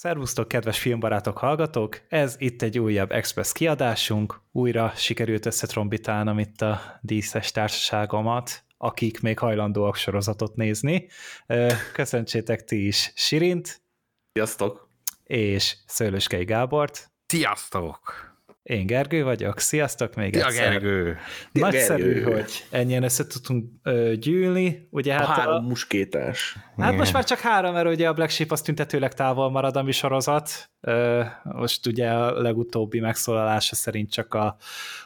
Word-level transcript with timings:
Szervusztok, 0.00 0.48
kedves 0.48 0.78
filmbarátok, 0.78 1.38
hallgatók! 1.38 2.00
Ez 2.08 2.34
itt 2.38 2.62
egy 2.62 2.78
újabb 2.78 3.12
Express 3.12 3.52
kiadásunk. 3.52 4.40
Újra 4.52 4.92
sikerült 4.96 5.46
összetrombitálnom 5.46 6.38
itt 6.38 6.60
a 6.60 6.98
díszes 7.00 7.50
társaságomat, 7.50 8.64
akik 8.76 9.20
még 9.20 9.38
hajlandóak 9.38 9.96
sorozatot 9.96 10.56
nézni. 10.56 11.08
Köszöntsétek 11.92 12.64
ti 12.64 12.86
is 12.86 13.12
Sirint. 13.14 13.82
Sziasztok! 14.32 14.88
És 15.24 15.76
Szőlőskei 15.86 16.44
Gábort. 16.44 17.10
Sziasztok! 17.26 18.29
Én 18.62 18.86
Gergő 18.86 19.24
vagyok, 19.24 19.58
sziasztok 19.58 20.14
még 20.14 20.34
Szia, 20.34 20.46
egyszer. 20.46 20.70
Gergő! 20.70 21.16
Nagyszerű, 21.52 22.12
Gergő. 22.12 22.32
hogy 22.32 22.64
ennyien 22.70 23.02
össze 23.02 23.26
tudtunk 23.26 23.70
ö, 23.82 24.12
gyűlni. 24.16 24.88
Ugye, 24.90 25.14
A 25.14 25.18
hát, 25.24 25.36
három 25.38 25.64
a, 25.64 25.68
muskétás. 25.68 26.56
hát 26.78 26.96
most 26.96 27.12
már 27.12 27.24
csak 27.24 27.38
három, 27.38 27.72
mert 27.72 27.86
ugye 27.88 28.08
a 28.08 28.12
Black 28.12 28.30
Sheep 28.30 28.50
az 28.50 28.60
tüntetőleg 28.62 29.14
távol 29.14 29.50
marad 29.50 29.76
a 29.76 29.82
mi 29.82 29.92
sorozat. 29.92 30.70
Ö, 30.80 31.22
Most 31.42 31.86
ugye 31.86 32.10
a 32.10 32.40
legutóbbi 32.40 33.00
megszólalása 33.00 33.74
szerint 33.74 34.10
csak 34.12 34.34
a 34.34 34.56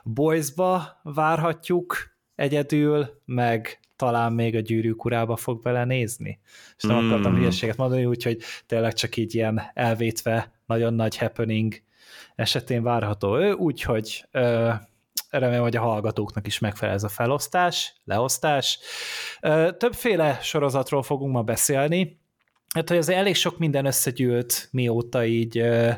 Boys-ba 0.05 1.00
várhatjuk 1.02 1.96
egyedül, 2.34 3.22
meg 3.24 3.78
talán 3.96 4.32
még 4.32 4.55
a 4.56 4.60
gyűrűk 4.60 5.05
urába 5.05 5.36
fog 5.36 5.62
belenézni. 5.62 6.41
És 6.77 6.82
nem 6.82 6.96
Mm. 7.05 7.06
akartam 7.10 7.34
hülyeséget 7.36 7.77
mondani, 7.77 8.05
úgyhogy 8.05 8.38
tényleg 8.66 8.92
csak 8.92 9.16
így 9.16 9.34
ilyen 9.34 9.62
elvétve 9.74 10.52
nagyon 10.66 10.94
nagy 10.94 11.16
happening 11.18 11.74
esetén 12.34 12.82
várható 12.82 13.38
ő, 13.38 13.52
úgyhogy 13.52 14.28
remélem, 15.30 15.62
hogy 15.62 15.77
a 15.77 15.80
hallgatóknak 15.80 16.46
is 16.46 16.59
megfelel 16.59 16.95
ez 16.95 17.05
a 17.05 17.09
felosztás, 17.09 17.95
leosztás. 18.05 18.78
Többféle 19.77 20.38
sorozatról 20.42 21.02
fogunk 21.02 21.32
ma 21.32 21.42
beszélni, 21.42 22.22
Hát, 22.74 22.88
hogy 22.88 22.98
azért 22.98 23.19
elég 23.19 23.34
sok 23.34 23.58
minden 23.58 23.86
összegyűlt, 23.86 24.69
mióta 24.72 25.24
így 25.24 25.58
ö, 25.58 25.91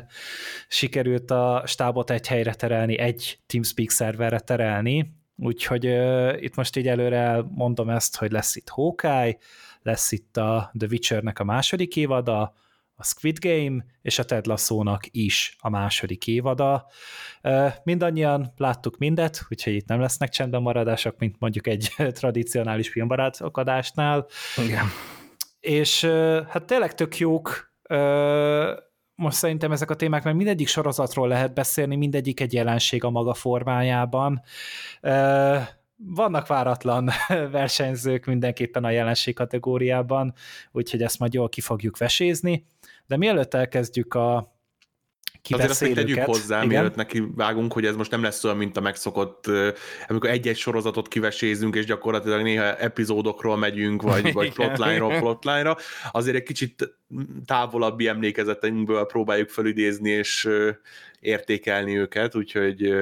sikerült 0.67 1.31
a 1.31 1.63
stábot 1.65 2.09
egy 2.09 2.27
helyre 2.27 2.53
terelni, 2.53 2.97
egy 2.97 3.39
TeamSpeak 3.45 3.89
szerverre 3.89 4.39
terelni, 4.39 5.13
úgyhogy 5.37 5.85
ö, 5.85 6.35
itt 6.37 6.55
most 6.55 6.75
így 6.75 6.87
előre 6.87 7.43
mondom 7.49 7.89
ezt, 7.89 8.17
hogy 8.17 8.31
lesz 8.31 8.55
itt 8.55 8.69
Hawkeye, 8.69 9.37
lesz 9.81 10.11
itt 10.11 10.37
a 10.37 10.71
The 10.77 10.87
Witchernek 10.91 11.39
a 11.39 11.43
második 11.43 11.95
évada, 11.95 12.53
a 12.99 13.03
Squid 13.03 13.39
Game 13.39 13.85
és 14.01 14.19
a 14.19 14.23
Ted 14.23 14.45
Lasso-nak 14.45 15.03
is 15.11 15.55
a 15.59 15.69
második 15.69 16.27
évada. 16.27 16.87
Mindannyian 17.83 18.53
láttuk 18.57 18.97
mindet, 18.97 19.45
úgyhogy 19.49 19.73
itt 19.73 19.87
nem 19.87 19.99
lesznek 19.99 20.29
csendben 20.29 20.61
maradások, 20.61 21.17
mint 21.17 21.35
mondjuk 21.39 21.67
egy 21.67 21.93
tradicionális 22.19 22.89
filmbarátok 22.89 23.57
adásnál. 23.57 24.27
Igen. 24.65 24.85
És 25.59 26.05
hát 26.47 26.65
tényleg 26.65 26.93
tök 26.93 27.17
jók 27.17 27.71
most 29.17 29.37
szerintem 29.37 29.71
ezek 29.71 29.89
a 29.89 29.95
témák, 29.95 30.23
mert 30.23 30.35
mindegyik 30.35 30.67
sorozatról 30.67 31.27
lehet 31.27 31.53
beszélni, 31.53 31.95
mindegyik 31.95 32.39
egy 32.39 32.53
jelenség 32.53 33.03
a 33.03 33.09
maga 33.09 33.33
formájában. 33.33 34.41
Vannak 35.95 36.47
váratlan 36.47 37.09
versenyzők 37.51 38.25
mindenképpen 38.25 38.83
a 38.83 38.89
jelenség 38.89 39.35
kategóriában, 39.35 40.33
úgyhogy 40.71 41.01
ezt 41.03 41.19
majd 41.19 41.33
jól 41.33 41.49
ki 41.49 41.61
fogjuk 41.61 41.97
vesézni. 41.97 42.65
De 43.07 43.17
mielőtt 43.17 43.53
elkezdjük 43.53 44.13
a 44.13 44.55
Azért 45.49 45.69
azt 45.69 45.81
még 45.81 45.93
tegyük 45.93 46.19
hozzá, 46.19 46.57
Igen? 46.57 46.67
mielőtt 46.67 46.95
neki 46.95 47.23
vágunk, 47.35 47.73
hogy 47.73 47.85
ez 47.85 47.95
most 47.95 48.11
nem 48.11 48.23
lesz 48.23 48.43
olyan, 48.43 48.57
mint 48.57 48.77
a 48.77 48.81
megszokott, 48.81 49.45
amikor 50.07 50.29
egy-egy 50.29 50.57
sorozatot 50.57 51.07
kivesézünk, 51.07 51.75
és 51.75 51.85
gyakorlatilag 51.85 52.41
néha 52.41 52.75
epizódokról 52.75 53.57
megyünk, 53.57 54.01
vagy, 54.01 54.31
vagy 54.33 54.53
plotline-ról 54.53 55.19
plotline-ra. 55.19 55.77
Azért 56.11 56.35
egy 56.35 56.43
kicsit 56.43 56.97
távolabbi 57.45 58.07
emlékezeteinkből 58.07 59.05
próbáljuk 59.05 59.49
felidézni, 59.49 60.09
és 60.09 60.49
értékelni 61.19 61.97
őket, 61.97 62.35
úgyhogy 62.35 62.93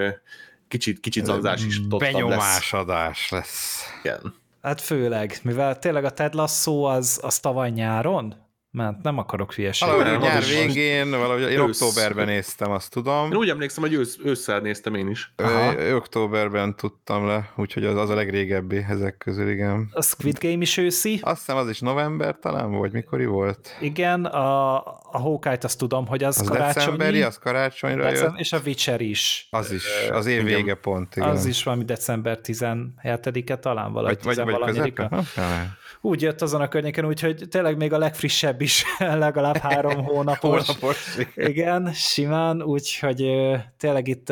kicsit, 0.67 0.99
kicsit 0.99 1.25
zanzás 1.25 1.65
is 1.65 1.81
tottabb 1.81 2.01
lesz. 2.01 2.11
Benyomásadás 2.11 3.29
lesz. 3.29 3.85
Igen. 4.03 4.33
Hát 4.61 4.81
főleg, 4.81 5.37
mivel 5.43 5.79
tényleg 5.79 6.03
a 6.03 6.11
Ted 6.11 6.33
Lasso 6.33 6.83
az, 6.83 7.19
az 7.23 7.39
tavaly 7.39 7.69
nyáron, 7.69 8.44
mert 8.75 9.01
nem 9.01 9.17
akarok 9.17 9.53
hülyeséget. 9.53 9.95
Valahogy 9.95 10.19
nem, 10.19 10.29
nyár 10.29 10.43
végén, 10.43 11.09
valahogy 11.09 11.41
én 11.41 11.59
ősz. 11.59 11.81
októberben 11.81 12.25
néztem, 12.25 12.71
azt 12.71 12.91
tudom. 12.91 13.31
Én 13.31 13.37
úgy 13.37 13.49
emlékszem, 13.49 13.83
hogy 13.83 13.93
ősz, 13.93 14.17
ősszel 14.23 14.59
néztem 14.59 14.95
én 14.95 15.09
is. 15.09 15.33
Aha. 15.35 15.75
Ö, 15.77 15.95
októberben 15.95 16.75
tudtam 16.75 17.27
le, 17.27 17.51
úgyhogy 17.55 17.85
az, 17.85 17.95
az 17.97 18.09
a 18.09 18.15
legrégebbi 18.15 18.85
ezek 18.89 19.17
közül, 19.17 19.49
igen. 19.49 19.89
A 19.91 20.01
Squid 20.01 20.37
Game 20.39 20.61
is 20.61 20.77
őszi, 20.77 21.19
Azt 21.21 21.37
hiszem 21.37 21.57
az 21.57 21.69
is 21.69 21.79
november 21.79 22.37
talán, 22.41 22.71
vagy 22.71 22.91
mikori 22.91 23.25
volt? 23.25 23.77
igen, 23.79 24.25
a, 24.25 24.75
a 25.11 25.17
Hawkeye-t 25.19 25.63
azt 25.63 25.77
tudom, 25.77 26.07
hogy 26.07 26.23
az, 26.23 26.39
Az 26.39 26.47
karácsonyi, 26.47 26.73
decemberi, 26.85 27.21
az 27.21 27.37
karácsonyra 27.37 28.03
decem- 28.03 28.29
jött. 28.29 28.39
és 28.39 28.53
a 28.53 28.59
Witcher 28.65 29.01
is. 29.01 29.47
Az 29.51 29.71
is, 29.71 29.83
az 30.11 30.25
év 30.25 30.39
igen. 30.47 30.55
vége 30.55 30.73
pont, 30.75 31.15
igen. 31.15 31.29
Az 31.29 31.45
is 31.45 31.63
valami 31.63 31.83
december 31.83 32.39
17-e 32.43 33.57
talán, 33.57 33.91
valahogy 33.91 34.17
vagy, 34.23 34.35
vagy, 34.35 34.45
vagy 34.45 34.63
10 34.73 34.75
közepén? 34.75 35.07
Ha, 35.09 35.23
talán. 35.35 35.77
Úgy 36.05 36.21
jött 36.21 36.41
azon 36.41 36.61
a 36.61 36.67
környéken, 36.67 37.05
úgyhogy 37.05 37.43
tényleg 37.49 37.77
még 37.77 37.93
a 37.93 37.97
legfrissebb 37.97 38.61
is 38.61 38.83
legalább 38.99 39.57
három 39.57 40.03
hónapos. 40.13 40.65
Hónapos. 40.65 41.17
igen. 41.35 41.93
Simán, 41.93 42.61
úgyhogy 42.61 43.31
tényleg 43.77 44.07
itt 44.07 44.29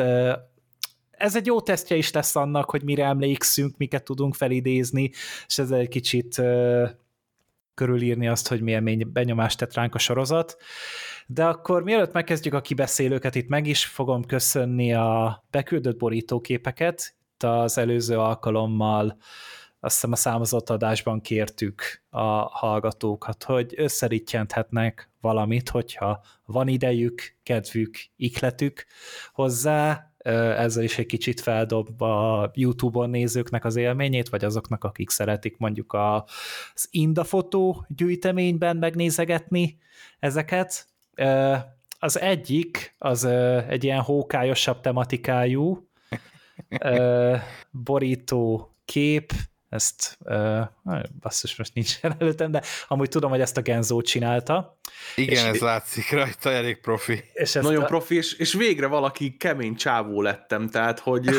ez 1.10 1.36
egy 1.36 1.46
jó 1.46 1.60
tesztje 1.60 1.96
is 1.96 2.12
lesz 2.12 2.36
annak, 2.36 2.70
hogy 2.70 2.82
mire 2.82 3.04
emlékszünk, 3.04 3.76
miket 3.76 4.04
tudunk 4.04 4.34
felidézni, 4.34 5.10
és 5.46 5.58
ezzel 5.58 5.78
egy 5.78 5.88
kicsit 5.88 6.42
körülírni 7.74 8.28
azt, 8.28 8.48
hogy 8.48 8.60
milyen 8.60 9.10
benyomást 9.12 9.58
tett 9.58 9.74
ránk 9.74 9.94
a 9.94 9.98
sorozat. 9.98 10.56
De 11.26 11.44
akkor 11.44 11.82
mielőtt 11.82 12.12
megkezdjük 12.12 12.54
a 12.54 12.60
kibeszélőket, 12.60 13.34
itt 13.34 13.48
meg 13.48 13.66
is 13.66 13.84
fogom 13.84 14.24
köszönni 14.24 14.94
a 14.94 15.44
beküldött 15.50 15.98
borítóképeket. 15.98 17.14
Itt 17.34 17.42
az 17.42 17.78
előző 17.78 18.18
alkalommal 18.18 19.16
azt 19.84 19.94
hiszem 19.94 20.12
a 20.12 20.16
számozott 20.16 20.70
adásban 20.70 21.20
kértük 21.20 22.02
a 22.10 22.22
hallgatókat, 22.32 23.42
hogy 23.42 23.74
összerítjenthetnek 23.76 25.10
valamit, 25.20 25.68
hogyha 25.68 26.22
van 26.46 26.68
idejük, 26.68 27.36
kedvük, 27.42 27.96
ikletük 28.16 28.86
hozzá, 29.32 30.12
ezzel 30.18 30.82
is 30.82 30.98
egy 30.98 31.06
kicsit 31.06 31.40
feldob 31.40 32.02
a 32.02 32.50
YouTube-on 32.54 33.10
nézőknek 33.10 33.64
az 33.64 33.76
élményét, 33.76 34.28
vagy 34.28 34.44
azoknak, 34.44 34.84
akik 34.84 35.10
szeretik 35.10 35.56
mondjuk 35.56 35.92
az 35.92 36.88
Indafotó 36.90 37.86
gyűjteményben 37.88 38.76
megnézegetni 38.76 39.78
ezeket. 40.18 40.86
Az 41.98 42.20
egyik, 42.20 42.94
az 42.98 43.24
egy 43.68 43.84
ilyen 43.84 44.00
hókályosabb 44.00 44.80
tematikájú 44.80 45.88
borító 47.70 48.74
kép, 48.84 49.32
ezt, 49.74 50.18
uh, 50.20 50.60
basszus, 51.20 51.56
most 51.56 51.74
nincsen 51.74 52.14
előttem, 52.18 52.50
de 52.50 52.62
amúgy 52.88 53.08
tudom, 53.08 53.30
hogy 53.30 53.40
ezt 53.40 53.56
a 53.56 53.60
Genzo 53.60 54.00
csinálta. 54.02 54.78
Igen, 55.16 55.32
És- 55.32 55.42
ez 55.54 55.58
látszik 55.60 56.10
rajta, 56.10 56.50
elég 56.50 56.80
profi. 56.80 57.24
És 57.32 57.52
Nagyon 57.52 57.82
a, 57.82 57.86
profi, 57.86 58.16
és, 58.16 58.32
és 58.32 58.52
végre 58.52 58.86
valaki 58.86 59.36
kemény 59.36 59.74
csávó 59.76 60.22
lettem, 60.22 60.68
tehát, 60.68 60.98
hogy 60.98 61.30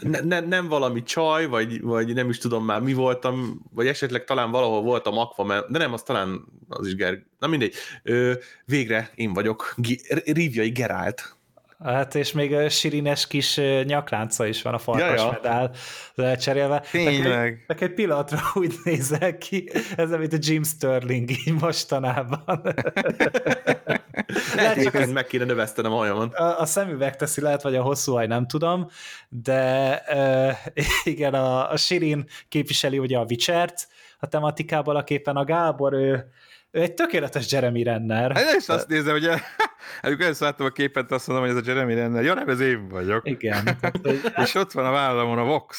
ne, 0.00 0.20
ne, 0.20 0.40
nem 0.40 0.68
valami 0.68 1.02
csaj, 1.02 1.46
vagy, 1.46 1.80
vagy 1.80 2.14
nem 2.14 2.28
is 2.28 2.38
tudom 2.38 2.64
már 2.64 2.80
mi 2.80 2.92
voltam, 2.92 3.60
vagy 3.74 3.86
esetleg 3.86 4.24
talán 4.24 4.50
valahol 4.50 4.82
voltam 4.82 5.18
Aquaman, 5.18 5.64
de 5.68 5.78
nem, 5.78 5.92
az 5.92 6.02
talán 6.02 6.44
az 6.68 6.86
is 6.86 6.94
Ger... 6.94 7.18
Na 7.38 7.46
mindegy. 7.46 7.74
Ö, 8.02 8.32
végre 8.64 9.10
én 9.14 9.32
vagyok 9.32 9.74
Gi- 9.76 10.22
Rívjai 10.32 10.70
Gerált. 10.70 11.36
Hát 11.84 12.14
és 12.14 12.32
még 12.32 12.54
a 12.54 12.68
sirines 12.68 13.26
kis 13.26 13.60
nyaklánca 13.84 14.46
is 14.46 14.62
van 14.62 14.74
a 14.74 14.78
farkas 14.78 15.20
Ja, 15.20 15.24
ja. 15.24 15.30
medál 15.42 15.70
lecserélve. 16.14 16.82
Tényleg. 16.90 17.64
Nekem 17.66 17.88
egy 17.88 17.94
pillanatra 17.94 18.38
úgy 18.60 18.74
nézel 18.84 19.38
ki, 19.38 19.70
ez 19.96 20.10
mint 20.10 20.32
a 20.32 20.36
Jim 20.40 20.62
Sterling 20.64 21.30
így 21.30 21.60
mostanában. 21.60 22.40
Lehet, 24.54 24.74
csak 24.74 24.76
Egyébként 24.76 25.12
meg 25.12 25.26
kéne 25.26 25.44
növesztenem 25.44 25.92
a 25.92 25.96
hajamat. 25.96 26.34
a, 26.34 26.60
a 26.60 26.66
szemüveg 26.66 27.16
teszi, 27.16 27.40
lehet, 27.40 27.62
vagy 27.62 27.74
a 27.74 27.82
hosszú 27.82 28.12
haj, 28.12 28.26
nem 28.26 28.46
tudom, 28.46 28.90
de 29.28 30.02
uh, 30.74 30.84
igen, 31.12 31.34
a, 31.34 31.70
a 31.70 31.76
Sirin 31.76 32.26
képviseli 32.48 32.98
ugye 32.98 33.18
a 33.18 33.24
Witchert, 33.28 33.88
a 34.18 34.26
tematikából 34.26 34.96
a 34.96 35.04
képen 35.04 35.36
a 35.36 35.44
Gábor, 35.44 35.92
ő, 35.92 36.30
ő 36.70 36.80
egy 36.80 36.94
tökéletes 36.94 37.52
Jeremy 37.52 37.82
Renner. 37.82 38.32
Hát 38.32 38.50
én 38.50 38.56
is 38.58 38.68
azt 38.68 38.88
nézem, 38.88 39.12
hogy 39.12 39.28
amikor 40.02 40.24
először 40.24 40.48
láttam 40.48 40.66
a 40.66 40.70
képet, 40.70 41.12
azt 41.12 41.26
mondom, 41.26 41.46
hogy 41.46 41.56
ez 41.56 41.62
a 41.62 41.70
Jeremy 41.70 41.94
Renner. 41.94 42.24
Ja, 42.24 42.34
nem, 42.34 42.48
ez 42.48 42.60
én 42.60 42.88
vagyok. 42.88 43.28
Igen, 43.28 43.64
tehát, 43.64 43.98
hogy- 44.02 44.20
És 44.44 44.54
ott 44.54 44.72
van 44.72 44.86
a 44.86 44.90
vállamon 44.90 45.38
a 45.38 45.44
Vox. 45.44 45.76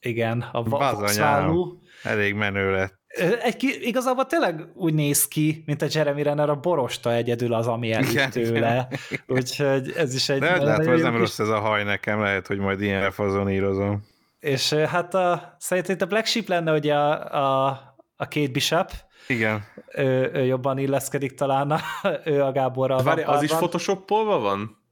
igen, 0.00 0.44
a 0.52 0.62
Bazanyám. 0.62 1.00
Voxvállú. 1.00 1.80
Elég 2.02 2.34
menő 2.34 2.70
lett. 2.70 2.94
Egy, 3.42 3.78
igazából 3.80 4.26
tényleg 4.26 4.64
úgy 4.74 4.94
néz 4.94 5.28
ki, 5.28 5.62
mint 5.66 5.82
a 5.82 5.86
Jeremy 5.90 6.22
Renner, 6.22 6.50
a 6.50 6.54
borosta 6.56 7.12
egyedül 7.12 7.54
az, 7.54 7.66
ami 7.66 7.86
Igen, 7.88 8.30
tőle. 8.30 8.88
Úgyhogy 9.26 9.92
ez 9.96 10.14
is 10.14 10.28
egy... 10.28 10.38
De 10.40 10.46
hát 10.46 10.62
látom, 10.62 10.92
ez 10.92 10.98
jó 10.98 11.02
nem 11.02 11.10
kis- 11.10 11.20
rossz 11.20 11.38
ez 11.38 11.48
a 11.48 11.58
haj 11.58 11.84
nekem, 11.84 12.20
lehet, 12.20 12.46
hogy 12.46 12.58
majd 12.58 12.80
ilyen 12.80 13.10
fazonírozom. 13.10 14.04
És 14.38 14.72
hát 14.72 15.14
a, 15.14 15.56
szerintem 15.58 15.96
a 16.00 16.04
Black 16.04 16.26
Sheep 16.26 16.48
lenne 16.48 16.72
ugye 16.72 16.94
a, 16.94 17.34
a, 17.66 17.80
a 18.16 18.24
Kate 18.24 18.48
Bishop, 18.48 18.90
Igen. 19.26 19.64
ő, 19.94 20.30
ő 20.34 20.44
jobban 20.44 20.78
illeszkedik 20.78 21.34
talán, 21.34 21.70
a, 21.70 21.80
ő 22.24 22.42
a 22.42 22.52
Gáborral. 22.52 23.02
Várj, 23.02 23.22
van 23.22 23.34
az 23.34 23.42
is 23.42 23.50
photoshopolva 23.50 24.38
van? 24.38 24.84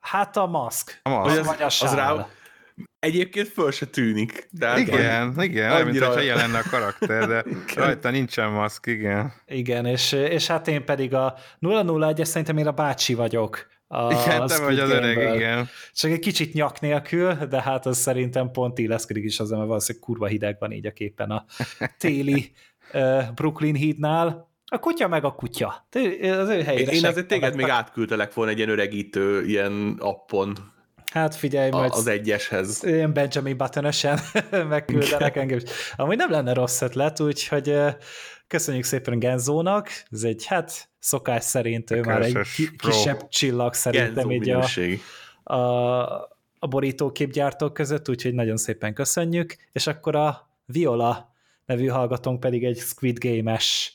Hát 0.00 0.36
a 0.36 0.46
maszk. 0.46 1.00
A 1.02 1.08
maszk. 1.08 1.28
Vagy 1.28 1.38
az, 1.38 1.46
vagy 1.46 1.62
a 1.62 1.66
az 1.66 1.94
rá... 1.94 2.28
Egyébként 2.98 3.48
föl 3.48 3.70
se 3.70 3.86
tűnik. 3.86 4.48
Tehát 4.58 4.78
Igen, 4.78 4.94
igen, 5.40 5.70
olyan, 5.72 5.84
mint 5.84 5.88
annyira- 5.88 6.06
hogyha 6.06 6.22
ilyen 6.22 6.36
lenne 6.36 6.58
a 6.58 6.68
karakter, 6.70 7.26
de 7.26 7.44
rajta 7.84 8.10
nincsen 8.10 8.50
maszk, 8.50 8.86
igen. 8.86 9.32
Igen, 9.46 9.86
és, 9.86 10.12
és 10.12 10.46
hát 10.46 10.68
én 10.68 10.84
pedig 10.84 11.14
a 11.14 11.34
001-es 11.60 12.24
szerintem 12.24 12.56
én 12.56 12.66
a 12.66 12.72
bácsi 12.72 13.14
vagyok. 13.14 13.66
A, 13.86 14.12
Igen, 14.12 14.40
a 14.40 14.46
te 14.46 14.54
Squid 14.54 14.68
vagy 14.68 14.78
az 14.78 14.90
öreg, 14.90 15.14
Game-ből. 15.14 15.34
igen. 15.34 15.68
Csak 15.92 16.10
egy 16.10 16.18
kicsit 16.18 16.52
nyak 16.52 16.80
nélkül, 16.80 17.34
de 17.34 17.62
hát 17.62 17.86
az 17.86 17.98
szerintem 17.98 18.50
pont 18.50 18.78
illeszkedik 18.78 19.24
is 19.24 19.40
azon, 19.40 19.56
mert 19.56 19.68
valószínűleg 19.68 20.06
kurva 20.06 20.26
hideg 20.26 20.56
van 20.58 20.72
így 20.72 20.86
a 20.86 20.90
képen 20.92 21.30
a 21.30 21.44
téli 21.98 22.52
Brooklyn 23.34 23.74
hídnál. 23.74 24.52
A 24.66 24.78
kutya 24.78 25.08
meg 25.08 25.24
a 25.24 25.32
kutya. 25.32 25.86
Az 25.90 26.48
ő 26.48 26.56
Én, 26.56 26.64
helyére 26.64 26.92
én 26.92 27.00
se- 27.00 27.08
azért 27.08 27.26
téged 27.26 27.54
még 27.56 27.68
átküldtelek 27.68 28.34
volna 28.34 28.50
egy 28.50 28.56
ilyen 28.58 28.68
öregítő 28.70 29.44
ilyen 29.44 29.96
appon 29.98 30.52
Hát 31.12 31.34
figyelj, 31.34 31.70
a- 31.70 31.76
majd 31.76 31.92
az 31.92 32.06
egyeshez. 32.06 32.82
ilyen 32.84 33.12
Benjamin 33.12 33.56
button 33.56 33.90
megküldenek 34.68 35.36
engem. 35.36 35.56
is. 35.58 35.62
Amúgy 35.96 36.16
nem 36.16 36.30
lenne 36.30 36.52
rossz 36.52 36.80
ötlet, 36.80 37.20
úgyhogy 37.20 37.74
köszönjük 38.46 38.84
szépen 38.84 39.18
Genzónak. 39.18 39.88
Ez 40.10 40.22
egy, 40.22 40.46
hát 40.46 40.88
szokás 41.04 41.44
szerint 41.44 41.90
ő 41.90 42.00
már 42.00 42.22
egy 42.22 42.38
ki- 42.54 42.76
kisebb 42.76 43.28
csillag 43.28 43.74
szerintem 43.74 44.30
így 44.30 44.50
a, 44.50 44.66
a, 45.54 45.58
a 46.58 46.66
borítóképgyártók 46.66 47.72
között, 47.72 48.08
úgyhogy 48.08 48.34
nagyon 48.34 48.56
szépen 48.56 48.94
köszönjük, 48.94 49.56
és 49.72 49.86
akkor 49.86 50.16
a 50.16 50.48
Viola 50.66 51.34
nevű 51.66 51.86
hallgatónk 51.86 52.40
pedig 52.40 52.64
egy 52.64 52.78
Squid 52.78 53.18
Game-es 53.18 53.94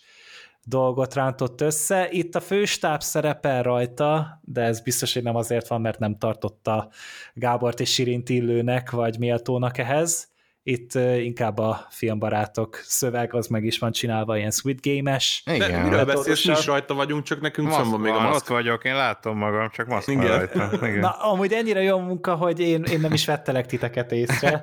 dolgot 0.63 1.13
rántott 1.13 1.61
össze. 1.61 2.09
Itt 2.11 2.35
a 2.35 2.39
főstáb 2.39 3.01
szerepel 3.01 3.63
rajta, 3.63 4.41
de 4.43 4.61
ez 4.61 4.81
biztos, 4.81 5.13
hogy 5.13 5.23
nem 5.23 5.35
azért 5.35 5.67
van, 5.67 5.81
mert 5.81 5.99
nem 5.99 6.17
tartotta 6.17 6.89
Gábort 7.33 7.79
és 7.79 7.93
Sirint 7.93 8.29
illőnek, 8.29 8.91
vagy 8.91 9.19
méltónak 9.19 9.77
ehhez. 9.77 10.28
Itt 10.69 10.93
inkább 11.23 11.57
a 11.57 11.85
filmbarátok 11.89 12.75
szöveg, 12.83 13.33
az 13.33 13.47
meg 13.47 13.63
is 13.65 13.79
van 13.79 13.91
csinálva, 13.91 14.37
ilyen 14.37 14.51
Squid 14.51 14.79
Game-es. 14.81 15.41
De 15.45 15.55
Igen. 15.55 15.67
miről 15.81 15.89
Metódussal. 16.05 16.15
beszélsz, 16.15 16.45
mi 16.45 16.51
is 16.51 16.65
rajta 16.65 16.93
vagyunk, 16.93 17.23
csak 17.23 17.41
nekünk 17.41 17.67
Maszk 17.67 17.85
van 17.85 17.99
még 17.99 18.13
a 18.13 18.19
maszk. 18.19 18.35
ott 18.35 18.47
vagyok, 18.47 18.83
én 18.83 18.95
látom 18.95 19.37
magam, 19.37 19.69
csak 19.69 19.87
maszk 19.87 20.07
Igen. 20.07 20.27
rajta. 20.27 20.69
Igen. 20.87 20.99
Na, 20.99 21.09
amúgy 21.11 21.51
ennyire 21.53 21.81
jó 21.81 21.99
munka, 21.99 22.35
hogy 22.35 22.59
én, 22.59 22.83
én 22.83 22.99
nem 22.99 23.13
is 23.13 23.25
vettelek 23.25 23.65
titeket 23.65 24.11
észre, 24.11 24.61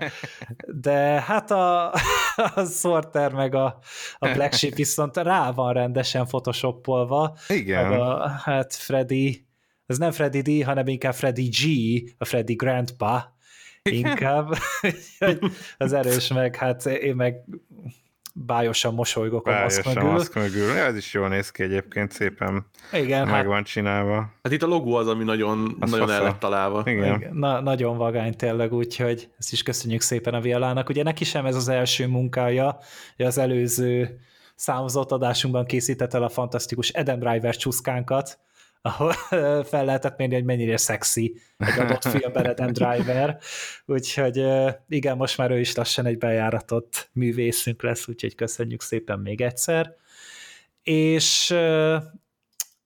de 0.66 1.20
hát 1.20 1.50
a, 1.50 1.92
a 2.54 2.64
Sorter 2.70 3.32
meg 3.32 3.54
a, 3.54 3.78
a 4.18 4.28
Black 4.28 4.52
Sheep 4.52 4.74
viszont 4.74 5.16
rá 5.16 5.50
van 5.50 5.72
rendesen 5.72 6.24
photoshopolva, 6.26 7.36
Igen. 7.48 7.88
meg 7.88 8.00
a, 8.00 8.28
hát 8.28 8.74
Freddy, 8.74 9.46
ez 9.86 9.98
nem 9.98 10.10
Freddy 10.10 10.40
D, 10.60 10.64
hanem 10.64 10.86
inkább 10.86 11.14
Freddy 11.14 11.48
G, 11.48 11.62
a 12.18 12.24
Freddy 12.24 12.54
Grandpa, 12.54 13.34
inkább, 13.90 14.54
az 15.78 15.92
erős 15.92 16.28
meg, 16.32 16.56
hát 16.56 16.86
én 16.86 17.14
meg 17.14 17.44
bájosan 18.34 18.94
mosolygok 18.94 19.46
a 19.46 19.60
maszk 19.60 19.84
mögül. 19.84 20.02
maszk 20.10 20.34
mögül. 20.34 20.66
Ja, 20.66 20.84
ez 20.84 20.96
is 20.96 21.12
jól 21.14 21.28
néz 21.28 21.50
ki 21.50 21.62
egyébként, 21.62 22.12
szépen 22.12 22.66
Igen, 22.92 23.26
meg 23.26 23.34
hát 23.34 23.44
van 23.44 23.64
csinálva. 23.64 24.32
Hát 24.42 24.52
itt 24.52 24.62
a 24.62 24.66
logó 24.66 24.94
az, 24.94 25.08
ami 25.08 25.24
nagyon, 25.24 25.76
Az 25.80 25.90
nagyon 25.90 26.10
el 26.10 26.16
fasza. 26.16 26.28
lett 26.30 26.38
találva. 26.38 26.82
Igen. 26.86 27.14
Igen, 27.14 27.34
Na, 27.34 27.60
nagyon 27.60 27.96
vagány 27.96 28.36
tényleg, 28.36 28.72
úgyhogy 28.72 29.28
ezt 29.38 29.52
is 29.52 29.62
köszönjük 29.62 30.00
szépen 30.00 30.34
a 30.34 30.40
Violának. 30.40 30.88
Ugye 30.88 31.02
neki 31.02 31.24
sem 31.24 31.46
ez 31.46 31.56
az 31.56 31.68
első 31.68 32.06
munkája, 32.06 32.78
az 33.16 33.38
előző 33.38 34.20
számozott 34.54 35.12
adásunkban 35.12 35.66
készített 35.66 36.14
el 36.14 36.22
a 36.22 36.28
fantasztikus 36.28 36.90
Adam 36.90 37.18
Driver 37.18 37.56
csúszkánkat, 37.56 38.38
ahol 38.86 39.12
fel 39.64 39.84
lehetett 39.84 40.16
mérni, 40.16 40.34
hogy 40.34 40.44
mennyire 40.44 40.76
szexi 40.76 41.40
egy 41.58 41.78
adott 41.78 42.04
filmben 42.16 42.46
Adam 42.46 42.72
Driver. 42.72 43.38
Úgyhogy 43.86 44.44
igen, 44.88 45.16
most 45.16 45.38
már 45.38 45.50
ő 45.50 45.60
is 45.60 45.74
lassan 45.74 46.06
egy 46.06 46.18
bejáratott 46.18 47.08
művészünk 47.12 47.82
lesz, 47.82 48.08
úgyhogy 48.08 48.34
köszönjük 48.34 48.82
szépen 48.82 49.18
még 49.18 49.40
egyszer. 49.40 49.94
És 50.82 51.50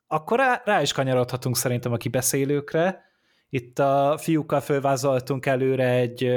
akkor 0.07 0.39
rá, 0.39 0.63
rá 0.65 0.83
is 0.83 0.93
kanyarodhatunk 0.93 1.57
szerintem 1.57 1.93
a 1.93 1.97
kibeszélőkre. 1.97 3.09
Itt 3.49 3.79
a 3.79 4.19
fiúkkal 4.21 4.61
fölvázoltunk 4.61 5.47
előre 5.47 5.89
egy 5.89 6.31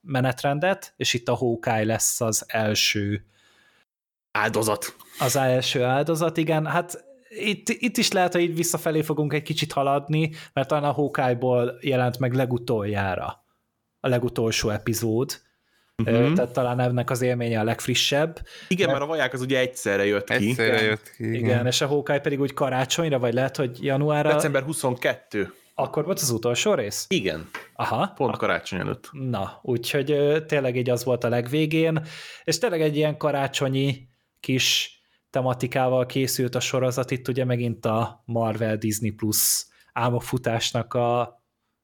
menetrendet, 0.00 0.94
és 0.96 1.14
itt 1.14 1.28
a 1.28 1.34
Hawkeye 1.34 1.84
lesz 1.84 2.20
az 2.20 2.44
első 2.46 3.22
Áldozat. 4.30 4.96
az 5.18 5.36
első 5.36 5.82
áldozat, 5.82 6.36
igen, 6.36 6.66
hát 6.66 7.07
itt, 7.28 7.68
itt 7.68 7.96
is 7.96 8.12
lehet, 8.12 8.32
hogy 8.32 8.42
így 8.42 8.56
visszafelé 8.56 9.02
fogunk 9.02 9.32
egy 9.32 9.42
kicsit 9.42 9.72
haladni, 9.72 10.30
mert 10.52 10.68
talán 10.68 10.84
a 10.84 10.92
Hawkeye-ból 10.92 11.78
jelent 11.80 12.18
meg 12.18 12.32
legutoljára 12.32 13.44
a 14.00 14.08
legutolsó 14.08 14.70
epizód, 14.70 15.40
uh-huh. 16.04 16.32
tehát 16.32 16.52
talán 16.52 16.80
ennek 16.80 17.10
az 17.10 17.22
élménye 17.22 17.60
a 17.60 17.64
legfrissebb. 17.64 18.40
Igen, 18.68 18.88
mert 18.88 19.00
a 19.00 19.06
vaják 19.06 19.32
az 19.32 19.40
ugye 19.40 19.58
egyszerre 19.58 20.04
jött 20.04 20.28
ki. 20.28 20.48
Egyszerre 20.48 20.82
jött 20.82 21.12
ki. 21.16 21.24
Igen, 21.24 21.34
Igen. 21.34 21.66
és 21.66 21.80
a 21.80 21.86
Hawkeye 21.86 22.20
pedig 22.20 22.40
úgy 22.40 22.54
karácsonyra, 22.54 23.18
vagy 23.18 23.34
lehet, 23.34 23.56
hogy 23.56 23.84
januárra, 23.84 24.32
December 24.32 24.62
22. 24.62 25.52
akkor 25.74 26.04
volt 26.04 26.20
az 26.20 26.30
utolsó 26.30 26.74
rész? 26.74 27.06
Igen, 27.08 27.48
Aha. 27.74 28.12
pont 28.16 28.36
karácsony 28.36 28.78
előtt. 28.78 29.08
Na, 29.12 29.58
úgyhogy 29.62 30.42
tényleg 30.46 30.76
így 30.76 30.90
az 30.90 31.04
volt 31.04 31.24
a 31.24 31.28
legvégén, 31.28 32.06
és 32.44 32.58
tényleg 32.58 32.80
egy 32.80 32.96
ilyen 32.96 33.16
karácsonyi 33.16 34.08
kis 34.40 34.97
tematikával 35.30 36.06
készült 36.06 36.54
a 36.54 36.60
sorozat, 36.60 37.10
itt 37.10 37.28
ugye 37.28 37.44
megint 37.44 37.86
a 37.86 38.22
Marvel 38.24 38.76
Disney 38.76 39.10
Plus 39.10 39.66
álmokfutásnak 39.92 40.94
a 40.94 41.36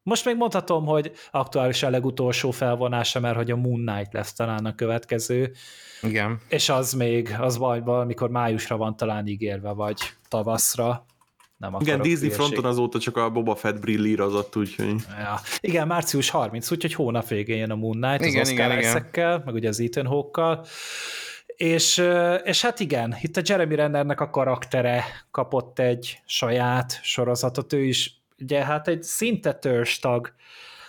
most 0.03 0.25
még 0.25 0.37
mondhatom, 0.37 0.85
hogy 0.85 1.13
aktuálisan 1.31 1.89
a 1.89 1.93
legutolsó 1.93 2.51
felvonása, 2.51 3.21
mert 3.21 3.37
hogy 3.37 3.51
a 3.51 3.57
Moon 3.57 3.87
Knight 3.87 4.13
lesz 4.13 4.33
talán 4.33 4.65
a 4.67 4.75
következő, 4.75 5.53
Igen. 6.03 6.41
és 6.49 6.69
az 6.69 6.93
még, 6.93 7.37
az 7.41 7.59
valamikor 7.59 8.31
májusra 8.31 8.77
van 8.77 8.97
talán 8.97 9.27
ígérve, 9.27 9.73
vagy 9.73 9.99
tavaszra. 10.29 11.07
Nem 11.57 11.77
Igen, 11.81 12.01
Disney 12.01 12.29
hülyeség- 12.29 12.33
fronton 12.33 12.65
azóta 12.71 12.99
csak 12.99 13.17
a 13.17 13.31
Boba 13.31 13.55
Fett 13.55 13.81
brillírozott, 13.81 14.57
úgyhogy... 14.57 14.95
Ja. 15.19 15.41
Igen, 15.61 15.87
március 15.87 16.31
30, 16.31 16.71
úgyhogy 16.71 16.95
hónap 16.95 17.29
végén 17.29 17.57
jön 17.57 17.71
a 17.71 17.75
Moon 17.75 18.01
Knight, 18.01 18.21
Igen, 18.25 18.41
az 18.41 18.51
Oscar 18.51 18.79
igen, 18.79 19.07
igen. 19.13 19.43
Meg 19.45 19.55
ugye 19.55 19.69
az 19.69 19.81
Ethan 19.81 20.07
Hawke-kal. 20.07 20.67
És, 21.57 22.03
és 22.45 22.63
hát 22.63 22.81
igen, 22.81 23.17
itt 23.21 23.37
a 23.37 23.43
Jeremy 23.45 23.75
Rennernek 23.75 24.21
a 24.21 24.31
karaktere 24.31 25.05
kapott 25.31 25.79
egy 25.79 26.23
saját 26.27 27.01
sorozatot, 27.03 27.73
ő 27.73 27.83
is 27.83 28.23
ugye 28.41 28.65
hát 28.65 28.89
egy 28.89 29.03
szinte 29.03 29.53
törstag 29.53 30.35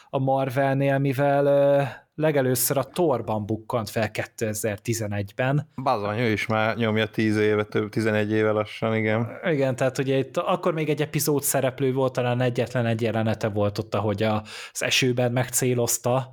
a 0.10 0.20
Marvelnél, 0.20 0.98
mivel 0.98 2.06
legelőször 2.16 2.78
a 2.78 2.84
Torban 2.84 3.46
bukkant 3.46 3.90
fel 3.90 4.10
2011-ben. 4.14 5.70
Bazony, 5.76 6.20
ő 6.20 6.32
is 6.32 6.46
már 6.46 6.78
nyomja 6.78 7.10
10 7.10 7.38
éve, 7.38 7.64
több 7.64 7.90
11 7.90 8.32
éve 8.32 8.52
lassan, 8.52 8.96
igen. 8.96 9.28
Igen, 9.44 9.76
tehát 9.76 9.98
ugye 9.98 10.18
itt 10.18 10.38
akkor 10.38 10.74
még 10.74 10.90
egy 10.90 11.02
epizód 11.02 11.44
szereplő 11.44 11.94
volt, 11.94 12.14
talán 12.14 12.42
egyetlen 12.42 12.86
egy 12.86 13.02
jelenete 13.02 13.48
volt 13.48 13.78
ott, 13.78 13.96
ahogy 13.96 14.24
az 14.24 14.84
esőben 14.84 15.32
megcélozta 15.32 16.30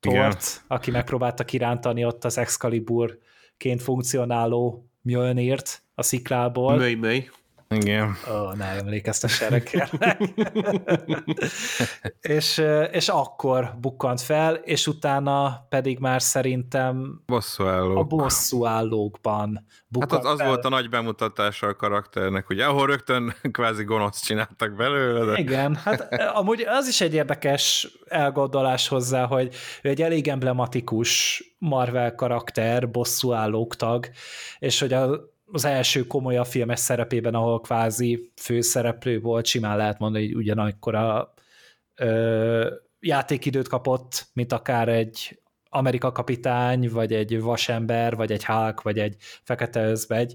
Igen. 0.00 0.30
Tort, 0.30 0.62
aki 0.66 0.90
megpróbálta 0.90 1.44
kirántani 1.44 2.04
ott 2.04 2.24
az 2.24 2.38
Excaliburként 3.60 3.82
funkcionáló 3.82 4.84
Mjölnirt 5.02 5.82
a 5.94 6.02
sziklából. 6.02 6.76
Möj, 6.76 6.94
möj. 6.94 7.28
Igen. 7.74 8.16
Ó, 8.30 8.52
ne 8.52 8.64
emlékeztes 8.64 9.40
erre 9.40 9.62
kérlek. 9.62 10.20
és, 12.20 12.62
és 12.90 13.08
akkor 13.08 13.74
bukkant 13.80 14.20
fel, 14.20 14.54
és 14.54 14.86
utána 14.86 15.66
pedig 15.68 15.98
már 15.98 16.22
szerintem 16.22 17.22
Bosszú 17.26 17.64
a 17.64 17.70
álló. 17.70 18.04
bosszú 18.04 18.66
állókban 18.66 19.54
Hát 19.54 19.84
bukkant 19.88 20.24
az, 20.24 20.30
az 20.30 20.38
fel. 20.38 20.46
volt 20.48 20.64
a 20.64 20.68
nagy 20.68 20.88
bemutatása 20.88 21.66
a 21.66 21.74
karakternek, 21.76 22.48
ugye, 22.48 22.64
ahol 22.64 22.86
rögtön 22.86 23.34
kvázi 23.52 23.84
gonosz 23.84 24.20
csináltak 24.20 24.74
belőle, 24.76 25.24
de 25.32 25.38
Igen, 25.38 25.74
hát 25.74 26.00
eh, 26.10 26.36
amúgy 26.38 26.60
az 26.60 26.88
is 26.88 27.00
egy 27.00 27.14
érdekes 27.14 27.88
elgondolás 28.06 28.88
hozzá, 28.88 29.26
hogy 29.26 29.54
ő 29.82 29.88
egy 29.88 30.02
elég 30.02 30.28
emblematikus 30.28 31.42
Marvel 31.58 32.14
karakter, 32.14 32.90
bosszúállók 32.90 33.76
tag, 33.76 34.08
és 34.58 34.80
hogy 34.80 34.92
a, 34.92 35.29
az 35.52 35.64
első 35.64 36.06
komolyabb 36.06 36.46
filmes 36.46 36.80
szerepében, 36.80 37.34
ahol 37.34 37.60
kvázi 37.60 38.32
főszereplő 38.36 39.20
volt, 39.20 39.46
simán 39.46 39.76
lehet 39.76 39.98
mondani, 39.98 40.26
hogy 40.26 40.34
ugyanakkor 40.36 40.94
a 40.94 41.34
játékidőt 43.00 43.68
kapott, 43.68 44.26
mint 44.32 44.52
akár 44.52 44.88
egy 44.88 45.40
Amerika 45.68 46.12
kapitány, 46.12 46.90
vagy 46.90 47.12
egy 47.12 47.40
vasember, 47.40 48.16
vagy 48.16 48.32
egy 48.32 48.44
Hulk, 48.44 48.82
vagy 48.82 48.98
egy 48.98 49.16
fekete 49.42 49.82
özvegy, 49.82 50.34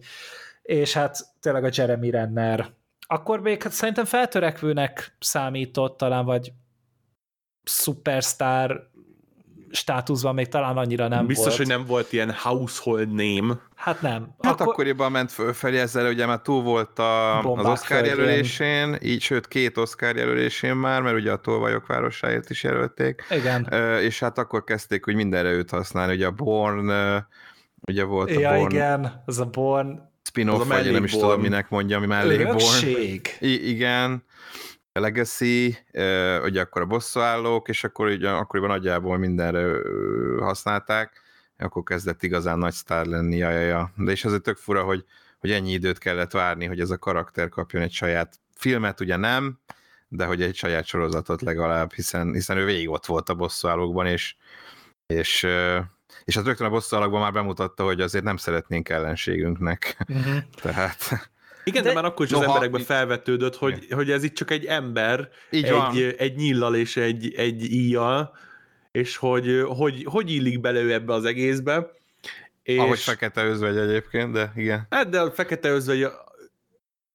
és 0.62 0.94
hát 0.94 1.18
tényleg 1.40 1.64
a 1.64 1.70
Jeremy 1.74 2.10
Renner. 2.10 2.70
Akkor 3.08 3.40
még 3.40 3.64
hát 3.64 3.72
szerintem 3.72 4.06
feltörekvőnek 4.06 5.16
számított 5.20 5.98
talán, 5.98 6.26
vagy 6.26 6.54
szupersztár 7.64 8.82
státuszban 9.76 10.34
még 10.34 10.48
talán 10.48 10.78
annyira 10.78 11.08
nem 11.08 11.26
Biztos, 11.26 11.46
volt. 11.46 11.58
hogy 11.58 11.68
nem 11.68 11.86
volt 11.86 12.14
ilyen 12.14 12.34
household 12.34 13.12
name. 13.12 13.60
Hát 13.76 14.02
nem. 14.02 14.36
Hát 14.42 14.54
akkor... 14.54 14.68
akkoriban 14.68 15.12
ment 15.12 15.32
fölfelé 15.32 15.80
ezzel, 15.80 16.12
ugye 16.12 16.26
már 16.26 16.42
túl 16.42 16.62
volt 16.64 17.00
a, 17.00 17.40
az 17.40 17.66
Oscar 17.66 18.06
jelölésén, 18.06 18.98
így, 19.02 19.22
sőt 19.22 19.48
két 19.48 19.78
Oscar 19.78 20.16
jelölésén 20.16 20.76
már, 20.76 21.02
mert 21.02 21.16
ugye 21.16 21.32
a 21.32 21.38
Tolvajok 21.38 21.88
városáért 21.88 22.50
is 22.50 22.64
jelölték. 22.64 23.24
Igen. 23.30 23.74
És 24.02 24.20
hát 24.20 24.38
akkor 24.38 24.64
kezdték, 24.64 25.06
hogy 25.06 25.16
mindenre 25.16 25.50
őt 25.50 25.70
használni, 25.70 26.14
ugye 26.14 26.26
a 26.26 26.32
Born, 26.32 26.92
ugye 27.82 28.04
volt 28.04 28.30
ja, 28.30 28.50
a 28.50 28.58
Born. 28.58 28.72
igen, 28.72 29.24
az 29.26 29.40
a 29.40 29.46
Born. 29.46 30.14
Spin-off, 30.24 30.68
vagy 30.68 30.92
nem 30.92 31.04
is 31.04 31.12
tudom, 31.12 31.42
minek 31.42 31.70
mondja, 31.70 31.98
ami 31.98 32.06
mellé 32.06 32.44
Born. 32.44 32.88
I- 33.40 33.70
igen. 33.70 34.24
Legacy, 35.00 35.78
ugye 36.44 36.62
akkor 36.62 36.82
a 36.82 36.86
bosszúállók, 36.86 37.68
és 37.68 37.84
akkor 37.84 38.08
ugye 38.08 38.30
akkoriban 38.30 38.70
nagyjából 38.70 39.18
mindenre 39.18 39.78
használták 40.40 41.24
akkor 41.58 41.84
kezdett 41.84 42.24
igazán 42.24 42.58
nagy 42.58 42.74
sztár 42.74 43.06
lenni, 43.06 43.38
ja, 43.38 43.50
ja, 43.50 43.60
ja. 43.60 43.92
De 43.96 44.12
és 44.12 44.26
azért 44.26 44.42
tök 44.42 44.58
fura, 44.58 44.84
hogy, 44.84 45.06
hogy 45.40 45.52
ennyi 45.52 45.72
időt 45.72 45.98
kellett 45.98 46.32
várni, 46.32 46.66
hogy 46.66 46.80
ez 46.80 46.90
a 46.90 46.98
karakter 46.98 47.50
kapjon 47.50 47.82
egy 47.82 47.92
saját 47.92 48.40
filmet, 48.56 49.00
ugye 49.00 49.16
nem, 49.16 49.60
de 50.08 50.26
hogy 50.26 50.42
egy 50.42 50.56
saját 50.56 50.86
sorozatot 50.86 51.42
legalább, 51.42 51.94
hiszen, 51.94 52.34
hiszen 52.34 52.58
ő 52.58 52.66
végig 52.66 52.90
ott 52.90 53.06
volt 53.06 53.30
a 53.30 53.36
bosszúállókban, 53.36 54.06
és, 54.06 54.36
és, 55.08 55.48
és 56.24 56.36
hát 56.36 56.46
rögtön 56.46 56.68
a 56.68 56.70
bosszúállókban 56.70 57.22
már 57.22 57.34
bemutatta, 57.34 57.84
hogy 57.84 58.02
azért 58.02 58.24
nem 58.24 58.38
szeretnénk 58.38 58.90
ellenségünknek. 58.90 59.98
Uh-huh. 60.08 60.38
Tehát... 60.62 61.30
Igen, 61.66 61.84
de, 61.84 61.90
de 61.90 61.96
már 61.96 62.06
akkor 62.06 62.26
is 62.26 62.32
az 62.32 62.40
Noha, 62.40 62.54
emberekben 62.54 62.82
felvetődött, 62.82 63.56
hogy, 63.56 63.88
hogy 63.90 64.12
ez 64.12 64.24
itt 64.24 64.36
csak 64.36 64.52
egy 64.52 64.66
ember, 64.66 65.30
Így 65.50 65.64
egy, 65.64 65.72
van. 65.72 65.96
egy 66.18 66.36
nyillal 66.36 66.76
és 66.76 66.98
egy, 66.98 67.34
egy 67.36 67.72
íjjal, 67.72 68.38
és 68.92 69.18
hogy, 69.18 69.64
hogy 69.68 70.06
hogy 70.10 70.32
illik 70.32 70.60
bele 70.60 70.80
ő 70.80 70.94
ebbe 70.94 71.14
az 71.14 71.26
egészbe. 71.26 71.92
És... 72.64 72.78
Ahogy 72.78 73.00
fekete 73.00 73.44
özvegy 73.44 73.78
egyébként, 73.78 74.32
de 74.32 74.52
igen. 74.56 74.88
Hát, 74.90 75.10
de 75.10 75.20
a 75.20 75.32
fekete 75.32 75.70
özvegy 75.70 76.08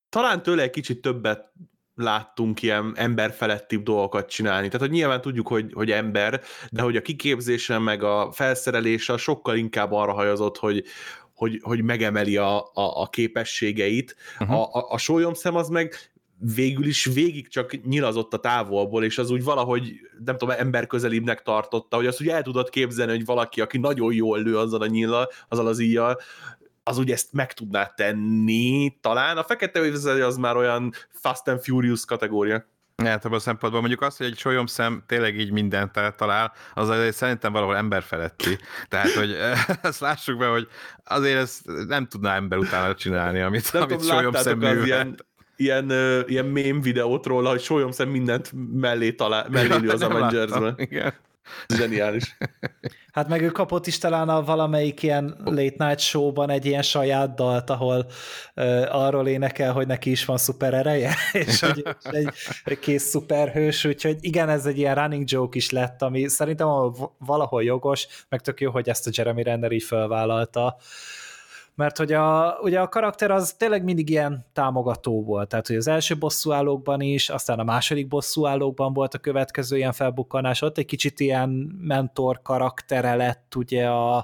talán 0.08 0.42
tőle 0.42 0.62
egy 0.62 0.70
kicsit 0.70 1.00
többet 1.00 1.52
láttunk 1.94 2.62
ilyen 2.62 2.92
emberfelettibb 2.96 3.82
dolgokat 3.82 4.28
csinálni. 4.28 4.66
Tehát, 4.66 4.80
hogy 4.80 4.96
nyilván 4.96 5.20
tudjuk, 5.20 5.48
hogy, 5.48 5.72
hogy 5.72 5.90
ember, 5.90 6.42
de 6.70 6.82
hogy 6.82 6.96
a 6.96 7.02
kiképzése 7.02 7.78
meg 7.78 8.02
a 8.02 8.32
felszerelése 8.32 9.16
sokkal 9.16 9.56
inkább 9.56 9.92
arra 9.92 10.12
hajazott, 10.12 10.56
hogy, 10.56 10.84
hogy, 11.40 11.60
hogy 11.62 11.82
megemeli 11.82 12.36
a, 12.36 12.58
a, 12.58 12.70
a 12.74 13.08
képességeit. 13.08 14.16
Uh-huh. 14.40 14.56
A, 14.56 14.68
a, 14.72 14.86
a 14.92 14.98
sólyomszem 14.98 15.56
az 15.56 15.68
meg 15.68 15.94
végül 16.54 16.86
is 16.86 17.04
végig 17.04 17.48
csak 17.48 17.82
nyilazott 17.84 18.34
a 18.34 18.38
távolból, 18.38 19.04
és 19.04 19.18
az 19.18 19.30
úgy 19.30 19.44
valahogy, 19.44 19.92
nem 20.24 20.36
tudom, 20.36 20.54
ember 20.58 20.86
közelibbnek 20.86 21.42
tartotta, 21.42 21.96
hogy 21.96 22.06
azt 22.06 22.20
úgy 22.20 22.28
el 22.28 22.42
tudod 22.42 22.70
képzelni, 22.70 23.12
hogy 23.12 23.24
valaki, 23.24 23.60
aki 23.60 23.78
nagyon 23.78 24.12
jól 24.12 24.42
lő 24.42 24.58
azzal 24.58 24.80
a 24.80 24.86
nyillal, 24.86 25.28
azzal 25.48 25.66
az 25.66 25.78
íjjal, 25.78 26.20
az 26.82 26.98
úgy 26.98 27.10
ezt 27.10 27.32
meg 27.32 27.52
tudná 27.52 27.86
tenni, 27.86 28.96
talán. 29.00 29.36
A 29.36 29.42
fekete 29.42 29.80
az 30.24 30.36
már 30.36 30.56
olyan 30.56 30.92
Fast 31.10 31.48
and 31.48 31.62
Furious 31.62 32.04
kategória. 32.04 32.64
Hát 33.04 33.24
abban 33.24 33.36
a 33.36 33.40
szempontból 33.40 33.80
mondjuk 33.80 34.02
azt, 34.02 34.18
hogy 34.18 34.26
egy 34.26 34.66
szem 34.66 35.02
tényleg 35.06 35.38
így 35.38 35.50
mindent 35.50 35.98
talál, 36.16 36.52
az 36.74 37.14
szerintem 37.14 37.52
valahol 37.52 37.76
emberfeletti. 37.76 38.58
Tehát, 38.88 39.10
hogy 39.10 39.36
ezt 39.82 40.00
lássuk 40.00 40.38
be, 40.38 40.46
hogy 40.46 40.68
azért 41.04 41.38
ezt 41.38 41.60
nem 41.86 42.06
tudná 42.06 42.36
ember 42.36 42.58
utána 42.58 42.94
csinálni, 42.94 43.40
amit, 43.40 43.72
nem 43.72 43.82
amit 43.82 44.04
solyomszem 44.04 44.58
művel. 44.58 44.84
Ilyen 44.84 45.16
ilyen, 45.56 45.92
ilyen 46.26 46.44
mém 46.44 46.80
videót 46.80 47.26
róla, 47.26 47.48
hogy 47.50 47.60
szem 47.90 48.08
mindent 48.08 48.52
mellé, 48.72 49.12
talál, 49.12 49.46
mellé 49.50 49.86
az 49.88 50.02
Avengers-ben. 50.02 50.74
Igen. 50.76 51.14
Zseniális. 51.68 52.36
Hát 53.12 53.28
meg 53.28 53.42
ő 53.42 53.50
kapott 53.50 53.86
is 53.86 53.98
talán 53.98 54.28
a 54.28 54.42
valamelyik 54.42 55.02
ilyen 55.02 55.36
late 55.44 55.84
night 55.86 55.98
showban 55.98 56.50
egy 56.50 56.66
ilyen 56.66 56.82
saját 56.82 57.34
dalt, 57.34 57.70
ahol 57.70 58.06
uh, 58.56 58.86
arról 58.90 59.28
énekel, 59.28 59.72
hogy 59.72 59.86
neki 59.86 60.10
is 60.10 60.24
van 60.24 60.36
szuper 60.36 60.74
ereje, 60.74 61.14
és 61.32 61.60
hogy 61.60 61.84
egy, 62.02 62.28
egy 62.64 62.78
kész 62.78 63.02
szuperhős, 63.02 63.84
úgyhogy 63.84 64.16
igen, 64.20 64.48
ez 64.48 64.66
egy 64.66 64.78
ilyen 64.78 64.94
running 64.94 65.30
joke 65.30 65.56
is 65.56 65.70
lett, 65.70 66.02
ami 66.02 66.28
szerintem 66.28 66.68
valahol 67.18 67.62
jogos, 67.62 68.06
meg 68.28 68.40
tök 68.40 68.60
jó, 68.60 68.70
hogy 68.70 68.88
ezt 68.88 69.06
a 69.06 69.10
Jeremy 69.14 69.42
Renner 69.42 69.72
így 69.72 69.82
felvállalta. 69.82 70.76
Mert 71.80 71.96
hogy 71.96 72.12
a, 72.12 72.58
ugye 72.62 72.80
a 72.80 72.88
karakter 72.88 73.30
az 73.30 73.52
tényleg 73.52 73.84
mindig 73.84 74.10
ilyen 74.10 74.46
támogató 74.52 75.24
volt, 75.24 75.48
tehát 75.48 75.66
hogy 75.66 75.76
az 75.76 75.88
első 75.88 76.18
bosszúállókban 76.18 77.00
is, 77.00 77.28
aztán 77.28 77.58
a 77.58 77.64
második 77.64 78.08
bosszúállókban 78.08 78.92
volt 78.92 79.14
a 79.14 79.18
következő 79.18 79.76
ilyen 79.76 79.92
felbukkanás, 79.92 80.62
ott 80.62 80.78
egy 80.78 80.86
kicsit 80.86 81.20
ilyen 81.20 81.48
mentor 81.80 82.40
karaktere 82.42 83.14
lett 83.14 83.54
ugye 83.56 83.86
a, 83.86 84.16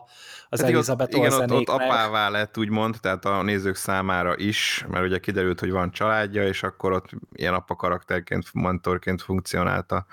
az 0.49 0.61
hát 0.61 0.71
Elizabeth 0.71 1.17
Igen, 1.17 1.33
ott, 1.33 1.51
ott 1.51 1.69
apává 1.69 2.29
lett 2.29 2.59
úgymond, 2.59 2.97
tehát 3.01 3.25
a 3.25 3.43
nézők 3.43 3.77
számára 3.77 4.37
is, 4.37 4.85
mert 4.89 5.05
ugye 5.05 5.19
kiderült, 5.19 5.61
hogy 5.61 5.71
van 5.71 5.91
családja, 5.91 6.47
és 6.47 6.63
akkor 6.63 6.93
ott 6.93 7.11
ilyen 7.33 7.55
apa 7.55 7.75
karakterként, 7.77 8.45
mentorként 8.53 9.23
funkcionált 9.23 9.93
a 9.93 10.07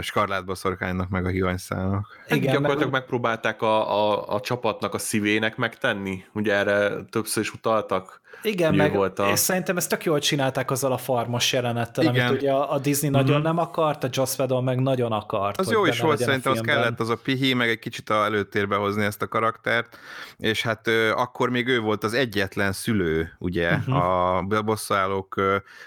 Skarlát 0.00 0.44
boszorkánynak, 0.44 1.08
meg 1.08 1.24
a 1.24 1.28
hívanyszának. 1.28 2.06
Igen, 2.28 2.40
gyakorlatilag 2.40 2.90
meg... 2.90 3.00
megpróbálták 3.00 3.62
a, 3.62 4.10
a, 4.12 4.34
a 4.34 4.40
csapatnak 4.40 4.94
a 4.94 4.98
szívének 4.98 5.56
megtenni, 5.56 6.24
ugye 6.32 6.64
erre 6.66 7.02
többször 7.10 7.42
is 7.42 7.52
utaltak. 7.52 8.20
Igen, 8.42 8.74
meg 8.74 8.92
volt 8.92 9.18
a... 9.18 9.30
és 9.30 9.38
szerintem 9.38 9.76
ezt 9.76 9.88
tök 9.88 10.04
jól 10.04 10.18
csinálták 10.18 10.70
azzal 10.70 10.92
a 10.92 10.98
farmos 10.98 11.52
jelenettel, 11.52 12.04
Igen. 12.04 12.26
amit 12.26 12.40
ugye 12.40 12.52
a 12.52 12.78
Disney 12.78 13.10
mm-hmm. 13.10 13.18
nagyon 13.18 13.40
nem 13.40 13.58
akart, 13.58 14.04
a 14.04 14.08
Joss 14.10 14.38
Whedon 14.38 14.64
meg 14.64 14.80
nagyon 14.80 15.12
akart. 15.12 15.60
Az 15.60 15.70
jó 15.70 15.86
is 15.86 16.00
volt, 16.00 16.18
szerintem 16.18 16.52
az 16.52 16.60
kellett 16.60 17.00
az 17.00 17.08
a 17.08 17.16
pihi, 17.16 17.54
meg 17.54 17.68
egy 17.68 17.78
kicsit 17.78 18.10
a 18.10 18.24
előtérbe 18.24 18.76
hozni 18.76 19.04
ezt 19.04 19.22
a 19.22 19.28
karaktert, 19.28 19.98
és 20.36 20.62
hát 20.62 20.86
ö, 20.86 21.10
akkor 21.10 21.50
még 21.50 21.66
ő 21.66 21.80
volt 21.80 22.04
az 22.04 22.14
egyetlen 22.14 22.72
szülő, 22.72 23.36
ugye, 23.38 23.70
uh-huh. 23.70 24.52
a 24.52 24.62
bosszálók 24.62 25.40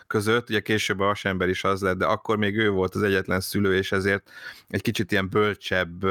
között, 0.07 0.49
ugye 0.49 0.59
később 0.59 0.99
a 0.99 1.05
vasember 1.05 1.49
is 1.49 1.63
az 1.63 1.81
lett, 1.81 1.97
de 1.97 2.05
akkor 2.05 2.37
még 2.37 2.57
ő 2.57 2.69
volt 2.69 2.95
az 2.95 3.01
egyetlen 3.01 3.39
szülő, 3.39 3.75
és 3.75 3.91
ezért 3.91 4.29
egy 4.69 4.81
kicsit 4.81 5.11
ilyen 5.11 5.29
bölcsebb 5.29 6.05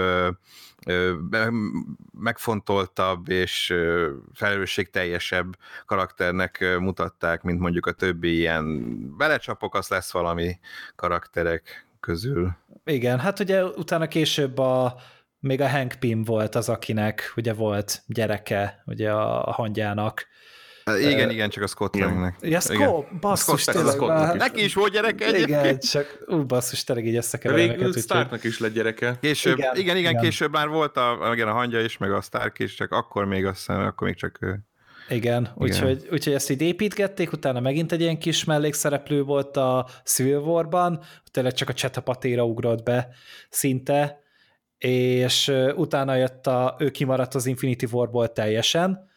megfontoltabb 2.18 3.28
és 3.28 3.74
felelősségteljesebb 4.34 5.56
karakternek 5.86 6.76
mutatták, 6.78 7.42
mint 7.42 7.60
mondjuk 7.60 7.86
a 7.86 7.92
többi 7.92 8.36
ilyen 8.36 9.16
belecsapok, 9.16 9.74
az 9.74 9.88
lesz 9.88 10.12
valami 10.12 10.58
karakterek 10.96 11.86
közül. 12.00 12.56
Igen, 12.84 13.18
hát 13.18 13.40
ugye 13.40 13.64
utána 13.64 14.08
később 14.08 14.58
a 14.58 14.96
még 15.40 15.60
a 15.60 15.68
Hank 15.68 15.94
Pym 15.98 16.22
volt 16.22 16.54
az, 16.54 16.68
akinek 16.68 17.32
ugye 17.36 17.52
volt 17.52 18.02
gyereke, 18.06 18.82
ugye 18.86 19.12
a, 19.12 19.52
hangyának, 19.52 20.26
igen, 20.96 21.26
uh, 21.26 21.32
igen, 21.32 21.50
csak 21.50 21.62
a 21.62 21.66
Scott 21.66 21.96
Langnek. 21.96 22.36
Ja, 22.40 22.60
Scott, 22.60 23.06
basszus, 23.20 23.60
Scott, 23.60 23.74
tényleg. 23.74 23.94
Scott 23.94 24.34
Neki 24.38 24.64
is 24.64 24.74
volt 24.74 24.92
gyereke 24.92 25.26
egyébként. 25.26 25.48
Igen, 25.48 25.78
csak 25.78 26.24
ú, 26.26 26.44
basszus, 26.46 26.84
tényleg 26.84 27.06
így 27.06 27.16
összekeverem 27.16 27.64
őket. 27.64 27.76
Végül 27.76 28.00
Starknak 28.00 28.44
is 28.44 28.58
lett 28.58 28.72
gyereke. 28.72 29.18
Később, 29.20 29.58
igen, 29.58 29.76
igen, 29.76 29.96
igen, 29.96 30.10
igen, 30.10 30.22
később 30.22 30.52
már 30.52 30.68
volt 30.68 30.96
a, 30.96 31.30
igen, 31.32 31.48
a 31.48 31.52
hangja 31.52 31.80
is, 31.80 31.98
meg 31.98 32.12
a 32.12 32.20
Stark 32.20 32.58
is, 32.58 32.74
csak 32.74 32.92
akkor 32.92 33.24
még 33.24 33.46
azt 33.46 33.56
hiszem, 33.56 33.80
akkor 33.80 34.06
még 34.06 34.16
csak. 34.16 34.38
Igen, 35.08 35.48
úgyhogy, 35.54 36.08
úgyhogy 36.12 36.32
ezt 36.32 36.50
így 36.50 36.62
építgették, 36.62 37.32
utána 37.32 37.60
megint 37.60 37.92
egy 37.92 38.00
ilyen 38.00 38.18
kis 38.18 38.44
mellékszereplő 38.44 39.22
volt 39.22 39.56
a 39.56 39.88
Civil 40.04 40.38
War-ban, 40.38 41.00
tényleg 41.30 41.52
csak 41.52 41.68
a 41.68 41.72
csetapatéra 41.72 42.44
ugrott 42.44 42.82
be 42.82 43.08
szinte, 43.48 44.20
és 44.78 45.52
utána 45.74 46.14
jött 46.14 46.46
a, 46.46 46.76
ő 46.78 46.90
kimaradt 46.90 47.34
az 47.34 47.46
Infinity 47.46 47.84
War-ból 47.90 48.32
teljesen, 48.32 49.07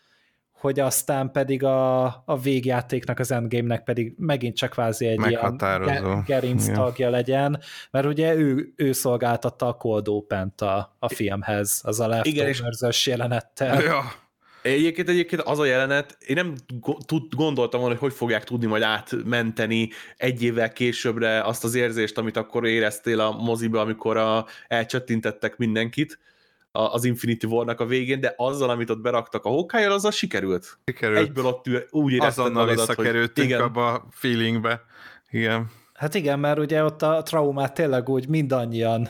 hogy 0.61 0.79
aztán 0.79 1.31
pedig 1.31 1.63
a, 1.63 2.03
a 2.25 2.39
végjátéknak, 2.41 3.19
az 3.19 3.31
endgame-nek 3.31 3.83
pedig 3.83 4.13
megint 4.17 4.55
csak 4.55 4.69
kvázi 4.69 5.05
egy 5.05 5.25
ilyen 5.27 6.23
gerinc 6.25 6.71
tagja 6.71 7.09
legyen, 7.09 7.61
mert 7.91 8.05
ugye 8.05 8.35
ő, 8.35 8.73
ő 8.75 8.91
szolgáltatta 8.91 9.67
a 9.67 9.73
Cold 9.73 10.07
Open-t 10.07 10.61
a, 10.61 10.95
a 10.99 11.09
filmhez, 11.09 11.81
az 11.83 11.99
a 11.99 12.07
leftovers 12.07 13.07
jelenettel. 13.07 13.81
Ja. 13.81 14.03
Egyébként, 14.61 15.09
egyébként 15.09 15.41
az 15.41 15.59
a 15.59 15.65
jelenet, 15.65 16.17
én 16.25 16.35
nem 16.35 16.55
gondoltam 17.29 17.79
volna, 17.79 17.95
hogy 17.95 18.09
hogy 18.09 18.17
fogják 18.17 18.43
tudni 18.43 18.65
majd 18.65 18.83
átmenteni 18.83 19.89
egy 20.17 20.43
évvel 20.43 20.73
későbbre 20.73 21.43
azt 21.43 21.63
az 21.63 21.75
érzést, 21.75 22.17
amit 22.17 22.37
akkor 22.37 22.67
éreztél 22.67 23.19
a 23.19 23.31
moziba, 23.31 23.81
amikor 23.81 24.17
a, 24.17 24.45
elcsöttintettek 24.67 25.57
mindenkit, 25.57 26.19
az 26.71 27.03
Infinity 27.03 27.45
War-nak 27.45 27.79
a 27.79 27.85
végén, 27.85 28.19
de 28.19 28.33
azzal, 28.37 28.69
amit 28.69 28.89
ott 28.89 29.01
beraktak 29.01 29.45
a 29.45 29.49
hawkeye 29.49 29.93
azzal 29.93 30.11
sikerült. 30.11 30.77
Sikerült. 30.85 31.19
Egyből 31.19 31.45
ott 31.45 31.67
ül, 31.67 31.83
úgy 31.89 32.13
érezted 32.13 32.43
Azonnal 32.43 32.65
magadat, 32.65 32.87
visszakerültünk 32.87 33.35
hogy 33.35 33.45
igen. 33.45 33.61
abba 33.61 33.93
a 33.93 34.07
feelingbe. 34.09 34.81
Igen. 35.29 35.69
Hát 36.01 36.15
igen, 36.15 36.39
mert 36.39 36.59
ugye 36.59 36.83
ott 36.83 37.01
a 37.01 37.21
traumát 37.23 37.73
tényleg 37.73 38.09
úgy 38.09 38.27
mindannyian 38.27 39.09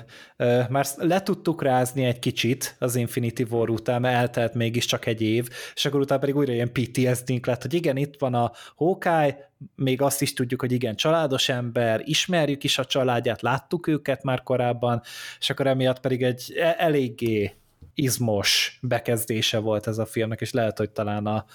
már 0.69 0.86
le 0.98 1.24
tudtuk 1.24 1.63
rázni 1.63 2.03
egy 2.03 2.19
kicsit 2.19 2.75
az 2.79 2.95
Infinity 2.95 3.43
War 3.50 3.69
után, 3.69 4.01
mert 4.01 4.15
eltelt 4.15 4.53
mégiscsak 4.53 5.05
egy 5.05 5.21
év, 5.21 5.50
és 5.75 5.86
akkor 5.86 6.00
utána 6.00 6.19
pedig 6.19 6.36
újra 6.36 6.53
ilyen 6.53 6.71
PTSD-nk 6.71 7.45
lett, 7.45 7.62
hogy 7.62 7.74
igen, 7.74 7.98
itt 7.98 8.19
van 8.19 8.33
a 8.33 8.51
Hawkeye, 8.75 9.51
még 9.75 10.01
azt 10.01 10.21
is 10.21 10.33
tudjuk, 10.33 10.60
hogy 10.60 10.71
igen, 10.71 10.95
családos 10.95 11.50
ember, 11.50 12.01
ismerjük 12.03 12.63
is 12.63 12.77
a 12.77 12.86
családját, 12.86 13.41
láttuk 13.41 13.88
őket 13.88 14.24
már 14.24 14.43
korábban, 14.43 15.01
és 15.39 15.50
akkor 15.50 15.67
emiatt 15.67 16.00
pedig 16.00 16.24
egy 16.24 16.53
e, 16.57 16.75
eléggé 16.77 17.53
izmos 17.93 18.79
bekezdése 18.81 19.57
volt 19.57 19.88
ez 19.88 19.98
a 19.98 20.05
filmnek, 20.05 20.41
és 20.41 20.51
lehet, 20.51 20.77
hogy 20.77 20.89
talán 20.89 21.25
a, 21.25 21.45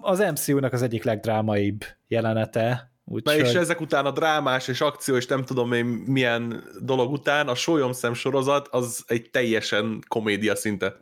az 0.00 0.18
MCU-nak 0.18 0.72
az 0.72 0.82
egyik 0.82 1.04
legdrámaibb 1.04 1.84
jelenete, 2.08 2.94
Úgy 3.08 3.30
és 3.36 3.52
ezek 3.52 3.80
után 3.80 4.06
a 4.06 4.10
drámás 4.10 4.68
és 4.68 4.80
akció 4.80 5.16
és 5.16 5.26
nem 5.26 5.44
tudom 5.44 5.72
én 5.72 5.84
milyen 5.84 6.64
dolog 6.80 7.12
után 7.12 7.48
a 7.48 7.54
Sólyomszem 7.54 8.14
sorozat 8.14 8.68
az 8.70 9.04
egy 9.06 9.30
teljesen 9.30 10.04
komédia 10.08 10.56
szinte. 10.56 10.96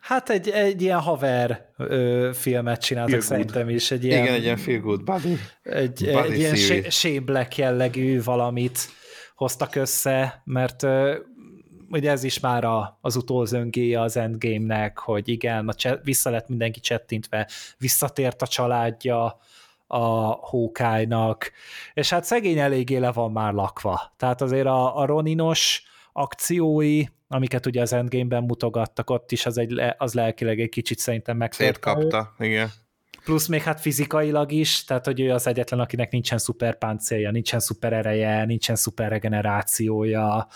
Hát 0.00 0.30
egy, 0.30 0.48
egy 0.48 0.82
ilyen 0.82 1.00
haver 1.00 1.70
ö, 1.76 2.30
filmet 2.34 2.80
csináltak 2.80 3.10
feel 3.10 3.22
szerintem 3.22 3.68
is. 3.68 3.90
Egy 3.90 4.04
ilyen, 4.04 4.22
Igen, 4.22 4.34
egy 4.34 4.42
ilyen 4.42 4.56
feel 4.56 4.80
good 4.80 5.04
buddy. 5.04 5.38
Egy, 5.62 6.10
buddy 6.12 6.32
egy 6.32 6.38
ilyen 6.38 6.90
Shane 6.90 7.20
Black 7.20 7.56
jellegű 7.56 8.22
valamit 8.22 8.78
hoztak 9.34 9.74
össze, 9.74 10.42
mert 10.44 10.82
ö, 10.82 11.16
ugye 11.90 12.10
ez 12.10 12.24
is 12.24 12.40
már 12.40 12.64
a, 12.64 12.98
az 13.00 13.16
utolzöngéje 13.16 14.00
az 14.00 14.16
Endgame-nek, 14.16 14.98
hogy 14.98 15.28
igen, 15.28 15.68
a 15.68 15.74
cse, 15.74 16.00
vissza 16.04 16.30
lett 16.30 16.48
mindenki 16.48 16.80
csettintve, 16.80 17.48
visszatért 17.78 18.42
a 18.42 18.46
családja 18.46 19.38
a 19.86 20.06
Hawkeye-nak, 20.46 21.52
és 21.94 22.10
hát 22.10 22.24
szegény 22.24 22.58
eléggé 22.58 22.96
le 22.96 23.12
van 23.12 23.32
már 23.32 23.52
lakva. 23.52 24.14
Tehát 24.16 24.42
azért 24.42 24.66
a, 24.66 24.98
a 24.98 25.06
Roninos 25.06 25.82
akciói, 26.12 27.04
amiket 27.28 27.66
ugye 27.66 27.80
az 27.80 27.92
Endgame-ben 27.92 28.42
mutogattak, 28.42 29.10
ott 29.10 29.32
is 29.32 29.46
az, 29.46 29.58
egy, 29.58 29.80
az 29.96 30.14
lelkileg 30.14 30.60
egy 30.60 30.68
kicsit 30.68 30.98
szerintem 30.98 31.36
megtérte. 31.36 31.78
kapta, 31.78 32.34
igen. 32.38 32.70
Plusz 33.24 33.46
még 33.46 33.62
hát 33.62 33.80
fizikailag 33.80 34.52
is, 34.52 34.84
tehát 34.84 35.04
hogy 35.04 35.20
ő 35.20 35.32
az 35.32 35.46
egyetlen, 35.46 35.80
akinek 35.80 36.10
nincsen 36.10 36.38
szuper 36.38 36.78
páncélja, 36.78 37.30
nincsen 37.30 37.60
szuper 37.60 37.92
ereje, 37.92 38.44
nincsen 38.44 38.76
szuper 38.76 39.08
regenerációja, 39.08 40.46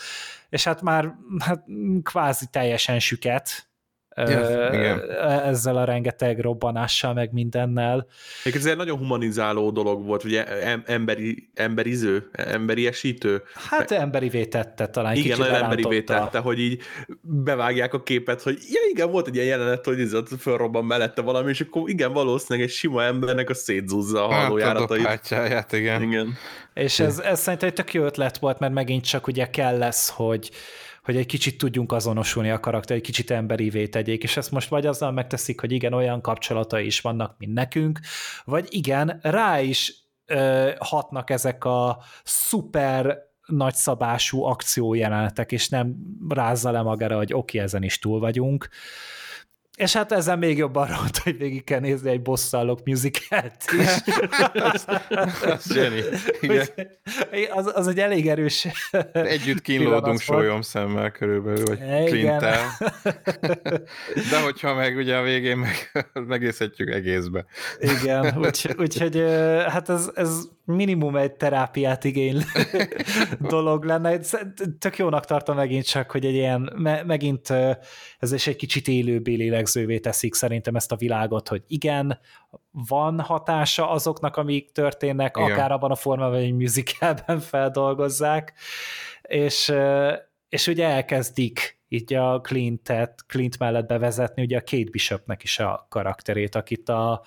és 0.48 0.64
hát 0.64 0.82
már 0.82 1.14
hát 1.38 1.64
kvázi 2.02 2.46
teljesen 2.50 2.98
süket, 2.98 3.69
Igen. 4.28 5.10
ezzel 5.44 5.76
a 5.76 5.84
rengeteg 5.84 6.38
robbanással, 6.38 7.14
meg 7.14 7.32
mindennel. 7.32 8.06
Ez 8.54 8.66
egy 8.66 8.76
nagyon 8.76 8.98
humanizáló 8.98 9.70
dolog 9.70 10.04
volt, 10.04 10.24
ugye 10.24 10.44
emberi, 10.84 11.50
emberiző, 11.54 12.30
emberiesítő. 12.32 13.42
Hát 13.54 13.90
emberi 13.90 14.48
tette 14.48 14.86
talán. 14.86 15.16
Igen, 15.16 15.38
nagyon 15.38 15.54
emberi 15.54 16.04
tette, 16.04 16.38
hogy 16.38 16.58
így 16.60 16.82
bevágják 17.20 17.94
a 17.94 18.02
képet, 18.02 18.42
hogy 18.42 18.58
ja, 18.70 18.80
igen, 18.92 19.10
volt 19.10 19.26
egy 19.26 19.34
ilyen 19.34 19.46
jelenet, 19.46 19.84
hogy 19.84 20.00
ez 20.00 20.12
fölrobban 20.38 20.84
mellette 20.84 21.22
valami, 21.22 21.50
és 21.50 21.60
akkor 21.60 21.88
igen, 21.88 22.12
valószínűleg 22.12 22.68
egy 22.68 22.74
sima 22.74 23.02
embernek 23.02 23.50
a 23.50 23.54
szétzúzza 23.54 24.28
a 24.28 24.32
hallójáratait. 24.32 25.28
Hát, 25.28 25.72
igen. 25.72 26.02
igen. 26.02 26.36
És 26.74 27.00
ez, 27.00 27.18
ez 27.18 27.40
szerintem 27.40 27.68
egy 27.68 27.74
tök 27.74 27.94
jó 27.94 28.04
ötlet 28.04 28.38
volt, 28.38 28.58
mert 28.58 28.72
megint 28.72 29.04
csak 29.04 29.26
ugye 29.26 29.50
kell 29.50 29.78
lesz, 29.78 30.08
hogy 30.08 30.50
hogy 31.02 31.16
egy 31.16 31.26
kicsit 31.26 31.58
tudjunk 31.58 31.92
azonosulni 31.92 32.50
a 32.50 32.60
karakter, 32.60 32.96
egy 32.96 33.02
kicsit 33.02 33.30
emberivé 33.30 33.86
tegyék, 33.86 34.22
és 34.22 34.36
ezt 34.36 34.50
most 34.50 34.68
vagy 34.68 34.86
azzal 34.86 35.12
megteszik, 35.12 35.60
hogy 35.60 35.72
igen, 35.72 35.92
olyan 35.92 36.20
kapcsolatai 36.20 36.86
is 36.86 37.00
vannak, 37.00 37.34
mint 37.38 37.52
nekünk, 37.52 38.00
vagy 38.44 38.66
igen, 38.68 39.18
rá 39.22 39.60
is 39.60 39.94
ö, 40.26 40.70
hatnak 40.78 41.30
ezek 41.30 41.64
a 41.64 42.02
szuper 42.24 43.18
nagyszabású 43.46 44.42
akciójelenetek, 44.44 45.52
és 45.52 45.68
nem 45.68 45.94
rázza 46.28 46.70
le 46.70 46.82
magára, 46.82 47.16
hogy 47.16 47.32
oké, 47.32 47.56
okay, 47.56 47.60
ezen 47.60 47.82
is 47.82 47.98
túl 47.98 48.20
vagyunk, 48.20 48.68
és 49.80 49.92
hát 49.92 50.12
ezzel 50.12 50.36
még 50.36 50.56
jobban 50.56 50.86
ront, 50.86 51.18
hogy 51.18 51.38
végig 51.38 51.64
kell 51.64 51.80
nézni 51.80 52.10
egy 52.10 52.22
bosszálok 52.22 52.84
musicalt 52.84 53.64
is. 53.78 54.14
az, 54.52 54.84
az 55.42 55.72
zseni. 55.72 56.00
Igen. 56.40 56.66
Az, 57.50 57.72
az 57.74 57.88
egy 57.88 57.98
elég 57.98 58.28
erős 58.28 58.66
Együtt 59.12 59.60
kínlódunk 59.60 60.20
sólyom 60.20 60.62
szemmel 60.62 61.10
körülbelül, 61.10 61.64
vagy 61.64 62.04
klinttel. 62.04 62.58
De 64.30 64.40
hogyha 64.42 64.74
meg 64.74 64.96
ugye 64.96 65.16
a 65.16 65.22
végén 65.22 65.56
meg, 65.56 66.08
megészhetjük 66.12 66.90
egészbe. 66.90 67.44
Igen, 67.78 68.38
úgyhogy 68.38 68.74
úgy, 68.78 69.18
hát 69.68 69.88
ez, 69.88 70.10
ez 70.14 70.48
minimum 70.64 71.16
egy 71.16 71.32
terápiát 71.32 72.04
igénylő 72.04 72.42
dolog 73.40 73.84
lenne. 73.84 74.18
Tök 74.78 74.96
jónak 74.96 75.24
tartom 75.24 75.56
megint 75.56 75.86
csak, 75.86 76.10
hogy 76.10 76.24
egy 76.24 76.34
ilyen, 76.34 76.72
me, 76.76 77.02
megint 77.06 77.50
ez 78.18 78.32
is 78.32 78.46
egy 78.46 78.56
kicsit 78.56 78.88
élőbbé 78.88 79.34
lélegzővé 79.74 79.98
teszik 79.98 80.34
szerintem 80.34 80.76
ezt 80.76 80.92
a 80.92 80.96
világot, 80.96 81.48
hogy 81.48 81.62
igen, 81.66 82.18
van 82.70 83.20
hatása 83.20 83.90
azoknak, 83.90 84.36
amik 84.36 84.72
történnek, 84.72 85.36
igen. 85.36 85.50
akár 85.50 85.72
abban 85.72 85.90
a 85.90 85.94
formában, 85.94 86.40
hogy 86.40 86.56
musicalben 86.56 87.40
feldolgozzák, 87.50 88.52
és, 89.22 89.72
és 90.48 90.66
ugye 90.66 90.86
elkezdik 90.86 91.78
így 91.88 92.14
a 92.14 92.40
Clintet, 92.40 93.24
Clint 93.26 93.58
mellett 93.58 93.86
bevezetni 93.86 94.42
ugye 94.42 94.56
a 94.56 94.62
Kate 94.64 94.90
Bishopnek 94.90 95.42
is 95.42 95.58
a 95.58 95.86
karakterét, 95.88 96.54
akit 96.54 96.88
a 96.88 97.22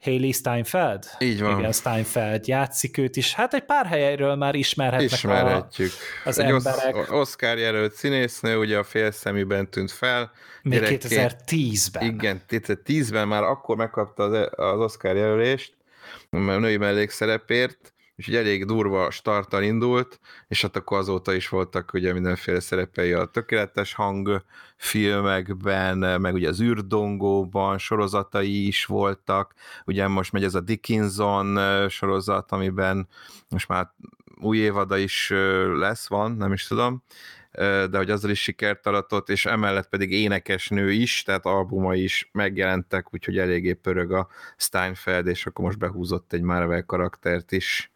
Haley 0.00 0.32
Steinfeld? 0.32 1.04
Így 1.18 1.40
van. 1.40 1.58
Igen, 1.58 1.72
Steinfeld 1.72 2.46
játszik 2.46 2.98
őt 2.98 3.16
is. 3.16 3.34
Hát 3.34 3.54
egy 3.54 3.64
pár 3.64 3.86
helyről 3.86 4.34
már 4.34 4.54
ismerhetnek 4.54 5.12
Ismerhetjük. 5.12 5.90
A, 6.24 6.28
az 6.28 6.38
egy 6.38 6.48
emberek. 6.50 7.12
Oscar 7.12 7.58
jelölt 7.58 7.94
színésznő, 7.94 8.58
ugye 8.58 8.78
a 8.78 8.84
félszeműben 8.84 9.70
tűnt 9.70 9.90
fel. 9.90 10.30
Még 10.62 10.80
2010-ben. 10.82 12.02
Igen, 12.02 12.42
2010-ben 12.48 13.28
már 13.28 13.42
akkor 13.42 13.76
megkapta 13.76 14.22
az, 14.22 14.48
az 14.56 14.80
Oscar 14.80 15.16
jelölést, 15.16 15.72
a 16.30 16.36
női 16.36 16.76
mellékszerepért, 16.76 17.92
egy 18.26 18.34
elég 18.36 18.64
durva 18.64 19.10
starttal 19.10 19.62
indult, 19.62 20.20
és 20.48 20.62
hát 20.62 20.76
akkor 20.76 20.98
azóta 20.98 21.32
is 21.32 21.48
voltak 21.48 21.92
ugye 21.92 22.12
mindenféle 22.12 22.60
szerepei 22.60 23.12
a 23.12 23.24
tökéletes 23.24 23.94
hang 23.94 24.44
filmekben, 24.76 26.20
meg 26.20 26.34
ugye 26.34 26.48
az 26.48 26.60
űrdongóban 26.60 27.78
sorozatai 27.78 28.66
is 28.66 28.84
voltak, 28.84 29.54
ugye 29.86 30.08
most 30.08 30.32
megy 30.32 30.44
ez 30.44 30.54
a 30.54 30.60
Dickinson 30.60 31.58
sorozat, 31.88 32.52
amiben 32.52 33.08
most 33.48 33.68
már 33.68 33.92
új 34.40 34.58
évada 34.58 34.96
is 34.96 35.32
lesz, 35.74 36.08
van, 36.08 36.32
nem 36.32 36.52
is 36.52 36.66
tudom, 36.66 37.02
de 37.90 37.96
hogy 37.96 38.10
azzal 38.10 38.30
is 38.30 38.42
sikert 38.42 38.86
aratott, 38.86 39.28
és 39.28 39.46
emellett 39.46 39.88
pedig 39.88 40.12
énekesnő 40.12 40.90
is, 40.92 41.22
tehát 41.22 41.46
albuma 41.46 41.94
is 41.94 42.28
megjelentek, 42.32 43.14
úgyhogy 43.14 43.38
eléggé 43.38 43.72
pörög 43.72 44.12
a 44.12 44.28
Steinfeld, 44.56 45.26
és 45.26 45.46
akkor 45.46 45.64
most 45.64 45.78
behúzott 45.78 46.32
egy 46.32 46.42
Marvel 46.42 46.82
karaktert 46.82 47.52
is 47.52 47.90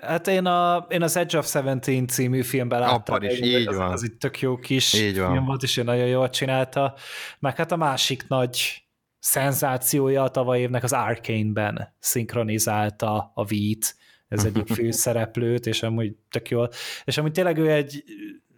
Hát 0.00 0.26
én, 0.26 0.46
a, 0.46 0.86
én 0.88 1.02
az 1.02 1.16
Edge 1.16 1.38
of 1.38 1.50
Seventeen 1.50 2.06
című 2.06 2.42
filmben 2.42 2.80
láttam. 2.80 3.14
Abban 3.14 3.30
is, 3.30 3.40
így 3.40 3.66
az, 3.66 3.76
van. 3.76 3.90
Az 3.90 4.04
egy 4.04 4.12
tök 4.12 4.40
jó 4.40 4.56
kis 4.56 4.94
így 4.94 5.18
van. 5.18 5.32
film 5.32 5.44
volt, 5.44 5.62
és 5.62 5.76
ő 5.76 5.82
nagyon 5.82 6.06
jól 6.06 6.30
csinálta. 6.30 6.94
Meg 7.38 7.56
hát 7.56 7.72
a 7.72 7.76
másik 7.76 8.28
nagy 8.28 8.82
szenzációja 9.18 10.22
a 10.22 10.28
tavaly 10.28 10.60
évnek 10.60 10.82
az 10.82 10.92
Arcane-ben 10.92 11.94
szinkronizálta 11.98 13.32
a 13.34 13.44
Vít, 13.44 13.96
ez 14.28 14.44
egyik 14.44 14.66
főszereplőt, 14.76 15.66
és 15.66 15.82
amúgy 15.82 16.16
tök 16.30 16.48
jól. 16.48 16.70
És 17.04 17.18
amúgy 17.18 17.32
tényleg 17.32 17.58
ő 17.58 17.70
egy, 17.70 18.04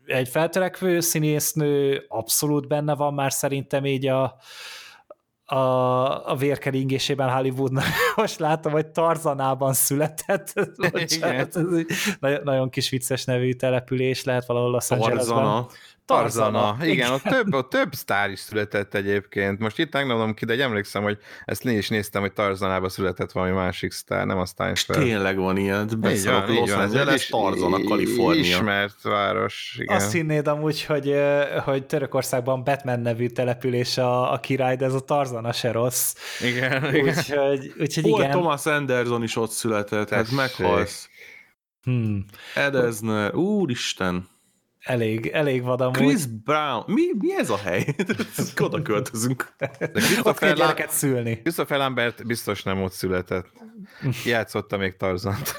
egy 0.07 0.29
feltörekvő 0.29 1.01
színésznő, 1.01 2.05
abszolút 2.09 2.69
benne 2.69 2.95
van 2.95 3.15
már 3.15 3.33
szerintem 3.33 3.87
így 3.87 4.07
a, 4.07 4.37
a, 5.51 6.31
a 6.31 6.37
vérkeringésében 6.37 7.31
Hollywoodnak. 7.31 7.85
Most 8.17 8.39
látom, 8.39 8.73
hogy 8.73 8.87
Tarzanában 8.87 9.73
született. 9.73 10.53
Bocsánat, 10.93 11.57
ez 11.57 11.73
egy 11.77 11.87
nagyon, 12.21 12.41
nagyon 12.45 12.71
kis 12.71 12.89
vicces 12.91 13.25
nevű 13.25 13.53
település 13.53 14.25
lehet 14.25 14.47
valahol 14.47 14.75
a 14.75 14.81
Tarzana. 14.89 15.67
Tarzana. 16.17 16.77
Igen, 16.81 16.93
igen, 16.93 17.13
ott 17.13 17.23
több, 17.23 17.55
ott 17.55 17.71
több 17.71 17.95
sztár 17.95 18.31
is 18.31 18.39
született 18.39 18.95
egyébként. 18.95 19.59
Most 19.59 19.79
itt 19.79 19.93
megmondom 19.93 20.35
ki, 20.35 20.45
de 20.45 20.63
emlékszem, 20.63 21.03
hogy 21.03 21.19
ezt 21.45 21.65
én 21.65 21.79
is 21.79 21.89
néztem, 21.89 22.21
hogy 22.21 22.33
Tarzanába 22.33 22.89
született 22.89 23.33
valami 23.33 23.53
másik 23.53 23.93
sztár, 23.93 24.27
nem 24.27 24.39
a 24.39 24.47
Steinfeld. 24.47 24.99
Tényleg 25.05 25.37
van 25.37 25.57
ilyen, 25.57 25.91
beszélok 25.99 26.49
Los 26.49 26.71
Angeles, 26.71 27.27
Tarzana, 27.27 27.83
Kalifornia. 27.85 28.41
Ismert 28.41 29.03
város, 29.03 29.77
igen. 29.79 29.97
Azt 29.97 30.13
hinnéd 30.13 30.47
amúgy, 30.47 30.85
hogy, 30.85 31.15
hogy 31.65 31.87
Törökországban 31.87 32.65
Batman 32.65 33.01
nevű 33.01 33.27
település 33.27 33.99
a, 33.99 34.33
a 34.33 34.41
király, 34.41 34.77
de 34.77 34.85
ez 34.85 34.95
a 34.95 35.01
Tarzana 35.01 35.53
se 35.53 35.73
rossz. 35.73 36.15
Igen, 36.41 36.85
úgyhogy, 36.85 37.73
úgyhogy 37.79 38.03
Paul 38.03 38.21
igen. 38.21 38.31
Thomas 38.31 38.67
Anderson 38.67 39.23
is 39.23 39.37
ott 39.37 39.51
született, 39.51 40.09
hát 40.09 40.31
meghalsz. 40.31 41.09
Hmm. 41.83 42.25
Edezner, 42.55 43.35
úristen. 43.35 44.29
Elég, 44.81 45.27
elég 45.27 45.63
vad 45.63 45.81
amúgy. 45.81 45.97
Chris 45.97 46.27
Brown. 46.27 46.85
Mi, 46.87 47.03
mi 47.19 47.37
ez 47.37 47.51
a 47.51 47.57
hely? 47.57 47.95
Oda 48.61 48.83
költözünk. 48.83 49.55
Ott 50.23 50.39
kell 50.39 50.55
gyereket 50.55 50.91
szülni. 50.91 51.41
Christopher 51.41 51.79
Lambert 51.79 52.27
biztos 52.27 52.63
nem 52.63 52.83
ott 52.83 52.93
született. 52.93 53.47
Játszotta 54.25 54.77
még 54.77 54.97
Tarzant. 54.97 55.59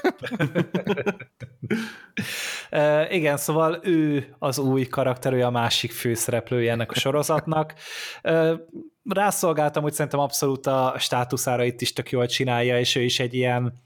uh, 2.70 3.14
igen, 3.14 3.36
szóval 3.36 3.80
ő 3.82 4.34
az 4.38 4.58
új 4.58 4.86
karakter, 4.86 5.32
ő 5.32 5.44
a 5.44 5.50
másik 5.50 5.92
főszereplője 5.92 6.72
ennek 6.72 6.90
a 6.90 6.94
sorozatnak. 6.94 7.74
Uh, 8.22 8.52
rászolgáltam, 9.04 9.82
hogy 9.82 9.92
szerintem 9.92 10.20
abszolút 10.20 10.66
a 10.66 10.94
státuszára 10.98 11.64
itt 11.64 11.80
is 11.80 11.92
tök 11.92 12.10
jól 12.10 12.26
csinálja, 12.26 12.78
és 12.78 12.94
ő 12.94 13.02
is 13.02 13.20
egy 13.20 13.34
ilyen, 13.34 13.82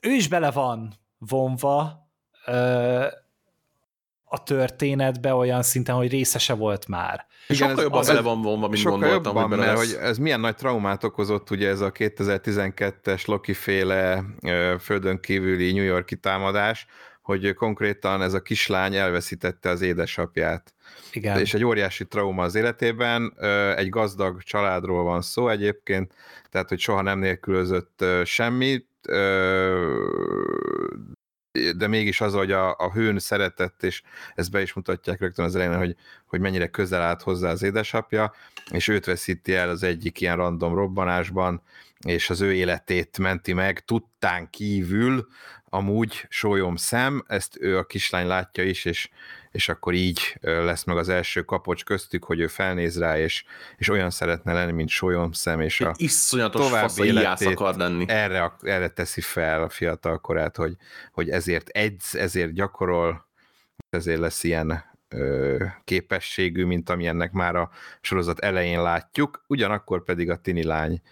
ő 0.00 0.10
is 0.10 0.28
bele 0.28 0.50
van 0.50 0.92
vonva, 1.18 2.08
uh, 2.46 3.06
a 4.28 4.42
történetbe 4.42 5.34
olyan 5.34 5.62
szinten, 5.62 5.94
hogy 5.94 6.10
részese 6.10 6.54
volt 6.54 6.88
már. 6.88 7.26
Igen, 7.48 7.68
sokkal 7.68 7.82
jobban 7.82 8.04
bele 8.06 8.20
van 8.20 8.42
vonva, 8.42 8.68
mint 8.68 8.80
sokkal 8.80 8.98
gondoltam, 8.98 9.34
jobban, 9.34 9.48
hogy 9.48 9.58
mert 9.58 9.78
hogy 9.78 9.96
ez 10.00 10.18
milyen 10.18 10.40
nagy 10.40 10.56
traumát 10.56 11.04
okozott, 11.04 11.50
ugye 11.50 11.68
ez 11.68 11.80
a 11.80 11.92
2012-es 11.92 13.26
Loki 13.26 13.52
féle 13.52 14.24
földön 14.80 15.20
kívüli 15.20 15.72
New 15.72 15.84
Yorki 15.84 16.16
támadás, 16.16 16.86
hogy 17.22 17.54
konkrétan 17.54 18.22
ez 18.22 18.34
a 18.34 18.42
kislány 18.42 18.94
elveszítette 18.94 19.70
az 19.70 19.80
édesapját. 19.80 20.74
Igen. 21.12 21.38
És 21.38 21.54
egy 21.54 21.64
óriási 21.64 22.06
trauma 22.06 22.42
az 22.42 22.54
életében, 22.54 23.34
egy 23.76 23.88
gazdag 23.88 24.42
családról 24.42 25.02
van 25.02 25.22
szó 25.22 25.48
egyébként, 25.48 26.14
tehát 26.50 26.68
hogy 26.68 26.78
soha 26.78 27.02
nem 27.02 27.18
nélkülözött 27.18 28.04
semmit, 28.24 28.86
de 31.76 31.86
mégis 31.86 32.20
az, 32.20 32.32
hogy 32.32 32.52
a, 32.52 32.76
a 32.78 32.92
hőn 32.92 33.18
szeretett, 33.18 33.82
és 33.82 34.02
ezt 34.34 34.50
be 34.50 34.62
is 34.62 34.72
mutatják 34.72 35.20
rögtön 35.20 35.44
az 35.44 35.54
elején, 35.54 35.76
hogy, 35.76 35.96
hogy 36.26 36.40
mennyire 36.40 36.66
közel 36.66 37.02
állt 37.02 37.22
hozzá 37.22 37.50
az 37.50 37.62
édesapja, 37.62 38.32
és 38.70 38.88
őt 38.88 39.04
veszíti 39.04 39.54
el 39.54 39.68
az 39.68 39.82
egyik 39.82 40.20
ilyen 40.20 40.36
random 40.36 40.74
robbanásban, 40.74 41.62
és 42.06 42.30
az 42.30 42.40
ő 42.40 42.54
életét 42.54 43.18
menti 43.18 43.52
meg, 43.52 43.84
tudtán 43.84 44.50
kívül 44.50 45.26
amúgy 45.64 46.26
sólyom 46.28 46.76
szem, 46.76 47.24
ezt 47.26 47.56
ő 47.60 47.78
a 47.78 47.84
kislány 47.84 48.26
látja 48.26 48.64
is, 48.64 48.84
és, 48.84 49.08
és 49.58 49.68
akkor 49.68 49.94
így 49.94 50.36
lesz 50.40 50.84
meg 50.84 50.96
az 50.96 51.08
első 51.08 51.42
kapocs 51.42 51.84
köztük, 51.84 52.24
hogy 52.24 52.40
ő 52.40 52.46
felnéz 52.46 52.98
rá, 52.98 53.18
és, 53.18 53.44
és 53.76 53.88
olyan 53.88 54.10
szeretne 54.10 54.52
lenni, 54.52 54.72
mint 54.72 54.88
sólyom 54.88 55.32
szem, 55.32 55.60
és 55.60 55.80
a 55.80 55.94
iszonyatos 55.96 56.66
további 56.66 57.04
életét 57.04 57.48
akar 57.48 57.76
lenni. 57.76 58.04
Erre, 58.08 58.52
erre 58.60 58.88
teszi 58.88 59.20
fel 59.20 59.62
a 59.62 59.68
fiatal 59.68 60.18
korát, 60.18 60.56
hogy, 60.56 60.76
hogy 61.12 61.30
ezért 61.30 61.68
edz, 61.68 62.14
ezért 62.14 62.52
gyakorol, 62.52 63.26
ezért 63.90 64.20
lesz 64.20 64.44
ilyen 64.44 64.84
ö, 65.08 65.64
képességű, 65.84 66.64
mint 66.64 66.90
amilyennek 66.90 67.32
már 67.32 67.56
a 67.56 67.70
sorozat 68.00 68.38
elején 68.38 68.82
látjuk, 68.82 69.44
ugyanakkor 69.46 70.04
pedig 70.04 70.30
a 70.30 70.36
tini 70.36 70.64
lány 70.64 71.02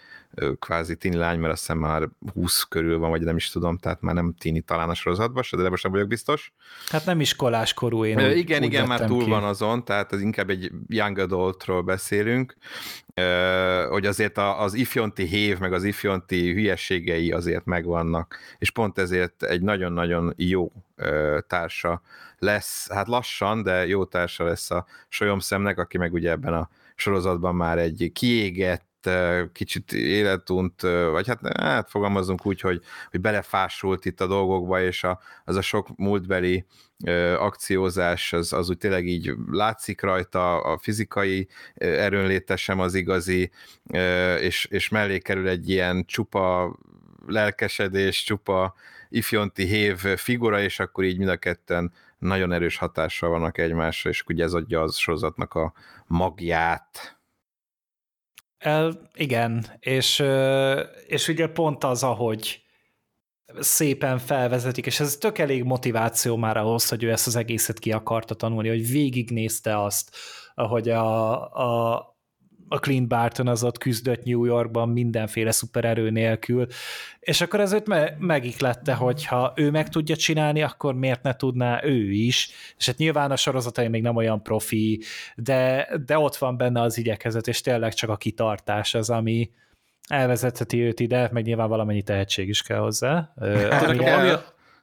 kvázi 0.58 0.96
tini 0.96 1.16
lány, 1.16 1.38
mert 1.38 1.52
azt 1.52 1.60
hiszem 1.60 1.78
már 1.78 2.08
20 2.34 2.62
körül 2.62 2.98
van, 2.98 3.10
vagy 3.10 3.22
nem 3.22 3.36
is 3.36 3.50
tudom, 3.50 3.78
tehát 3.78 4.00
már 4.00 4.14
nem 4.14 4.34
tini 4.38 4.60
talán 4.60 4.88
a 4.88 4.94
sorozatban, 4.94 5.42
de 5.50 5.68
most 5.68 5.82
nem 5.82 5.92
vagyok 5.92 6.08
biztos. 6.08 6.52
Hát 6.88 7.04
nem 7.04 7.20
iskolás 7.20 7.74
korú 7.74 8.04
én. 8.04 8.20
Úgy, 8.20 8.36
igen, 8.36 8.60
úgy 8.60 8.66
igen, 8.66 8.86
már 8.86 9.00
túl 9.00 9.24
ki. 9.24 9.30
van 9.30 9.44
azon, 9.44 9.84
tehát 9.84 10.12
az 10.12 10.20
inkább 10.20 10.50
egy 10.50 10.70
young 10.88 11.18
adultról 11.18 11.82
beszélünk, 11.82 12.56
hogy 13.88 14.06
azért 14.06 14.38
az 14.38 14.74
ifjonti 14.74 15.24
hév, 15.24 15.58
meg 15.58 15.72
az 15.72 15.84
ifjonti 15.84 16.52
hülyességei 16.52 17.32
azért 17.32 17.64
megvannak, 17.64 18.38
és 18.58 18.70
pont 18.70 18.98
ezért 18.98 19.42
egy 19.42 19.62
nagyon-nagyon 19.62 20.34
jó 20.36 20.72
társa 21.46 22.02
lesz, 22.38 22.90
hát 22.90 23.08
lassan, 23.08 23.62
de 23.62 23.86
jó 23.86 24.04
társa 24.04 24.44
lesz 24.44 24.70
a 24.70 24.86
Solyomszemnek, 25.08 25.78
aki 25.78 25.98
meg 25.98 26.12
ugye 26.12 26.30
ebben 26.30 26.54
a 26.54 26.68
sorozatban 26.94 27.54
már 27.54 27.78
egy 27.78 28.10
kiégett, 28.12 28.85
kicsit 29.52 29.92
életunt, 29.92 30.80
vagy 31.10 31.26
hát, 31.26 31.58
hát 31.58 31.90
fogalmazunk 31.90 32.46
úgy, 32.46 32.60
hogy, 32.60 32.82
hogy 33.10 33.20
belefásult 33.20 34.04
itt 34.04 34.20
a 34.20 34.26
dolgokba, 34.26 34.82
és 34.82 35.04
a, 35.04 35.20
az 35.44 35.56
a 35.56 35.62
sok 35.62 35.96
múltbeli 35.96 36.64
akciózás, 37.38 38.32
az, 38.32 38.52
az 38.52 38.68
úgy 38.68 38.78
tényleg 38.78 39.06
így 39.06 39.34
látszik 39.50 40.00
rajta, 40.00 40.60
a 40.60 40.78
fizikai 40.78 41.48
erőnléte 41.74 42.56
sem 42.56 42.80
az 42.80 42.94
igazi, 42.94 43.50
és, 44.40 44.64
és 44.64 44.88
mellé 44.88 45.18
kerül 45.18 45.48
egy 45.48 45.68
ilyen 45.68 46.04
csupa 46.04 46.76
lelkesedés, 47.26 48.22
csupa 48.22 48.74
ifjonti 49.08 49.64
hév 49.64 49.96
figura, 49.96 50.60
és 50.60 50.80
akkor 50.80 51.04
így 51.04 51.18
mind 51.18 51.30
a 51.30 51.36
ketten 51.36 51.92
nagyon 52.18 52.52
erős 52.52 52.76
hatással 52.76 53.30
vannak 53.30 53.58
egymásra, 53.58 54.10
és 54.10 54.24
ugye 54.28 54.44
ez 54.44 54.52
adja 54.52 54.82
az 54.82 54.96
sorozatnak 54.96 55.54
a 55.54 55.72
magját. 56.06 57.15
El, 58.58 59.10
igen, 59.14 59.66
és, 59.78 60.24
és 61.06 61.28
ugye 61.28 61.48
pont 61.48 61.84
az, 61.84 62.02
ahogy 62.02 62.64
szépen 63.58 64.18
felvezetik, 64.18 64.86
és 64.86 65.00
ez 65.00 65.16
tök 65.16 65.38
elég 65.38 65.62
motiváció 65.62 66.36
már 66.36 66.56
ahhoz, 66.56 66.88
hogy 66.88 67.02
ő 67.02 67.10
ezt 67.10 67.26
az 67.26 67.36
egészet 67.36 67.78
ki 67.78 67.92
akarta 67.92 68.34
tanulni, 68.34 68.68
hogy 68.68 68.88
végignézte 68.90 69.82
azt, 69.82 70.16
ahogy 70.54 70.88
a, 70.88 71.32
a, 71.54 72.15
a 72.68 72.78
Clint 72.78 73.08
Barton 73.08 73.48
az 73.48 73.64
ott 73.64 73.78
küzdött 73.78 74.24
New 74.24 74.44
Yorkban 74.44 74.88
mindenféle 74.88 75.50
szupererő 75.50 76.10
nélkül, 76.10 76.66
és 77.20 77.40
akkor 77.40 77.60
ez 77.60 77.72
őt 77.72 77.86
me- 77.86 78.18
megiklette, 78.18 78.94
hogyha 78.94 79.52
ő 79.56 79.70
meg 79.70 79.88
tudja 79.88 80.16
csinálni, 80.16 80.62
akkor 80.62 80.94
miért 80.94 81.22
ne 81.22 81.36
tudná 81.36 81.80
ő 81.84 82.10
is, 82.10 82.50
és 82.76 82.86
hát 82.86 82.96
nyilván 82.96 83.30
a 83.30 83.36
sorozatai 83.36 83.88
még 83.88 84.02
nem 84.02 84.16
olyan 84.16 84.42
profi, 84.42 85.02
de, 85.36 85.88
de 86.06 86.18
ott 86.18 86.36
van 86.36 86.56
benne 86.56 86.80
az 86.80 86.98
igyekezet, 86.98 87.46
és 87.46 87.60
tényleg 87.60 87.94
csak 87.94 88.10
a 88.10 88.16
kitartás 88.16 88.94
az, 88.94 89.10
ami 89.10 89.50
elvezetheti 90.08 90.80
őt 90.80 91.00
ide, 91.00 91.28
meg 91.32 91.44
nyilván 91.44 91.68
valamennyi 91.68 92.02
tehetség 92.02 92.48
is 92.48 92.62
kell 92.62 92.78
hozzá. 92.78 93.32
Hát, 93.70 93.82
ami, 93.82 94.08
ami, 94.08 94.30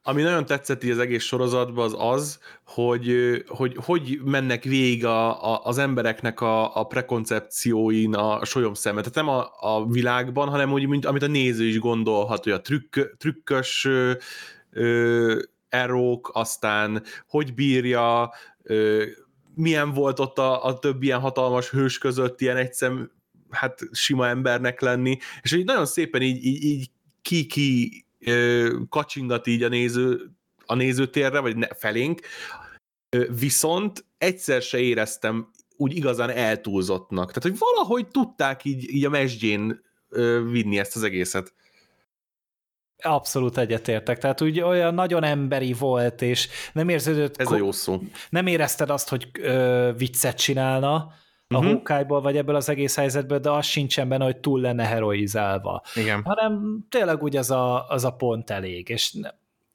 ami 0.05 0.21
nagyon 0.21 0.45
tetszett 0.45 0.83
így 0.83 0.91
az 0.91 0.99
egész 0.99 1.23
sorozatban 1.23 1.85
az 1.85 1.95
az, 1.97 2.39
hogy 2.65 3.15
hogy, 3.47 3.75
hogy 3.77 4.19
mennek 4.23 4.63
végig 4.63 5.05
a, 5.05 5.53
a, 5.53 5.61
az 5.63 5.77
embereknek 5.77 6.41
a, 6.41 6.75
a 6.75 6.83
prekoncepcióin 6.83 8.15
a 8.15 8.45
solyom 8.45 8.73
szeme. 8.73 8.99
Tehát 8.99 9.15
nem 9.15 9.27
a, 9.27 9.49
a 9.59 9.85
világban, 9.85 10.49
hanem 10.49 10.71
úgy, 10.71 10.87
mint 10.87 11.05
amit 11.05 11.23
a 11.23 11.27
néző 11.27 11.65
is 11.65 11.79
gondolhat, 11.79 12.43
hogy 12.43 12.53
a 12.53 12.61
trükk, 12.61 12.99
trükkös 13.17 13.87
ö, 14.71 15.41
erók, 15.69 16.31
aztán 16.33 17.03
hogy 17.27 17.53
bírja, 17.53 18.33
ö, 18.63 19.03
milyen 19.55 19.91
volt 19.91 20.19
ott 20.19 20.37
a, 20.37 20.65
a 20.65 20.79
több 20.79 21.03
ilyen 21.03 21.19
hatalmas 21.19 21.69
hős 21.69 21.97
között 21.97 22.41
ilyen 22.41 22.57
egyszem, 22.57 23.11
hát 23.49 23.79
sima 23.91 24.27
embernek 24.27 24.81
lenni, 24.81 25.17
és 25.41 25.51
így 25.51 25.65
nagyon 25.65 25.85
szépen 25.85 26.21
így, 26.21 26.45
így, 26.45 26.63
így 26.63 26.89
ki-ki 27.21 28.05
kacsingat 28.89 29.47
így 29.47 29.63
a 29.63 29.67
néző 29.67 30.31
a 30.65 30.75
nézőtérre, 30.75 31.39
vagy 31.39 31.55
ne, 31.55 31.67
felénk, 31.67 32.21
viszont 33.39 34.05
egyszer 34.17 34.61
se 34.61 34.79
éreztem 34.79 35.51
úgy 35.77 35.95
igazán 35.95 36.29
eltúlzottnak. 36.29 37.27
Tehát, 37.27 37.43
hogy 37.43 37.57
valahogy 37.57 38.07
tudták 38.07 38.65
így, 38.65 38.93
így 38.93 39.05
a 39.05 39.09
mesdjén 39.09 39.83
vinni 40.51 40.79
ezt 40.79 40.95
az 40.95 41.03
egészet. 41.03 41.53
Abszolút 42.97 43.57
egyetértek. 43.57 44.17
Tehát 44.17 44.41
úgy 44.41 44.61
olyan 44.61 44.93
nagyon 44.93 45.23
emberi 45.23 45.73
volt, 45.73 46.21
és 46.21 46.49
nem 46.73 46.89
érződött... 46.89 47.37
Ez 47.37 47.51
a 47.51 47.55
jó 47.57 47.71
szó. 47.71 48.01
Nem 48.29 48.47
érezted 48.47 48.89
azt, 48.89 49.09
hogy 49.09 49.29
ö, 49.39 49.91
viccet 49.97 50.37
csinálna, 50.37 51.13
uh-huh. 51.57 51.73
Hawkeye-ból, 51.73 52.21
vagy 52.21 52.37
ebből 52.37 52.55
az 52.55 52.69
egész 52.69 52.95
helyzetből, 52.95 53.39
de 53.39 53.49
az 53.49 53.65
sincsen 53.65 54.09
benne, 54.09 54.23
hogy 54.23 54.37
túl 54.37 54.61
lenne 54.61 54.85
heroizálva. 54.85 55.81
Igen. 55.95 56.21
Hanem 56.23 56.85
tényleg 56.89 57.23
úgy 57.23 57.35
az 57.35 57.51
a, 57.51 57.87
az 57.87 58.03
a 58.03 58.11
pont 58.11 58.49
elég, 58.49 58.89
és 58.89 59.13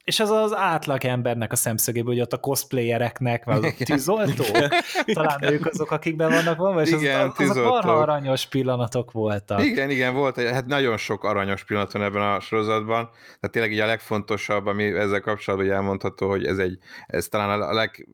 és 0.09 0.19
ez 0.19 0.29
az 0.29 0.55
átlag 0.55 1.05
embernek 1.05 1.51
a 1.51 1.55
szemszögéből, 1.55 2.13
hogy 2.13 2.21
ott 2.21 2.33
a 2.33 2.37
cosplayereknek, 2.37 3.43
vagy 3.43 3.65
a 3.65 3.83
tűzoltók, 3.83 4.67
talán 5.13 5.43
ők 5.43 5.65
azok, 5.65 5.91
akikben 5.91 6.29
vannak 6.29 6.57
van, 6.57 6.79
és 6.79 6.91
igen, 6.91 7.33
az, 7.37 7.49
az 7.49 7.57
a 7.57 7.63
marha 7.63 7.91
aranyos 7.91 8.45
pillanatok 8.45 9.11
voltak. 9.11 9.63
Igen, 9.63 9.89
igen, 9.89 10.13
volt, 10.13 10.39
hát 10.39 10.65
nagyon 10.65 10.97
sok 10.97 11.23
aranyos 11.23 11.63
pillanat 11.63 11.91
van 11.91 12.03
ebben 12.03 12.21
a 12.21 12.39
sorozatban, 12.39 13.09
tehát 13.11 13.51
tényleg 13.51 13.71
így 13.71 13.79
a 13.79 13.85
legfontosabb, 13.85 14.65
ami 14.65 14.83
ezzel 14.83 15.21
kapcsolatban 15.21 15.71
elmondható, 15.71 16.29
hogy 16.29 16.45
ez 16.45 16.57
egy, 16.57 16.77
ez 17.05 17.27
talán 17.27 17.61
a 17.61 17.73
leg 17.73 18.07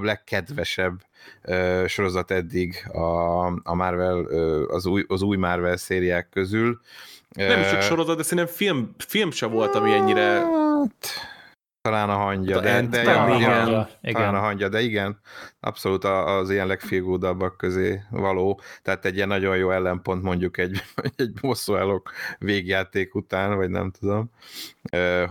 legkedvesebb 0.00 1.00
sorozat 1.86 2.30
eddig 2.30 2.86
a, 2.92 3.46
a 3.46 3.74
Marvel, 3.74 4.18
az, 4.68 4.86
új, 4.86 5.04
az 5.08 5.22
új 5.22 5.36
Marvel 5.36 5.76
szériák 5.76 6.28
közül. 6.32 6.80
Nem 7.28 7.60
is 7.60 7.70
csak 7.70 7.82
sorozat, 7.82 8.16
de 8.16 8.22
szerintem 8.22 8.54
film, 8.54 8.94
film 8.98 9.30
se 9.30 9.46
volt, 9.46 9.74
ami 9.74 9.92
ennyire... 9.92 10.22
Hát, 10.22 11.36
talán 11.90 12.10
a 12.10 12.16
hangja, 12.16 12.54
hát 12.54 12.88
de, 12.88 12.96
de, 12.96 13.02
talán, 13.02 13.36
igen, 13.36 13.50
a 13.50 13.54
hangja, 13.54 13.88
igen. 14.00 14.14
talán 14.14 14.34
a 14.34 14.38
hangja, 14.38 14.68
de 14.68 14.80
igen, 14.80 15.20
abszolút 15.60 16.04
az 16.04 16.50
ilyen 16.50 16.66
legfélgódabbak 16.66 17.56
közé 17.56 18.00
való, 18.10 18.60
tehát 18.82 19.04
egy 19.04 19.14
ilyen 19.14 19.28
nagyon 19.28 19.56
jó 19.56 19.70
ellenpont 19.70 20.22
mondjuk 20.22 20.58
egy, 20.58 20.82
egy 21.16 21.32
bosszúállók 21.40 22.12
végjáték 22.38 23.14
után, 23.14 23.56
vagy 23.56 23.70
nem 23.70 23.90
tudom, 23.90 24.30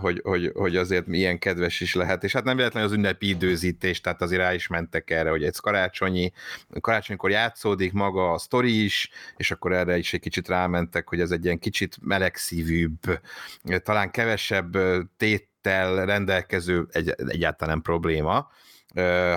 hogy, 0.00 0.20
hogy, 0.24 0.52
hogy 0.54 0.76
azért 0.76 1.06
milyen 1.06 1.38
kedves 1.38 1.80
is 1.80 1.94
lehet, 1.94 2.24
és 2.24 2.32
hát 2.32 2.44
nem 2.44 2.56
véletlenül 2.56 2.88
az 2.88 2.94
ünnepi 2.94 3.28
időzítés, 3.28 4.00
tehát 4.00 4.22
azért 4.22 4.40
rá 4.40 4.54
is 4.54 4.66
mentek 4.66 5.10
erre, 5.10 5.30
hogy 5.30 5.44
egy 5.44 5.56
karácsonyi, 5.56 6.32
karácsonykor 6.80 7.30
játszódik 7.30 7.92
maga 7.92 8.32
a 8.32 8.38
sztori 8.38 8.84
is, 8.84 9.10
és 9.36 9.50
akkor 9.50 9.72
erre 9.72 9.98
is 9.98 10.12
egy 10.12 10.20
kicsit 10.20 10.48
rámentek, 10.48 11.08
hogy 11.08 11.20
ez 11.20 11.30
egy 11.30 11.44
ilyen 11.44 11.58
kicsit 11.58 11.96
melegszívűbb, 12.00 13.20
talán 13.82 14.10
kevesebb 14.10 14.76
téttel 15.68 16.06
rendelkező 16.06 16.86
egy, 16.90 17.14
egyáltalán 17.16 17.74
nem 17.74 17.82
probléma, 17.82 18.48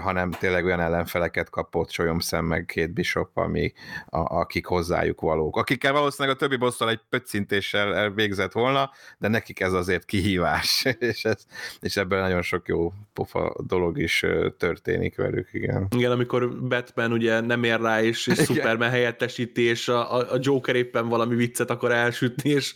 hanem 0.02 0.32
tényleg 0.32 0.66
olyan 0.66 0.80
ellenfeleket 0.80 1.50
kapott 1.50 1.92
Solyomszem 1.92 2.46
meg 2.46 2.66
két 2.66 2.94
bishop, 2.94 3.38
ami, 3.38 3.74
a, 4.06 4.20
akik 4.20 4.66
hozzájuk 4.66 5.22
valók. 5.22 5.58
Akikkel 5.58 5.94
valószínűleg 5.94 6.36
a 6.36 6.40
többi 6.40 6.56
bosszal 6.56 6.90
egy 6.90 7.00
pöccintéssel 7.10 8.10
végzett 8.12 8.52
volna, 8.52 8.92
de 9.18 9.28
nekik 9.28 9.60
ez 9.60 9.74
azért 9.74 10.06
kihívás, 10.06 10.86
és, 11.00 11.26
ez, 11.26 11.46
és 11.80 11.98
ebből 11.98 12.20
nagyon 12.20 12.42
sok 12.42 12.68
jó 12.68 12.94
pofa 13.14 13.56
dolog 13.66 13.98
is 13.98 14.26
történik 14.58 15.16
velük, 15.16 15.50
igen. 15.52 15.88
Igen, 15.96 16.12
amikor 16.12 16.68
Batman 16.68 17.12
ugye 17.12 17.40
nem 17.40 17.64
ér 17.64 17.82
rá, 17.82 18.02
és, 18.02 18.28
és 18.28 18.38
Superman 18.38 18.90
helyettesíti, 18.90 19.62
és 19.62 19.88
a, 19.88 20.34
a 20.34 20.38
Joker 20.40 20.76
éppen 20.76 21.08
valami 21.08 21.36
viccet 21.36 21.70
akar 21.70 21.92
elsütni, 21.92 22.50
és 22.50 22.74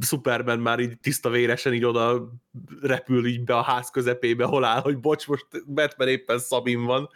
Superman 0.00 0.58
már 0.58 0.78
így 0.78 0.98
tiszta 0.98 1.30
véresen 1.30 1.74
így 1.74 1.84
oda 1.84 2.32
repül 2.82 3.26
így 3.26 3.44
be 3.44 3.56
a 3.56 3.62
ház 3.62 3.90
közepébe, 3.90 4.44
hol 4.44 4.64
áll, 4.64 4.80
hogy 4.80 4.98
bocs, 4.98 5.26
most 5.26 5.46
Batman 5.66 6.08
éppen 6.08 6.38
Szabin 6.38 6.84
van. 6.84 7.08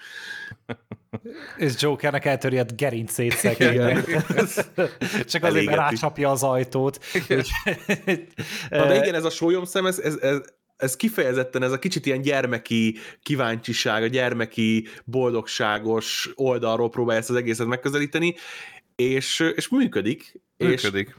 És 1.57 1.73
Jokernek 1.79 2.25
eltöri 2.25 2.59
a 2.59 2.65
gerincét 2.77 3.33
szegényen. 3.33 4.05
Csak 5.33 5.43
azért, 5.43 5.65
mert 5.65 5.79
rácsapja 5.79 6.31
az 6.31 6.43
ajtót. 6.43 7.05
Na 8.71 8.87
de 8.87 8.97
igen, 8.97 9.15
ez 9.15 9.25
a 9.25 9.31
sólyomszem, 9.31 9.87
ez, 9.87 9.99
ez, 9.99 10.17
ez, 10.17 10.41
ez 10.77 10.97
kifejezetten 10.97 11.63
ez 11.63 11.73
a 11.73 11.79
kicsit 11.79 12.07
ilyen 12.07 12.21
gyermeki 12.21 12.97
kíváncsiság, 13.23 14.03
a 14.03 14.07
gyermeki 14.07 14.87
boldogságos 15.05 16.31
oldalról 16.35 16.91
próbálja 16.91 17.21
ezt 17.21 17.31
az 17.31 17.37
egészet 17.37 17.67
megközelíteni, 17.67 18.35
és, 18.97 19.53
és 19.55 19.69
működik. 19.69 20.41
Működik. 20.57 21.09
És 21.09 21.15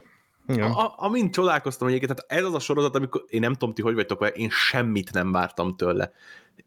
igen. 0.47 0.71
A, 0.71 0.93
amint 0.97 1.33
csodálkoztam 1.33 1.87
egyébként, 1.87 2.15
tehát 2.15 2.41
ez 2.41 2.49
az 2.49 2.53
a 2.53 2.59
sorozat, 2.59 2.95
amikor 2.95 3.23
én 3.27 3.39
nem 3.39 3.53
tudom 3.53 3.73
ti, 3.73 3.81
hogy 3.81 3.93
vagytok 3.93 4.31
én 4.35 4.49
semmit 4.49 5.13
nem 5.13 5.31
vártam 5.31 5.75
tőle. 5.75 6.11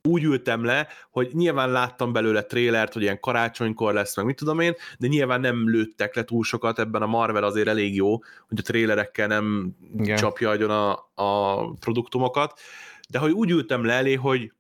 Úgy 0.02 0.22
ültem 0.22 0.64
le, 0.64 0.88
hogy 1.10 1.30
nyilván 1.32 1.70
láttam 1.70 2.12
belőle 2.12 2.42
trélert, 2.42 2.92
hogy 2.92 3.02
ilyen 3.02 3.20
karácsonykor 3.20 3.94
lesz, 3.94 4.16
meg 4.16 4.24
mit 4.24 4.36
tudom 4.36 4.60
én, 4.60 4.74
de 4.98 5.06
nyilván 5.06 5.40
nem 5.40 5.70
lőttek 5.70 6.14
le 6.14 6.24
túl 6.24 6.44
sokat, 6.44 6.78
ebben 6.78 7.02
a 7.02 7.06
Marvel 7.06 7.44
azért 7.44 7.68
elég 7.68 7.94
jó, 7.94 8.18
hogy 8.48 8.58
a 8.58 8.62
trélerekkel 8.62 9.26
nem 9.26 9.74
Igen. 9.96 10.16
csapja 10.16 10.50
agyon 10.50 10.70
a, 10.70 11.10
a 11.14 11.56
produktumokat, 11.72 12.60
de 13.08 13.18
hogy 13.18 13.30
úgy 13.30 13.50
ültem 13.50 13.84
le 13.84 13.92
elé, 13.92 14.14
hogy 14.14 14.52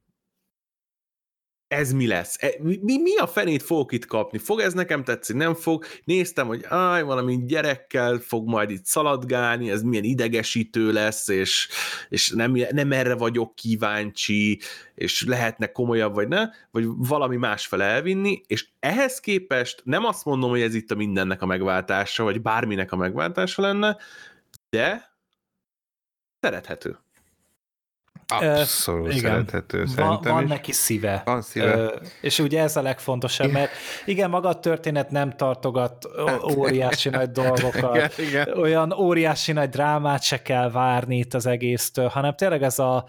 ez 1.68 1.92
mi 1.92 2.06
lesz? 2.06 2.42
E, 2.42 2.54
mi, 2.60 2.98
mi 2.98 3.16
a 3.16 3.26
fenét 3.26 3.62
fogok 3.62 3.92
itt 3.92 4.06
kapni? 4.06 4.38
Fog 4.38 4.60
ez 4.60 4.72
nekem 4.72 5.04
tetszik? 5.04 5.36
Nem 5.36 5.54
fog? 5.54 5.84
Néztem, 6.04 6.46
hogy 6.46 6.64
áj, 6.68 7.02
valami 7.02 7.44
gyerekkel 7.44 8.18
fog 8.18 8.48
majd 8.48 8.70
itt 8.70 8.84
szaladgálni, 8.84 9.70
ez 9.70 9.82
milyen 9.82 10.04
idegesítő 10.04 10.92
lesz, 10.92 11.28
és, 11.28 11.68
és 12.08 12.30
nem, 12.30 12.52
nem 12.70 12.92
erre 12.92 13.14
vagyok 13.14 13.54
kíváncsi, 13.54 14.60
és 14.94 15.24
lehetne 15.24 15.72
komolyabb, 15.72 16.14
vagy 16.14 16.28
ne, 16.28 16.48
vagy 16.70 16.84
valami 16.86 17.36
másfele 17.36 17.84
elvinni, 17.84 18.42
és 18.46 18.68
ehhez 18.80 19.20
képest 19.20 19.80
nem 19.84 20.04
azt 20.04 20.24
mondom, 20.24 20.50
hogy 20.50 20.60
ez 20.60 20.74
itt 20.74 20.90
a 20.90 20.94
mindennek 20.94 21.42
a 21.42 21.46
megváltása, 21.46 22.22
vagy 22.22 22.42
bárminek 22.42 22.92
a 22.92 22.96
megváltása 22.96 23.62
lenne, 23.62 23.96
de 24.70 25.14
szerethető. 26.40 27.05
Abszolút 28.28 29.14
igen. 29.14 29.20
szerethető, 29.20 29.84
van, 29.96 30.20
van 30.22 30.42
is. 30.42 30.48
neki 30.48 30.72
szíve. 30.72 31.22
Van 31.24 31.42
szíve. 31.42 31.76
Uh, 31.76 31.92
és 32.20 32.38
ugye 32.38 32.62
ez 32.62 32.76
a 32.76 32.82
legfontosabb, 32.82 33.50
mert 33.50 33.70
igen, 34.04 34.30
maga 34.30 34.48
a 34.48 34.60
történet 34.60 35.10
nem 35.10 35.30
tartogat 35.30 36.06
hát, 36.26 36.42
óriási 36.42 37.08
nagy 37.08 37.30
dolgokat, 37.30 38.18
igen, 38.18 38.28
igen. 38.28 38.58
olyan 38.58 38.92
óriási 38.92 39.52
nagy 39.52 39.68
drámát 39.68 40.22
se 40.22 40.42
kell 40.42 40.70
várni 40.70 41.18
itt 41.18 41.34
az 41.34 41.46
egésztől, 41.46 42.08
hanem 42.08 42.34
tényleg 42.34 42.62
ez 42.62 42.78
a 42.78 43.04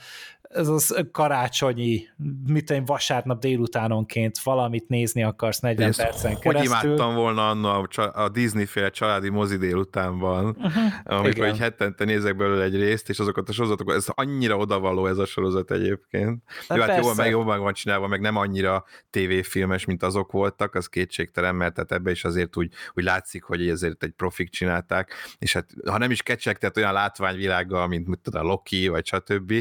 ez 0.49 0.67
az 0.67 1.05
karácsonyi, 1.11 2.07
mit 2.47 2.69
én 2.69 2.85
vasárnap 2.85 3.39
délutánonként 3.39 4.39
valamit 4.39 4.87
nézni 4.87 5.23
akarsz 5.23 5.59
40 5.59 5.87
Ezt 5.87 6.01
percen 6.01 6.31
hogy 6.31 6.39
keresztül. 6.39 6.75
Hogy 6.75 6.85
imádtam 6.85 7.15
volna 7.15 7.49
anna 7.49 7.79
a 8.11 8.29
Disney-féle 8.29 8.89
családi 8.89 9.29
mozi 9.29 9.57
délutánban, 9.57 10.45
uh-huh. 10.45 10.83
amikor 11.19 11.45
egy 11.45 11.57
hetente 11.57 12.05
nézek 12.05 12.35
belőle 12.35 12.63
egy 12.63 12.75
részt, 12.75 13.09
és 13.09 13.19
azokat 13.19 13.49
a 13.49 13.51
sorozatokat, 13.51 13.95
ez 13.95 14.05
annyira 14.07 14.57
odavaló 14.57 15.07
ez 15.07 15.17
a 15.17 15.25
sorozat 15.25 15.71
egyébként. 15.71 16.43
Hát 16.67 16.77
jó, 16.77 16.83
hát 16.83 17.03
jó, 17.03 17.13
meg 17.13 17.29
jobban 17.29 17.59
van 17.59 17.73
csinálva, 17.73 18.07
meg 18.07 18.21
nem 18.21 18.35
annyira 18.35 18.85
tévéfilmes, 19.09 19.85
mint 19.85 20.03
azok 20.03 20.31
voltak, 20.31 20.75
az 20.75 20.87
kétségtelen, 20.87 21.55
mert 21.55 21.73
tehát 21.73 21.91
ebbe 21.91 22.11
is 22.11 22.23
azért 22.23 22.57
úgy, 22.57 22.71
úgy 22.93 23.03
látszik, 23.03 23.43
hogy 23.43 23.69
ezért 23.69 24.03
egy 24.03 24.11
profik 24.11 24.49
csinálták, 24.49 25.13
és 25.39 25.53
hát 25.53 25.69
ha 25.85 25.97
nem 25.97 26.11
is 26.11 26.23
kecsegtet 26.23 26.77
olyan 26.77 26.93
látványvilággal, 26.93 27.87
mint 27.87 28.07
mit 28.07 28.19
tudom, 28.19 28.45
a 28.45 28.49
Loki, 28.49 28.87
vagy 28.87 29.05
stb., 29.05 29.53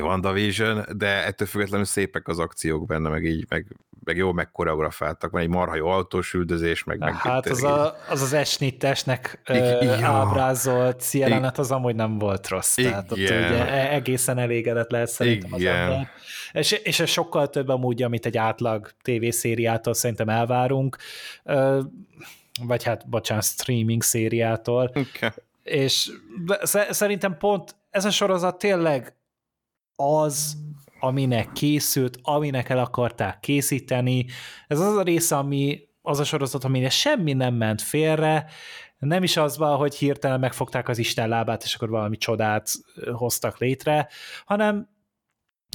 WandaVision, 0.00 0.84
de 0.96 1.24
ettől 1.24 1.48
függetlenül 1.48 1.86
szépek 1.86 2.28
az 2.28 2.38
akciók 2.38 2.86
benne, 2.86 3.08
meg 3.08 3.24
így, 3.24 3.46
meg, 3.48 3.66
meg 4.04 4.16
jó 4.16 4.32
megkoreografáltak, 4.32 5.30
van 5.30 5.40
egy 5.40 5.48
marha 5.48 5.74
jó 5.74 5.88
autós 5.88 6.34
üldözés, 6.34 6.84
meg, 6.84 6.98
meg 6.98 7.14
Hát 7.14 7.46
az, 7.46 7.62
a, 7.62 7.96
az 8.08 8.22
az 8.22 8.32
esnittesnek 8.32 9.40
ja. 9.80 10.06
ábrázolt 10.06 11.10
jelenet 11.12 11.58
az 11.58 11.70
amúgy 11.70 11.94
nem 11.94 12.18
volt 12.18 12.48
rossz, 12.48 12.76
Igen. 12.76 12.90
tehát 12.90 13.12
ott 13.12 13.18
ugye 13.18 13.68
e- 13.68 13.94
egészen 13.94 14.38
elégedett 14.38 14.90
lehet 14.90 15.08
szerintem 15.08 15.58
Igen. 15.58 15.74
az 15.74 15.80
ember. 15.80 16.08
És, 16.52 16.72
és 16.72 17.00
ez 17.00 17.08
sokkal 17.08 17.48
több 17.48 17.68
amúgy, 17.68 18.02
amit 18.02 18.26
egy 18.26 18.36
átlag 18.36 18.90
tévészériától 19.02 19.94
szerintem 19.94 20.28
elvárunk, 20.28 20.96
vagy 22.62 22.84
hát, 22.84 23.08
bocsánat, 23.08 23.44
streaming 23.44 24.02
szériától, 24.02 24.88
okay. 24.88 25.30
és 25.62 26.10
szerintem 26.90 27.36
pont 27.38 27.76
ez 27.90 28.04
a 28.04 28.10
sorozat 28.10 28.58
tényleg 28.58 29.14
az, 29.96 30.56
aminek 31.00 31.52
készült, 31.52 32.18
aminek 32.22 32.68
el 32.68 32.78
akarták 32.78 33.40
készíteni. 33.40 34.26
Ez 34.66 34.80
az 34.80 34.96
a 34.96 35.02
része, 35.02 35.36
ami 35.36 35.88
az 36.02 36.18
a 36.18 36.24
sorozat, 36.24 36.64
amire 36.64 36.90
semmi 36.90 37.32
nem 37.32 37.54
ment 37.54 37.82
félre, 37.82 38.46
nem 38.98 39.22
is 39.22 39.36
az 39.36 39.58
van, 39.58 39.76
hogy 39.76 39.94
hirtelen 39.94 40.40
megfogták 40.40 40.88
az 40.88 40.98
Isten 40.98 41.28
lábát, 41.28 41.62
és 41.62 41.74
akkor 41.74 41.88
valami 41.88 42.16
csodát 42.16 42.70
hoztak 43.12 43.58
létre, 43.58 44.08
hanem 44.44 44.92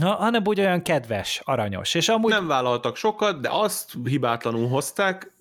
hanem 0.01 0.41
úgy 0.45 0.59
olyan 0.59 0.81
kedves, 0.81 1.41
aranyos. 1.45 1.93
És 1.93 2.09
amúgy... 2.09 2.31
Nem 2.31 2.47
vállaltak 2.47 2.95
sokat, 2.95 3.41
de 3.41 3.49
azt 3.51 3.97
hibátlanul 4.03 4.67
hozták, 4.67 5.35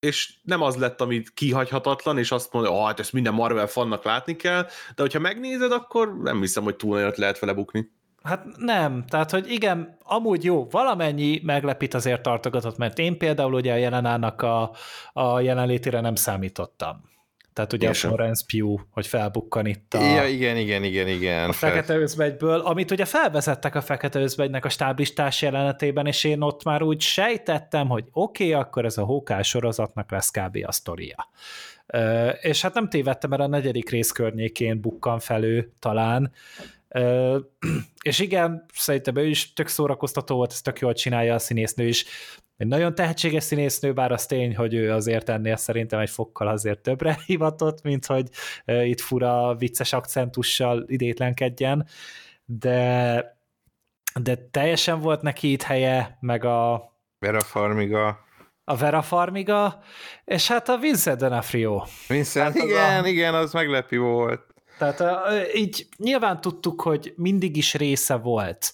és 0.00 0.34
nem 0.42 0.62
az 0.62 0.76
lett, 0.76 1.00
amit 1.00 1.30
kihagyhatatlan, 1.30 2.18
és 2.18 2.30
azt 2.30 2.52
mondja, 2.52 2.72
hogy 2.72 2.86
hát 2.86 3.00
ezt 3.00 3.12
minden 3.12 3.34
Marvel 3.34 3.66
fannak 3.66 4.04
látni 4.04 4.36
kell, 4.36 4.62
de 4.94 5.02
hogyha 5.02 5.18
megnézed, 5.18 5.72
akkor 5.72 6.18
nem 6.22 6.40
hiszem, 6.40 6.62
hogy 6.62 6.76
túl 6.76 6.96
nagyot 6.96 7.16
lehet 7.16 7.38
vele 7.38 7.52
bukni. 7.52 7.90
Hát 8.22 8.44
nem, 8.56 9.04
tehát 9.06 9.30
hogy 9.30 9.50
igen, 9.50 9.96
amúgy 10.02 10.44
jó, 10.44 10.68
valamennyi 10.70 11.40
meglepít 11.42 11.94
azért 11.94 12.22
tartogatott, 12.22 12.76
mert 12.76 12.98
én 12.98 13.18
például 13.18 13.54
ugye 13.54 13.72
a 13.72 13.76
jelenának 13.76 14.42
a, 14.42 14.70
a 15.12 15.40
jelenlétére 15.40 16.00
nem 16.00 16.14
számítottam. 16.14 17.00
Tehát 17.58 17.72
ugye 17.72 17.86
Én 17.86 17.92
a 17.92 17.94
Florence 17.94 18.44
Pugh, 18.46 18.80
hogy 18.90 19.06
felbukkan 19.06 19.66
itt 19.66 19.94
a... 19.94 20.02
Ja, 20.02 20.26
igen, 20.26 20.56
igen, 20.56 20.84
igen, 20.84 21.08
igen. 21.08 21.48
A 21.48 21.52
Fekete 21.52 21.96
Özvegyből, 21.96 22.60
amit 22.60 22.90
ugye 22.90 23.04
felvezettek 23.04 23.74
a 23.74 23.80
Fekete 23.80 24.20
Özvegynek 24.20 24.64
a 24.64 24.68
stáblistás 24.68 25.42
jelenetében, 25.42 26.06
és 26.06 26.24
én 26.24 26.40
ott 26.40 26.64
már 26.64 26.82
úgy 26.82 27.00
sejtettem, 27.00 27.88
hogy 27.88 28.04
oké, 28.12 28.48
okay, 28.48 28.60
akkor 28.60 28.84
ez 28.84 28.98
a 28.98 29.06
HK 29.06 29.42
sorozatnak 29.42 30.10
lesz 30.10 30.30
kb. 30.30 30.58
a 30.66 30.72
sztoria. 30.72 31.28
És 32.40 32.62
hát 32.62 32.74
nem 32.74 32.88
tévedtem, 32.88 33.30
mert 33.30 33.42
a 33.42 33.46
negyedik 33.46 33.90
rész 33.90 34.10
környékén 34.10 34.80
bukkan 34.80 35.18
felő 35.18 35.72
talán, 35.78 36.32
és 38.02 38.18
igen, 38.18 38.64
szerintem 38.74 39.16
ő 39.16 39.26
is 39.26 39.52
tök 39.52 39.68
szórakoztató 39.68 40.36
volt, 40.36 40.52
ez 40.52 40.60
tök 40.60 40.78
jól 40.78 40.92
csinálja 40.92 41.34
a 41.34 41.38
színésznő 41.38 41.86
is. 41.86 42.04
Egy 42.56 42.66
nagyon 42.66 42.94
tehetséges 42.94 43.44
színésznő, 43.44 43.92
bár 43.92 44.12
az 44.12 44.26
tény, 44.26 44.56
hogy 44.56 44.74
ő 44.74 44.92
azért 44.92 45.28
ennél 45.28 45.56
szerintem 45.56 45.98
egy 45.98 46.10
fokkal 46.10 46.48
azért 46.48 46.80
többre 46.80 47.18
hivatott, 47.26 47.82
mint 47.82 48.06
hogy 48.06 48.28
itt 48.64 49.00
fura, 49.00 49.54
vicces 49.54 49.92
akcentussal 49.92 50.84
idétlenkedjen, 50.86 51.86
de, 52.44 53.40
de 54.20 54.36
teljesen 54.50 55.00
volt 55.00 55.22
neki 55.22 55.52
itt 55.52 55.62
helye, 55.62 56.18
meg 56.20 56.44
a... 56.44 56.92
Vera 57.18 57.40
Farmiga. 57.40 58.26
A 58.64 58.76
Vera 58.76 59.02
Farmiga, 59.02 59.80
és 60.24 60.48
hát 60.48 60.68
a 60.68 60.76
Vincent 60.76 61.20
D'Onofrio. 61.22 61.82
Vincent, 62.08 62.54
hát 62.54 62.64
igen, 62.64 63.04
a... 63.04 63.06
igen, 63.06 63.34
az 63.34 63.52
meglepő 63.52 63.98
volt. 63.98 64.47
Tehát 64.78 65.02
így 65.54 65.86
nyilván 65.96 66.40
tudtuk, 66.40 66.80
hogy 66.80 67.12
mindig 67.16 67.56
is 67.56 67.74
része 67.74 68.14
volt 68.14 68.72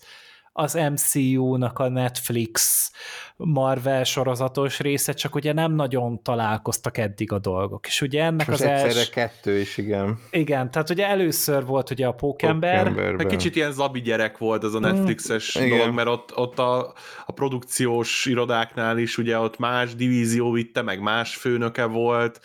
az 0.56 0.74
MCU-nak 0.74 1.78
a 1.78 1.88
Netflix 1.88 2.90
Marvel 3.36 4.04
sorozatos 4.04 4.78
része, 4.80 5.12
csak 5.12 5.34
ugye 5.34 5.52
nem 5.52 5.72
nagyon 5.72 6.22
találkoztak 6.22 6.98
eddig 6.98 7.32
a 7.32 7.38
dolgok. 7.38 7.86
És 7.86 8.00
ugye 8.00 8.22
ennek 8.22 8.46
Most 8.46 8.60
az 8.60 8.66
els... 8.66 9.10
kettő 9.10 9.58
is, 9.58 9.76
igen. 9.76 10.18
Igen, 10.30 10.70
tehát 10.70 10.90
ugye 10.90 11.06
először 11.06 11.64
volt 11.64 11.90
ugye 11.90 12.06
a 12.06 12.12
Pókember. 12.12 12.86
Egy 13.18 13.26
kicsit 13.26 13.56
ilyen 13.56 13.72
zabi 13.72 14.00
gyerek 14.00 14.38
volt 14.38 14.64
az 14.64 14.74
a 14.74 14.78
mm. 14.78 14.82
Netflixes 14.82 15.58
mm, 15.60 15.68
dolog, 15.68 15.94
mert 15.94 16.08
ott, 16.08 16.36
ott 16.36 16.58
a, 16.58 16.92
a 17.26 17.32
produkciós 17.32 18.26
irodáknál 18.26 18.98
is 18.98 19.18
ugye 19.18 19.38
ott 19.38 19.58
más 19.58 19.94
divízió 19.94 20.50
vitte, 20.50 20.82
meg 20.82 21.00
más 21.00 21.36
főnöke 21.36 21.84
volt, 21.84 22.40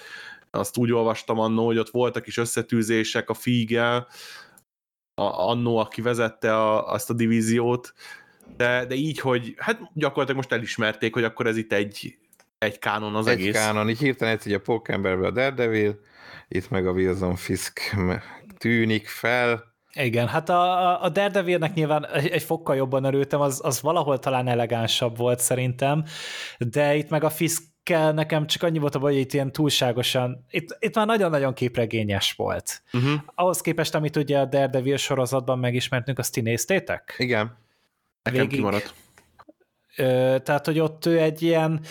azt 0.52 0.78
úgy 0.78 0.92
olvastam 0.92 1.40
annó, 1.40 1.66
hogy 1.66 1.78
ott 1.78 1.90
voltak 1.90 2.28
is 2.28 2.38
összetűzések 2.38 3.30
a 3.30 3.34
fígel, 3.34 4.08
annó, 5.16 5.78
aki 5.78 6.02
vezette 6.02 6.56
a, 6.56 6.92
azt 6.92 7.10
a 7.10 7.14
divíziót, 7.14 7.94
de, 8.58 8.86
de 8.86 8.96
így, 8.96 9.20
hogy 9.20 9.54
hát 9.58 9.80
gyakorlatilag 9.94 10.36
most 10.36 10.52
elismerték, 10.52 11.14
hogy 11.14 11.24
akkor 11.24 11.48
ez 11.48 11.58
itt 11.58 11.74
egy, 11.74 12.18
egy 12.58 12.80
kánon 12.80 13.16
az 13.16 13.28
egy 13.28 13.34
egész. 13.34 13.48
Egy 13.48 13.54
kánon, 13.54 13.90
így 13.90 14.00
hirtelen 14.00 14.40
egy 14.44 14.54
a 14.54 14.60
Pókemberbe 14.60 15.28
a 15.28 15.32
Daredevil, 15.32 16.00
itt 16.48 16.70
meg 16.70 16.88
a 16.88 16.92
Wilson 16.92 17.36
Fisk 17.36 17.96
tűnik 18.58 19.08
fel. 19.08 19.68
Igen, 19.94 20.28
hát 20.28 20.50
a, 20.50 21.04
a 21.04 21.10
Daredevilnek 21.10 21.74
nyilván 21.74 22.08
egy, 22.08 22.28
egy 22.28 22.44
fokkal 22.44 22.76
jobban 22.76 23.04
örültem, 23.04 23.42
az, 23.42 23.60
az 23.64 23.82
valahol 23.82 24.20
talán 24.20 24.48
elegánsabb 24.48 25.18
volt 25.18 25.40
szerintem, 25.40 26.04
de 26.58 26.96
itt 26.96 27.10
meg 27.10 27.24
a 27.24 27.30
Fisk 27.30 27.64
kell 27.90 28.14
nekem 28.14 28.48
csak 28.48 28.64
annyi 28.64 28.80
volt 28.80 28.96
a 28.96 29.00
baj, 29.00 29.12
hogy 29.12 29.22
itt 29.22 29.34
ilyen 29.34 29.52
túlságosan, 29.52 30.46
itt, 30.50 30.78
itt 30.80 30.96
már 30.96 31.06
nagyon-nagyon 31.06 31.54
képregényes 31.54 32.34
volt. 32.34 32.82
Uh-huh. 32.94 33.22
Ahhoz 33.36 33.62
képest, 33.62 33.96
amit 33.96 34.16
ugye 34.16 34.40
a 34.40 34.46
Daredevil 34.46 34.98
sorozatban 34.98 35.60
megismertünk, 35.60 36.20
azt 36.20 36.34
ti 36.34 36.42
néztétek? 36.42 37.16
Igen. 37.18 37.58
Nekem 38.24 38.42
Végig. 38.42 38.56
kimaradt. 38.56 38.94
Ö, 39.96 40.36
tehát, 40.44 40.66
hogy 40.66 40.80
ott 40.80 41.06
ő 41.06 41.20
egy 41.20 41.42
ilyen, 41.42 41.82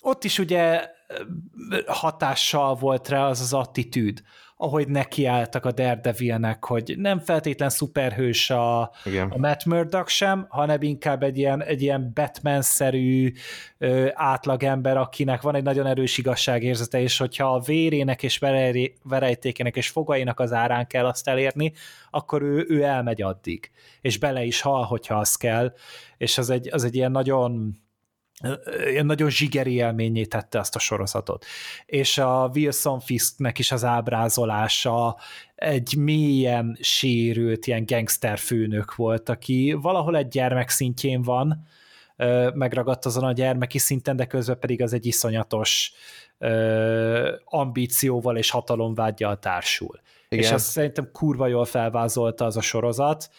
ott 0.00 0.24
is 0.24 0.38
ugye 0.38 0.90
hatással 1.86 2.74
volt 2.74 3.08
rá 3.08 3.26
az 3.26 3.40
az 3.40 3.52
attitűd, 3.52 4.22
ahogy 4.56 4.88
nekiálltak 4.88 5.64
a 5.64 5.72
Daredevilnek, 5.72 6.64
hogy 6.64 6.94
nem 6.96 7.18
feltétlen 7.18 7.68
szuperhős 7.68 8.50
a, 8.50 8.80
a 9.28 9.36
Matt 9.36 9.64
Murdock 9.64 10.08
sem, 10.08 10.46
hanem 10.48 10.82
inkább 10.82 11.22
egy 11.22 11.38
ilyen, 11.38 11.62
egy 11.62 11.82
ilyen 11.82 12.10
Batman-szerű 12.14 13.32
ö, 13.78 14.08
átlagember, 14.12 14.96
akinek 14.96 15.42
van 15.42 15.54
egy 15.54 15.62
nagyon 15.62 15.86
erős 15.86 16.18
igazságérzete, 16.18 17.00
és 17.00 17.18
hogyha 17.18 17.54
a 17.54 17.60
vérének 17.60 18.22
és 18.22 18.38
verejtékének 19.02 19.76
és 19.76 19.88
fogainak 19.88 20.40
az 20.40 20.52
árán 20.52 20.86
kell 20.86 21.06
azt 21.06 21.28
elérni, 21.28 21.72
akkor 22.10 22.42
ő, 22.42 22.66
ő 22.68 22.82
elmegy 22.82 23.22
addig, 23.22 23.70
és 24.00 24.18
bele 24.18 24.44
is 24.44 24.60
hal, 24.60 24.82
hogyha 24.82 25.14
az 25.14 25.36
kell, 25.36 25.72
és 26.16 26.38
az 26.38 26.50
egy, 26.50 26.68
az 26.72 26.84
egy 26.84 26.94
ilyen 26.94 27.10
nagyon 27.10 27.82
nagyon 29.02 29.30
zsigeri 29.30 29.72
élményé 29.72 30.24
tette 30.24 30.58
azt 30.58 30.76
a 30.76 30.78
sorozatot. 30.78 31.44
És 31.86 32.18
a 32.18 32.50
Wilson 32.54 33.00
Fisknek 33.00 33.58
is 33.58 33.72
az 33.72 33.84
ábrázolása 33.84 35.16
egy 35.54 35.94
mélyen 35.96 36.78
sérült 36.80 37.66
ilyen 37.66 37.84
gangster 37.86 38.38
főnök 38.38 38.94
volt, 38.94 39.28
aki 39.28 39.76
valahol 39.80 40.16
egy 40.16 40.28
gyermek 40.28 40.68
szintjén 40.68 41.22
van, 41.22 41.66
megragadt 42.54 43.04
azon 43.04 43.24
a 43.24 43.32
gyermeki 43.32 43.78
szinten, 43.78 44.16
de 44.16 44.26
közben 44.26 44.58
pedig 44.58 44.82
az 44.82 44.92
egy 44.92 45.06
iszonyatos 45.06 45.92
ambícióval 47.44 48.36
és 48.36 48.50
hatalomvágyjal 48.50 49.38
társul. 49.38 50.00
Igen. 50.28 50.44
És 50.44 50.52
azt 50.52 50.66
szerintem 50.66 51.10
kurva 51.12 51.46
jól 51.46 51.64
felvázolta 51.64 52.44
az 52.44 52.56
a 52.56 52.60
sorozat, 52.60 53.30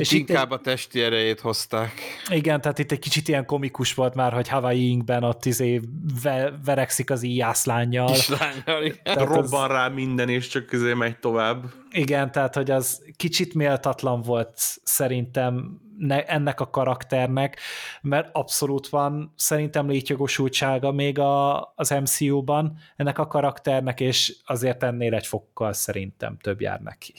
és 0.00 0.12
inkább 0.12 0.52
egy... 0.52 0.58
a 0.58 0.60
testi 0.60 1.02
erejét 1.02 1.40
hozták. 1.40 1.92
Igen, 2.28 2.60
tehát 2.60 2.78
itt 2.78 2.92
egy 2.92 2.98
kicsit 2.98 3.28
ilyen 3.28 3.46
komikus 3.46 3.94
volt 3.94 4.14
már, 4.14 4.32
hogy 4.32 4.48
Hawaii 4.48 4.88
Inkben 4.88 5.24
ott 5.24 5.44
izé 5.44 5.80
ve, 6.22 6.58
verekszik 6.64 7.10
az 7.10 7.22
íjászlányjal. 7.22 8.10
Islányjal, 8.10 8.84
igen. 8.84 9.24
Robban 9.24 9.64
az... 9.64 9.70
rá 9.70 9.88
minden, 9.88 10.28
és 10.28 10.46
csak 10.46 10.66
közé 10.66 10.92
megy 10.92 11.18
tovább. 11.18 11.64
Igen, 11.90 12.32
tehát 12.32 12.54
hogy 12.54 12.70
az 12.70 13.02
kicsit 13.16 13.54
méltatlan 13.54 14.22
volt 14.22 14.52
szerintem 14.82 15.80
ne, 15.98 16.24
ennek 16.24 16.60
a 16.60 16.70
karakternek, 16.70 17.60
mert 18.00 18.28
abszolút 18.32 18.88
van 18.88 19.32
szerintem 19.36 19.88
létjogosultsága 19.88 20.92
még 20.92 21.18
a, 21.18 21.72
az 21.76 21.90
MCU-ban 21.90 22.78
ennek 22.96 23.18
a 23.18 23.26
karakternek, 23.26 24.00
és 24.00 24.36
azért 24.44 24.82
ennél 24.82 25.14
egy 25.14 25.26
fokkal 25.26 25.72
szerintem 25.72 26.36
több 26.40 26.60
jár 26.60 26.80
neki. 26.80 27.12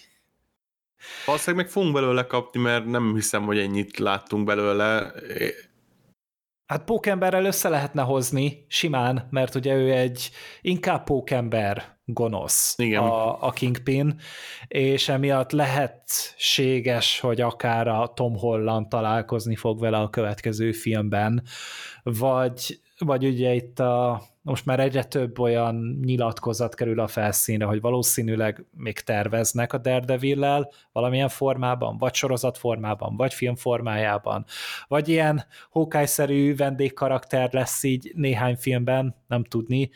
Valószínűleg 1.25 1.65
meg 1.65 1.73
fogunk 1.73 1.93
belőle 1.93 2.25
kapni, 2.25 2.61
mert 2.61 2.85
nem 2.85 3.13
hiszem, 3.15 3.43
hogy 3.43 3.59
ennyit 3.59 3.97
láttunk 3.97 4.45
belőle. 4.45 5.11
Hát 6.65 6.83
pókemberrel 6.83 7.45
össze 7.45 7.69
lehetne 7.69 8.01
hozni 8.01 8.65
simán, 8.67 9.27
mert 9.29 9.55
ugye 9.55 9.73
ő 9.73 9.91
egy 9.91 10.29
inkább 10.61 11.03
pókember 11.03 11.97
gonosz 12.13 12.73
Igen. 12.77 13.03
A, 13.03 13.43
a 13.43 13.49
Kingpin, 13.51 14.19
és 14.67 15.09
emiatt 15.09 15.51
lehetséges, 15.51 17.19
hogy 17.19 17.41
akár 17.41 17.87
a 17.87 18.11
Tom 18.15 18.37
Holland 18.37 18.87
találkozni 18.87 19.55
fog 19.55 19.79
vele 19.79 19.97
a 19.97 20.09
következő 20.09 20.71
filmben, 20.71 21.43
vagy, 22.03 22.79
vagy 23.05 23.25
ugye 23.25 23.53
itt 23.53 23.79
a 23.79 24.21
most 24.41 24.65
már 24.65 24.79
egyre 24.79 25.03
több 25.03 25.39
olyan 25.39 25.99
nyilatkozat 26.03 26.75
kerül 26.75 26.99
a 26.99 27.07
felszínre, 27.07 27.65
hogy 27.65 27.81
valószínűleg 27.81 28.65
még 28.71 28.99
terveznek 28.99 29.73
a 29.73 29.77
daredevil 29.77 30.69
valamilyen 30.91 31.29
formában, 31.29 31.97
vagy 31.97 32.13
sorozat 32.13 32.57
formában, 32.57 33.15
vagy 33.15 33.33
film 33.33 33.55
formájában, 33.55 34.45
vagy 34.87 35.07
ilyen 35.07 35.45
hókájszerű 35.69 36.55
vendégkarakter 36.55 37.53
lesz 37.53 37.83
így 37.83 38.11
néhány 38.15 38.55
filmben, 38.55 39.15
nem 39.27 39.43
tudni, 39.43 39.89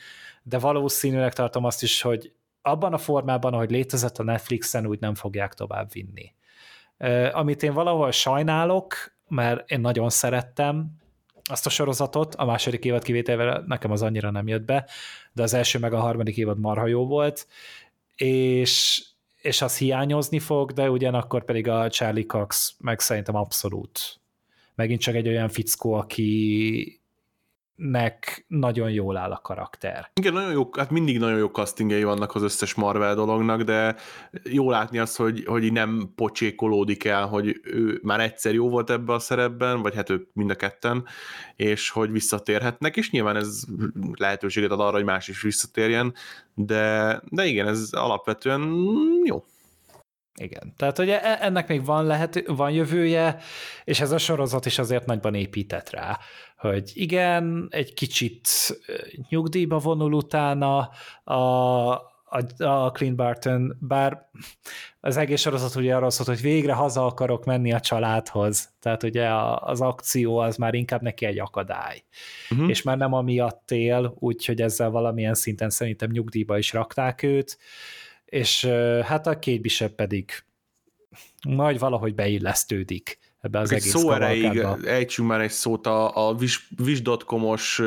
de 0.44 0.60
valószínűleg 0.60 1.34
tartom 1.34 1.64
azt 1.64 1.84
is, 1.84 2.02
hogy 2.02 2.34
abban 2.62 2.94
a 2.94 2.98
formában, 2.98 3.54
ahogy 3.54 3.72
létezett 3.72 4.18
a 4.18 4.24
Netflixen, 4.24 4.86
úgy 4.86 5.00
nem 5.00 5.16
fogják 5.16 5.54
tovább 5.54 5.92
vinni. 5.92 6.34
Amit 7.32 7.64
én 7.64 7.74
valahol 7.74 8.12
sajnálok, 8.12 8.96
mert 9.28 9.70
én 9.72 9.80
nagyon 9.80 10.10
szerettem, 10.10 11.02
azt 11.44 11.66
a 11.66 11.70
sorozatot, 11.70 12.36
a 12.36 12.46
második 12.46 12.86
évad 12.86 13.04
kivételvel 13.04 13.64
nekem 13.68 13.92
az 13.92 14.02
annyira 14.02 14.32
nem 14.32 14.48
jött 14.48 14.66
be, 14.66 14.90
de 15.34 15.44
az 15.44 15.54
első 15.54 15.80
meg 15.80 15.94
a 15.94 16.00
harmadik 16.00 16.38
évad 16.38 16.60
marha 16.60 16.88
jó 16.88 17.06
volt, 17.06 17.48
és, 18.16 19.04
és 19.42 19.62
az 19.62 19.78
hiányozni 19.78 20.40
fog, 20.40 20.72
de 20.72 20.90
ugyanakkor 20.90 21.46
pedig 21.46 21.68
a 21.68 21.90
Charlie 21.90 22.26
Cox 22.26 22.76
meg 22.80 23.00
szerintem 23.00 23.36
abszolút. 23.36 24.20
Megint 24.76 25.02
csak 25.02 25.16
egy 25.16 25.28
olyan 25.28 25.50
fickó, 25.50 25.94
aki 25.94 27.02
nek 27.76 28.46
nagyon 28.48 28.92
jól 28.92 29.18
áll 29.18 29.32
a 29.32 29.40
karakter. 29.44 30.12
Igen, 30.14 30.34
nagyon 30.34 30.52
jó, 30.52 30.70
hát 30.78 30.90
mindig 30.90 31.20
nagyon 31.20 31.38
jó 31.38 31.48
castingjai 31.48 32.04
vannak 32.04 32.36
az 32.36 32.42
összes 32.42 32.74
Marvel 32.74 33.16
dolognak, 33.16 33.62
de 33.62 33.96
jó 34.44 34.70
látni 34.70 34.98
azt, 34.98 35.18
hogy, 35.18 35.44
hogy 35.46 35.72
nem 35.72 36.12
pocsékolódik 36.16 37.04
el, 37.06 37.28
hogy 37.28 37.60
ő 37.64 38.00
már 38.04 38.20
egyszer 38.20 38.54
jó 38.54 38.70
volt 38.70 38.90
ebbe 38.90 39.14
a 39.14 39.20
szerepben, 39.20 39.82
vagy 39.82 39.96
hát 39.96 40.10
ők 40.10 40.30
mind 40.34 40.50
a 40.50 40.56
ketten, 40.56 41.06
és 41.56 41.90
hogy 41.90 42.12
visszatérhetnek, 42.12 42.98
és 42.98 43.12
nyilván 43.12 43.36
ez 43.36 43.64
lehetőséget 44.14 44.72
ad 44.72 44.80
arra, 44.80 44.96
hogy 44.96 45.04
más 45.04 45.28
is 45.28 45.42
visszatérjen, 45.42 46.14
de, 46.54 47.22
de 47.30 47.46
igen, 47.46 47.68
ez 47.68 47.90
alapvetően 47.92 48.62
jó. 49.24 49.44
Igen, 50.40 50.74
tehát 50.78 51.00
ugye 51.00 51.40
ennek 51.40 51.68
még 51.68 51.86
van, 51.86 52.06
lehet, 52.06 52.44
van 52.48 52.72
jövője, 52.72 53.38
és 53.84 54.00
ez 54.00 54.12
a 54.12 54.18
sorozat 54.18 54.66
is 54.66 54.80
azért 54.80 55.06
nagyban 55.06 55.36
épített 55.36 55.90
rá, 55.90 56.20
hogy 56.58 56.92
igen, 56.94 57.68
egy 57.70 57.94
kicsit 57.94 58.50
nyugdíjba 59.30 59.78
vonul 59.78 60.14
utána 60.14 60.90
a, 61.24 61.34
a, 62.34 62.64
a 62.64 62.92
Clint 62.92 63.16
Barton, 63.16 63.78
bár 63.80 64.30
az 65.00 65.18
egész 65.18 65.42
sorozat 65.42 65.76
ugye 65.76 65.96
arról 65.96 66.10
szólt, 66.10 66.30
hogy 66.30 66.42
végre 66.42 66.74
haza 66.74 67.06
akarok 67.06 67.46
menni 67.46 67.74
a 67.74 67.80
családhoz, 67.80 68.70
tehát 68.80 69.04
ugye 69.04 69.30
az 69.56 69.82
akció 69.82 70.38
az 70.38 70.56
már 70.56 70.74
inkább 70.74 71.02
neki 71.02 71.26
egy 71.26 71.40
akadály, 71.40 72.04
uh-huh. 72.50 72.70
és 72.70 72.82
már 72.82 72.98
nem 72.98 73.14
amiatt 73.14 73.72
él, 73.72 74.14
úgyhogy 74.20 74.62
ezzel 74.62 74.90
valamilyen 74.90 75.34
szinten 75.34 75.70
szerintem 75.70 76.10
nyugdíjba 76.12 76.58
is 76.58 76.74
rakták 76.74 77.24
őt, 77.24 77.58
és 78.34 78.66
hát 79.04 79.28
a 79.28 79.40
két 79.40 79.62
Bishop 79.62 79.92
pedig 79.92 80.32
majd 81.48 81.80
valahogy 81.80 82.16
beillesztődik 82.16 83.20
ebbe 83.42 83.60
az 83.60 83.72
egy 83.72 83.78
egész 83.78 83.92
szó 83.92 84.12
erejéig 84.12 84.66
ejtsünk 84.86 85.28
már 85.28 85.42
egy 85.42 85.52
szót 85.52 85.88
a, 85.88 86.28
a 86.30 86.36
Wish.com-os 86.80 87.82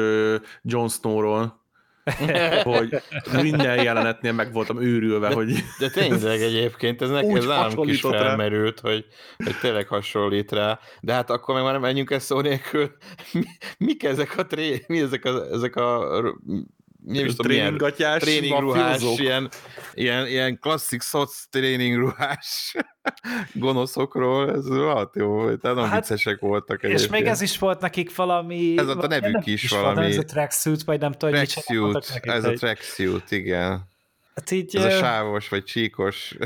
Jon 0.62 0.88
Snow-ról, 0.88 1.64
hogy 2.62 3.02
minden 3.42 3.82
jelenetnél 3.82 4.32
meg 4.32 4.52
voltam 4.52 4.82
őrülve, 4.82 5.28
de, 5.28 5.34
hogy... 5.34 5.52
De 5.78 5.90
tényleg 5.90 6.40
egyébként, 6.40 7.02
ez 7.02 7.10
nekem 7.10 7.36
ez 7.36 7.44
nálam 7.44 7.88
is 7.88 8.00
felmerült, 8.00 8.80
hogy, 8.80 9.04
hogy 9.36 9.58
tényleg 9.60 9.86
hasonlít 9.86 10.52
rá, 10.52 10.78
de 11.00 11.12
hát 11.12 11.30
akkor 11.30 11.54
meg 11.54 11.62
már 11.62 11.72
nem 11.72 11.80
menjünk 11.80 12.10
ezt 12.10 12.26
szó 12.26 12.40
nélkül. 12.40 12.90
Mi, 13.32 13.44
mik 13.78 14.04
ezek 14.04 14.38
a 14.38 14.46
tré, 14.46 14.84
mi 14.86 15.00
ezek 15.00 15.24
a, 15.24 15.52
ezek 15.52 15.76
a 15.76 16.20
nem 17.06 17.24
is 17.24 17.34
tudom, 17.34 17.52
tréningatjás, 17.52 18.22
tréningruhás, 18.22 19.02
ilyen, 19.16 19.48
ilyen, 19.94 20.26
ilyen 20.26 20.58
klasszik 20.58 21.00
szoc 21.00 21.44
tréningruhás 21.50 22.74
gonoszokról, 23.54 24.50
ez 24.50 24.68
hát 24.94 25.16
jó, 25.16 25.56
tehát 25.56 25.76
nem 25.76 25.88
hát, 25.88 26.08
viccesek 26.08 26.40
voltak 26.40 26.84
egyébként. 26.84 27.10
És 27.10 27.18
még 27.18 27.26
ez 27.26 27.40
is 27.40 27.58
volt 27.58 27.80
nekik 27.80 28.16
valami... 28.16 28.78
Ez 28.78 28.88
a 28.88 29.06
nevük 29.06 29.46
is, 29.46 29.62
is 29.62 29.70
valami... 29.70 30.06
ez 30.06 30.18
a 30.18 30.24
tracksuit, 30.24 30.82
vagy 30.82 31.00
nem 31.00 31.12
tudom, 31.12 31.34
hogy 31.34 31.48
tracksuit, 31.48 32.20
ez 32.22 32.44
a 32.44 32.52
tracksuit, 32.52 33.30
igen. 33.30 33.94
Hát 34.36 34.50
így, 34.50 34.76
ez 34.76 34.84
a 34.84 34.90
sávos, 34.90 35.48
vagy 35.48 35.64
csíkos. 35.64 36.36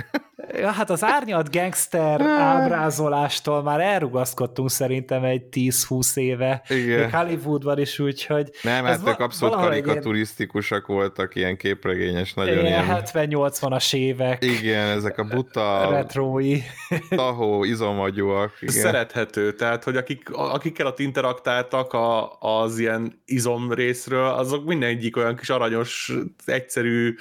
Ja, 0.53 0.71
hát 0.71 0.91
az 0.91 1.05
árnyalt 1.05 1.53
gangster 1.53 2.21
ábrázolástól 2.53 3.63
már 3.63 3.81
elrugaszkodtunk 3.81 4.71
szerintem 4.71 5.25
egy 5.25 5.43
10-20 5.53 6.17
éve. 6.17 6.63
Igen. 6.69 7.01
Még 7.01 7.15
Hollywoodban 7.15 7.79
is 7.79 7.99
úgy, 7.99 8.25
hogy... 8.25 8.51
Nem, 8.63 8.85
hát 8.85 9.09
ők 9.09 9.21
abszolút 9.21 9.55
karikaturisztikusak 9.55 10.85
ilyen... 10.89 11.01
voltak, 11.01 11.35
ilyen 11.35 11.57
képregényes, 11.57 12.35
nagyon 12.35 12.65
ilyen. 12.65 12.85
ilyen 12.85 13.03
70-80-as 13.05 13.95
évek. 13.95 14.45
Igen, 14.45 14.87
ezek 14.87 15.19
a 15.19 15.25
buta... 15.25 15.91
Retrói. 15.91 16.59
Tahó, 17.09 17.65
izomagyúak. 17.65 18.53
Igen. 18.61 18.75
Szerethető, 18.75 19.53
tehát, 19.55 19.85
hogy 19.85 19.97
akik, 19.97 20.31
akikkel 20.33 20.87
ott 20.87 20.99
interaktáltak 20.99 21.93
a, 21.93 22.39
az 22.39 22.79
ilyen 22.79 23.23
izom 23.25 23.73
részről, 23.73 24.27
azok 24.27 24.65
mindegyik 24.65 25.17
olyan 25.17 25.37
kis 25.37 25.51
aranyos, 25.51 26.13
egyszerű 26.45 27.15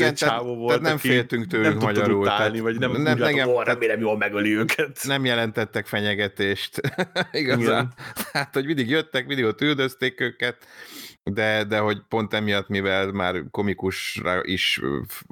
igen, 0.00 0.14
csávó 0.14 0.54
volt, 0.54 0.68
tehát 0.68 0.82
nem 0.82 0.98
féltünk 0.98 1.46
tőlük 1.46 1.66
nem 1.66 1.76
magyarul. 1.76 2.24
Tehát 2.24 2.58
vagy 2.58 2.78
nem, 2.78 2.90
nem, 2.90 3.02
nem 3.02 3.22
engem, 3.22 3.48
látom, 3.48 3.62
remélem 3.62 4.00
jól 4.00 4.16
megöli 4.16 4.56
őket. 4.56 4.98
Nem 5.02 5.24
jelentettek 5.24 5.86
fenyegetést. 5.86 6.80
Igazán. 7.32 7.92
Hát, 8.32 8.54
hogy 8.54 8.66
mindig 8.66 8.88
jöttek, 8.88 9.26
mindig 9.26 9.44
ott 9.44 9.60
üldözték 9.60 10.20
őket, 10.20 10.66
de, 11.24 11.64
de 11.64 11.78
hogy 11.78 12.02
pont 12.08 12.34
emiatt, 12.34 12.68
mivel 12.68 13.12
már 13.12 13.42
komikusra 13.50 14.44
is 14.44 14.80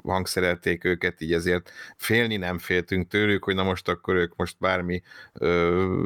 hangszerelték 0.03 0.83
őket, 0.83 1.21
így 1.21 1.33
ezért 1.33 1.71
félni 1.97 2.37
nem 2.37 2.57
féltünk 2.57 3.07
tőlük, 3.07 3.43
hogy 3.43 3.55
na 3.55 3.63
most 3.63 3.87
akkor 3.87 4.15
ők 4.15 4.35
most 4.35 4.55
bármi 4.59 5.01
ö, 5.33 6.05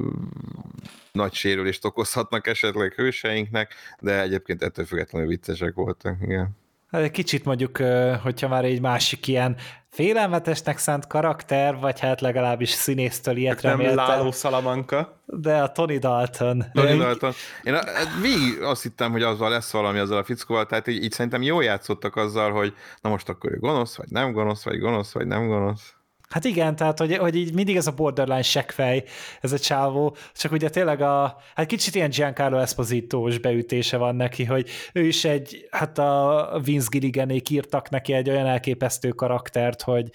nagy 1.11 1.33
sérülést 1.33 1.85
okozhatnak 1.85 2.47
esetleg 2.47 2.93
hőseinknek, 2.93 3.73
de 3.99 4.21
egyébként 4.21 4.63
ettől 4.63 4.85
függetlenül 4.85 5.27
viccesek 5.27 5.73
voltak, 5.73 6.17
igen. 6.21 6.61
Hát 6.93 7.01
egy 7.01 7.11
kicsit 7.11 7.45
mondjuk, 7.45 7.77
hogyha 8.23 8.47
már 8.47 8.65
egy 8.65 8.81
másik 8.81 9.27
ilyen 9.27 9.57
félelmetesnek 9.89 10.77
szánt 10.77 11.07
karakter, 11.07 11.75
vagy 11.79 11.99
hát 11.99 12.21
legalábbis 12.21 12.69
színésztől 12.69 13.37
ilyet 13.37 13.61
nem 13.61 13.71
reméltem. 13.71 14.05
Láló 14.05 14.31
Salamanca. 14.31 15.21
De 15.25 15.61
a 15.61 15.71
Tony 15.71 15.99
Dalton. 15.99 16.65
Tony 16.73 16.97
Dalton. 16.97 17.31
Én 17.63 17.77
végig 18.21 18.61
azt 18.61 18.83
hittem, 18.83 19.11
hogy 19.11 19.23
azzal 19.23 19.49
lesz 19.49 19.71
valami 19.71 19.99
azzal 19.99 20.17
a 20.17 20.23
fickóval, 20.23 20.65
tehát 20.65 20.87
így, 20.87 21.03
így 21.03 21.11
szerintem 21.11 21.41
jól 21.41 21.63
játszottak 21.63 22.15
azzal, 22.15 22.51
hogy 22.51 22.73
na 23.01 23.09
most 23.09 23.29
akkor 23.29 23.51
ő 23.51 23.57
gonosz, 23.59 23.97
vagy 23.97 24.09
nem 24.09 24.31
gonosz, 24.31 24.63
vagy 24.63 24.79
gonosz, 24.79 25.13
vagy 25.13 25.27
nem 25.27 25.47
gonosz. 25.47 25.93
Hát 26.33 26.45
igen, 26.45 26.75
tehát 26.75 26.99
hogy, 26.99 27.17
hogy 27.17 27.35
így 27.35 27.53
mindig 27.53 27.75
ez 27.75 27.87
a 27.87 27.91
borderline 27.91 28.41
seggfej, 28.41 29.03
ez 29.41 29.51
a 29.51 29.59
csávó, 29.59 30.15
csak 30.33 30.51
ugye 30.51 30.69
tényleg 30.69 31.01
a, 31.01 31.37
hát 31.55 31.65
kicsit 31.65 31.95
ilyen 31.95 32.09
Giancarlo 32.09 32.57
esposito 32.57 33.27
beütése 33.41 33.97
van 33.97 34.15
neki, 34.15 34.43
hogy 34.43 34.69
ő 34.93 35.05
is 35.05 35.25
egy, 35.25 35.67
hát 35.71 35.97
a 35.97 36.59
Vince 36.63 36.87
Gilliganék 36.91 37.49
írtak 37.49 37.89
neki 37.89 38.13
egy 38.13 38.29
olyan 38.29 38.45
elképesztő 38.45 39.09
karaktert, 39.09 39.81
hogy 39.81 40.09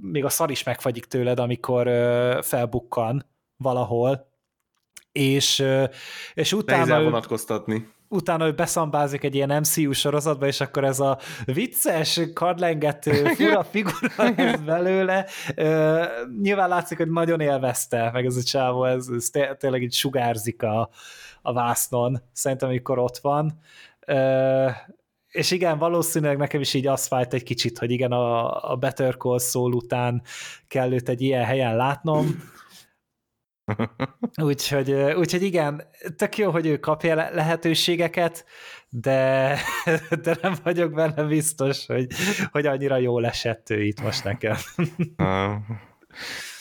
még 0.00 0.24
a 0.24 0.28
szar 0.28 0.50
is 0.50 0.62
megfagyik 0.62 1.04
tőled, 1.04 1.38
amikor 1.38 1.88
felbukkan 2.42 3.26
valahol, 3.56 4.28
és, 5.12 5.64
és 6.34 6.52
utána... 6.52 6.84
Nehéz 6.84 7.04
vonatkoztatni 7.04 7.93
utána 8.14 8.46
ő 8.46 8.52
beszambázik 8.52 9.22
egy 9.22 9.34
ilyen 9.34 9.60
MCU 9.60 9.92
sorozatba, 9.92 10.46
és 10.46 10.60
akkor 10.60 10.84
ez 10.84 11.00
a 11.00 11.18
vicces, 11.44 12.20
kadlengető, 12.34 13.24
fura 13.36 13.64
figura 13.64 14.34
ez 14.36 14.60
belőle. 14.60 15.26
Uh, 15.56 16.04
nyilván 16.42 16.68
látszik, 16.68 16.98
hogy 16.98 17.10
nagyon 17.10 17.40
élvezte, 17.40 18.10
meg 18.12 18.24
ez 18.24 18.36
a 18.36 18.42
csávó, 18.42 18.84
ez, 18.84 19.06
ez 19.08 19.30
tényleg 19.58 19.82
így 19.82 19.94
sugárzik 19.94 20.62
a, 20.62 20.90
a 21.42 21.52
vásznon, 21.52 22.22
szerintem, 22.32 22.68
amikor 22.68 22.98
ott 22.98 23.18
van. 23.18 23.60
Uh, 24.06 24.70
és 25.28 25.50
igen, 25.50 25.78
valószínűleg 25.78 26.36
nekem 26.36 26.60
is 26.60 26.74
így 26.74 26.86
az 26.86 27.06
fájt 27.06 27.34
egy 27.34 27.42
kicsit, 27.42 27.78
hogy 27.78 27.90
igen, 27.90 28.12
a, 28.12 28.72
a 28.72 28.76
Better 28.76 29.16
Call 29.16 29.38
Saul 29.38 29.72
után 29.72 30.22
kell 30.68 30.92
őt 30.92 31.08
egy 31.08 31.22
ilyen 31.22 31.44
helyen 31.44 31.76
látnom, 31.76 32.52
úgyhogy, 34.42 34.92
úgyhogy 34.92 35.42
igen, 35.42 35.82
tök 36.16 36.38
jó, 36.38 36.50
hogy 36.50 36.66
ő 36.66 36.78
kapja 36.78 37.14
lehetőségeket, 37.14 38.44
de, 38.88 39.58
de 40.24 40.36
nem 40.42 40.54
vagyok 40.62 40.92
benne 40.92 41.22
biztos, 41.22 41.86
hogy, 41.86 42.06
hogy 42.50 42.66
annyira 42.66 42.96
jól 42.96 43.26
esett 43.26 43.70
ő 43.70 43.82
itt 43.82 44.02
most 44.02 44.24
nekem. 44.24 44.56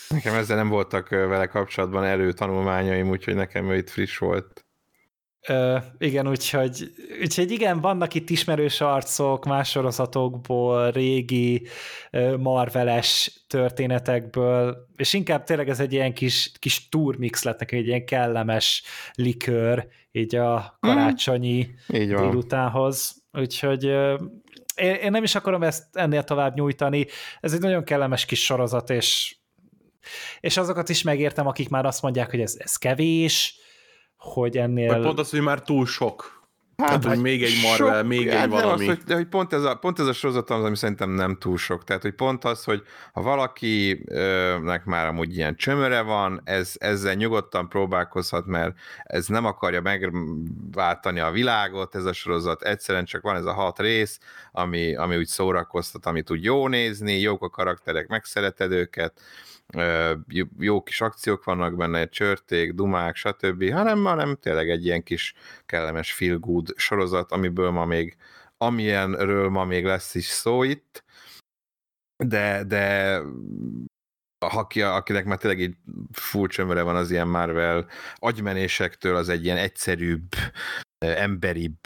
Nekem 0.09 0.33
ezzel 0.33 0.57
nem 0.57 0.69
voltak 0.69 1.09
vele 1.09 1.45
kapcsolatban 1.45 2.03
előtanulmányaim, 2.03 3.09
úgyhogy 3.09 3.35
nekem 3.35 3.69
ő 3.69 3.75
itt 3.75 3.89
friss 3.89 4.17
volt. 4.17 4.62
Ö, 5.47 5.77
igen, 5.97 6.27
úgyhogy, 6.27 6.91
úgyhogy 7.21 7.51
igen, 7.51 7.81
vannak 7.81 8.13
itt 8.13 8.29
ismerős 8.29 8.81
arcok 8.81 9.45
más 9.45 9.69
sorozatokból, 9.69 10.91
régi 10.91 11.67
marveles 12.37 13.43
történetekből, 13.47 14.87
és 14.95 15.13
inkább 15.13 15.43
tényleg 15.43 15.69
ez 15.69 15.79
egy 15.79 15.93
ilyen 15.93 16.13
kis, 16.13 16.51
kis 16.59 16.89
turmix 16.89 17.43
lett 17.43 17.59
neki, 17.59 17.75
egy 17.75 17.87
ilyen 17.87 18.05
kellemes 18.05 18.83
likőr, 19.13 19.87
így 20.11 20.35
a 20.35 20.77
karácsonyi 20.79 21.67
mm, 21.67 21.95
így 21.95 22.07
délutánhoz. 22.07 23.23
Úgyhogy 23.31 23.83
én, 24.75 24.93
én 24.93 25.11
nem 25.11 25.23
is 25.23 25.35
akarom 25.35 25.63
ezt 25.63 25.83
ennél 25.91 26.23
tovább 26.23 26.55
nyújtani. 26.55 27.07
Ez 27.39 27.53
egy 27.53 27.61
nagyon 27.61 27.83
kellemes 27.83 28.25
kis 28.25 28.43
sorozat, 28.43 28.89
és, 28.89 29.35
és 30.39 30.57
azokat 30.57 30.89
is 30.89 31.01
megértem, 31.01 31.47
akik 31.47 31.69
már 31.69 31.85
azt 31.85 32.01
mondják, 32.01 32.29
hogy 32.29 32.41
ez, 32.41 32.55
ez 32.57 32.75
kevés, 32.75 33.61
hogy 34.24 34.57
ennél... 34.57 34.93
Vagy 34.93 35.01
pont 35.01 35.19
az, 35.19 35.30
hogy 35.30 35.41
már 35.41 35.61
túl 35.61 35.86
sok. 35.86 36.41
Hát, 36.78 36.88
Tehát, 36.88 37.05
hogy 37.05 37.24
még 37.24 37.43
egy 37.43 37.59
Marvel, 37.63 37.99
sok, 37.99 38.07
még 38.07 38.28
egy 38.28 38.36
hát 38.36 38.49
valami. 38.49 38.88
Az, 38.88 38.95
hogy, 38.95 39.03
de 39.05 39.15
hogy 39.15 39.28
pont 39.28 39.53
ez, 39.53 39.63
a, 39.63 39.76
pont 39.76 39.99
ez 39.99 40.05
a 40.05 40.13
sorozat 40.13 40.49
az, 40.49 40.63
ami 40.63 40.76
szerintem 40.76 41.09
nem 41.09 41.38
túl 41.38 41.57
sok. 41.57 41.84
Tehát, 41.84 42.01
hogy 42.01 42.13
pont 42.13 42.43
az, 42.45 42.63
hogy 42.63 42.84
ha 43.13 43.21
valakinek 43.21 44.86
már 44.86 45.07
amúgy 45.07 45.36
ilyen 45.36 45.55
csömöre 45.55 46.01
van, 46.01 46.41
ez, 46.43 46.74
ezzel 46.78 47.13
nyugodtan 47.13 47.69
próbálkozhat, 47.69 48.45
mert 48.45 48.76
ez 49.03 49.28
nem 49.28 49.45
akarja 49.45 49.82
megváltani 49.82 51.19
a 51.19 51.32
világot, 51.32 51.95
ez 51.95 52.05
a 52.05 52.13
sorozat. 52.13 52.61
Egyszerűen 52.61 53.05
csak 53.05 53.21
van 53.21 53.36
ez 53.36 53.45
a 53.45 53.53
hat 53.53 53.80
rész, 53.80 54.19
ami, 54.51 54.95
ami 54.95 55.17
úgy 55.17 55.28
szórakoztat, 55.28 56.05
amit 56.05 56.32
úgy 56.32 56.43
jó 56.43 56.67
nézni, 56.67 57.19
jók 57.19 57.43
a 57.43 57.49
karakterek, 57.49 58.07
megszereted 58.07 58.71
őket, 58.71 59.21
jó 60.57 60.84
kis 60.84 61.01
akciók 61.01 61.43
vannak 61.43 61.76
benne, 61.76 62.09
csörték, 62.09 62.74
dumák, 62.74 63.16
stb., 63.16 63.72
hanem, 63.72 64.03
hanem 64.03 64.36
tényleg 64.36 64.70
egy 64.70 64.86
ilyen 64.86 65.03
kis 65.03 65.34
kellemes 65.66 66.14
feel 66.14 66.38
good 66.38 66.74
sorozat, 66.76 67.32
amiből 67.32 67.72
ma 67.72 67.86
még, 67.86 68.18
amilyenről 68.57 69.49
ma 69.49 69.66
még 69.66 69.86
lesz 69.86 70.16
is 70.16 70.26
szó 70.26 70.64
itt, 70.64 71.03
de, 72.24 72.64
de 72.64 73.20
aki, 74.39 74.82
akinek 74.82 75.26
már 75.26 75.38
tényleg 75.38 75.59
így 75.59 75.76
full 76.11 76.47
csömöre 76.47 76.82
van 76.82 76.95
az 76.95 77.11
ilyen 77.11 77.28
Marvel 77.28 77.88
agymenésektől, 78.16 79.16
az 79.16 79.30
egy 79.30 79.43
ilyen 79.43 79.57
egyszerűbb, 79.57 80.28
emberibb, 80.97 81.78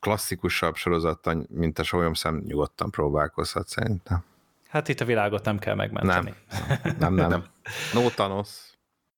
klasszikusabb 0.00 0.74
sorozattan, 0.74 1.46
mint 1.50 1.78
a 1.78 1.82
Sólyomszám 1.82 2.42
nyugodtan 2.46 2.90
próbálkozhat 2.90 3.68
szerintem. 3.68 4.24
Hát 4.74 4.88
itt 4.88 5.00
a 5.00 5.04
világot 5.04 5.44
nem 5.44 5.58
kell 5.58 5.74
megmenteni. 5.74 6.34
Nem, 6.82 6.94
nem, 6.98 7.14
nem. 7.14 7.28
nem. 7.28 7.44
No 7.92 8.08
Thanos. 8.08 8.48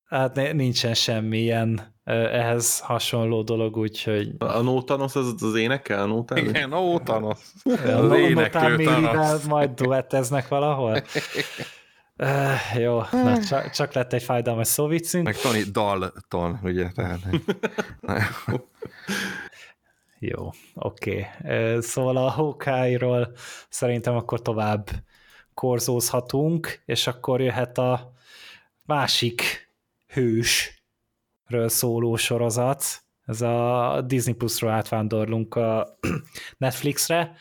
Hát 0.05 0.53
nincsen 0.53 0.93
semmilyen 0.93 1.95
ehhez 2.03 2.79
hasonló 2.79 3.41
dolog, 3.41 3.77
úgyhogy... 3.77 4.35
A 4.37 4.61
No 4.61 4.81
Thanos 4.81 5.15
az 5.15 5.43
az 5.43 5.55
énekel? 5.55 6.01
A 6.01 6.05
no 6.05 6.23
Igen, 6.35 6.69
No 6.69 6.99
Thanos. 6.99 7.39
Az 7.85 8.11
éneklő 8.11 8.83
Thanos. 8.83 9.43
majd 9.43 9.69
duetteznek 9.69 10.47
valahol? 10.47 11.01
Uh, 12.17 12.79
jó, 12.79 13.01
na, 13.11 13.43
csak, 13.43 13.69
csak 13.69 13.93
lett 13.93 14.13
egy 14.13 14.23
fájdalmas 14.23 14.67
szóvicünk. 14.67 15.23
Meg 15.23 15.35
Tony 15.35 15.63
Dalton, 15.71 16.59
ugye? 16.63 16.91
Tehát, 16.91 17.19
jó, 20.19 20.49
oké. 20.73 21.27
Okay. 21.39 21.81
Szóval 21.81 22.17
a 22.17 22.29
Hawkeye-ról 22.29 23.31
szerintem 23.69 24.15
akkor 24.15 24.41
tovább 24.41 24.89
korzózhatunk, 25.57 26.81
és 26.85 27.07
akkor 27.07 27.41
jöhet 27.41 27.77
a 27.77 28.13
másik 28.85 29.69
hősről 30.07 31.69
szóló 31.69 32.15
sorozat, 32.15 32.83
ez 33.25 33.41
a 33.41 34.01
Disney 34.07 34.33
Plus-ról 34.33 34.71
átvándorlunk 34.71 35.55
a 35.55 35.97
Netflixre, 36.57 37.35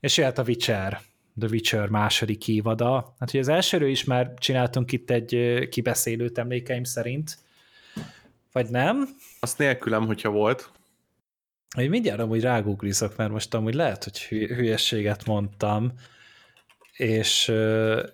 és 0.00 0.16
jöhet 0.16 0.38
a 0.38 0.42
Witcher, 0.42 1.00
The 1.38 1.48
Witcher 1.50 1.88
második 1.88 2.48
évada. 2.48 3.14
Hát 3.18 3.28
ugye 3.28 3.38
az 3.38 3.48
elsőről 3.48 3.88
is 3.88 4.04
már 4.04 4.34
csináltunk 4.38 4.92
itt 4.92 5.10
egy 5.10 5.58
kibeszélőt 5.70 6.38
emlékeim 6.38 6.84
szerint, 6.84 7.38
vagy 8.52 8.70
nem? 8.70 9.08
Azt 9.40 9.58
nélkülem, 9.58 10.06
hogyha 10.06 10.30
volt. 10.30 10.70
Hogy 11.74 11.88
mindjárt 11.88 12.20
amúgy 12.20 12.40
rágooglizok, 12.40 13.16
mert 13.16 13.30
most 13.30 13.54
amúgy 13.54 13.74
lehet, 13.74 14.04
hogy 14.04 14.18
hülyességet 14.28 15.26
mondtam, 15.26 15.92
és, 16.96 17.52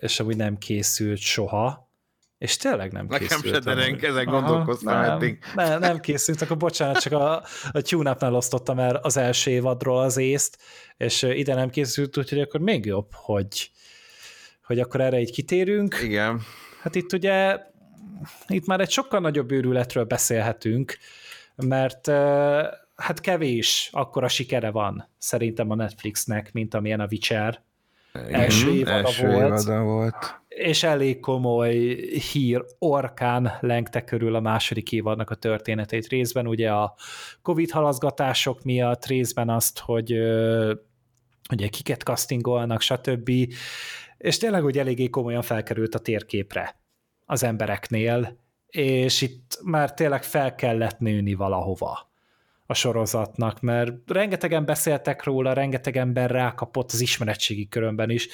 és 0.00 0.20
amúgy 0.20 0.36
nem 0.36 0.58
készült 0.58 1.18
soha, 1.18 1.90
és 2.38 2.56
tényleg 2.56 2.92
nem 2.92 3.06
Nekem 3.06 3.40
készült. 3.40 3.44
Nekem 3.44 3.62
se 3.62 3.74
derenk, 3.74 4.02
ezen 4.02 4.24
gondolkoztam 4.24 5.00
nem, 5.00 5.10
eddig. 5.10 5.38
Nem, 5.54 5.80
nem 5.80 6.00
készült, 6.00 6.42
akkor 6.42 6.56
bocsánat, 6.56 7.00
csak 7.00 7.12
a, 7.12 7.42
a 7.72 7.80
tune 7.80 8.16
osztottam 8.20 8.78
el 8.78 8.94
az 8.94 9.16
első 9.16 9.50
évadról 9.50 10.00
az 10.00 10.16
észt, 10.16 10.58
és 10.96 11.22
ide 11.22 11.54
nem 11.54 11.70
készült, 11.70 12.16
úgyhogy 12.16 12.40
akkor 12.40 12.60
még 12.60 12.84
jobb, 12.84 13.08
hogy, 13.12 13.70
hogy 14.62 14.80
akkor 14.80 15.00
erre 15.00 15.20
így 15.20 15.32
kitérünk. 15.32 15.98
Igen. 16.02 16.40
Hát 16.80 16.94
itt 16.94 17.12
ugye, 17.12 17.60
itt 18.46 18.66
már 18.66 18.80
egy 18.80 18.90
sokkal 18.90 19.20
nagyobb 19.20 19.52
őrületről 19.52 20.04
beszélhetünk, 20.04 20.96
mert 21.56 22.06
hát 22.94 23.20
kevés 23.20 23.88
akkora 23.92 24.28
sikere 24.28 24.70
van 24.70 25.08
szerintem 25.18 25.70
a 25.70 25.74
Netflixnek, 25.74 26.52
mint 26.52 26.74
amilyen 26.74 27.00
a 27.00 27.06
Witcher. 27.10 27.62
Első 28.12 28.72
évada 28.72 28.90
első 28.90 29.26
volt. 29.26 29.44
Évada 29.44 29.82
volt. 29.82 30.40
És 30.48 30.82
elég 30.82 31.20
komoly 31.20 31.74
hír 32.32 32.64
orkán 32.78 33.52
lengte 33.60 34.04
körül 34.04 34.34
a 34.34 34.40
második 34.40 34.92
évadnak 34.92 35.30
a 35.30 35.34
történetét 35.34 36.06
részben, 36.06 36.46
ugye 36.46 36.70
a 36.70 36.94
Covid 37.42 37.70
halaszgatások 37.70 38.62
miatt, 38.62 39.06
részben 39.06 39.48
azt, 39.48 39.78
hogy 39.78 40.12
ugye 41.50 41.68
kiket 41.68 42.02
castingolnak, 42.02 42.80
stb. 42.80 43.30
És 44.18 44.38
tényleg 44.38 44.62
hogy 44.62 44.78
eléggé 44.78 45.08
komolyan 45.08 45.42
felkerült 45.42 45.94
a 45.94 45.98
térképre 45.98 46.80
az 47.26 47.42
embereknél, 47.42 48.38
és 48.66 49.20
itt 49.20 49.58
már 49.64 49.94
tényleg 49.94 50.22
fel 50.22 50.54
kellett 50.54 50.98
nőni 50.98 51.34
valahova 51.34 52.11
a 52.66 52.74
sorozatnak, 52.74 53.60
mert 53.60 54.10
rengetegen 54.10 54.64
beszéltek 54.64 55.24
róla, 55.24 55.52
rengeteg 55.52 55.96
ember 55.96 56.30
rákapott 56.30 56.92
az 56.92 57.00
ismeretségi 57.00 57.68
körömben 57.68 58.10
is, 58.10 58.28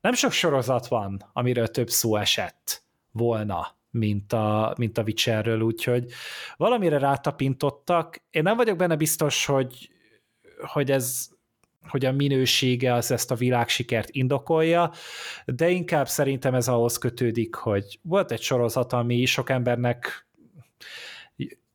nem 0.00 0.12
sok 0.12 0.32
sorozat 0.32 0.86
van, 0.86 1.30
amiről 1.32 1.68
több 1.68 1.88
szó 1.88 2.16
esett 2.16 2.82
volna, 3.12 3.76
mint 3.90 4.32
a, 4.32 4.74
mint 4.78 4.98
a 4.98 5.02
Witcherről, 5.02 5.60
úgyhogy 5.60 6.12
valamire 6.56 6.98
rátapintottak. 6.98 8.22
Én 8.30 8.42
nem 8.42 8.56
vagyok 8.56 8.76
benne 8.76 8.96
biztos, 8.96 9.46
hogy, 9.46 9.90
hogy 10.72 10.90
ez 10.90 11.28
hogy 11.88 12.04
a 12.04 12.12
minősége 12.12 12.92
az 12.92 13.10
ezt 13.10 13.30
a 13.30 13.34
világsikert 13.34 14.08
indokolja, 14.10 14.90
de 15.44 15.68
inkább 15.68 16.08
szerintem 16.08 16.54
ez 16.54 16.68
ahhoz 16.68 16.98
kötődik, 16.98 17.54
hogy 17.54 17.98
volt 18.02 18.32
egy 18.32 18.40
sorozat, 18.40 18.92
ami 18.92 19.24
sok 19.24 19.50
embernek 19.50 20.25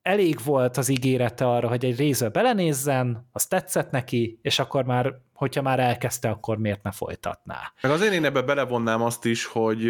elég 0.01 0.39
volt 0.43 0.77
az 0.77 0.89
ígérete 0.89 1.47
arra, 1.47 1.67
hogy 1.67 1.85
egy 1.85 1.97
részbe 1.97 2.29
belenézzen, 2.29 3.29
az 3.31 3.45
tetszett 3.45 3.91
neki, 3.91 4.39
és 4.41 4.59
akkor 4.59 4.85
már, 4.85 5.13
hogyha 5.33 5.61
már 5.61 5.79
elkezdte, 5.79 6.29
akkor 6.29 6.57
miért 6.57 6.83
ne 6.83 6.91
folytatná. 6.91 7.73
Meg 7.81 7.91
azért 7.91 8.13
én 8.13 8.25
ebbe 8.25 8.41
belevonnám 8.41 9.01
azt 9.01 9.25
is, 9.25 9.45
hogy 9.45 9.89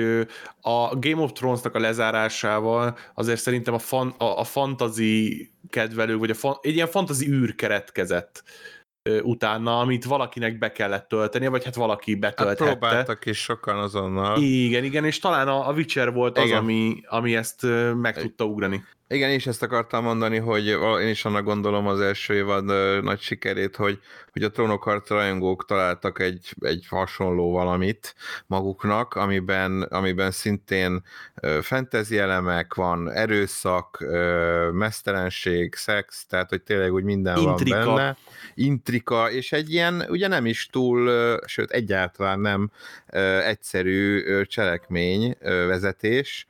a 0.62 0.96
Game 1.00 1.22
of 1.22 1.32
Thrones-nak 1.32 1.76
a 1.76 1.80
lezárásával 1.80 2.98
azért 3.14 3.40
szerintem 3.40 3.74
a, 3.74 3.80
fan, 3.80 4.14
a, 4.18 4.24
a 4.24 4.44
fantasy 4.44 5.52
kedvelő, 5.70 6.18
vagy 6.18 6.30
a 6.30 6.34
fan, 6.34 6.58
egy 6.62 6.76
ilyen 6.76 6.88
fantasy 6.88 7.28
űr 7.30 7.56
keretkezett 7.56 8.44
utána, 9.22 9.80
amit 9.80 10.06
valakinek 10.06 10.58
be 10.58 10.72
kellett 10.72 11.08
tölteni, 11.08 11.48
vagy 11.48 11.64
hát 11.64 11.76
valaki 11.76 12.16
betölthette. 12.16 12.66
Hát 12.66 12.78
próbáltak 12.78 13.26
is 13.26 13.38
sokan 13.38 13.78
azonnal. 13.78 14.42
Igen, 14.42 14.84
igen, 14.84 15.06
és 15.06 15.20
talán 15.20 15.48
a, 15.48 15.68
a 15.68 15.74
Witcher 15.74 16.14
volt 16.14 16.38
az, 16.38 16.52
ami, 16.52 17.02
ami 17.08 17.36
ezt 17.36 17.66
meg 17.96 18.18
tudta 18.18 18.46
ugrani. 18.46 18.84
Igen, 19.12 19.30
és 19.30 19.48
ezt 19.48 19.64
akartam 19.64 20.04
mondani, 20.04 20.38
hogy 20.38 20.68
én 21.02 21.08
is 21.08 21.26
annak 21.26 21.44
gondolom 21.44 21.88
az 21.88 22.00
első 22.00 22.34
évad 22.34 22.66
nagy 23.04 23.20
sikerét, 23.20 23.76
hogy, 23.76 24.00
hogy 24.32 24.44
a 24.44 24.50
trónokharc 24.52 25.10
rajongók 25.10 25.66
találtak 25.66 26.20
egy, 26.20 26.54
egy 26.60 26.86
hasonló 26.90 27.52
valamit 27.52 28.16
maguknak, 28.48 29.14
amiben, 29.14 29.82
amiben 29.82 30.32
szintén 30.32 31.04
fantasy 31.62 32.18
elemek 32.18 32.74
van, 32.74 33.12
erőszak, 33.12 34.06
mesztelenség, 34.72 35.76
szex, 35.76 36.26
tehát 36.26 36.50
hogy 36.50 36.62
tényleg 36.62 36.94
úgy 36.94 37.04
minden 37.04 37.38
Intrika. 37.38 37.86
van 37.86 37.96
benne. 37.96 38.18
Intrika, 38.54 39.32
és 39.32 39.52
egy 39.52 39.72
ilyen, 39.74 40.06
ugye 40.10 40.28
nem 40.28 40.46
is 40.46 40.68
túl, 40.68 41.12
sőt 41.46 41.72
egyáltalán 41.72 42.40
nem 42.40 42.72
egyszerű 43.46 44.24
cselekmény 44.44 45.38
vezetés, 45.42 46.48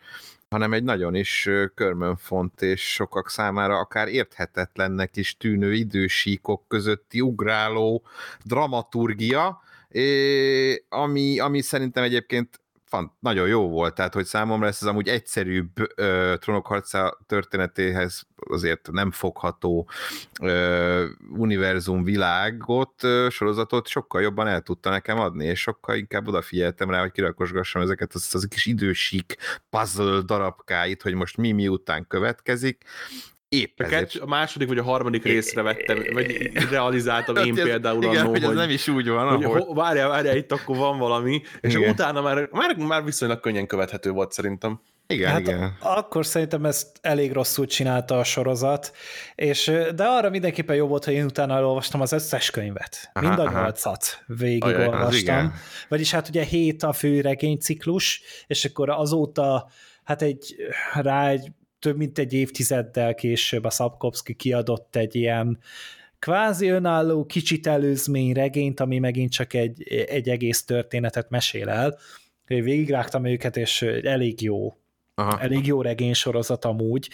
hanem 0.52 0.74
egy 0.74 0.84
nagyon 0.84 1.16
is 1.16 1.50
körmönfont 1.76 2.62
és 2.62 2.94
sokak 2.94 3.30
számára 3.30 3.78
akár 3.78 4.08
érthetetlennek 4.08 5.18
is 5.18 5.38
tűnő 5.38 5.74
idősíkok 5.74 6.64
közötti 6.68 7.22
ugráló 7.22 8.04
dramaturgia, 8.44 9.62
ami, 10.90 11.40
ami 11.40 11.62
szerintem 11.62 12.04
egyébként 12.04 12.61
fan, 12.92 13.12
nagyon 13.20 13.48
jó 13.48 13.70
volt, 13.70 13.96
tehát 13.96 14.14
hogy 14.14 14.26
számomra 14.26 14.68
ez 14.68 14.78
az 14.82 14.88
amúgy 14.88 15.08
egyszerűbb 15.08 15.70
ö, 15.96 16.34
trónokharca 16.40 17.18
történetéhez 17.28 18.28
azért 18.50 18.92
nem 18.92 19.12
fogható 19.12 19.90
ö, 20.42 21.06
univerzum 21.38 22.04
világot, 22.04 23.04
ö, 23.04 23.28
sorozatot 23.30 23.88
sokkal 23.88 24.22
jobban 24.22 24.48
el 24.48 24.62
tudta 24.62 24.90
nekem 24.90 25.20
adni, 25.20 25.46
és 25.46 25.60
sokkal 25.60 25.96
inkább 25.96 26.28
odafigyeltem 26.28 26.90
rá, 26.90 27.02
hogy 27.02 27.12
kirakosgassam 27.12 27.82
ezeket 27.82 28.14
az, 28.14 28.30
az 28.32 28.48
kis 28.50 28.66
idősík 28.66 29.38
puzzle 29.70 30.22
darabkáit, 30.22 31.02
hogy 31.02 31.14
most 31.14 31.38
mi 31.38 31.52
miután 31.52 32.08
következik, 32.08 32.84
Épp 33.54 33.80
a, 33.80 33.84
ezért. 33.84 34.16
a 34.16 34.26
második 34.26 34.68
vagy 34.68 34.78
a 34.78 34.84
harmadik 34.84 35.24
részre 35.24 35.62
vettem, 35.62 36.04
vagy 36.14 36.52
realizáltam 36.70 37.36
én 37.36 37.58
ez, 37.58 37.64
például 37.64 38.04
igen, 38.04 38.18
annó, 38.18 38.30
hogy, 38.30 38.44
ez 38.44 38.50
nem 38.50 38.70
is 38.70 38.88
úgy 38.88 39.10
van, 39.10 39.36
hogy 39.36 39.44
ahogy... 39.44 39.64
várjál, 39.74 40.10
várjál, 40.10 40.36
itt 40.36 40.52
akkor 40.52 40.78
van 40.78 40.98
valami, 40.98 41.42
és 41.62 41.74
igen. 41.74 41.90
utána 41.90 42.22
már, 42.22 42.50
már, 42.52 42.76
már 42.76 43.04
viszonylag 43.04 43.40
könnyen 43.40 43.68
követhető 43.68 44.12
volt 44.12 44.32
szerintem. 44.32 44.82
Igen, 45.08 45.32
hát 45.32 45.40
igen. 45.40 45.78
Akkor 45.80 46.26
szerintem 46.26 46.66
ezt 46.66 46.88
elég 47.02 47.32
rosszul 47.32 47.66
csinálta 47.66 48.20
a 48.20 48.24
sorozat, 48.24 48.96
és, 49.36 49.72
de 49.96 50.04
arra 50.04 50.30
mindenképpen 50.30 50.76
jó 50.76 50.88
volt, 50.88 51.06
hogy 51.06 51.14
én 51.14 51.26
utána 51.26 51.56
elolvastam 51.56 52.02
az 52.02 52.12
összes 52.12 52.50
könyvet. 52.50 53.10
Aha, 53.14 53.28
Mind 53.28 53.40
a 53.40 53.52
nyolcat 53.52 54.24
végigolvastam. 54.28 55.54
Vagyis 55.88 56.12
hát 56.12 56.28
ugye 56.28 56.44
hét 56.44 56.84
a 56.84 56.94
fő 56.94 57.22
regényciklus, 57.22 58.22
és 58.48 58.66
akkor 58.66 58.90
azóta 58.90 59.70
hát 60.04 60.22
egy 60.22 60.56
rá 60.94 61.28
egy 61.30 61.52
több 61.82 61.98
mint 61.98 62.20
egy 62.20 62.34
évtizeddel 62.34 63.16
később 63.16 63.64
a 63.64 63.70
Szabkovszki 63.70 64.34
kiadott 64.34 64.96
egy 64.96 65.16
ilyen 65.16 65.60
kvázi 66.20 66.68
önálló, 66.68 67.26
kicsit 67.26 67.68
előzmény 67.68 68.34
regényt, 68.34 68.80
ami 68.80 69.00
megint 69.00 69.32
csak 69.32 69.54
egy, 69.54 69.84
egy 69.88 70.30
egész 70.30 70.66
történetet 70.66 71.30
mesél 71.30 71.70
el. 71.70 71.98
Végigrágtam 72.46 73.26
őket, 73.26 73.58
és 73.58 73.82
elég 73.82 74.42
jó. 74.42 74.76
Aha. 75.16 75.40
Elég 75.40 75.66
jó 75.66 75.82
regény 75.82 76.14
sorozat 76.14 76.66
amúgy 76.66 77.10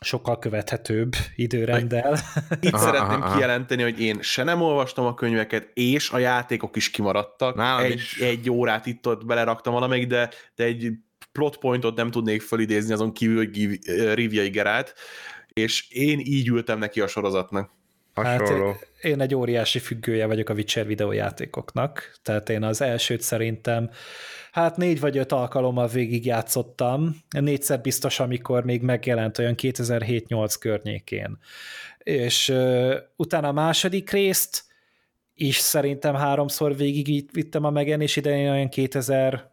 sokkal 0.00 0.38
követhetőbb 0.38 1.12
időrenddel. 1.34 2.18
Itt 2.60 2.72
aha, 2.72 2.84
szeretném 2.84 3.22
aha, 3.22 3.34
kijelenteni, 3.34 3.82
hogy 3.82 4.00
én 4.00 4.18
se 4.20 4.42
nem 4.42 4.62
olvastam 4.62 5.06
a 5.06 5.14
könyveket, 5.14 5.70
és 5.74 6.10
a 6.10 6.18
játékok 6.18 6.76
is 6.76 6.90
kimaradtak. 6.90 7.54
Nálam 7.54 7.84
egy, 7.84 7.92
is. 7.92 8.20
egy 8.20 8.50
órát 8.50 8.86
itt-ott 8.86 9.26
beleraktam 9.26 9.72
valamelyik, 9.72 10.06
de, 10.06 10.30
de 10.54 10.64
egy 10.64 10.92
plot 11.32 11.56
pointot 11.56 11.96
nem 11.96 12.10
tudnék 12.10 12.42
fölidézni 12.42 12.92
azon 12.92 13.12
kívül, 13.12 13.36
hogy 13.36 13.78
Rivia 14.14 14.50
Geralt, 14.50 14.94
és 15.52 15.90
én 15.90 16.18
így 16.18 16.48
ültem 16.48 16.78
neki 16.78 17.00
a 17.00 17.06
sorozatnak. 17.06 17.70
Hasonló. 18.14 18.66
Hát 18.66 18.88
én 19.00 19.20
egy 19.20 19.34
óriási 19.34 19.78
függője 19.78 20.26
vagyok 20.26 20.48
a 20.48 20.54
Witcher 20.54 20.86
videójátékoknak, 20.86 22.18
tehát 22.22 22.48
én 22.48 22.62
az 22.62 22.80
elsőt 22.80 23.20
szerintem 23.20 23.90
hát 24.52 24.76
négy 24.76 25.00
vagy 25.00 25.18
öt 25.18 25.32
alkalommal 25.32 25.88
végigjátszottam, 25.88 27.16
négyszer 27.30 27.80
biztos, 27.80 28.20
amikor 28.20 28.64
még 28.64 28.82
megjelent 28.82 29.38
olyan 29.38 29.54
2007-8 29.56 30.54
környékén. 30.60 31.38
És 31.98 32.48
uh, 32.48 32.94
utána 33.16 33.48
a 33.48 33.52
második 33.52 34.10
részt 34.10 34.64
is 35.34 35.56
szerintem 35.56 36.14
háromszor 36.14 36.76
végig 36.76 37.30
vittem 37.32 37.64
a 37.64 37.70
megjelenés 37.70 38.16
idején, 38.16 38.50
olyan 38.50 38.68
2000 38.68 39.51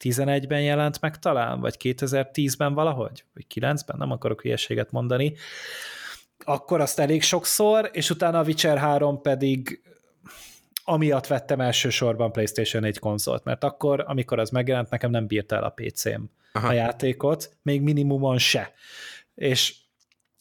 11-ben 0.00 0.62
jelent 0.62 1.00
meg 1.00 1.18
talán, 1.18 1.60
vagy 1.60 1.76
2010-ben 1.78 2.74
valahogy, 2.74 3.24
vagy 3.34 3.46
9-ben, 3.54 3.96
nem 3.98 4.10
akarok 4.10 4.42
hülyeséget 4.42 4.90
mondani, 4.90 5.34
akkor 6.44 6.80
azt 6.80 6.98
elég 6.98 7.22
sokszor, 7.22 7.90
és 7.92 8.10
utána 8.10 8.38
a 8.38 8.42
Witcher 8.42 8.78
3 8.78 9.20
pedig 9.20 9.80
amiatt 10.84 11.26
vettem 11.26 11.60
elsősorban 11.60 12.32
PlayStation 12.32 12.84
1 12.84 12.98
konzolt, 12.98 13.44
mert 13.44 13.64
akkor, 13.64 14.04
amikor 14.06 14.38
az 14.38 14.50
megjelent, 14.50 14.90
nekem 14.90 15.10
nem 15.10 15.26
bírta 15.26 15.56
el 15.56 15.64
a 15.64 15.70
PC-m 15.70 16.22
Aha. 16.52 16.68
a 16.68 16.72
játékot, 16.72 17.56
még 17.62 17.82
minimumon 17.82 18.38
se. 18.38 18.72
És 19.34 19.74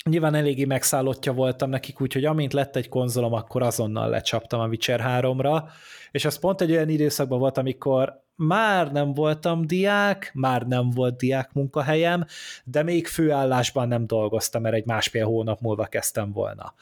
nyilván 0.10 0.36
eléggé 0.36 0.66
megszállottja 0.66 1.34
voltam 1.34 1.70
nekik, 1.70 2.02
úgyhogy 2.02 2.26
amint 2.26 2.54
lett 2.54 2.76
egy 2.76 2.90
konzolom, 2.90 3.34
akkor 3.34 3.62
azonnal 3.62 4.10
lecsaptam 4.10 4.60
a 4.60 4.68
Witcher 4.68 5.02
3-ra, 5.06 5.64
és 6.12 6.26
az 6.26 6.40
pont 6.40 6.62
egy 6.62 6.72
olyan 6.72 6.90
időszakban 6.90 7.40
volt, 7.40 7.58
amikor 7.58 8.25
már 8.36 8.92
nem 8.92 9.14
voltam 9.14 9.68
diák, 9.68 10.32
már 10.34 10.62
nem 10.62 10.90
volt 10.90 11.18
diák 11.18 11.54
munkahelyem, 11.54 12.26
de 12.64 12.84
még 12.84 13.08
főállásban 13.08 13.88
nem 13.88 14.08
dolgoztam, 14.08 14.62
mert 14.62 14.76
egy 14.76 14.86
másfél 14.86 15.26
hónap 15.26 15.60
múlva 15.62 15.86
kezdtem 15.86 16.32
volna. 16.32 16.74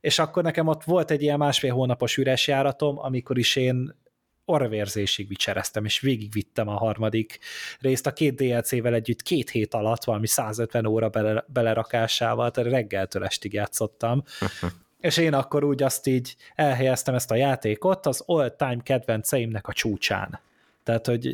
És 0.00 0.18
akkor 0.18 0.42
nekem 0.42 0.66
ott 0.66 0.84
volt 0.84 1.10
egy 1.10 1.22
ilyen 1.22 1.38
másfél 1.38 1.72
hónapos 1.72 2.16
üres 2.16 2.48
járatom, 2.48 2.98
amikor 2.98 3.38
is 3.38 3.56
én 3.56 4.00
orvérzésig 4.44 5.28
vicsereztem, 5.28 5.84
és 5.84 6.00
végigvittem 6.00 6.68
a 6.68 6.76
harmadik 6.76 7.38
részt 7.80 8.06
a 8.06 8.12
két 8.12 8.34
DLC-vel 8.34 8.94
együtt 8.94 9.22
két 9.22 9.50
hét 9.50 9.74
alatt, 9.74 10.04
valami 10.04 10.26
150 10.26 10.86
óra 10.86 11.08
bele, 11.08 11.44
belerakásával, 11.46 12.50
tehát 12.50 12.70
reggeltől 12.70 13.24
estig 13.24 13.52
játszottam, 13.52 14.22
és 15.00 15.16
én 15.16 15.34
akkor 15.34 15.64
úgy 15.64 15.82
azt 15.82 16.06
így 16.06 16.36
elhelyeztem 16.54 17.14
ezt 17.14 17.30
a 17.30 17.34
játékot 17.34 18.06
az 18.06 18.22
all-time 18.26 18.82
kedvenceimnek 18.82 19.68
a 19.68 19.72
csúcsán. 19.72 20.40
Tehát, 20.82 21.06
hogy 21.06 21.26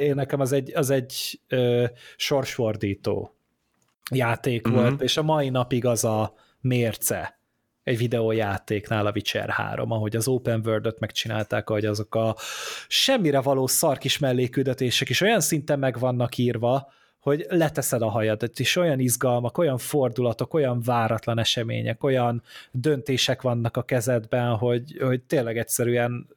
én, 0.00 0.14
nekem 0.14 0.40
az 0.40 0.52
egy, 0.52 0.72
az 0.74 0.90
egy 0.90 1.40
ö, 1.48 1.84
sorsfordító 2.16 3.36
játék 4.10 4.66
uh-huh. 4.66 4.82
volt, 4.82 5.02
és 5.02 5.16
a 5.16 5.22
mai 5.22 5.48
napig 5.48 5.84
az 5.84 6.04
a 6.04 6.34
mérce 6.60 7.40
egy 7.82 7.98
videójátéknál 7.98 9.06
a 9.06 9.12
Witcher 9.14 9.48
3, 9.48 9.90
ahogy 9.90 10.16
az 10.16 10.28
Open 10.28 10.62
World-öt 10.64 10.98
megcsinálták, 10.98 11.68
hogy 11.68 11.84
azok 11.84 12.14
a 12.14 12.36
semmire 12.88 13.40
való 13.40 13.66
szarkis 13.66 14.18
melléküldetések 14.18 15.08
is 15.08 15.20
olyan 15.20 15.40
szinten 15.40 15.78
meg 15.78 15.98
vannak 15.98 16.36
írva, 16.36 16.92
hogy 17.20 17.46
leteszed 17.48 18.02
a 18.02 18.08
hajadat, 18.08 18.60
és 18.60 18.76
olyan 18.76 18.98
izgalmak, 18.98 19.58
olyan 19.58 19.78
fordulatok, 19.78 20.54
olyan 20.54 20.80
váratlan 20.84 21.38
események, 21.38 22.04
olyan 22.04 22.42
döntések 22.70 23.42
vannak 23.42 23.76
a 23.76 23.82
kezedben, 23.82 24.56
hogy, 24.56 24.98
hogy 25.00 25.22
tényleg 25.22 25.58
egyszerűen 25.58 26.28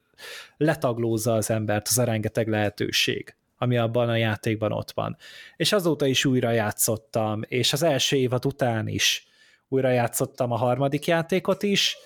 letaglózza 0.56 1.32
az 1.34 1.50
embert 1.50 1.88
az 1.88 1.98
a 1.98 2.04
rengeteg 2.04 2.48
lehetőség 2.48 3.34
ami 3.58 3.76
abban 3.76 4.08
a 4.08 4.16
játékban 4.16 4.72
ott 4.72 4.90
van. 4.90 5.16
És 5.56 5.72
azóta 5.72 6.06
is 6.06 6.24
újra 6.24 6.50
játszottam, 6.50 7.42
és 7.48 7.72
az 7.72 7.82
első 7.82 8.16
évad 8.16 8.46
után 8.46 8.88
is 8.88 9.26
újra 9.68 9.90
játszottam 9.90 10.52
a 10.52 10.56
harmadik 10.56 11.06
játékot 11.06 11.62
is, 11.62 11.96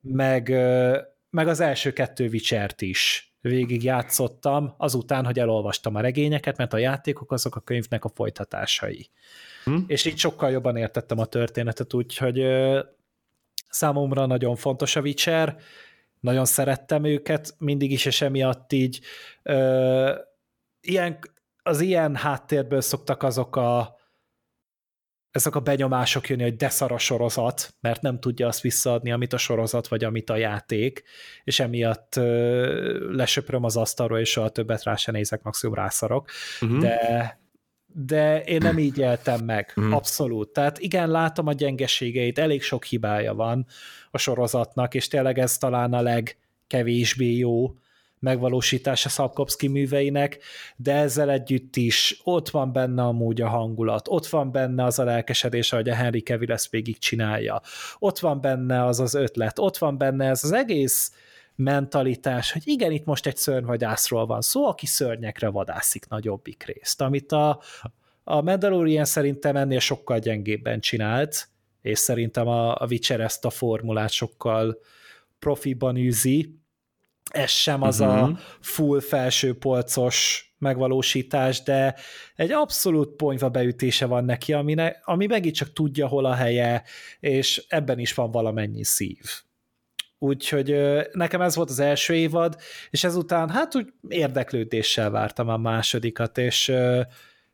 meg, 0.00 0.48
meg 1.30 1.48
az 1.48 1.60
első 1.60 1.92
kettő 1.92 2.28
Witcher-t 2.28 2.80
is 2.80 3.32
végig 3.40 3.84
játszottam, 3.84 4.74
azután, 4.76 5.24
hogy 5.24 5.38
elolvastam 5.38 5.94
a 5.94 6.00
regényeket, 6.00 6.56
mert 6.56 6.72
a 6.72 6.78
játékok 6.78 7.32
azok 7.32 7.56
a 7.56 7.60
könyvnek 7.60 8.04
a 8.04 8.08
folytatásai. 8.08 9.10
Hm? 9.64 9.76
És 9.86 10.04
így 10.04 10.18
sokkal 10.18 10.50
jobban 10.50 10.76
értettem 10.76 11.18
a 11.18 11.24
történetet, 11.24 11.94
úgyhogy 11.94 12.42
számomra 13.68 14.26
nagyon 14.26 14.56
fontos 14.56 14.96
a 14.96 15.00
Witcher, 15.00 15.56
nagyon 16.20 16.44
szerettem 16.44 17.04
őket 17.04 17.54
mindig 17.58 17.92
is, 17.92 18.04
és 18.04 18.20
emiatt 18.20 18.72
így 18.72 19.00
ö, 19.42 20.14
ilyen, 20.80 21.18
az 21.62 21.80
ilyen 21.80 22.16
háttérből 22.16 22.80
szoktak 22.80 23.22
azok 23.22 23.56
a 23.56 23.98
ezek 25.30 25.54
a 25.54 25.60
benyomások 25.60 26.28
jönni, 26.28 26.42
hogy 26.42 26.56
deszar 26.56 26.92
a 26.92 26.98
sorozat, 26.98 27.74
mert 27.80 28.02
nem 28.02 28.20
tudja 28.20 28.46
azt 28.46 28.60
visszaadni, 28.60 29.12
amit 29.12 29.32
a 29.32 29.36
sorozat, 29.38 29.88
vagy 29.88 30.04
amit 30.04 30.30
a 30.30 30.36
játék, 30.36 31.02
és 31.44 31.60
emiatt 31.60 32.16
ö, 32.16 33.14
lesöpröm 33.14 33.64
az 33.64 33.76
asztalról, 33.76 34.18
és 34.18 34.30
soha 34.30 34.48
többet 34.48 34.82
rá 34.82 34.96
se 34.96 35.12
nézek, 35.12 35.42
maximum 35.42 35.74
rászarok, 35.74 36.30
uh-huh. 36.60 36.78
de 36.78 37.39
de 37.92 38.42
én 38.42 38.58
nem 38.62 38.78
így 38.78 38.98
éltem 38.98 39.44
meg, 39.44 39.72
uh-huh. 39.76 39.94
abszolút. 39.94 40.48
Tehát 40.48 40.78
igen, 40.78 41.10
látom 41.10 41.46
a 41.46 41.52
gyengeségeit, 41.52 42.38
elég 42.38 42.62
sok 42.62 42.84
hibája 42.84 43.34
van 43.34 43.66
a 44.10 44.18
sorozatnak, 44.18 44.94
és 44.94 45.08
tényleg 45.08 45.38
ez 45.38 45.58
talán 45.58 45.92
a 45.92 46.02
legkevésbé 46.02 47.36
jó, 47.36 47.74
megvalósítása 48.20 49.08
Szapkowski 49.08 49.68
műveinek, 49.68 50.38
de 50.76 50.94
ezzel 50.94 51.30
együtt 51.30 51.76
is 51.76 52.20
ott 52.24 52.48
van 52.48 52.72
benne 52.72 53.02
amúgy 53.02 53.40
a 53.40 53.48
hangulat, 53.48 54.08
ott 54.08 54.26
van 54.26 54.52
benne 54.52 54.84
az 54.84 54.98
a 54.98 55.04
lelkesedés, 55.04 55.70
hogy 55.70 55.88
a 55.88 55.94
Henry 55.94 56.20
Cavill 56.20 56.52
ezt 56.52 56.70
végig 56.70 56.98
csinálja, 56.98 57.60
ott 57.98 58.18
van 58.18 58.40
benne 58.40 58.84
az 58.84 59.00
az 59.00 59.14
ötlet, 59.14 59.58
ott 59.58 59.78
van 59.78 59.98
benne 59.98 60.28
ez 60.28 60.44
az 60.44 60.52
egész 60.52 61.12
mentalitás, 61.60 62.52
hogy 62.52 62.62
igen, 62.64 62.92
itt 62.92 63.04
most 63.04 63.26
egy 63.26 63.36
szörnyvadászról 63.36 64.26
van 64.26 64.40
szó, 64.40 64.66
aki 64.66 64.86
szörnyekre 64.86 65.48
vadászik 65.48 66.08
nagyobbik 66.08 66.62
részt, 66.62 67.00
amit 67.00 67.32
a, 67.32 67.60
a 68.24 68.40
Mandalorian 68.40 69.04
szerintem 69.04 69.56
ennél 69.56 69.78
sokkal 69.78 70.18
gyengébben 70.18 70.80
csinált, 70.80 71.48
és 71.82 71.98
szerintem 71.98 72.48
a, 72.48 72.74
a 72.74 72.86
Witcher 72.90 73.20
ezt 73.20 73.44
a 73.44 73.50
formulát 73.50 74.10
sokkal 74.10 74.78
profiban 75.38 75.96
űzi, 75.96 76.58
ez 77.30 77.50
sem 77.50 77.82
az 77.82 78.00
uh-huh. 78.00 78.22
a 78.22 78.26
mhm. 78.26 78.36
full 78.60 79.00
felső 79.00 79.58
polcos 79.58 80.44
megvalósítás, 80.58 81.62
de 81.62 81.94
egy 82.36 82.52
abszolút 82.52 83.16
ponyva 83.16 83.48
beütése 83.48 84.06
van 84.06 84.24
neki, 84.24 84.52
ami, 84.52 84.74
ne, 84.74 84.88
ami 85.04 85.26
megint 85.26 85.54
csak 85.54 85.72
tudja, 85.72 86.06
hol 86.06 86.24
a 86.24 86.34
helye, 86.34 86.82
és 87.20 87.64
ebben 87.68 87.98
is 87.98 88.14
van 88.14 88.30
valamennyi 88.30 88.84
szív. 88.84 89.20
Úgyhogy 90.22 90.76
nekem 91.12 91.40
ez 91.40 91.56
volt 91.56 91.70
az 91.70 91.78
első 91.78 92.14
évad, 92.14 92.56
és 92.90 93.04
ezután 93.04 93.50
hát 93.50 93.76
úgy 93.76 93.92
érdeklődéssel 94.08 95.10
vártam 95.10 95.48
a 95.48 95.56
másodikat, 95.56 96.38
és 96.38 96.68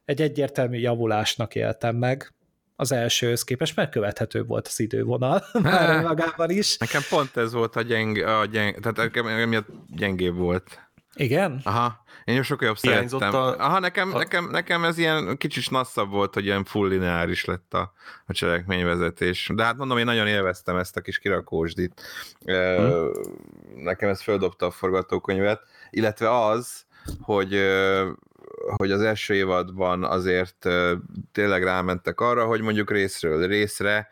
egy 0.04 0.20
egyértelmű 0.20 0.78
javulásnak 0.78 1.54
éltem 1.54 1.96
meg 1.96 2.34
az 2.76 2.92
elsőhöz 2.92 3.44
képest, 3.44 3.76
mert 3.76 3.90
követhető 3.90 4.44
volt 4.44 4.66
az 4.66 4.80
idővonal 4.80 5.44
már 5.62 6.02
magában 6.02 6.50
is. 6.50 6.76
Nekem 6.76 7.02
pont 7.08 7.36
ez 7.36 7.52
volt 7.52 7.76
a 7.76 7.82
gyeng, 7.82 8.16
a 8.16 8.46
gyeng 8.46 8.80
tehát 8.80 8.96
nekem 8.96 9.26
emiatt 9.26 9.68
gyengébb 9.88 10.36
volt. 10.36 10.80
Igen? 11.14 11.60
Aha, 11.64 12.04
én 12.26 12.42
sokkal 12.42 12.66
jobb 12.66 12.78
szerettem. 12.78 13.34
A... 13.34 13.56
Aha, 13.58 13.78
nekem, 13.78 14.14
a... 14.14 14.18
nekem, 14.18 14.48
nekem 14.50 14.84
ez 14.84 14.98
ilyen 14.98 15.36
kicsit 15.36 15.70
nasszabb 15.70 16.10
volt, 16.10 16.34
hogy 16.34 16.44
ilyen 16.44 16.64
full 16.64 16.88
lineáris 16.88 17.44
lett 17.44 17.74
a, 17.74 17.92
a 18.26 18.32
cselekményvezetés. 18.32 19.50
De 19.54 19.64
hát 19.64 19.76
mondom, 19.76 19.98
én 19.98 20.04
nagyon 20.04 20.26
élveztem 20.26 20.76
ezt 20.76 20.96
a 20.96 21.00
kis 21.00 21.18
kirakósdit. 21.18 22.02
Hmm. 22.44 23.10
Nekem 23.74 24.08
ez 24.08 24.22
földobta 24.22 24.66
a 24.66 24.70
forgatókönyvet, 24.70 25.60
illetve 25.90 26.44
az, 26.44 26.84
hogy 27.20 27.60
hogy 28.76 28.90
az 28.90 29.00
első 29.00 29.34
évadban 29.34 30.04
azért 30.04 30.68
tényleg 31.32 31.64
rámentek 31.64 32.20
arra, 32.20 32.44
hogy 32.44 32.60
mondjuk 32.60 32.90
részről 32.90 33.46
részre, 33.46 34.08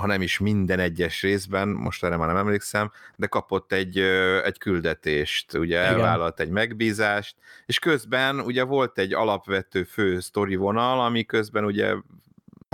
ha 0.00 0.06
nem 0.06 0.22
is 0.22 0.38
minden 0.38 0.78
egyes 0.78 1.22
részben, 1.22 1.68
most 1.68 2.04
erre 2.04 2.16
már 2.16 2.28
nem 2.28 2.36
emlékszem, 2.36 2.90
de 3.16 3.26
kapott 3.26 3.72
egy, 3.72 3.98
egy 4.44 4.58
küldetést, 4.58 5.54
ugye 5.54 5.80
Igen. 5.80 5.92
elvállalt 5.92 6.40
egy 6.40 6.50
megbízást, 6.50 7.36
és 7.66 7.78
közben 7.78 8.40
ugye 8.40 8.62
volt 8.62 8.98
egy 8.98 9.12
alapvető 9.12 9.84
fő 9.84 10.20
sztori 10.20 10.56
vonal, 10.56 11.00
ami 11.00 11.24
közben 11.24 11.64
ugye 11.64 11.94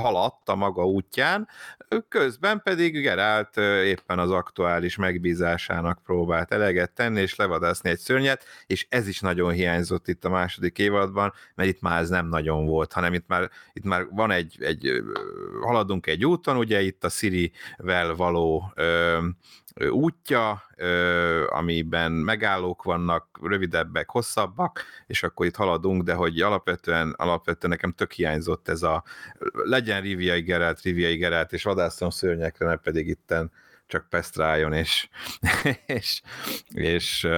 haladt 0.03 0.49
a 0.49 0.55
maga 0.55 0.85
útján, 0.85 1.49
közben 2.09 2.61
pedig 2.63 3.01
Gerált 3.01 3.57
éppen 3.85 4.19
az 4.19 4.31
aktuális 4.31 4.97
megbízásának 4.97 6.03
próbált 6.03 6.53
eleget 6.53 6.93
tenni, 6.93 7.21
és 7.21 7.37
levadászni 7.37 7.91
egy 7.91 7.99
szörnyet, 7.99 8.45
és 8.67 8.87
ez 8.89 9.09
is 9.09 9.21
nagyon 9.21 9.53
hiányzott 9.53 10.09
itt 10.09 10.25
a 10.25 10.29
második 10.29 10.79
évadban, 10.79 11.33
mert 11.55 11.69
itt 11.69 11.81
már 11.81 12.01
ez 12.01 12.09
nem 12.09 12.29
nagyon 12.29 12.67
volt, 12.67 12.93
hanem 12.93 13.15
itt 13.15 13.27
már, 13.27 13.51
itt 13.73 13.85
már 13.85 14.07
van 14.11 14.31
egy, 14.31 14.57
egy 14.61 15.03
haladunk 15.61 16.07
egy 16.07 16.25
úton, 16.25 16.57
ugye 16.57 16.83
itt 16.83 17.05
a 17.05 17.09
Siri-vel 17.09 18.15
való 18.15 18.73
ö, 18.75 19.19
útja, 19.91 20.63
amiben 21.47 22.13
megállók 22.13 22.83
vannak, 22.83 23.39
rövidebbek, 23.43 24.11
hosszabbak, 24.11 24.85
és 25.07 25.23
akkor 25.23 25.47
itt 25.47 25.57
haladunk, 25.57 26.03
de 26.03 26.15
hogy 26.15 26.41
alapvetően, 26.41 27.15
alapvetően 27.17 27.73
nekem 27.73 27.93
tök 27.93 28.13
hiányzott 28.13 28.69
ez 28.69 28.83
a 28.83 29.05
legyen 29.53 30.01
Riviai 30.01 30.41
Geralt, 30.41 30.81
Riviai 30.81 31.17
Geralt, 31.17 31.53
és 31.53 31.63
vadászom 31.63 32.11
szörnyekre, 32.11 32.67
ne 32.67 32.77
pedig 32.77 33.09
itten 33.09 33.53
csak 33.87 34.09
Pest 34.09 34.37
rájon, 34.37 34.73
és, 34.83 35.09
és, 35.87 36.23
és 36.75 37.29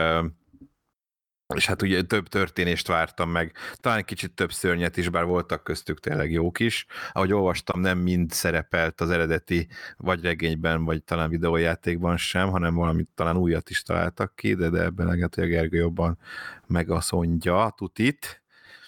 és 1.54 1.66
hát 1.66 1.82
ugye 1.82 2.02
több 2.02 2.28
történést 2.28 2.86
vártam 2.86 3.30
meg, 3.30 3.52
talán 3.76 4.04
kicsit 4.04 4.32
több 4.32 4.52
szörnyet 4.52 4.96
is, 4.96 5.08
bár 5.08 5.24
voltak 5.24 5.64
köztük 5.64 6.00
tényleg 6.00 6.30
jók 6.30 6.60
is. 6.60 6.86
Ahogy 7.12 7.32
olvastam, 7.32 7.80
nem 7.80 7.98
mind 7.98 8.30
szerepelt 8.30 9.00
az 9.00 9.10
eredeti 9.10 9.68
vagy 9.96 10.22
regényben, 10.22 10.84
vagy 10.84 11.04
talán 11.04 11.30
videójátékban 11.30 12.16
sem, 12.16 12.50
hanem 12.50 12.74
valamit 12.74 13.08
talán 13.14 13.36
újat 13.36 13.70
is 13.70 13.82
találtak 13.82 14.36
ki, 14.36 14.54
de, 14.54 14.68
de 14.68 14.82
ebben 14.82 15.06
lehet, 15.06 15.34
hogy 15.34 15.44
a 15.44 15.46
Gergő 15.46 15.76
jobban 15.76 16.18
megaszondja 16.66 17.74
tutit. 17.76 18.42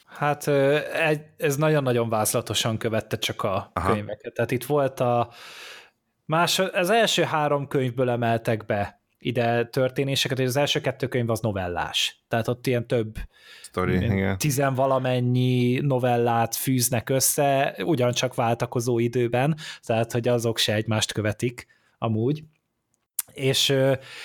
Hát 0.07 0.47
ez 1.37 1.57
nagyon-nagyon 1.57 2.09
vázlatosan 2.09 2.79
követte 2.79 3.19
csak 3.19 3.43
a 3.43 3.71
Aha. 3.73 3.93
könyveket. 3.93 4.35
Tehát 4.35 4.51
itt 4.51 4.65
volt 4.65 5.01
a 5.01 5.33
más, 6.25 6.59
az 6.59 6.91
első 6.91 7.23
három 7.23 7.69
könyvből 7.69 8.11
emeltek 8.11 8.67
be 8.67 9.00
ide 9.21 9.65
történéseket, 9.65 10.39
és 10.39 10.47
az 10.47 10.57
első 10.57 10.81
kettő 10.81 11.09
könyv 11.09 11.31
az 11.31 11.41
novellás. 11.41 12.23
Tehát 12.29 12.49
ott 12.49 12.67
ilyen 12.67 12.87
több 12.87 13.17
Story, 13.63 14.13
tizenvalamennyi 14.37 15.79
novellát 15.81 16.55
fűznek 16.55 17.09
össze, 17.09 17.75
ugyancsak 17.85 18.35
váltakozó 18.35 18.99
időben, 18.99 19.57
tehát 19.83 20.13
hogy 20.13 20.29
azok 20.29 20.59
se 20.59 20.75
egymást 20.75 21.13
követik 21.13 21.67
amúgy. 21.99 22.43
És, 23.35 23.75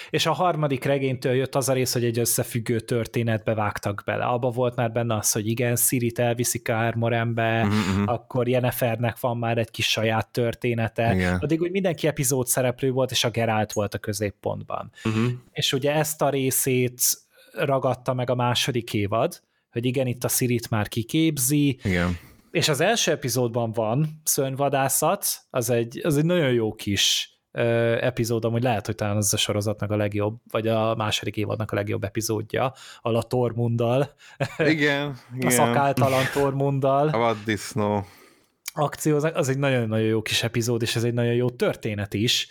és 0.10 0.26
a 0.26 0.32
harmadik 0.32 0.84
regénytől 0.84 1.34
jött 1.34 1.56
az 1.56 1.70
a 1.70 1.74
rész, 1.74 1.93
hogy 1.93 2.03
egy 2.03 2.20
összefüggő 2.20 2.80
történetbe 2.80 3.53
vágtak 3.53 4.01
bele. 4.06 4.26
Abba 4.26 4.49
volt 4.49 4.76
már 4.76 4.91
benne 4.91 5.16
az, 5.16 5.32
hogy 5.32 5.47
igen, 5.47 5.76
Sirit 5.76 6.20
elviszik 6.20 6.70
Armorembe, 6.70 7.62
uh-huh. 7.64 8.03
akkor 8.06 8.47
Jennifernek 8.47 9.20
van 9.20 9.38
már 9.38 9.58
egy 9.58 9.72
kis 9.72 9.89
saját 9.89 10.30
története, 10.32 11.14
igen. 11.14 11.38
addig 11.38 11.62
úgy 11.62 11.72
mindenki 11.72 12.08
epizód 12.08 12.47
szereplő 12.47 12.91
volt, 12.91 13.12
és 13.12 13.24
a 13.24 13.30
Geralt 13.30 13.74
volt 13.74 13.93
a 13.93 13.97
középpontban. 13.97 14.91
Uh-huh. 15.03 15.32
És 15.51 15.74
ugye 15.74 15.93
ezt 15.93 16.22
a 16.22 16.30
részét 16.30 17.01
ragadta 17.53 18.14
meg 18.14 18.30
a 18.30 18.36
második 18.36 18.93
évad, 18.93 19.41
hogy 19.72 19.86
igen, 19.86 20.08
itt 20.08 20.24
a 20.24 20.28
Sirit 20.28 20.70
már 20.70 20.88
kiképzi, 20.88 21.80
igen. 21.84 22.18
és 22.51 22.70
az 22.70 22.80
első 22.80 23.12
epizódban 23.12 23.72
van 23.72 24.22
szörnyvadászat, 24.24 25.26
az 25.49 25.70
egy, 25.70 26.01
az 26.03 26.18
egy 26.18 26.26
nagyon 26.26 26.51
jó 26.51 26.74
kis 26.74 27.34
epizód, 27.99 28.43
hogy 28.43 28.64
lehet, 28.64 28.86
hogy 28.86 28.95
talán 28.95 29.16
az 29.16 29.34
a 29.34 29.38
sorozatnak 29.38 29.91
a 29.91 29.95
legjobb, 29.95 30.38
vagy 30.51 30.68
a 30.68 30.95
második 30.95 31.38
évadnak 31.38 31.72
a 31.72 31.76
legjobb 31.76 32.03
epizódja, 32.03 32.74
a 33.01 33.24
Tormunddal. 33.24 34.14
Igen, 34.58 35.16
igen. 35.36 35.47
A 35.47 35.49
szakáltalan 35.49 36.24
Tormunddal. 36.34 37.08
A 37.08 37.18
vaddisznó. 37.18 38.06
Akcióznak, 38.74 39.36
az 39.36 39.49
egy 39.49 39.58
nagyon-nagyon 39.58 40.08
jó 40.08 40.22
kis 40.22 40.43
epizód, 40.43 40.82
és 40.82 40.95
ez 40.95 41.03
egy 41.03 41.14
nagyon 41.14 41.34
jó 41.34 41.49
történet 41.49 42.14
is 42.14 42.47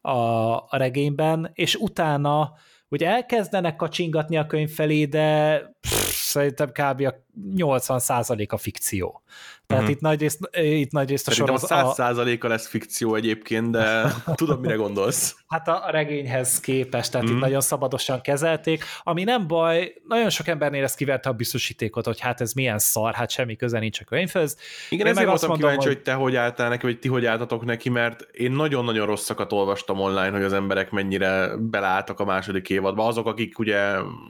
a, 0.00 0.18
a 0.52 0.68
regényben, 0.70 1.50
és 1.54 1.74
utána 1.74 2.52
hogy 2.88 3.04
elkezdenek 3.04 3.76
kacsingatni 3.76 4.36
a 4.36 4.46
könyv 4.46 4.70
felé, 4.70 5.04
de 5.04 5.58
pff, 5.80 5.90
szerintem 6.10 6.70
kb. 6.72 7.00
a 7.00 7.23
80% 7.56 8.48
a 8.48 8.56
fikció. 8.56 9.22
Tehát 9.66 9.82
uh-huh. 9.82 9.96
itt 9.96 10.02
nagyrészt, 10.02 10.48
itt 10.52 10.90
nagyrészt 10.90 11.28
a 11.28 11.30
sorozat... 11.30 11.70
a 11.70 11.94
100%-a 11.96 12.46
lesz 12.46 12.66
fikció 12.66 13.14
egyébként, 13.14 13.70
de 13.70 14.12
tudom, 14.34 14.60
mire 14.60 14.74
gondolsz. 14.74 15.36
Hát 15.48 15.68
a, 15.68 15.86
a 15.86 15.90
regényhez 15.90 16.60
képest, 16.60 17.10
tehát 17.10 17.14
uh-huh. 17.14 17.28
itt 17.28 17.32
mhm. 17.32 17.40
nagyon 17.40 17.60
szabadosan 17.60 18.20
kezelték, 18.20 18.84
ami 19.02 19.24
nem 19.24 19.46
baj, 19.46 19.94
nagyon 20.08 20.30
sok 20.30 20.48
embernél 20.48 20.82
ez 20.82 20.94
kiverte 20.94 21.28
a 21.28 21.32
biztosítékot, 21.32 22.04
hogy 22.04 22.20
hát 22.20 22.40
ez 22.40 22.52
milyen 22.52 22.78
szar, 22.78 23.14
hát 23.14 23.30
semmi 23.30 23.56
köze 23.56 23.78
nincs 23.78 24.00
a 24.00 24.04
könyvhöz. 24.04 24.56
Igen, 24.90 25.06
én 25.06 25.12
ezért 25.12 25.28
voltam 25.28 25.48
mondom, 25.48 25.68
kíváncsi, 25.68 25.86
hogy... 25.86 25.96
hogy 25.96 26.04
te 26.04 26.12
hogy 26.12 26.36
álltál 26.36 26.68
neki, 26.68 26.86
vagy 26.86 26.98
ti 26.98 27.08
hogy 27.08 27.26
álltatok 27.26 27.64
neki, 27.64 27.88
mert 27.88 28.22
én 28.32 28.52
nagyon-nagyon 28.52 29.06
rosszakat 29.06 29.52
olvastam 29.52 30.00
online, 30.00 30.30
hogy 30.30 30.42
az 30.42 30.52
emberek 30.52 30.90
mennyire 30.90 31.56
belálltak 31.56 32.20
a 32.20 32.24
második 32.24 32.70
évadba. 32.70 33.06
Azok, 33.06 33.26
akik 33.26 33.58
ugye 33.58 33.78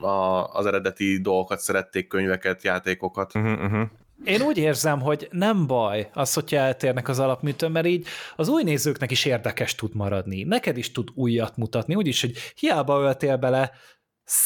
a, 0.01 0.47
az 0.53 0.65
eredeti 0.65 1.19
dolgokat 1.21 1.59
szerették, 1.59 2.07
könyveket, 2.07 2.63
játékokat. 2.95 3.35
Uh-huh, 3.35 3.63
uh-huh. 3.63 3.89
Én 4.23 4.41
úgy 4.41 4.57
érzem, 4.57 5.01
hogy 5.01 5.27
nem 5.31 5.67
baj 5.67 6.09
az, 6.13 6.33
hogyha 6.33 6.57
eltérnek 6.57 7.07
az 7.07 7.19
alapműtön, 7.19 7.71
mert 7.71 7.85
így 7.85 8.07
az 8.35 8.47
új 8.47 8.63
nézőknek 8.63 9.11
is 9.11 9.25
érdekes 9.25 9.75
tud 9.75 9.95
maradni. 9.95 10.43
Neked 10.43 10.77
is 10.77 10.91
tud 10.91 11.07
újat 11.13 11.57
mutatni, 11.57 11.95
úgyis, 11.95 12.21
hogy 12.21 12.33
hiába 12.55 12.99
öltél 12.99 13.37
bele 13.37 13.71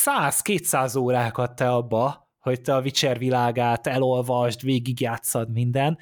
100-200 0.06 1.00
órákat 1.00 1.56
te 1.56 1.70
abba, 1.70 2.28
hogy 2.40 2.62
te 2.62 2.76
a 2.76 2.82
Witcher 2.82 3.18
világát 3.18 3.88
elolvasd, 3.88 4.62
végigjátszad 4.62 5.52
minden, 5.52 5.98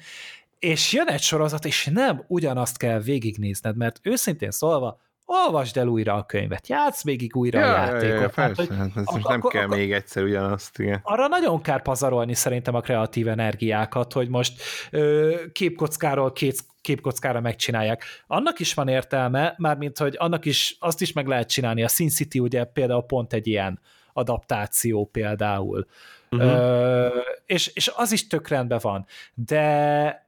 és 0.58 0.92
jön 0.92 1.06
egy 1.06 1.22
sorozat, 1.22 1.64
és 1.64 1.84
nem 1.92 2.24
ugyanazt 2.28 2.76
kell 2.76 3.00
végignézned, 3.00 3.76
mert 3.76 4.00
őszintén 4.02 4.50
szólva, 4.50 5.00
olvasd 5.30 5.76
el 5.76 5.86
újra 5.86 6.14
a 6.14 6.24
könyvet, 6.24 6.68
játsz 6.68 7.04
végig 7.04 7.36
újra 7.36 7.58
ja, 7.58 7.66
a 7.66 7.76
játékot. 7.76 8.02
Ja, 8.08 8.20
ja, 8.20 8.30
hát, 8.34 8.56
hogy 8.56 8.68
hát, 8.78 8.90
ez 8.96 9.02
ak- 9.04 9.28
nem 9.28 9.40
ak- 9.42 9.52
kell 9.52 9.62
ak- 9.62 9.76
még 9.76 9.92
egyszer 9.92 10.22
ugyanazt, 10.22 10.78
igen. 10.78 11.00
Arra 11.02 11.28
nagyon 11.28 11.60
kár 11.60 11.82
pazarolni 11.82 12.34
szerintem 12.34 12.74
a 12.74 12.80
kreatív 12.80 13.28
energiákat, 13.28 14.12
hogy 14.12 14.28
most 14.28 14.62
ö, 14.90 15.34
képkockáról 15.52 16.32
két 16.32 16.60
képkockára 16.80 17.40
megcsinálják. 17.40 18.04
Annak 18.26 18.58
is 18.58 18.74
van 18.74 18.88
értelme, 18.88 19.54
mármint, 19.56 19.98
hogy 19.98 20.14
annak 20.18 20.44
is, 20.44 20.76
azt 20.80 21.00
is 21.00 21.12
meg 21.12 21.26
lehet 21.26 21.48
csinálni. 21.48 21.82
A 21.82 21.88
Sin 21.88 22.08
City 22.08 22.38
ugye 22.38 22.64
például 22.64 23.02
pont 23.02 23.32
egy 23.32 23.46
ilyen 23.46 23.80
adaptáció 24.12 25.08
például. 25.12 25.86
Uh-huh. 26.30 26.50
Ö, 26.50 27.08
és, 27.46 27.66
és 27.66 27.90
az 27.96 28.12
is 28.12 28.26
tök 28.26 28.48
rendben 28.48 28.78
van. 28.82 29.06
De 29.34 30.26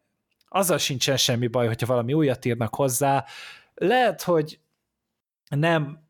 azzal 0.49 0.79
sincsen 0.79 1.17
semmi 1.17 1.47
baj, 1.47 1.67
hogyha 1.67 1.87
valami 1.87 2.13
újat 2.13 2.45
írnak 2.45 2.75
hozzá. 2.75 3.25
Lehet, 3.75 4.23
hogy 4.23 4.59
nem 5.57 6.10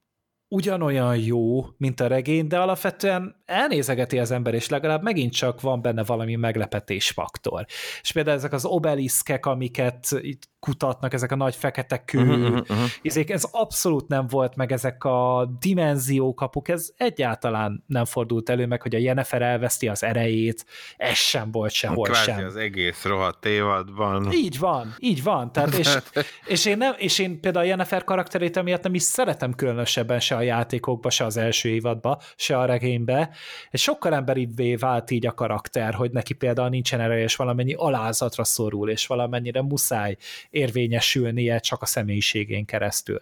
ugyanolyan 0.52 1.16
jó, 1.16 1.64
mint 1.76 2.00
a 2.00 2.06
regény, 2.06 2.46
de 2.46 2.58
alapvetően 2.58 3.42
elnézegeti 3.44 4.18
az 4.18 4.30
ember, 4.30 4.54
és 4.54 4.68
legalább 4.68 5.02
megint 5.02 5.32
csak 5.32 5.60
van 5.60 5.82
benne 5.82 6.04
valami 6.04 6.34
meglepetésfaktor. 6.34 7.66
És 8.02 8.12
például 8.12 8.36
ezek 8.36 8.52
az 8.52 8.64
obeliszkek, 8.64 9.46
amiket 9.46 10.06
itt 10.20 10.48
kutatnak, 10.60 11.12
ezek 11.12 11.32
a 11.32 11.36
nagy 11.36 11.54
fekete 11.54 12.04
kő, 12.04 12.18
uh-huh, 12.18 12.60
uh-huh. 12.60 12.78
Izék, 13.02 13.30
ez 13.30 13.44
abszolút 13.50 14.08
nem 14.08 14.26
volt 14.26 14.56
meg, 14.56 14.72
ezek 14.72 15.04
a 15.04 15.50
dimenziókapuk, 15.60 16.68
ez 16.68 16.90
egyáltalán 16.96 17.84
nem 17.86 18.04
fordult 18.04 18.48
elő 18.48 18.66
meg, 18.66 18.82
hogy 18.82 18.94
a 18.94 18.98
Jennifer 18.98 19.42
elveszti 19.42 19.88
az 19.88 20.02
erejét, 20.02 20.64
ez 20.96 21.16
sem 21.16 21.50
volt 21.50 21.72
sehol 21.72 22.04
Kvázi 22.04 22.30
sem. 22.30 22.44
az 22.44 22.56
egész 22.56 23.04
rohadt 23.04 23.46
évadban. 23.46 24.32
Így 24.32 24.58
van, 24.58 24.94
így 24.98 25.22
van. 25.22 25.52
Tehát 25.52 25.74
és, 25.74 25.96
és, 26.46 26.66
én 26.66 26.76
nem, 26.76 26.94
és 26.96 27.18
én 27.18 27.40
például 27.40 27.64
a 27.64 27.68
Jennifer 27.68 28.04
karakterét 28.04 28.56
emiatt 28.56 28.82
nem 28.82 28.94
is 28.94 29.02
szeretem 29.02 29.54
különösebben 29.54 30.20
se 30.20 30.39
a 30.40 30.42
játékokba, 30.42 31.10
se 31.10 31.24
az 31.24 31.36
első 31.36 31.68
évadba, 31.68 32.20
se 32.36 32.58
a 32.58 32.64
regénybe, 32.64 33.30
és 33.70 33.82
sokkal 33.82 34.14
emberibbé 34.14 34.74
vált 34.74 35.10
így 35.10 35.26
a 35.26 35.34
karakter, 35.34 35.94
hogy 35.94 36.10
neki 36.10 36.34
például 36.34 36.68
nincsen 36.68 37.00
ereje, 37.00 37.22
és 37.22 37.36
valamennyi 37.36 37.74
alázatra 37.74 38.44
szorul, 38.44 38.90
és 38.90 39.06
valamennyire 39.06 39.62
muszáj 39.62 40.16
érvényesülnie 40.50 41.58
csak 41.58 41.82
a 41.82 41.86
személyiségén 41.86 42.64
keresztül. 42.64 43.20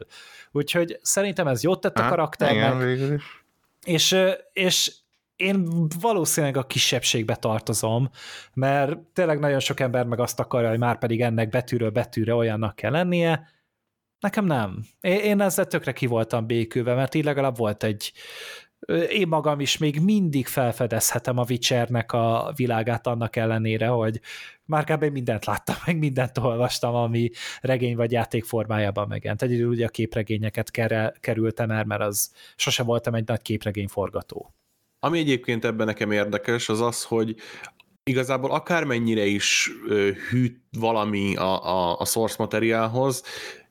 Úgyhogy 0.53 0.99
szerintem 1.03 1.47
ez 1.47 1.63
jót 1.63 1.81
tett 1.81 1.99
a 1.99 2.01
hát, 2.01 2.11
karakternek. 2.11 2.89
Igen, 2.89 3.21
És, 3.85 4.17
és 4.53 4.93
én 5.37 5.89
valószínűleg 6.01 6.57
a 6.57 6.67
kisebbségbe 6.67 7.37
tartozom, 7.37 8.11
mert 8.55 8.99
tényleg 8.99 9.39
nagyon 9.39 9.61
sok 9.61 9.81
ember 9.81 10.07
meg 10.07 10.21
azt 10.21 10.41
akarja, 10.41 10.69
hogy 10.69 10.79
már 10.79 10.99
pedig 10.99 11.21
ennek 11.21 11.49
betűről 11.49 11.91
betűre 11.91 12.35
olyannak 12.35 12.77
kell 12.77 12.91
lennie, 12.91 13.57
Nekem 14.21 14.45
nem. 14.45 14.85
Én 15.01 15.41
ezzel 15.41 15.67
tökre 15.67 15.93
ki 15.93 16.07
voltam 16.07 16.47
békülve, 16.47 16.95
mert 16.95 17.15
így 17.15 17.25
legalább 17.25 17.57
volt 17.57 17.83
egy, 17.83 18.13
én 19.11 19.29
magam 19.29 19.61
is 19.61 19.79
még 19.79 20.01
mindig 20.01 20.47
felfedezhetem 20.47 21.39
a 21.39 21.45
Witchernek 21.49 22.13
a 22.13 22.53
világát 22.57 23.07
annak 23.07 23.37
ellenére, 23.37 23.87
hogy 23.87 24.21
már 24.65 24.85
kb. 24.85 25.05
mindent 25.05 25.45
láttam, 25.45 25.77
meg 25.87 25.99
mindent 25.99 26.39
olvastam, 26.39 26.95
ami 26.95 27.31
regény 27.61 27.97
vagy 27.97 28.13
játék 28.13 28.45
formájában 28.45 29.09
megjelent. 29.09 29.43
Egyedül 29.43 29.69
ugye 29.69 29.87
a 29.87 29.89
képregényeket 29.89 30.71
kerültem 31.21 31.71
el, 31.71 31.85
mert 31.85 32.01
az 32.01 32.33
sose 32.57 32.83
voltam 32.83 33.15
egy 33.15 33.27
nagy 33.27 33.43
képregény 33.43 33.89
forgató. 33.89 34.55
Ami 35.01 35.19
egyébként 35.19 35.65
ebben 35.65 35.87
nekem 35.87 36.11
érdekes, 36.11 36.69
az 36.69 36.81
az, 36.81 37.05
hogy 37.05 37.37
igazából 38.05 38.51
akármennyire 38.51 39.25
is 39.25 39.71
hűt 40.31 40.61
valami 40.79 41.37
a, 41.37 41.65
a, 41.65 41.99
a 41.99 42.05
source 42.05 42.37
materiálhoz, 42.39 43.23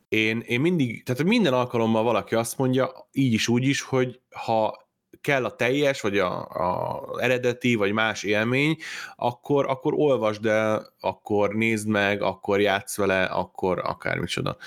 én, 0.08 0.40
én 0.40 0.62
mindig, 0.62 1.04
tehát 1.04 1.24
minden 1.24 1.54
alkalommal 1.54 2.04
valaki 2.04 2.36
azt 2.36 2.58
mondja, 2.58 3.08
így 3.12 3.34
is, 3.34 3.48
úgy 3.48 3.68
is, 3.68 3.82
hogy 3.82 4.22
ha 4.36 4.88
kell 5.22 5.46
a 5.46 5.56
teljes, 5.56 6.02
vagy 6.02 6.18
a, 6.18 7.10
eredeti, 7.20 7.76
vagy 7.76 7.92
más 7.92 8.24
élmény, 8.24 8.78
akkor, 9.16 9.66
akkor 9.70 9.94
olvasd 9.96 10.46
el, 10.46 10.94
akkor 11.00 11.54
nézd 11.54 11.88
meg, 11.88 12.22
akkor 12.22 12.62
játsz 12.62 12.98
vele, 12.98 13.24
akkor 13.24 13.80
akármicsoda. 13.80 14.58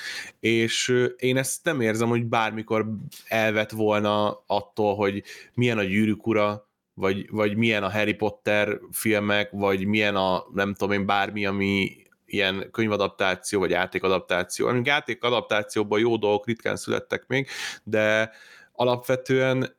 És 0.40 0.94
én 1.16 1.36
ezt 1.36 1.64
nem 1.64 1.80
érzem, 1.80 2.08
hogy 2.08 2.24
bármikor 2.24 2.86
elvet 3.28 3.70
volna 3.70 4.42
attól, 4.46 4.94
hogy 4.94 5.22
milyen 5.54 5.78
a 5.78 5.82
gyűrűk 5.82 6.26
ura, 6.26 6.68
vagy, 6.94 7.30
vagy 7.30 7.56
milyen 7.56 7.82
a 7.82 7.90
Harry 7.90 8.14
Potter 8.14 8.78
filmek, 8.90 9.50
vagy 9.50 9.86
milyen 9.86 10.16
a, 10.16 10.44
nem 10.54 10.74
tudom 10.74 10.94
én, 10.94 11.06
bármi, 11.06 11.46
ami 11.46 11.99
ilyen 12.32 12.68
könyvadaptáció, 12.70 13.58
vagy 13.58 13.70
játékadaptáció. 13.70 14.66
Amíg 14.66 14.86
játékadaptációban 14.86 16.00
jó 16.00 16.16
dolgok 16.16 16.46
ritkán 16.46 16.76
születtek 16.76 17.26
még, 17.26 17.48
de 17.84 18.30
alapvetően 18.72 19.76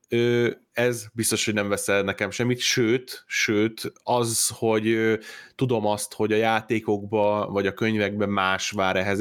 ez 0.72 1.06
biztos, 1.14 1.45
hogy 1.45 1.54
nem 1.54 1.70
veszel 1.70 2.02
nekem 2.02 2.32
semmit, 2.32 2.60
sőt, 2.60 3.24
sőt, 3.28 3.93
az, 4.04 4.52
hogy 4.54 5.18
tudom 5.56 5.86
azt, 5.86 6.14
hogy 6.14 6.32
a 6.32 6.36
játékokban 6.36 7.52
vagy 7.52 7.68
a 7.68 7.74
könyvekben 7.74 8.30
más 8.30 8.72
vár 8.72 8.95
ehhez 8.95 9.20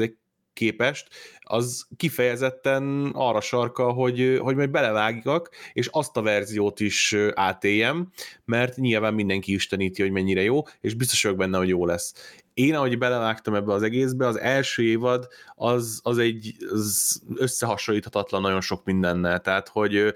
képest, 0.53 1.07
az 1.39 1.87
kifejezetten 1.97 3.11
arra 3.13 3.41
sarka, 3.41 3.91
hogy, 3.91 4.37
hogy 4.41 4.55
majd 4.55 4.69
belevágjak, 4.69 5.49
és 5.73 5.87
azt 5.87 6.17
a 6.17 6.21
verziót 6.21 6.79
is 6.79 7.15
átéljem, 7.33 8.11
mert 8.45 8.75
nyilván 8.75 9.13
mindenki 9.13 9.53
isteníti, 9.53 10.01
hogy 10.01 10.11
mennyire 10.11 10.41
jó, 10.41 10.61
és 10.81 10.93
biztos 10.93 11.23
vagyok 11.23 11.37
benne, 11.37 11.57
hogy 11.57 11.67
jó 11.67 11.85
lesz 11.85 12.39
én, 12.61 12.75
ahogy 12.75 12.97
belevágtam 12.97 13.55
ebbe 13.55 13.73
az 13.73 13.83
egészbe, 13.83 14.27
az 14.27 14.39
első 14.39 14.83
évad 14.83 15.27
az, 15.55 15.99
az 16.03 16.17
egy 16.17 16.55
az 16.71 17.21
összehasonlíthatatlan 17.35 18.41
nagyon 18.41 18.61
sok 18.61 18.83
mindennel, 18.83 19.39
tehát 19.39 19.67
hogy 19.67 20.13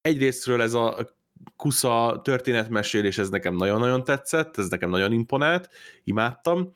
egyrésztről 0.00 0.62
ez 0.62 0.74
a 0.74 1.16
kusza 1.56 2.20
történetmesélés, 2.24 3.18
ez 3.18 3.28
nekem 3.28 3.56
nagyon-nagyon 3.56 4.04
tetszett, 4.04 4.58
ez 4.58 4.68
nekem 4.68 4.90
nagyon 4.90 5.12
imponált, 5.12 5.68
imádtam. 6.04 6.72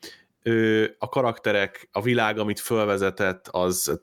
A 0.97 1.09
karakterek, 1.09 1.89
a 1.91 2.01
világ, 2.01 2.37
amit 2.37 2.59
fölvezetett, 2.59 3.47
az 3.47 3.99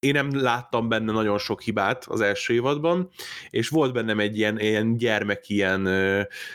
én 0.00 0.12
nem 0.12 0.40
láttam 0.40 0.88
benne 0.88 1.12
nagyon 1.12 1.38
sok 1.38 1.62
hibát 1.62 2.04
az 2.04 2.20
első 2.20 2.54
évadban, 2.54 3.08
és 3.50 3.68
volt 3.68 3.92
bennem 3.92 4.20
egy 4.20 4.38
ilyen, 4.38 4.58
ilyen 4.58 4.96
gyermek 4.96 5.48
ilyen 5.48 5.88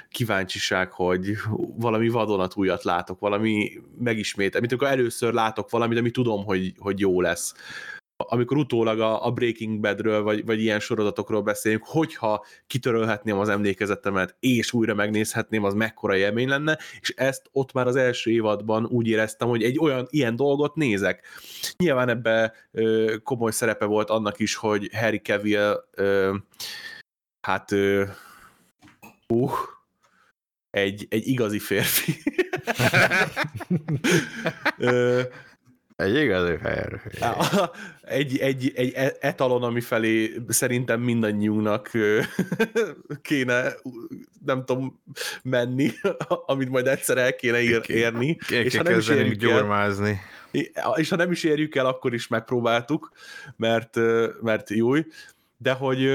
kíváncsiság, 0.10 0.92
hogy 0.92 1.38
valami 1.76 2.10
vadonatújat 2.10 2.84
látok, 2.84 3.20
valami 3.20 3.72
megismét, 4.00 4.56
amit 4.56 4.72
amikor 4.72 4.88
először 4.88 5.34
látok 5.34 5.70
valamit, 5.70 5.98
ami 5.98 6.12
tudom, 6.12 6.46
hogy, 6.46 6.74
hogy 6.78 7.00
jó 7.00 7.22
lesz 7.22 7.54
amikor 8.18 8.58
utólag 8.58 9.00
a, 9.00 9.26
a 9.26 9.32
Breaking 9.32 9.80
Badről, 9.80 10.22
vagy, 10.22 10.46
vagy 10.46 10.62
ilyen 10.62 10.80
sorozatokról 10.80 11.42
beszélünk, 11.42 11.84
hogyha 11.86 12.46
kitörölhetném 12.68 13.38
az 13.38 13.50
emlékezetemet, 13.50 14.36
és 14.40 14.74
újra 14.74 14.94
megnézhetném, 14.94 15.64
az 15.64 15.74
mekkora 15.74 16.16
élmény 16.16 16.48
lenne, 16.48 16.80
és 17.00 17.10
ezt 17.10 17.50
ott 17.52 17.74
már 17.74 17.88
az 17.88 17.96
első 17.96 18.32
évadban 18.32 18.86
úgy 18.86 19.08
éreztem, 19.08 19.48
hogy 19.48 19.64
egy 19.64 19.80
olyan 19.80 20.08
ilyen 20.10 20.36
dolgot 20.36 20.76
nézek. 20.76 21.26
Nyilván 21.78 22.10
ebbe 22.10 22.54
ö, 22.72 23.16
komoly 23.24 23.52
szerepe 23.52 23.86
volt 23.86 24.10
annak 24.10 24.40
is, 24.40 24.56
hogy 24.56 24.90
Harry 24.94 25.20
Cavill 25.20 25.86
ö, 25.92 26.36
hát 27.42 27.72
ö, 27.72 28.04
uh, 29.28 29.52
egy, 30.70 31.06
egy 31.10 31.28
igazi 31.28 31.60
férfi. 31.60 32.14
ö, 34.78 35.22
egy 35.96 36.16
igazi 36.16 36.58
fehér. 36.62 37.02
Egy, 38.02 38.38
egy, 38.38 38.72
egy 38.76 38.94
e- 38.94 39.16
etalon, 39.20 39.64
ami 39.64 39.82
felé 39.82 40.34
szerintem 40.48 41.02
mindannyiunknak 41.02 41.92
kéne, 43.22 43.74
nem 44.46 44.66
tudom, 44.66 45.02
menni, 45.44 45.92
amit 46.46 46.70
majd 46.70 46.88
egyszer 46.88 47.18
el 47.18 47.36
kéne 47.36 47.62
ér, 47.62 47.82
érni. 47.88 48.36
Ké, 48.36 48.64
és 48.64 48.76
ha 48.76 48.84
nem 48.84 48.98
is 48.98 49.08
érjük 49.08 49.36
gyurmázni. 49.36 50.20
El, 50.74 50.94
és 50.96 51.10
ha 51.10 51.16
nem 51.16 51.32
is 51.32 51.44
érjük 51.44 51.76
el, 51.76 51.86
akkor 51.86 52.14
is 52.14 52.28
megpróbáltuk, 52.28 53.12
mert, 53.56 54.00
mert 54.42 54.70
jó. 54.70 54.94
De 55.58 55.72
hogy 55.72 56.10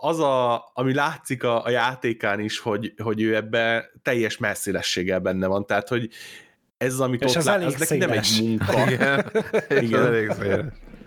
az, 0.00 0.20
a, 0.20 0.70
ami 0.74 0.94
látszik 0.94 1.44
a, 1.44 1.64
a 1.64 1.70
játékán 1.70 2.40
is, 2.40 2.58
hogy, 2.58 2.94
hogy 3.02 3.22
ő 3.22 3.34
ebbe 3.34 3.90
teljes 4.02 4.38
messzélességgel 4.38 5.18
benne 5.18 5.46
van. 5.46 5.66
Tehát, 5.66 5.88
hogy 5.88 6.10
ez, 6.78 6.98
amit 6.98 7.22
és 7.22 7.34
ott 7.34 7.44
lát, 7.44 7.64
az 7.64 7.74
neki 7.74 7.96
nem 7.96 8.10
egy 8.10 8.38
munka. 8.40 8.90
Igen, 8.90 9.82
igen. 9.82 10.06
elég 10.06 10.30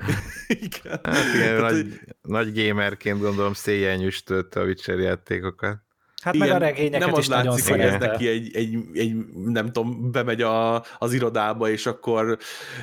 igen. 0.66 1.00
Hát 1.04 1.34
igen, 1.36 1.62
hát, 1.62 1.72
nagy, 1.72 2.00
nagy 2.22 2.64
gamerként 2.64 3.20
gondolom 3.20 3.54
széjjel 3.54 3.96
nyüstötte 3.96 4.60
a 4.60 4.64
Witcher 4.64 5.00
játékokat. 5.00 5.78
Hát 6.22 6.34
igen, 6.34 6.48
meg 6.48 6.56
a 6.56 6.60
regényeket 6.60 7.00
nem 7.00 7.14
az 7.14 7.20
is 7.20 7.28
látszik, 7.28 7.70
hogy 7.70 7.80
ez 7.80 8.00
neki 8.00 8.28
egy, 8.28 8.56
egy, 8.56 8.78
egy, 8.94 9.16
nem 9.46 9.66
tudom, 9.66 10.12
bemegy 10.12 10.42
a, 10.42 10.84
az 10.98 11.14
irodába, 11.14 11.70
és 11.70 11.86
akkor 11.86 12.38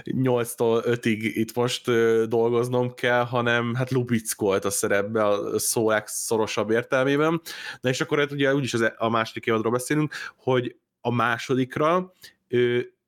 8-tól 0.05 0.83
5-ig 0.87 1.19
itt 1.35 1.55
most 1.55 1.91
dolgoznom 2.29 2.95
kell, 2.95 3.25
hanem 3.25 3.75
hát 3.75 3.91
lubickolt 3.91 4.65
a 4.65 4.71
szerepbe 4.71 5.27
a 5.27 5.59
szó 5.59 5.91
legszorosabb 5.91 6.71
értelmében. 6.71 7.41
Na 7.81 7.89
és 7.89 8.01
akkor 8.01 8.19
hát 8.19 8.33
ugye 8.33 8.55
úgyis 8.55 8.75
az, 8.75 8.81
e- 8.81 8.95
a 8.97 9.09
második 9.09 9.47
évadról 9.47 9.73
beszélünk, 9.73 10.15
hogy 10.37 10.77
a 11.01 11.11
másodikra 11.11 12.13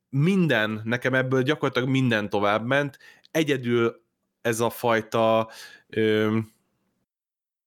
minden, 0.08 0.80
nekem 0.84 1.14
ebből 1.14 1.42
gyakorlatilag 1.42 1.88
minden 1.88 2.28
tovább 2.28 2.66
ment, 2.66 2.98
egyedül 3.30 4.02
ez 4.40 4.60
a 4.60 4.70
fajta 4.70 5.50
ö, 5.88 6.38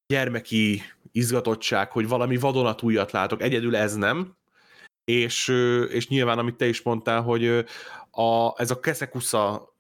gyermeki 0.07 0.81
izgatottság, 1.11 1.91
hogy 1.91 2.07
valami 2.07 2.37
vadonatújat 2.37 3.11
látok, 3.11 3.41
egyedül 3.41 3.75
ez 3.75 3.95
nem, 3.95 4.37
és, 5.05 5.47
és 5.89 6.07
nyilván, 6.07 6.37
amit 6.37 6.55
te 6.55 6.67
is 6.67 6.81
mondtál, 6.81 7.21
hogy 7.21 7.47
a, 8.11 8.53
ez 8.61 8.71
a 8.71 8.79
Keszekusza 8.79 9.75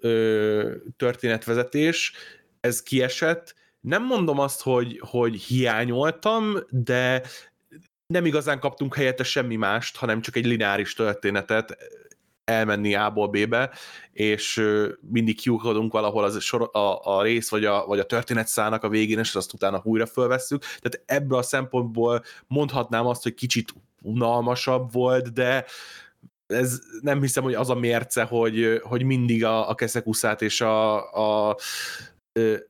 történetvezetés, 0.97 2.13
ez 2.59 2.83
kiesett, 2.83 3.55
nem 3.79 4.05
mondom 4.05 4.39
azt, 4.39 4.61
hogy, 4.61 5.01
hogy 5.05 5.41
hiányoltam, 5.41 6.55
de 6.69 7.21
nem 8.07 8.25
igazán 8.25 8.59
kaptunk 8.59 8.95
helyette 8.95 9.23
semmi 9.23 9.55
mást, 9.55 9.97
hanem 9.97 10.21
csak 10.21 10.35
egy 10.35 10.45
lineáris 10.45 10.93
történetet 10.93 11.77
elmenni 12.45 12.95
A-ból 12.95 13.27
B-be, 13.27 13.71
és 14.11 14.61
mindig 15.11 15.39
kiukadunk 15.39 15.91
valahol 15.91 16.23
az 16.23 16.41
sor, 16.41 16.69
a, 16.71 16.99
a 17.03 17.21
rész 17.21 17.49
vagy 17.49 17.65
a, 17.65 17.85
vagy 17.85 17.99
a 17.99 18.05
történetszának 18.05 18.83
a 18.83 18.89
végén, 18.89 19.19
és 19.19 19.35
azt 19.35 19.53
utána 19.53 19.81
újra 19.83 20.05
fölvesszük. 20.05 20.61
Tehát 20.61 21.03
ebből 21.05 21.37
a 21.37 21.41
szempontból 21.41 22.23
mondhatnám 22.47 23.05
azt, 23.05 23.23
hogy 23.23 23.33
kicsit 23.33 23.73
unalmasabb 24.01 24.91
volt, 24.91 25.33
de 25.33 25.65
ez 26.47 26.79
nem 27.01 27.21
hiszem, 27.21 27.43
hogy 27.43 27.53
az 27.53 27.69
a 27.69 27.75
mérce, 27.75 28.23
hogy, 28.23 28.81
hogy 28.83 29.03
mindig 29.03 29.45
a, 29.45 29.69
a 29.69 29.75
keszekuszát 29.75 30.41
és 30.41 30.61
a, 30.61 31.49
a 31.49 31.57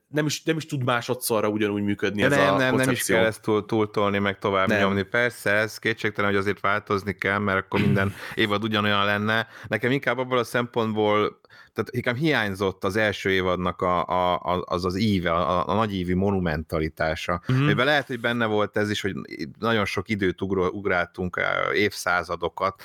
nem 0.08 0.26
is, 0.26 0.42
nem 0.42 0.56
is 0.56 0.66
tud 0.66 0.84
másodszorra 0.84 1.48
ugyanúgy 1.48 1.82
működni 1.82 2.20
De 2.20 2.26
ez 2.26 2.36
nem, 2.36 2.54
a 2.54 2.58
nem, 2.58 2.74
nem 2.74 2.90
is 2.90 3.04
kell 3.04 3.24
ezt 3.24 3.42
túl, 3.42 3.66
túltolni, 3.66 4.18
meg 4.18 4.38
tovább 4.38 4.68
nem. 4.68 4.78
nyomni. 4.78 5.02
Persze, 5.02 5.50
ez 5.50 5.78
kétségtelen, 5.78 6.30
hogy 6.30 6.38
azért 6.38 6.60
változni 6.60 7.12
kell, 7.12 7.38
mert 7.38 7.58
akkor 7.58 7.80
minden 7.80 8.14
évad 8.34 8.64
ugyanolyan 8.64 9.04
lenne. 9.04 9.48
Nekem 9.68 9.90
inkább 9.90 10.18
abból 10.18 10.38
a 10.38 10.44
szempontból, 10.44 11.40
tehát 11.72 11.90
inkább 11.90 12.16
hiányzott 12.16 12.84
az 12.84 12.96
első 12.96 13.30
évadnak 13.30 13.82
a, 13.82 14.06
a, 14.06 14.62
az 14.64 14.84
az 14.84 14.96
íve, 14.96 15.32
a, 15.32 15.68
a 15.68 15.74
nagy 15.74 15.94
ívi 15.94 16.14
monumentalitása. 16.14 17.42
Mm-hmm. 17.52 17.64
Mivel 17.64 17.84
lehet, 17.84 18.06
hogy 18.06 18.20
benne 18.20 18.46
volt 18.46 18.76
ez 18.76 18.90
is, 18.90 19.00
hogy 19.00 19.14
nagyon 19.58 19.84
sok 19.84 20.08
időt 20.08 20.40
ugráltunk, 20.70 21.40
évszázadokat, 21.74 22.82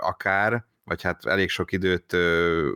akár, 0.00 0.64
vagy 0.84 1.02
hát 1.02 1.26
elég 1.26 1.48
sok 1.48 1.72
időt 1.72 2.16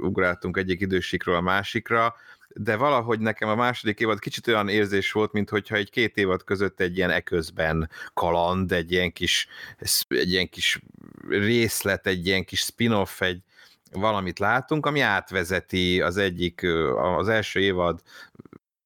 ugráltunk 0.01 0.57
egyik 0.57 0.81
idősikről 0.81 1.35
a 1.35 1.41
másikra, 1.41 2.15
de 2.59 2.77
valahogy 2.77 3.21
nekem 3.21 3.49
a 3.49 3.55
második 3.55 4.01
évad 4.01 4.19
kicsit 4.19 4.47
olyan 4.47 4.69
érzés 4.69 5.13
volt, 5.13 5.33
mint 5.33 5.51
hogyha 5.51 5.77
egy 5.77 5.91
két 5.91 6.17
évad 6.17 6.45
között 6.45 6.81
egy 6.81 6.97
ilyen 6.97 7.11
eközben 7.11 7.91
kaland, 8.15 8.73
egy 8.73 8.93
ilyen 8.93 9.13
kis, 9.13 9.49
egy 10.09 10.31
ilyen 10.31 10.49
kis 10.49 10.81
részlet, 11.29 12.07
egy 12.07 12.27
ilyen 12.27 12.45
kis 12.45 12.61
spin-off, 12.61 13.21
egy, 13.21 13.41
valamit 13.93 14.39
látunk, 14.39 14.87
ami 14.87 15.01
átvezeti 15.01 16.01
az 16.01 16.17
egyik, 16.17 16.67
az 16.97 17.29
első 17.29 17.61
évad 17.61 18.01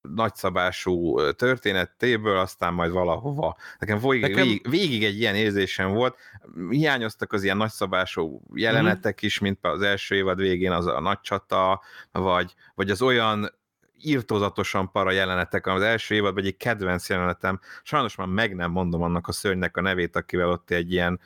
nagyszabású 0.00 1.20
történetéből, 1.32 2.38
aztán 2.38 2.74
majd 2.74 2.90
valahova. 2.90 3.56
Nekem 3.78 3.98
végig, 3.98 4.20
Nekem... 4.20 4.44
Végig, 4.44 4.68
végig 4.70 5.04
egy 5.04 5.18
ilyen 5.18 5.34
érzésem 5.34 5.92
volt, 5.92 6.16
hiányoztak 6.68 7.32
az 7.32 7.42
ilyen 7.42 7.56
nagyszabású 7.56 8.42
jelenetek 8.54 9.14
mm-hmm. 9.14 9.26
is, 9.26 9.38
mint 9.38 9.58
az 9.66 9.82
első 9.82 10.14
évad 10.14 10.38
végén 10.38 10.72
az 10.72 10.86
a 10.86 11.00
nagy 11.00 11.20
csata, 11.20 11.82
vagy, 12.12 12.54
vagy 12.74 12.90
az 12.90 13.02
olyan 13.02 13.59
írtózatosan 14.02 14.90
para 14.90 15.10
jelenetek, 15.10 15.66
az 15.66 15.82
első 15.82 16.14
évadban 16.14 16.44
egy 16.44 16.56
kedvenc 16.56 17.08
jelenetem, 17.08 17.60
sajnos 17.82 18.16
már 18.16 18.26
meg 18.26 18.54
nem 18.54 18.70
mondom 18.70 19.02
annak 19.02 19.28
a 19.28 19.32
szörnynek 19.32 19.76
a 19.76 19.80
nevét, 19.80 20.16
akivel 20.16 20.48
ott 20.48 20.70
egy 20.70 20.92
ilyen 20.92 21.20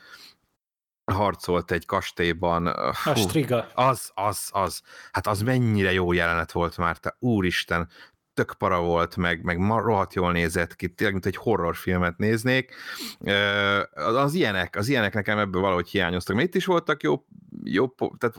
harcolt 1.11 1.71
egy 1.71 1.85
kastélyban. 1.85 2.63
Hú, 3.03 3.11
a 3.11 3.15
striga. 3.15 3.67
Az, 3.73 4.11
az, 4.13 4.49
az. 4.51 4.81
Hát 5.11 5.27
az 5.27 5.41
mennyire 5.41 5.93
jó 5.93 6.11
jelenet 6.11 6.51
volt 6.51 6.77
már, 6.77 6.97
te 6.97 7.15
úristen, 7.19 7.89
tök 8.33 8.53
para 8.53 8.81
volt, 8.81 9.15
meg, 9.15 9.43
meg 9.43 9.57
rohadt 9.57 10.13
jól 10.13 10.31
nézett 10.31 10.75
ki, 10.75 10.87
tényleg, 10.93 11.13
mint 11.13 11.25
egy 11.25 11.35
horrorfilmet 11.35 12.17
néznék. 12.17 12.75
Az 13.93 14.33
ilyenek, 14.33 14.75
az 14.75 14.87
ilyenek 14.87 15.13
nekem 15.13 15.37
ebből 15.37 15.61
valahogy 15.61 15.89
hiányoztak. 15.89 16.35
Mert 16.35 16.47
itt 16.47 16.55
is 16.55 16.65
voltak 16.65 17.03
jó, 17.03 17.25
jó 17.63 17.87
tehát 18.17 18.35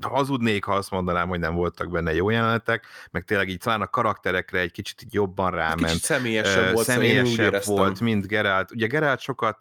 hazudnék, 0.00 0.64
ha 0.64 0.74
azt 0.74 0.90
mondanám, 0.90 1.28
hogy 1.28 1.38
nem 1.38 1.54
voltak 1.54 1.90
benne 1.90 2.14
jó 2.14 2.30
jelenetek, 2.30 2.86
meg 3.10 3.24
tényleg 3.24 3.48
így 3.48 3.58
talán 3.58 3.80
a 3.80 3.86
karakterekre 3.86 4.58
egy 4.58 4.72
kicsit 4.72 5.02
így 5.02 5.14
jobban 5.14 5.50
ráment. 5.50 5.86
Kicsit 5.86 6.02
személyesebb 6.02 6.66
uh, 6.66 6.72
volt, 6.72 6.86
személyesebb 6.86 7.64
volt, 7.64 8.00
mint 8.00 8.26
Gerált. 8.26 8.70
Ugye 8.70 8.86
Gerált 8.86 9.20
sokat 9.20 9.58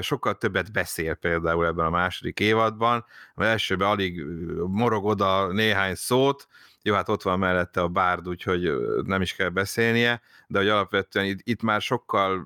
sokkal 0.00 0.34
többet 0.34 0.72
beszél 0.72 1.14
például 1.14 1.66
ebben 1.66 1.86
a 1.86 1.90
második 1.90 2.40
évadban, 2.40 3.04
az 3.34 3.46
elsőben 3.46 3.88
alig 3.88 4.24
morog 4.66 5.04
oda 5.04 5.52
néhány 5.52 5.94
szót, 5.94 6.46
jó, 6.82 6.94
hát 6.94 7.08
ott 7.08 7.22
van 7.22 7.38
mellette 7.38 7.80
a 7.80 7.88
bárd, 7.88 8.28
úgyhogy 8.28 8.72
nem 9.04 9.22
is 9.22 9.34
kell 9.34 9.48
beszélnie, 9.48 10.20
de 10.46 10.58
hogy 10.58 10.68
alapvetően 10.68 11.26
itt, 11.26 11.38
itt 11.42 11.62
már 11.62 11.80
sokkal 11.80 12.44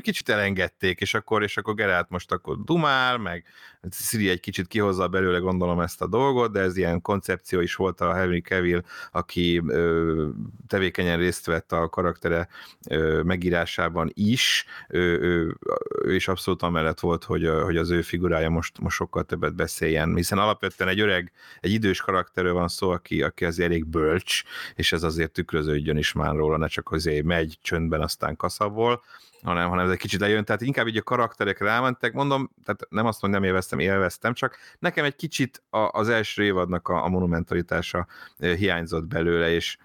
kicsit 0.00 0.28
elengedték, 0.28 1.00
és 1.00 1.14
akkor, 1.14 1.42
és 1.42 1.56
akkor 1.56 1.74
Gerált 1.74 2.08
most 2.08 2.32
akkor 2.32 2.64
dumál, 2.64 3.18
meg 3.18 3.44
Siri 3.90 4.28
egy 4.28 4.40
kicsit 4.40 4.66
kihozza 4.66 5.08
belőle 5.08 5.38
gondolom 5.38 5.80
ezt 5.80 6.02
a 6.02 6.06
dolgot, 6.06 6.52
de 6.52 6.60
ez 6.60 6.76
ilyen 6.76 7.00
koncepció 7.00 7.60
is 7.60 7.74
volt 7.74 8.00
a 8.00 8.14
Henry 8.14 8.40
Cavill, 8.40 8.82
aki 9.12 9.62
ö, 9.66 10.28
tevékenyen 10.66 11.18
részt 11.18 11.46
vett 11.46 11.72
a 11.72 11.88
karaktere 11.88 12.48
ö, 12.88 13.22
megírásában 13.22 14.10
is, 14.14 14.64
ő, 14.88 15.20
ő, 15.20 15.56
ő 16.04 16.18
abszolút 16.26 16.62
amellett 16.62 17.00
volt, 17.00 17.24
hogy, 17.24 17.48
hogy 17.62 17.76
az 17.76 17.90
ő 17.90 18.02
figurája 18.02 18.50
most, 18.50 18.78
most 18.78 18.96
sokkal 18.96 19.24
többet 19.24 19.54
beszéljen, 19.54 20.14
hiszen 20.14 20.38
alapvetően 20.38 20.90
egy 20.90 21.00
öreg, 21.00 21.32
egy 21.60 21.72
idős 21.72 22.00
karakterről 22.00 22.52
van 22.52 22.68
szó, 22.68 22.90
aki, 22.90 23.22
aki 23.22 23.44
az 23.44 23.60
elég 23.60 23.86
bölcs, 23.86 24.42
és 24.74 24.92
ez 24.92 25.02
azért 25.02 25.32
tükröződjön 25.32 25.96
is 25.96 26.12
már 26.12 26.34
róla, 26.34 26.56
ne 26.56 26.66
csak 26.66 26.90
azért 26.90 27.24
megy 27.24 27.58
csöndben, 27.62 28.00
aztán 28.00 28.36
kaszabol, 28.36 29.02
hanem, 29.42 29.68
hanem 29.68 29.84
ez 29.84 29.90
egy 29.90 29.98
kicsit 29.98 30.20
lejön, 30.20 30.44
tehát 30.44 30.62
inkább 30.62 30.86
így 30.86 30.96
a 30.96 31.02
karakterek 31.02 31.58
rámentek, 31.58 32.12
mondom, 32.12 32.50
tehát 32.64 32.86
nem 32.88 33.06
azt 33.06 33.22
mondom, 33.22 33.40
nem 33.40 33.50
élveztem, 33.50 33.78
élveztem, 33.78 34.34
csak 34.34 34.56
nekem 34.78 35.04
egy 35.04 35.16
kicsit 35.16 35.62
a, 35.70 35.78
az 35.78 36.08
első 36.08 36.42
évadnak 36.42 36.88
a, 36.88 37.04
a 37.04 37.08
monumentalitása 37.08 38.06
hiányzott 38.38 39.04
belőle, 39.04 39.50
és 39.50 39.76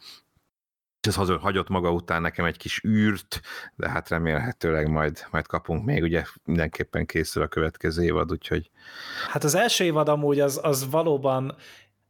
ez 1.07 1.15
hagyott 1.15 1.69
maga 1.69 1.91
után 1.91 2.21
nekem 2.21 2.45
egy 2.45 2.57
kis 2.57 2.83
űrt, 2.83 3.41
de 3.75 3.89
hát 3.89 4.09
remélhetőleg 4.09 4.89
majd, 4.89 5.25
majd 5.31 5.47
kapunk 5.47 5.85
még, 5.85 6.03
ugye 6.03 6.23
mindenképpen 6.43 7.05
készül 7.05 7.43
a 7.43 7.47
következő 7.47 8.03
évad, 8.03 8.31
úgyhogy... 8.31 8.69
Hát 9.29 9.43
az 9.43 9.55
első 9.55 9.83
évad 9.83 10.09
amúgy 10.09 10.39
az, 10.39 10.59
az 10.63 10.89
valóban 10.89 11.55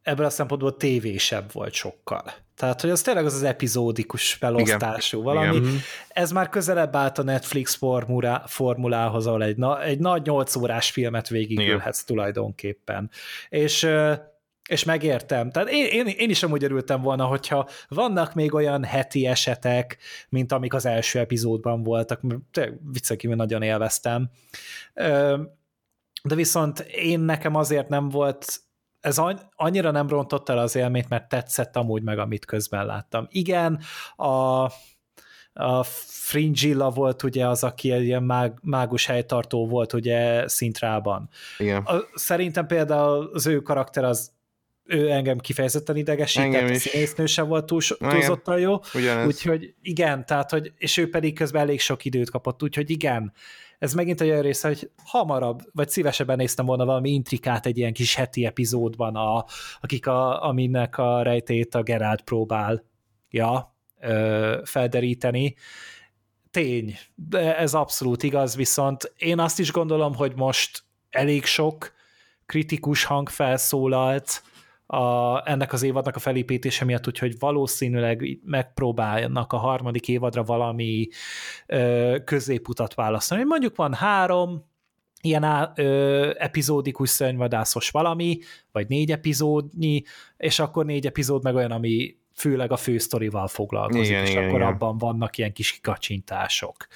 ebből 0.06 0.26
a 0.26 0.30
szempontból 0.30 0.76
tévésebb 0.76 1.52
volt 1.52 1.72
sokkal. 1.72 2.32
Tehát, 2.56 2.80
hogy 2.80 2.90
az 2.90 3.02
tényleg 3.02 3.24
az 3.24 3.34
az 3.34 3.42
epizódikus 3.42 4.32
felosztású 4.32 5.20
Igen. 5.20 5.34
valami. 5.34 5.56
Igen. 5.56 5.80
Ez 6.08 6.30
már 6.30 6.48
közelebb 6.48 6.96
állt 6.96 7.18
a 7.18 7.22
Netflix 7.22 7.74
formulá, 7.74 8.42
formulához, 8.46 9.26
ahol 9.26 9.42
egy, 9.42 9.56
na, 9.56 9.82
egy 9.82 9.98
nagy 9.98 10.26
8 10.26 10.56
órás 10.56 10.90
filmet 10.90 11.28
végigülhetsz 11.28 12.04
tulajdonképpen. 12.04 13.10
És 13.48 13.88
és 14.68 14.84
megértem. 14.84 15.50
Tehát 15.50 15.68
én, 15.68 15.86
én, 15.86 16.06
én 16.06 16.30
is 16.30 16.42
amúgy 16.42 16.64
örültem 16.64 17.00
volna, 17.00 17.24
hogyha 17.24 17.68
vannak 17.88 18.34
még 18.34 18.54
olyan 18.54 18.84
heti 18.84 19.26
esetek, 19.26 19.96
mint 20.28 20.52
amik 20.52 20.74
az 20.74 20.86
első 20.86 21.18
epizódban 21.18 21.82
voltak, 21.82 22.20
viccek 22.92 23.22
nagyon 23.22 23.62
élveztem. 23.62 24.30
De 26.22 26.34
viszont 26.34 26.78
én 26.80 27.20
nekem 27.20 27.54
azért 27.54 27.88
nem 27.88 28.08
volt 28.08 28.65
ez 29.06 29.20
annyira 29.56 29.90
nem 29.90 30.08
rontott 30.08 30.48
el 30.48 30.58
az 30.58 30.76
élményt, 30.76 31.08
mert 31.08 31.28
tetszett 31.28 31.76
amúgy 31.76 32.02
meg, 32.02 32.18
amit 32.18 32.44
közben 32.44 32.86
láttam. 32.86 33.26
Igen, 33.30 33.80
a, 34.16 34.62
a 35.52 35.82
Fringilla 36.08 36.90
volt 36.90 37.22
ugye 37.22 37.46
az, 37.46 37.64
aki 37.64 37.92
egy 37.92 38.04
ilyen 38.04 38.22
mág, 38.22 38.58
mágus 38.62 39.06
helytartó 39.06 39.66
volt 39.66 39.92
ugye 39.92 40.48
Szintrában. 40.48 41.28
Igen. 41.58 41.82
A, 41.82 42.04
szerintem 42.14 42.66
például 42.66 43.30
az 43.32 43.46
ő 43.46 43.60
karakter 43.60 44.04
az 44.04 44.30
ő 44.84 45.10
engem 45.10 45.38
kifejezetten 45.38 45.96
idegesített, 45.96 46.70
a 46.70 46.74
színésznő 46.74 47.26
sem 47.26 47.48
volt 47.48 47.66
túl, 47.66 47.80
túlzottan 47.98 48.58
jó, 48.58 48.80
Ugyanez. 48.94 49.26
úgyhogy 49.26 49.74
igen, 49.82 50.26
tehát, 50.26 50.50
hogy, 50.50 50.72
és 50.76 50.96
ő 50.96 51.10
pedig 51.10 51.34
közben 51.34 51.62
elég 51.62 51.80
sok 51.80 52.04
időt 52.04 52.30
kapott, 52.30 52.62
úgyhogy 52.62 52.90
igen, 52.90 53.32
ez 53.78 53.94
megint 53.94 54.20
egy 54.20 54.30
olyan 54.30 54.42
része, 54.42 54.68
hogy 54.68 54.90
hamarabb, 55.04 55.60
vagy 55.72 55.88
szívesebben 55.88 56.36
néztem 56.36 56.66
volna 56.66 56.84
valami 56.84 57.10
intrikát 57.10 57.66
egy 57.66 57.78
ilyen 57.78 57.92
kis 57.92 58.14
heti 58.14 58.44
epizódban, 58.44 59.16
a, 59.16 59.44
akik 59.80 60.06
a, 60.06 60.42
aminek 60.42 60.98
a 60.98 61.22
rejtét 61.22 61.74
a 61.74 61.82
Geralt 61.82 62.22
próbál 62.22 62.84
ja, 63.30 63.76
ö, 64.00 64.60
felderíteni. 64.64 65.54
Tény, 66.50 66.96
de 67.14 67.56
ez 67.56 67.74
abszolút 67.74 68.22
igaz, 68.22 68.56
viszont 68.56 69.12
én 69.16 69.38
azt 69.38 69.58
is 69.58 69.72
gondolom, 69.72 70.14
hogy 70.14 70.32
most 70.36 70.84
elég 71.10 71.44
sok 71.44 71.92
kritikus 72.46 73.04
hang 73.04 73.28
felszólalt, 73.28 74.42
a, 74.86 75.40
ennek 75.50 75.72
az 75.72 75.82
évadnak 75.82 76.16
a 76.16 76.18
felépítése 76.18 76.84
miatt, 76.84 77.06
úgyhogy 77.06 77.38
valószínűleg 77.38 78.38
megpróbálnak 78.44 79.52
a 79.52 79.56
harmadik 79.56 80.08
évadra 80.08 80.42
valami 80.42 81.08
ö, 81.66 82.16
középutat 82.24 82.94
választani. 82.94 83.44
Mondjuk 83.44 83.76
van 83.76 83.94
három, 83.94 84.64
ilyen 85.22 85.42
á, 85.42 85.72
ö, 85.76 86.30
epizódikus 86.38 87.08
szörnyvadászos 87.08 87.90
valami, 87.90 88.38
vagy 88.72 88.88
négy 88.88 89.10
epizódnyi, 89.10 90.02
és 90.36 90.58
akkor 90.58 90.84
négy 90.84 91.06
epizód 91.06 91.42
meg 91.42 91.54
olyan, 91.54 91.70
ami 91.70 92.16
főleg 92.34 92.72
a 92.72 92.76
fősztorival 92.76 93.48
foglalkozik, 93.48 94.06
igen, 94.06 94.22
és 94.22 94.30
igen, 94.30 94.44
akkor 94.44 94.58
igen. 94.60 94.72
abban 94.72 94.98
vannak 94.98 95.38
ilyen 95.38 95.52
kis 95.52 95.80
kacsintások. 95.82 96.86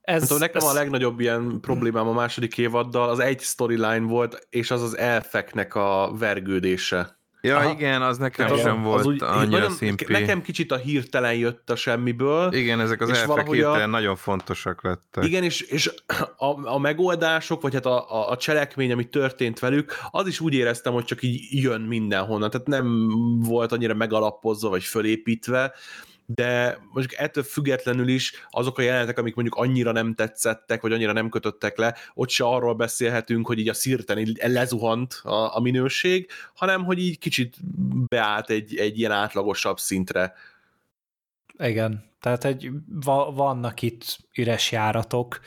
Ez, 0.00 0.30
hát, 0.30 0.38
nekem 0.38 0.62
ez... 0.62 0.68
a 0.68 0.72
legnagyobb 0.72 1.20
ilyen 1.20 1.60
problémám 1.60 2.08
a 2.08 2.12
második 2.12 2.58
évaddal 2.58 3.08
az 3.08 3.18
egy 3.18 3.40
storyline 3.40 4.06
volt, 4.06 4.46
és 4.50 4.70
az 4.70 4.82
az 4.82 4.96
elfeknek 4.96 5.74
a 5.74 6.12
vergődése. 6.18 7.17
Ja, 7.40 7.56
Aha. 7.56 7.70
igen, 7.70 8.02
az 8.02 8.18
nekem 8.18 8.46
Tehát 8.46 8.62
sem 8.62 8.82
volt 8.82 9.00
az 9.00 9.06
úgy, 9.06 9.22
annyira 9.22 9.58
nagyon, 9.58 9.70
szimpi. 9.70 10.04
Nekem 10.08 10.42
kicsit 10.42 10.72
a 10.72 10.76
hirtelen 10.76 11.34
jött 11.34 11.70
a 11.70 11.76
semmiből. 11.76 12.52
Igen, 12.52 12.80
ezek 12.80 13.00
az 13.00 13.10
elfek 13.10 13.50
hirtelen 13.50 13.82
a, 13.82 13.86
nagyon 13.86 14.16
fontosak 14.16 14.82
lettek. 14.82 15.24
Igen, 15.24 15.42
és, 15.42 15.60
és 15.60 15.90
a, 16.36 16.66
a 16.68 16.78
megoldások, 16.78 17.62
vagy 17.62 17.74
hát 17.74 17.86
a, 17.86 18.10
a, 18.10 18.30
a 18.30 18.36
cselekmény, 18.36 18.92
ami 18.92 19.08
történt 19.08 19.58
velük, 19.58 19.92
az 20.10 20.26
is 20.26 20.40
úgy 20.40 20.54
éreztem, 20.54 20.92
hogy 20.92 21.04
csak 21.04 21.22
így 21.22 21.46
jön 21.50 21.80
mindenhonnan. 21.80 22.50
Tehát 22.50 22.66
nem 22.66 23.08
volt 23.40 23.72
annyira 23.72 23.94
megalapozva, 23.94 24.68
vagy 24.68 24.82
fölépítve, 24.82 25.72
de 26.34 26.78
most 26.92 27.12
ettől 27.12 27.44
függetlenül 27.44 28.08
is 28.08 28.32
azok 28.50 28.78
a 28.78 28.82
jelenetek, 28.82 29.18
amik 29.18 29.34
mondjuk 29.34 29.56
annyira 29.56 29.92
nem 29.92 30.14
tetszettek, 30.14 30.82
vagy 30.82 30.92
annyira 30.92 31.12
nem 31.12 31.28
kötöttek 31.28 31.76
le, 31.76 31.94
ott 32.14 32.28
se 32.28 32.44
arról 32.44 32.74
beszélhetünk, 32.74 33.46
hogy 33.46 33.58
így 33.58 33.68
a 33.68 33.74
szirten 33.74 34.36
lezuhant 34.40 35.20
a, 35.22 35.56
a 35.56 35.60
minőség, 35.60 36.30
hanem 36.54 36.84
hogy 36.84 36.98
így 36.98 37.18
kicsit 37.18 37.56
beállt 38.08 38.50
egy, 38.50 38.76
egy 38.76 38.98
ilyen 38.98 39.12
átlagosabb 39.12 39.78
szintre. 39.78 40.34
Igen, 41.58 42.04
tehát 42.20 42.44
egy, 42.44 42.70
va, 42.88 43.32
vannak 43.32 43.82
itt 43.82 44.18
üres 44.34 44.72
járatok, 44.72 45.40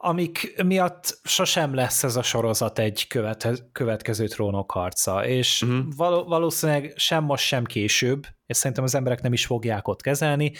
amik 0.00 0.62
miatt 0.64 1.18
sosem 1.24 1.74
lesz 1.74 2.02
ez 2.02 2.16
a 2.16 2.22
sorozat 2.22 2.78
egy 2.78 3.06
követ, 3.06 3.68
következő 3.72 4.26
trónokharca, 4.26 5.26
és 5.26 5.62
uh-huh. 5.62 5.84
val- 5.96 6.28
valószínűleg 6.28 6.92
sem 6.96 7.24
most, 7.24 7.44
sem 7.44 7.64
később, 7.64 8.26
és 8.46 8.56
szerintem 8.56 8.84
az 8.84 8.94
emberek 8.94 9.22
nem 9.22 9.32
is 9.32 9.46
fogják 9.46 9.88
ott 9.88 10.00
kezelni, 10.00 10.52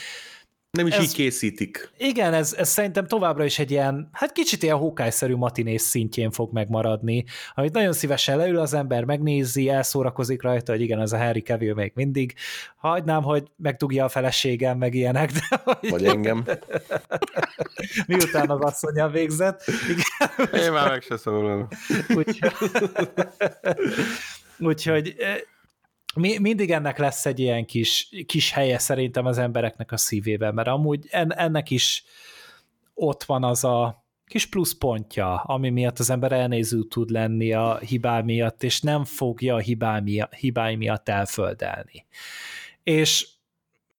nem 0.71 0.87
is 0.87 0.95
ez, 0.95 1.03
így 1.03 1.12
készítik. 1.12 1.91
Igen, 1.99 2.35
ez, 2.35 2.53
ez 2.53 2.69
szerintem 2.69 3.07
továbbra 3.07 3.45
is 3.45 3.59
egy 3.59 3.71
ilyen, 3.71 4.09
hát 4.12 4.33
kicsit 4.33 4.62
ilyen 4.62 4.77
hókályszerű 4.77 5.35
matinés 5.35 5.81
szintjén 5.81 6.31
fog 6.31 6.53
megmaradni, 6.53 7.25
amit 7.55 7.73
nagyon 7.73 7.93
szívesen 7.93 8.37
leül 8.37 8.59
az 8.59 8.75
ember, 8.75 9.05
megnézi, 9.05 9.69
elszórakozik 9.69 10.43
rajta, 10.43 10.73
hogy 10.73 10.81
igen, 10.81 11.01
ez 11.01 11.12
a 11.12 11.19
Harry 11.19 11.41
Cavill 11.41 11.75
még 11.75 11.93
mindig. 11.95 12.35
Hagynám, 12.77 13.23
hogy 13.23 13.51
megdugja 13.57 14.05
a 14.05 14.09
feleségem, 14.09 14.79
meg 14.79 14.95
ilyenek. 14.95 15.33
De, 15.33 15.61
hogy... 15.64 15.91
Vagy 15.91 16.05
engem. 16.05 16.45
Miután 18.07 18.51
az 18.51 18.61
asszonya 18.61 19.09
végzett. 19.09 19.64
Igen. 19.89 20.62
Én 20.62 20.73
már 20.73 20.91
meg 20.91 21.03
se 21.03 21.16
szólom. 21.16 21.69
Úgyhogy, 22.09 22.53
úgyhogy 24.59 25.16
mi, 26.19 26.39
mindig 26.39 26.71
ennek 26.71 26.99
lesz 26.99 27.27
egy 27.27 27.39
ilyen 27.39 27.64
kis, 27.64 28.09
kis 28.27 28.53
helye 28.53 28.79
szerintem 28.79 29.27
az 29.27 29.39
embereknek 29.39 29.93
a 29.93 29.97
szívében, 29.97 30.55
mert 30.55 30.69
amúgy 30.69 31.07
en, 31.11 31.35
ennek 31.35 31.71
is 31.71 32.05
ott 32.95 33.25
van 33.25 33.45
az 33.45 33.64
a 33.64 34.07
kis 34.27 34.47
pluszpontja, 34.47 35.35
ami 35.35 35.71
miatt 35.71 35.99
az 35.99 36.11
ember 36.11 36.33
elnéző 36.33 36.83
tud 36.83 37.11
lenni 37.11 37.53
a 37.53 37.79
hibá 37.79 38.21
miatt, 38.21 38.62
és 38.62 38.81
nem 38.81 39.05
fogja 39.05 39.55
a 39.55 39.59
hibá 39.59 40.01
miatt, 40.01 40.35
hibái 40.35 40.77
miatt 40.77 41.09
elföldelni. 41.09 42.07
És 42.83 43.29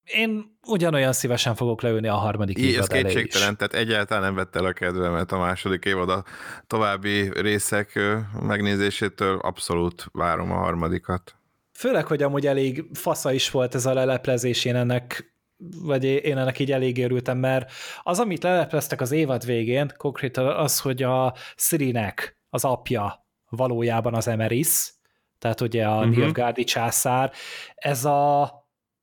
én 0.05 0.57
ugyanolyan 0.67 1.13
szívesen 1.13 1.55
fogok 1.55 1.81
leülni 1.81 2.07
a 2.07 2.15
harmadik 2.15 2.57
I, 2.57 2.61
évad 2.61 2.79
Ez 2.79 2.87
kétségtelen, 2.87 3.57
tehát 3.57 3.73
egyáltalán 3.73 4.23
nem 4.23 4.35
vett 4.35 4.55
el 4.55 4.65
a 4.65 4.73
kedvemet 4.73 5.31
a 5.31 5.37
második 5.37 5.85
évad 5.85 6.09
a 6.09 6.23
további 6.67 7.41
részek 7.41 7.99
megnézésétől, 8.41 9.37
abszolút 9.37 10.05
várom 10.11 10.51
a 10.51 10.55
harmadikat. 10.55 11.38
Főleg, 11.79 12.05
hogy 12.05 12.23
amúgy 12.23 12.47
elég 12.47 12.85
fasza 12.93 13.31
is 13.31 13.51
volt 13.51 13.75
ez 13.75 13.85
a 13.85 13.93
leleplezés, 13.93 14.65
én 14.65 14.75
ennek 14.75 15.33
vagy 15.81 16.03
én 16.03 16.37
ennek 16.37 16.59
így 16.59 16.71
elég 16.71 17.03
örültem, 17.03 17.37
mert 17.37 17.71
az, 18.01 18.19
amit 18.19 18.43
lelepleztek 18.43 19.01
az 19.01 19.11
évad 19.11 19.45
végén, 19.45 19.93
konkrétan 19.97 20.47
az, 20.47 20.79
hogy 20.79 21.03
a 21.03 21.33
Sirinek 21.55 22.39
az 22.49 22.65
apja 22.65 23.25
valójában 23.49 24.13
az 24.13 24.27
Emeris, 24.27 24.93
tehát 25.37 25.61
ugye 25.61 25.87
a 25.87 25.97
uh-huh. 25.97 26.15
Nilfgaardi 26.15 26.63
császár, 26.63 27.31
ez 27.75 28.05
a 28.05 28.53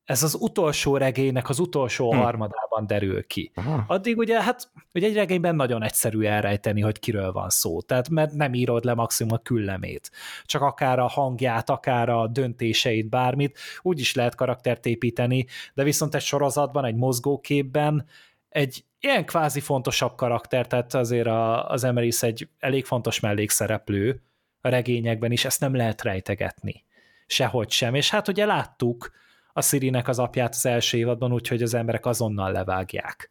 ez 0.07 0.23
az 0.23 0.37
utolsó 0.41 0.97
regénynek 0.97 1.49
az 1.49 1.59
utolsó 1.59 2.13
hm. 2.13 2.19
harmadában 2.19 2.87
derül 2.87 3.27
ki. 3.27 3.51
Aha. 3.55 3.85
Addig 3.87 4.19
ugye, 4.19 4.43
hát 4.43 4.71
ugye 4.95 5.07
egy 5.07 5.15
regényben 5.15 5.57
nagyon 5.57 5.83
egyszerű 5.83 6.23
elrejteni, 6.23 6.81
hogy 6.81 6.99
kiről 6.99 7.33
van 7.33 7.49
szó, 7.49 7.81
tehát 7.81 8.09
mert 8.09 8.33
nem 8.33 8.55
írod 8.55 8.85
le 8.85 8.95
maximum 8.95 9.33
a 9.33 9.39
küllemét, 9.39 10.11
csak 10.45 10.63
akár 10.63 10.99
a 10.99 11.07
hangját, 11.07 11.71
akár 11.71 12.09
a 12.09 12.27
döntéseit, 12.27 13.09
bármit, 13.09 13.59
úgy 13.83 14.01
is 14.01 14.15
lehet 14.15 14.35
karaktert 14.35 14.87
építeni, 14.87 15.47
de 15.75 15.83
viszont 15.83 16.15
egy 16.15 16.23
sorozatban, 16.23 16.85
egy 16.85 16.97
mozgóképben 16.97 18.07
egy 18.49 18.85
ilyen 19.01 19.25
kvázi 19.25 19.61
fontosabb 19.61 20.15
karakter, 20.15 20.67
tehát 20.67 20.95
azért 20.95 21.27
a, 21.27 21.71
az 21.71 21.85
Emeris 21.85 22.23
egy 22.23 22.49
elég 22.59 22.85
fontos 22.85 23.21
mellékszereplő 23.21 24.23
a 24.61 24.69
regényekben 24.69 25.33
is, 25.33 25.45
ezt 25.45 25.61
nem 25.61 25.75
lehet 25.75 26.03
rejtegetni. 26.03 26.85
Sehogy 27.27 27.71
sem. 27.71 27.95
És 27.95 28.11
hát 28.11 28.29
ugye 28.29 28.45
láttuk, 28.45 29.11
a 29.57 29.63
Sirinek 29.63 30.09
az 30.09 30.19
apját 30.19 30.55
az 30.55 30.67
első 30.67 30.99
évadban, 30.99 31.33
úgyhogy 31.33 31.63
az 31.63 31.75
emberek 31.75 32.07
azonnal 32.07 32.53
levágják, 32.53 33.31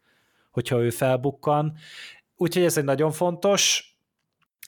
hogyha 0.51 0.81
ő 0.81 0.89
felbukkan. 0.89 1.77
Úgyhogy 2.35 2.63
ez 2.63 2.77
egy 2.77 2.83
nagyon 2.83 3.11
fontos 3.11 3.93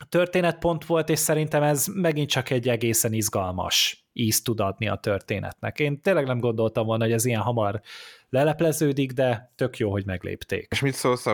történetpont 0.09 0.85
volt, 0.85 1.09
és 1.09 1.19
szerintem 1.19 1.63
ez 1.63 1.87
megint 1.87 2.29
csak 2.29 2.49
egy 2.49 2.69
egészen 2.69 3.13
izgalmas 3.13 4.07
ízt 4.13 4.43
tud 4.43 4.59
adni 4.59 4.87
a 4.87 4.95
történetnek. 4.95 5.79
Én 5.79 6.01
tényleg 6.01 6.25
nem 6.25 6.39
gondoltam 6.39 6.85
volna, 6.85 7.03
hogy 7.03 7.13
ez 7.13 7.25
ilyen 7.25 7.41
hamar 7.41 7.81
lelepleződik, 8.29 9.11
de 9.11 9.51
tök 9.55 9.77
jó, 9.77 9.91
hogy 9.91 10.05
meglépték. 10.05 10.67
És 10.71 10.79
mit 10.79 10.93
szólsz 10.93 11.25
a 11.25 11.33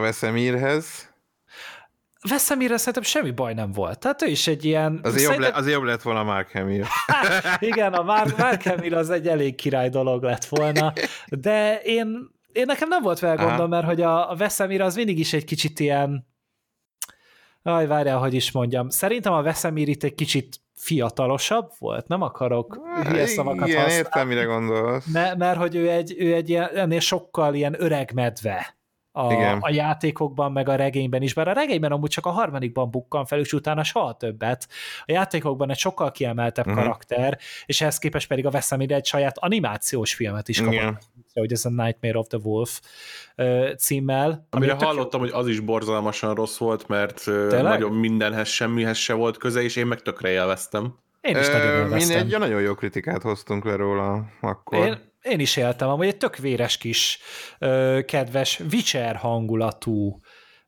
Veszemirhez? 2.30 2.32
Veszemirre 2.32 2.78
szerintem 2.78 3.04
semmi 3.04 3.32
baj 3.32 3.54
nem 3.54 3.72
volt. 3.72 4.00
Tehát 4.00 4.22
ő 4.22 4.28
is 4.28 4.48
egy 4.48 4.66
ilyen... 4.66 5.00
Az 5.04 5.12
szerintem... 5.12 5.42
jobb, 5.42 5.52
le, 5.52 5.58
az 5.58 5.70
jobb 5.70 5.84
lett 5.84 6.02
volna 6.02 6.24
Mark 6.24 6.52
Hamill. 6.52 6.84
Igen, 7.60 7.94
a 7.94 8.04
Mark, 8.04 8.38
Mark 8.38 8.64
Hamill 8.64 8.96
az 8.96 9.10
egy 9.10 9.28
elég 9.28 9.56
király 9.56 9.90
dolog 9.90 10.24
lett 10.24 10.46
volna, 10.46 10.94
de 11.28 11.80
én, 11.84 12.30
én 12.52 12.66
nekem 12.66 12.88
nem 12.88 13.02
volt 13.02 13.20
vele 13.20 13.44
gondom, 13.44 13.70
mert 13.70 13.86
hogy 13.86 14.02
a, 14.02 14.32
a 14.32 14.36
Veszemir 14.36 14.82
az 14.82 14.96
mindig 14.96 15.20
is 15.20 15.34
egy 15.34 15.46
kicsit 15.46 15.80
ilyen 15.80 16.32
Aj, 17.64 17.88
várjál, 17.88 18.18
hogy 18.18 18.34
is 18.34 18.52
mondjam. 18.52 18.90
Szerintem 18.90 19.34
a 19.34 19.42
Veszemir 19.42 19.88
itt 19.88 20.04
egy 20.04 20.16
kicsit 20.16 20.62
fiatalosabb 20.76 21.72
volt, 21.80 22.08
nem 22.08 22.22
akarok 22.22 22.80
hülye 23.04 23.26
szavakat 23.26 23.68
Igen, 23.68 23.82
használni. 23.82 24.04
értem, 24.04 24.28
mire 24.28 24.44
gondolsz. 24.44 25.06
Mert, 25.06 25.38
mert 25.38 25.58
hogy 25.58 25.76
ő 25.76 25.90
egy, 25.90 26.16
ő 26.18 26.34
egy 26.34 26.50
ilyen, 26.50 26.70
ennél 26.76 27.00
sokkal 27.00 27.54
ilyen 27.54 27.76
öreg 27.78 28.12
medve 28.14 28.76
a, 29.16 29.58
a 29.60 29.70
játékokban, 29.70 30.52
meg 30.52 30.70
a 30.70 30.76
regényben 30.76 31.22
is, 31.22 31.34
bár 31.34 31.48
a 31.48 31.54
regényben 31.54 31.92
amúgy 31.92 32.10
csak 32.10 32.26
a 32.26 32.30
harmadikban 32.30 32.90
bukkan 32.90 33.26
fel, 33.26 33.40
és 33.40 33.54
utána 33.54 33.84
soha 33.84 34.14
többet. 34.14 34.68
A 35.06 35.12
játékokban 35.12 35.70
egy 35.70 35.78
sokkal 35.78 36.12
kiemeltebb 36.12 36.68
uh-huh. 36.68 36.82
karakter, 36.82 37.40
és 37.66 37.82
ehhez 37.82 37.98
képest 37.98 38.28
pedig 38.28 38.46
a 38.46 38.50
Veszemir 38.50 38.92
egy 38.92 39.06
saját 39.06 39.38
animációs 39.38 40.14
filmet 40.14 40.48
is 40.48 40.58
kapott, 40.58 40.74
Igen. 40.74 41.00
hogy 41.34 41.52
ez 41.52 41.66
a 41.66 41.70
Nightmare 41.70 42.18
of 42.18 42.28
the 42.28 42.38
Wolf 42.44 42.82
címmel. 43.78 44.48
Amire 44.50 44.74
hallottam, 44.74 45.24
jó... 45.24 45.32
hogy 45.32 45.40
az 45.40 45.48
is 45.48 45.60
borzalmasan 45.60 46.36
rossz 46.36 46.58
volt, 46.58 46.88
mert 46.88 47.24
Tényleg? 47.24 47.64
nagyon 47.64 47.92
mindenhez, 47.92 48.48
semmihez 48.48 48.98
se 48.98 49.14
volt 49.14 49.38
köze, 49.38 49.62
és 49.62 49.76
én 49.76 49.86
meg 49.86 50.02
tökre 50.02 50.30
élveztem. 50.30 51.02
Én 51.24 51.38
is 51.38 51.48
Ö, 51.48 51.52
nagyon 51.52 51.76
élveztem. 51.76 52.28
Mi 52.28 52.34
egy 52.34 52.40
nagyon 52.40 52.62
jó 52.62 52.74
kritikát 52.74 53.22
hoztunk 53.22 53.66
le 53.66 53.76
róla 53.76 54.26
akkor. 54.42 54.86
Én, 54.86 54.98
én 55.22 55.40
is 55.40 55.56
éltem, 55.56 55.90
amúgy 55.90 56.08
egy 56.08 56.18
tök 56.18 56.38
véres 56.38 56.78
kis, 56.78 57.20
ö, 57.60 58.00
kedves, 58.06 58.60
Witcher 58.72 59.16
hangulatú 59.16 60.20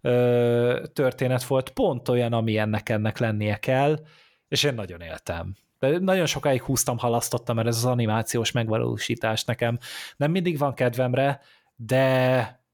ö, 0.01 0.83
történet 0.93 1.43
volt, 1.43 1.69
pont 1.69 2.09
olyan, 2.09 2.33
ami 2.33 2.57
ennek 2.57 2.89
ennek 2.89 3.17
lennie 3.17 3.55
kell, 3.55 3.99
és 4.47 4.63
én 4.63 4.73
nagyon 4.73 5.01
éltem. 5.01 5.55
De 5.79 5.99
nagyon 5.99 6.25
sokáig 6.25 6.61
húztam, 6.61 6.97
halasztottam, 6.97 7.55
mert 7.55 7.67
ez 7.67 7.75
az 7.75 7.85
animációs 7.85 8.51
megvalósítás 8.51 9.43
nekem 9.43 9.77
nem 10.17 10.31
mindig 10.31 10.57
van 10.57 10.73
kedvemre, 10.73 11.41
de 11.75 12.64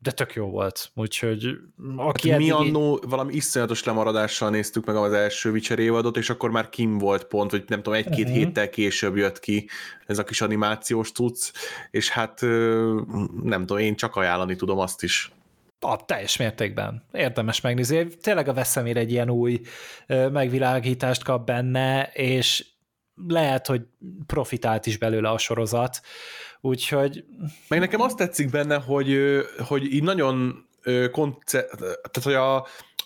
de 0.00 0.10
tök 0.10 0.34
jó 0.34 0.46
volt, 0.46 0.90
úgyhogy 0.94 1.58
aki 1.96 2.30
hát 2.30 2.38
mi 2.38 2.50
annó 2.50 3.00
valami 3.08 3.34
iszonyatos 3.34 3.84
lemaradással 3.84 4.50
néztük 4.50 4.84
meg 4.84 4.96
az 4.96 5.12
első 5.12 5.50
Witcher 5.50 5.78
évadot, 5.78 6.16
és 6.16 6.30
akkor 6.30 6.50
már 6.50 6.68
Kim 6.68 6.98
volt 6.98 7.24
pont, 7.24 7.50
hogy 7.50 7.64
nem 7.66 7.82
tudom, 7.82 7.98
egy-két 7.98 8.24
uh-huh. 8.24 8.36
héttel 8.36 8.68
később 8.68 9.16
jött 9.16 9.40
ki 9.40 9.68
ez 10.06 10.18
a 10.18 10.24
kis 10.24 10.40
animációs 10.40 11.12
cucc, 11.12 11.52
és 11.90 12.10
hát 12.10 12.40
nem 13.42 13.60
tudom, 13.60 13.78
én 13.78 13.96
csak 13.96 14.16
ajánlani 14.16 14.56
tudom 14.56 14.78
azt 14.78 15.02
is. 15.02 15.32
A 15.80 16.04
teljes 16.04 16.36
mértékben. 16.36 17.04
Érdemes 17.12 17.60
megnézni. 17.60 18.06
Tényleg 18.06 18.48
a 18.48 18.52
Veszemér 18.52 18.96
egy 18.96 19.10
ilyen 19.10 19.30
új 19.30 19.60
megvilágítást 20.06 21.24
kap 21.24 21.46
benne, 21.46 22.10
és 22.12 22.66
lehet, 23.26 23.66
hogy 23.66 23.82
profitált 24.26 24.86
is 24.86 24.98
belőle 24.98 25.28
a 25.28 25.38
sorozat. 25.38 26.00
Úgyhogy... 26.60 27.24
Meg 27.68 27.78
nekem 27.78 28.00
azt 28.00 28.16
tetszik 28.16 28.50
benne, 28.50 28.76
hogy, 28.76 29.18
hogy 29.58 29.92
így 29.92 30.02
nagyon 30.02 30.66
konce... 31.10 31.66
tehát 31.76 32.22
hogy 32.22 32.34
a, 32.34 32.56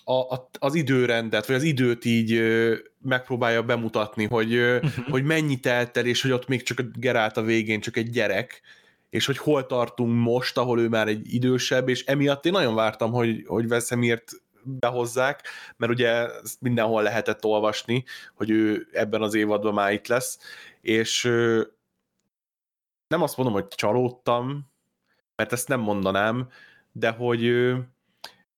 a, 0.05 0.49
az 0.59 0.75
időrendet, 0.75 1.47
vagy 1.47 1.57
az 1.57 1.63
időt 1.63 2.05
így 2.05 2.43
megpróbálja 3.03 3.63
bemutatni, 3.63 4.25
hogy, 4.25 4.57
uh-huh. 4.57 5.09
hogy 5.09 5.25
mennyi 5.25 5.61
telt 5.61 5.97
el, 5.97 6.07
és 6.07 6.23
hogy 6.23 6.31
ott 6.31 6.49
még 6.49 6.63
csak 6.63 6.79
a 6.79 6.83
Gerált 6.99 7.37
a 7.37 7.43
végén 7.43 7.81
csak 7.81 7.97
egy 7.97 8.11
gyerek, 8.11 8.61
és 9.11 9.27
hogy 9.27 9.39
hol 9.39 9.67
tartunk 9.67 10.23
most, 10.23 10.59
ahol 10.59 10.81
ő 10.81 10.89
már 10.89 11.09
egy 11.09 11.35
idősebb, 11.35 11.89
és 11.89 12.05
emiatt 12.05 12.47
én 12.47 12.53
nagyon 12.53 12.75
vártam, 12.75 13.13
hogy, 13.13 13.45
hogy 13.47 13.69
Veszemért 13.69 14.31
behozzák, 14.65 15.49
mert 15.77 15.93
ugye 15.93 16.29
mindenhol 16.61 17.03
lehetett 17.03 17.45
olvasni, 17.45 18.05
hogy 18.35 18.51
ő 18.51 18.89
ebben 18.93 19.23
az 19.23 19.35
évadban 19.35 19.75
már 19.75 19.93
itt 19.93 20.07
lesz, 20.07 20.39
és 20.81 21.23
nem 23.07 23.23
azt 23.23 23.37
mondom, 23.37 23.55
hogy 23.55 23.69
csalódtam, 23.69 24.71
mert 25.37 25.53
ezt 25.53 25.69
nem 25.69 25.81
mondanám, 25.81 26.49
de 26.93 27.11
hogy 27.11 27.73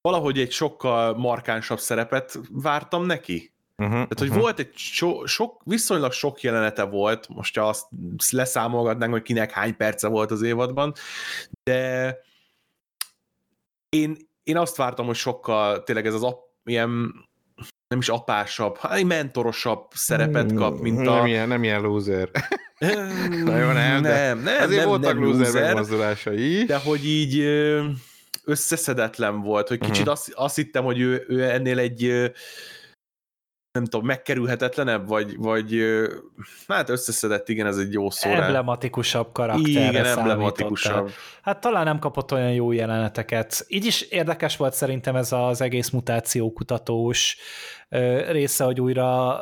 valahogy 0.00 0.38
egy 0.40 0.52
sokkal 0.52 1.16
markánsabb 1.16 1.78
szerepet 1.78 2.38
vártam 2.50 3.06
neki. 3.06 3.52
Uh-huh, 3.76 3.92
Tehát, 3.94 4.18
hogy 4.18 4.28
uh-huh. 4.28 4.42
volt 4.42 4.58
egy 4.58 4.76
so, 4.76 5.26
sok, 5.26 5.60
viszonylag 5.64 6.12
sok 6.12 6.40
jelenete 6.40 6.82
volt, 6.82 7.28
most 7.28 7.58
azt 7.58 7.86
leszámolgatnánk, 8.30 9.12
hogy 9.12 9.22
kinek 9.22 9.50
hány 9.50 9.76
perce 9.76 10.08
volt 10.08 10.30
az 10.30 10.42
évadban, 10.42 10.92
de 11.62 12.16
én, 13.88 14.16
én 14.44 14.56
azt 14.56 14.76
vártam, 14.76 15.06
hogy 15.06 15.14
sokkal 15.14 15.82
tényleg 15.82 16.06
ez 16.06 16.14
az 16.14 16.22
ap, 16.22 16.40
ilyen 16.64 17.12
nem 17.88 17.98
is 17.98 18.08
apásabb, 18.08 18.76
hát 18.76 18.92
egy 18.92 19.04
mentorosabb 19.04 19.86
szerepet 19.90 20.50
hmm, 20.50 20.58
kap, 20.58 20.80
mint 20.80 21.06
a... 21.06 21.14
Nem 21.14 21.26
ilyen, 21.26 21.48
nem 21.48 21.64
ilyen 21.64 21.80
loser. 21.80 22.30
Na 23.44 23.56
jó, 23.56 23.70
nem, 23.70 24.00
nem, 24.00 24.38
nem, 24.38 24.62
Azért 24.62 24.80
nem, 24.80 24.88
voltak 24.88 25.14
nem 25.14 25.24
loser 25.24 25.62
megmozdulásai. 25.62 26.64
De 26.64 26.76
hogy 26.76 27.06
így 27.06 27.38
összeszedetlen 28.44 29.40
volt, 29.40 29.68
hogy 29.68 29.78
kicsit 29.78 29.96
uh-huh. 29.96 30.12
azt, 30.12 30.32
azt 30.34 30.56
hittem, 30.56 30.84
hogy 30.84 31.00
ő, 31.00 31.24
ő 31.28 31.42
ennél 31.42 31.78
egy 31.78 32.32
nem 33.74 33.84
tudom, 33.84 34.06
megkerülhetetlenebb, 34.06 35.08
vagy, 35.08 35.36
vagy 35.36 35.74
hát 36.68 36.88
összeszedett, 36.88 37.48
igen, 37.48 37.66
ez 37.66 37.76
egy 37.76 37.92
jó 37.92 38.10
szó. 38.10 38.30
Emblematikusabb 38.30 39.32
karakter. 39.32 39.68
Igen, 39.68 40.04
emblematikusabb. 40.04 41.10
Hát 41.42 41.60
talán 41.60 41.84
nem 41.84 41.98
kapott 41.98 42.32
olyan 42.32 42.52
jó 42.52 42.72
jeleneteket. 42.72 43.64
Így 43.68 43.84
is 43.84 44.00
érdekes 44.00 44.56
volt 44.56 44.74
szerintem 44.74 45.16
ez 45.16 45.32
az 45.32 45.60
egész 45.60 45.90
mutációkutatós 45.90 47.36
része, 48.28 48.64
hogy 48.64 48.80
újra 48.80 49.38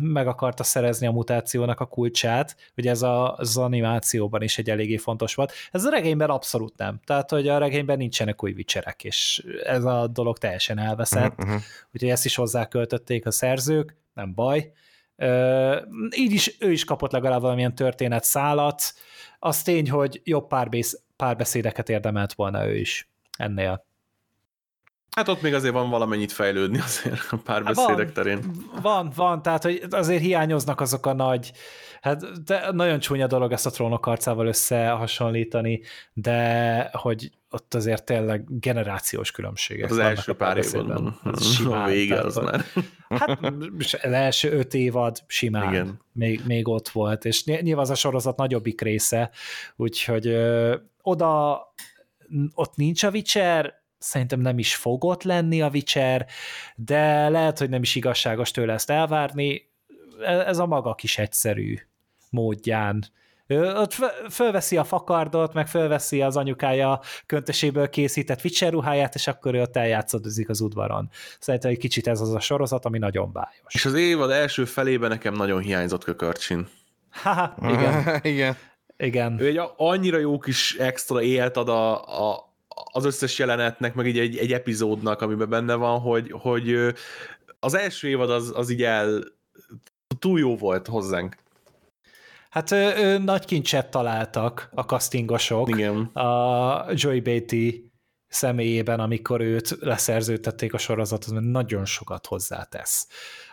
meg 0.00 0.26
akarta 0.26 0.62
szerezni 0.62 1.06
a 1.06 1.12
mutációnak 1.12 1.80
a 1.80 1.86
kulcsát, 1.86 2.56
ugye 2.76 2.90
ez 2.90 3.02
a, 3.02 3.34
az 3.34 3.56
animációban 3.56 4.42
is 4.42 4.58
egy 4.58 4.70
eléggé 4.70 4.96
fontos 4.96 5.34
volt. 5.34 5.52
Ez 5.72 5.84
a 5.84 5.90
regényben 5.90 6.30
abszolút 6.30 6.76
nem. 6.76 7.00
Tehát, 7.04 7.30
hogy 7.30 7.48
a 7.48 7.58
regényben 7.58 7.96
nincsenek 7.96 8.44
új 8.44 8.52
vicserek, 8.52 9.04
és 9.04 9.44
ez 9.64 9.84
a 9.84 10.06
dolog 10.06 10.38
teljesen 10.38 10.78
elveszett. 10.78 11.38
Uh-huh. 11.38 11.60
Úgyhogy 11.92 12.10
ezt 12.10 12.24
is 12.24 12.34
hozzáköltötték 12.34 13.26
a 13.26 13.30
szerzők, 13.30 13.96
nem 14.14 14.34
baj. 14.34 14.72
Uh, 15.16 15.76
így 16.16 16.32
is 16.32 16.56
ő 16.60 16.72
is 16.72 16.84
kapott 16.84 17.12
legalább 17.12 17.40
valamilyen 17.40 17.74
történet 17.74 18.24
szálat. 18.24 18.82
Az 19.38 19.62
tény, 19.62 19.90
hogy 19.90 20.20
jobb 20.24 20.46
párbész, 20.46 21.02
párbeszédeket 21.16 21.88
érdemelt 21.88 22.32
volna 22.32 22.66
ő 22.66 22.76
is 22.76 23.08
ennél. 23.38 23.86
Hát 25.18 25.28
ott 25.28 25.42
még 25.42 25.54
azért 25.54 25.72
van 25.72 25.90
valamennyit 25.90 26.32
fejlődni 26.32 26.78
azért 26.78 27.26
a 27.30 27.36
párbeszédek 27.36 28.12
terén. 28.12 28.38
Van, 28.82 29.12
van, 29.16 29.42
tehát 29.42 29.62
hogy 29.62 29.82
azért 29.90 30.22
hiányoznak 30.22 30.80
azok 30.80 31.06
a 31.06 31.12
nagy, 31.12 31.52
hát 32.00 32.44
de 32.44 32.70
nagyon 32.72 32.98
csúnya 32.98 33.26
dolog 33.26 33.52
ezt 33.52 33.66
a 33.66 33.70
trónok 33.70 34.06
arcával 34.06 34.46
összehasonlítani, 34.46 35.80
de 36.12 36.90
hogy 36.92 37.30
ott 37.50 37.74
azért 37.74 38.04
tényleg 38.04 38.60
generációs 38.60 39.30
különbségek. 39.30 39.90
Az 39.90 39.98
első 39.98 40.32
pár 40.32 40.56
évadban. 40.56 41.20
A 41.68 41.86
vége 41.86 42.20
az 42.20 42.36
már. 42.36 42.64
Hát 43.08 43.38
az 44.02 44.12
első 44.12 44.50
öt 44.50 44.74
évad 44.74 45.22
simán 45.26 45.72
Igen. 45.72 46.00
Még, 46.12 46.40
még 46.46 46.68
ott 46.68 46.88
volt, 46.88 47.24
és 47.24 47.44
nyilván 47.44 47.84
az 47.84 47.90
a 47.90 47.94
sorozat 47.94 48.36
nagyobbik 48.36 48.80
része, 48.80 49.30
úgyhogy 49.76 50.26
ö, 50.26 50.76
oda 51.02 51.60
ott 52.54 52.76
nincs 52.76 53.02
a 53.02 53.10
Witcher, 53.10 53.77
szerintem 53.98 54.40
nem 54.40 54.58
is 54.58 54.74
fogott 54.74 55.22
lenni 55.22 55.62
a 55.62 55.68
Witcher, 55.72 56.26
de 56.76 57.28
lehet, 57.28 57.58
hogy 57.58 57.68
nem 57.68 57.82
is 57.82 57.94
igazságos 57.94 58.50
tőle 58.50 58.72
ezt 58.72 58.90
elvárni, 58.90 59.70
e, 60.20 60.32
ez 60.32 60.58
a 60.58 60.66
maga 60.66 60.94
kis 60.94 61.18
egyszerű 61.18 61.78
módján. 62.30 63.04
Ott 63.56 63.94
fölveszi 64.30 64.76
a 64.76 64.84
fakardot, 64.84 65.52
meg 65.52 65.68
fölveszi 65.68 66.22
az 66.22 66.36
anyukája 66.36 67.00
könteséből 67.26 67.88
készített 67.88 68.44
Witcher 68.44 68.72
ruháját, 68.72 69.14
és 69.14 69.26
akkor 69.26 69.54
ő 69.54 69.60
ott 69.60 69.76
eljátszadozik 69.76 70.48
az 70.48 70.60
udvaron. 70.60 71.10
Szerintem 71.40 71.70
egy 71.70 71.78
kicsit 71.78 72.06
ez 72.06 72.20
az 72.20 72.34
a 72.34 72.40
sorozat, 72.40 72.84
ami 72.84 72.98
nagyon 72.98 73.32
bájos. 73.32 73.74
És 73.74 73.84
az 73.84 73.94
évad 73.94 74.30
első 74.30 74.64
felében 74.64 75.10
nekem 75.10 75.34
nagyon 75.34 75.60
hiányzott 75.60 76.04
Kökörcsin. 76.04 76.68
Haha, 77.10 77.54
igen. 77.62 78.20
igen. 78.34 78.56
Igen. 78.96 79.40
Ő 79.40 79.46
egy 79.46 79.60
annyira 79.76 80.18
jó 80.18 80.38
kis 80.38 80.76
extra 80.78 81.22
élt 81.22 81.56
ad 81.56 81.68
a, 81.68 82.04
a, 82.32 82.47
az 82.92 83.04
összes 83.04 83.38
jelenetnek, 83.38 83.94
meg 83.94 84.06
így 84.06 84.18
egy, 84.18 84.36
egy 84.36 84.52
epizódnak, 84.52 85.20
amiben 85.20 85.48
benne 85.48 85.74
van, 85.74 86.00
hogy, 86.00 86.30
hogy 86.30 86.94
az 87.60 87.74
első 87.74 88.08
évad 88.08 88.30
az, 88.30 88.52
az 88.54 88.70
így 88.70 88.82
el 88.82 89.22
túl 90.18 90.38
jó 90.38 90.56
volt 90.56 90.86
hozzánk. 90.86 91.36
Hát 92.50 92.70
ö, 92.70 92.90
ö, 92.96 93.18
nagy 93.18 93.44
kincset 93.44 93.90
találtak 93.90 94.68
a 94.74 94.82
castingosok. 94.82 95.68
Igen. 95.68 95.96
A 96.02 96.86
Joy 96.94 97.20
Beatty 97.20 97.90
személyében, 98.28 99.00
amikor 99.00 99.40
őt 99.40 99.76
leszerződtették 99.80 100.74
a 100.74 100.78
sorozathoz, 100.78 101.32
mert 101.32 101.46
nagyon 101.46 101.84
sokat 101.84 102.26
hozzátesz 102.26 103.06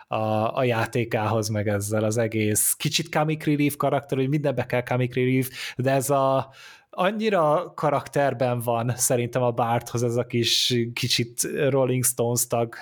a, 0.06 0.56
a 0.56 0.64
játékához, 0.64 1.48
meg 1.48 1.68
ezzel 1.68 2.04
az 2.04 2.16
egész 2.16 2.72
kicsit 2.72 3.14
comic 3.14 3.44
relief 3.44 3.76
karakter, 3.76 4.18
hogy 4.18 4.28
mindenbe 4.28 4.66
kell 4.66 4.82
comic 4.82 5.14
relief, 5.14 5.74
de 5.76 5.90
ez 5.90 6.10
a 6.10 6.52
annyira 6.98 7.72
karakterben 7.74 8.60
van 8.60 8.92
szerintem 8.96 9.42
a 9.42 9.50
Barthoz 9.50 10.02
ez 10.02 10.16
a 10.16 10.26
kis 10.26 10.74
kicsit 10.94 11.42
Rolling 11.68 12.04
Stones 12.04 12.46
tag 12.46 12.74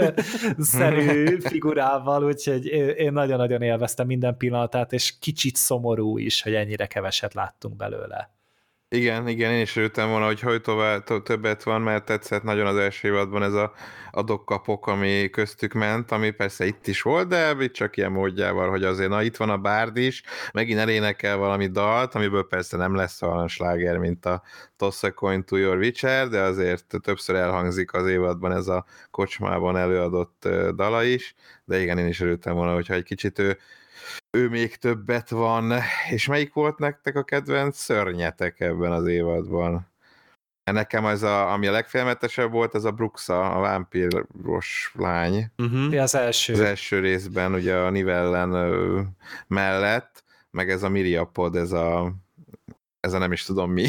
szerű 0.58 1.40
figurával, 1.40 2.24
úgyhogy 2.24 2.66
én 2.96 3.12
nagyon-nagyon 3.12 3.62
élveztem 3.62 4.06
minden 4.06 4.36
pillanatát, 4.36 4.92
és 4.92 5.18
kicsit 5.18 5.56
szomorú 5.56 6.18
is, 6.18 6.42
hogy 6.42 6.54
ennyire 6.54 6.86
keveset 6.86 7.34
láttunk 7.34 7.76
belőle. 7.76 8.30
Igen, 8.94 9.28
igen, 9.28 9.52
én 9.52 9.60
is 9.60 9.76
örültem 9.76 10.08
volna, 10.08 10.26
hogy 10.26 10.40
hogy 10.40 10.60
tovább, 10.60 11.22
többet 11.22 11.62
van, 11.62 11.80
mert 11.80 12.04
tetszett 12.04 12.42
nagyon 12.42 12.66
az 12.66 12.76
első 12.76 13.08
évadban 13.08 13.42
ez 13.42 13.52
a 13.52 13.72
adok-kapok, 14.10 14.86
ami 14.86 15.30
köztük 15.30 15.72
ment, 15.72 16.10
ami 16.10 16.30
persze 16.30 16.66
itt 16.66 16.86
is 16.86 17.02
volt, 17.02 17.28
de 17.28 17.56
itt 17.60 17.72
csak 17.72 17.96
ilyen 17.96 18.12
módjával, 18.12 18.70
hogy 18.70 18.84
azért, 18.84 19.08
na 19.08 19.22
itt 19.22 19.36
van 19.36 19.50
a 19.50 19.58
bárd 19.58 19.96
is, 19.96 20.22
megint 20.52 20.78
elénekel 20.78 21.36
valami 21.36 21.66
dalt, 21.66 22.14
amiből 22.14 22.46
persze 22.46 22.76
nem 22.76 22.94
lesz 22.94 23.22
olyan 23.22 23.48
sláger, 23.48 23.96
mint 23.96 24.26
a 24.26 24.42
Toss 24.76 25.02
a 25.02 25.12
Coin 25.12 25.44
to 25.44 25.56
Your 25.56 25.76
Witcher, 25.76 26.28
de 26.28 26.40
azért 26.40 26.86
többször 27.02 27.36
elhangzik 27.36 27.92
az 27.92 28.06
évadban 28.06 28.52
ez 28.52 28.66
a 28.66 28.84
kocsmában 29.10 29.76
előadott 29.76 30.48
dala 30.74 31.02
is, 31.02 31.34
de 31.64 31.80
igen, 31.80 31.98
én 31.98 32.06
is 32.06 32.20
örültem 32.20 32.54
volna, 32.54 32.74
hogyha 32.74 32.94
egy 32.94 33.04
kicsit 33.04 33.38
ő 33.38 33.58
ő 34.30 34.48
még 34.48 34.76
többet 34.76 35.30
van. 35.30 35.72
És 36.10 36.26
melyik 36.26 36.52
volt 36.52 36.78
nektek 36.78 37.16
a 37.16 37.22
kedvenc 37.22 37.76
szörnyetek 37.76 38.60
ebben 38.60 38.92
az 38.92 39.06
évadban? 39.06 39.90
Nekem 40.70 41.04
az, 41.04 41.22
a, 41.22 41.52
ami 41.52 41.66
a 41.66 41.70
legfélmetesebb 41.70 42.50
volt, 42.50 42.74
ez 42.74 42.84
a 42.84 42.90
Bruxa, 42.90 43.50
a 43.50 43.60
vámpíros 43.60 44.92
lány. 44.94 45.52
Uh-huh. 45.56 46.02
az 46.02 46.14
első. 46.14 46.52
Az 46.52 46.60
első 46.60 46.98
részben, 47.00 47.54
ugye 47.54 47.76
a 47.76 47.90
Nivellen 47.90 48.52
ö, 48.52 49.00
mellett, 49.46 50.24
meg 50.50 50.70
ez 50.70 50.82
a 50.82 50.88
Miriapod, 50.88 51.56
ez 51.56 51.72
a, 51.72 52.14
ez 53.00 53.12
a 53.12 53.18
nem 53.18 53.32
is 53.32 53.44
tudom 53.44 53.72
mi. 53.72 53.88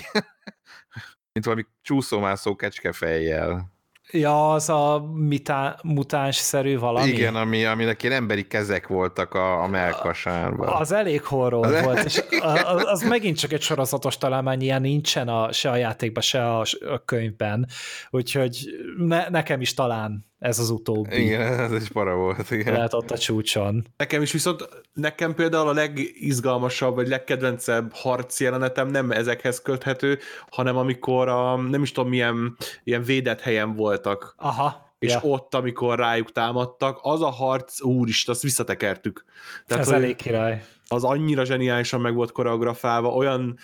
Mint 1.34 1.46
valami 1.46 1.66
csúszómászó 1.82 2.56
kecskefejjel. 2.56 3.73
Ja, 4.16 4.52
az 4.52 4.70
a 4.70 5.06
mitá, 5.14 5.78
mutáns-szerű 5.84 6.78
valami? 6.78 7.10
Igen, 7.10 7.36
ami, 7.36 7.66
aminek 7.66 8.04
ilyen 8.04 8.16
emberi 8.16 8.48
kezek 8.48 8.88
voltak 8.88 9.34
a, 9.34 9.62
a 9.62 9.68
melkasánban. 9.68 10.68
Az 10.68 10.92
elég 10.92 11.24
horror 11.24 11.66
az 11.66 11.84
volt, 11.84 12.04
és 12.04 12.24
az, 12.40 12.84
az 12.86 13.02
megint 13.02 13.38
csak 13.38 13.52
egy 13.52 13.62
sorozatos 13.62 14.18
találmány, 14.18 14.62
ilyen 14.62 14.82
nincsen 14.82 15.28
a, 15.28 15.52
se 15.52 15.70
a 15.70 15.76
játékban, 15.76 16.24
se 16.24 16.50
a, 16.58 16.60
a 16.94 17.04
könyvben, 17.06 17.68
úgyhogy 18.10 18.66
ne, 18.98 19.30
nekem 19.30 19.62
is 19.62 19.74
talán 19.74 20.32
ez 20.44 20.60
az 20.60 20.70
utóbbi. 20.70 21.24
Igen, 21.24 21.60
ez 21.60 21.72
is 21.72 21.88
para 21.88 22.16
volt, 22.16 22.52
igen. 22.52 22.74
Lehet 22.74 22.94
ott 22.94 23.12
a 23.12 23.18
csúcson. 23.18 23.88
Nekem 23.98 24.22
is 24.22 24.32
viszont, 24.32 24.70
nekem 24.94 25.34
például 25.34 25.68
a 25.68 25.74
legizgalmasabb, 25.74 26.96
vagy 26.96 27.08
legkedvencebb 27.08 27.94
harc 27.94 28.40
jelenetem 28.40 28.88
nem 28.88 29.12
ezekhez 29.12 29.62
köthető, 29.62 30.20
hanem 30.50 30.78
amikor 30.78 31.28
a, 31.28 31.56
nem 31.56 31.82
is 31.82 31.92
tudom 31.92 32.10
milyen 32.10 32.56
ilyen 32.84 33.04
védett 33.04 33.42
helyen 33.42 33.76
voltak. 33.76 34.36
Aha 34.38 34.92
és 35.00 35.12
ja. 35.12 35.20
ott, 35.22 35.54
amikor 35.54 35.98
rájuk 36.00 36.32
támadtak, 36.32 37.00
az 37.02 37.22
a 37.22 37.30
harc, 37.30 37.82
úristen, 37.82 38.34
azt 38.34 38.44
visszatekertük. 38.44 39.26
Tehát, 39.68 39.84
Ez 39.84 39.92
elég 39.92 40.16
király. 40.16 40.64
Az 40.88 41.04
annyira 41.04 41.46
zseniálisan 41.46 42.02
meg 42.02 42.14
volt 42.14 42.32
koreografálva, 42.32 43.10
olyan 43.10 43.58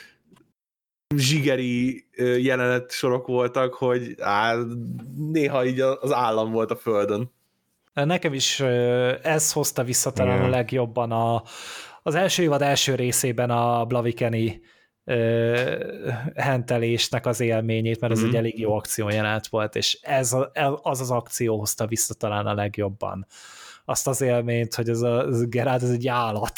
zsigeri 1.15 2.05
jelenet 2.37 2.91
sorok 2.91 3.27
voltak, 3.27 3.73
hogy 3.73 4.15
á, 4.19 4.55
néha 5.15 5.65
így 5.65 5.79
az 5.79 6.11
állam 6.11 6.51
volt 6.51 6.71
a 6.71 6.75
földön. 6.75 7.31
Nekem 7.93 8.33
is 8.33 8.59
ez 9.21 9.51
hozta 9.51 9.83
vissza 9.83 10.11
talán 10.11 10.35
yeah. 10.35 10.47
a 10.47 10.49
legjobban 10.49 11.11
a, 11.11 11.43
az 12.03 12.15
első 12.15 12.43
évad 12.43 12.61
első 12.61 12.95
részében 12.95 13.49
a 13.49 13.85
Blavikeni 13.85 14.61
hentelésnek 16.35 17.25
az 17.25 17.39
élményét, 17.39 17.99
mert 17.99 18.13
ez 18.13 18.19
mm-hmm. 18.19 18.29
egy 18.29 18.35
elég 18.35 18.59
jó 18.59 18.75
akció 18.75 19.09
jelenet 19.09 19.47
volt, 19.47 19.75
és 19.75 19.99
ez 20.01 20.35
az 20.81 20.99
az 21.01 21.11
akció 21.11 21.57
hozta 21.57 21.87
vissza 21.87 22.13
talán 22.13 22.45
a 22.45 22.53
legjobban 22.53 23.27
azt 23.89 24.07
az 24.07 24.21
élményt, 24.21 24.75
hogy 24.75 24.89
ez 24.89 25.01
a, 25.01 25.27
ez 25.27 25.39
a 25.39 25.69
ez 25.69 25.89
egy 25.89 26.07
állat. 26.07 26.53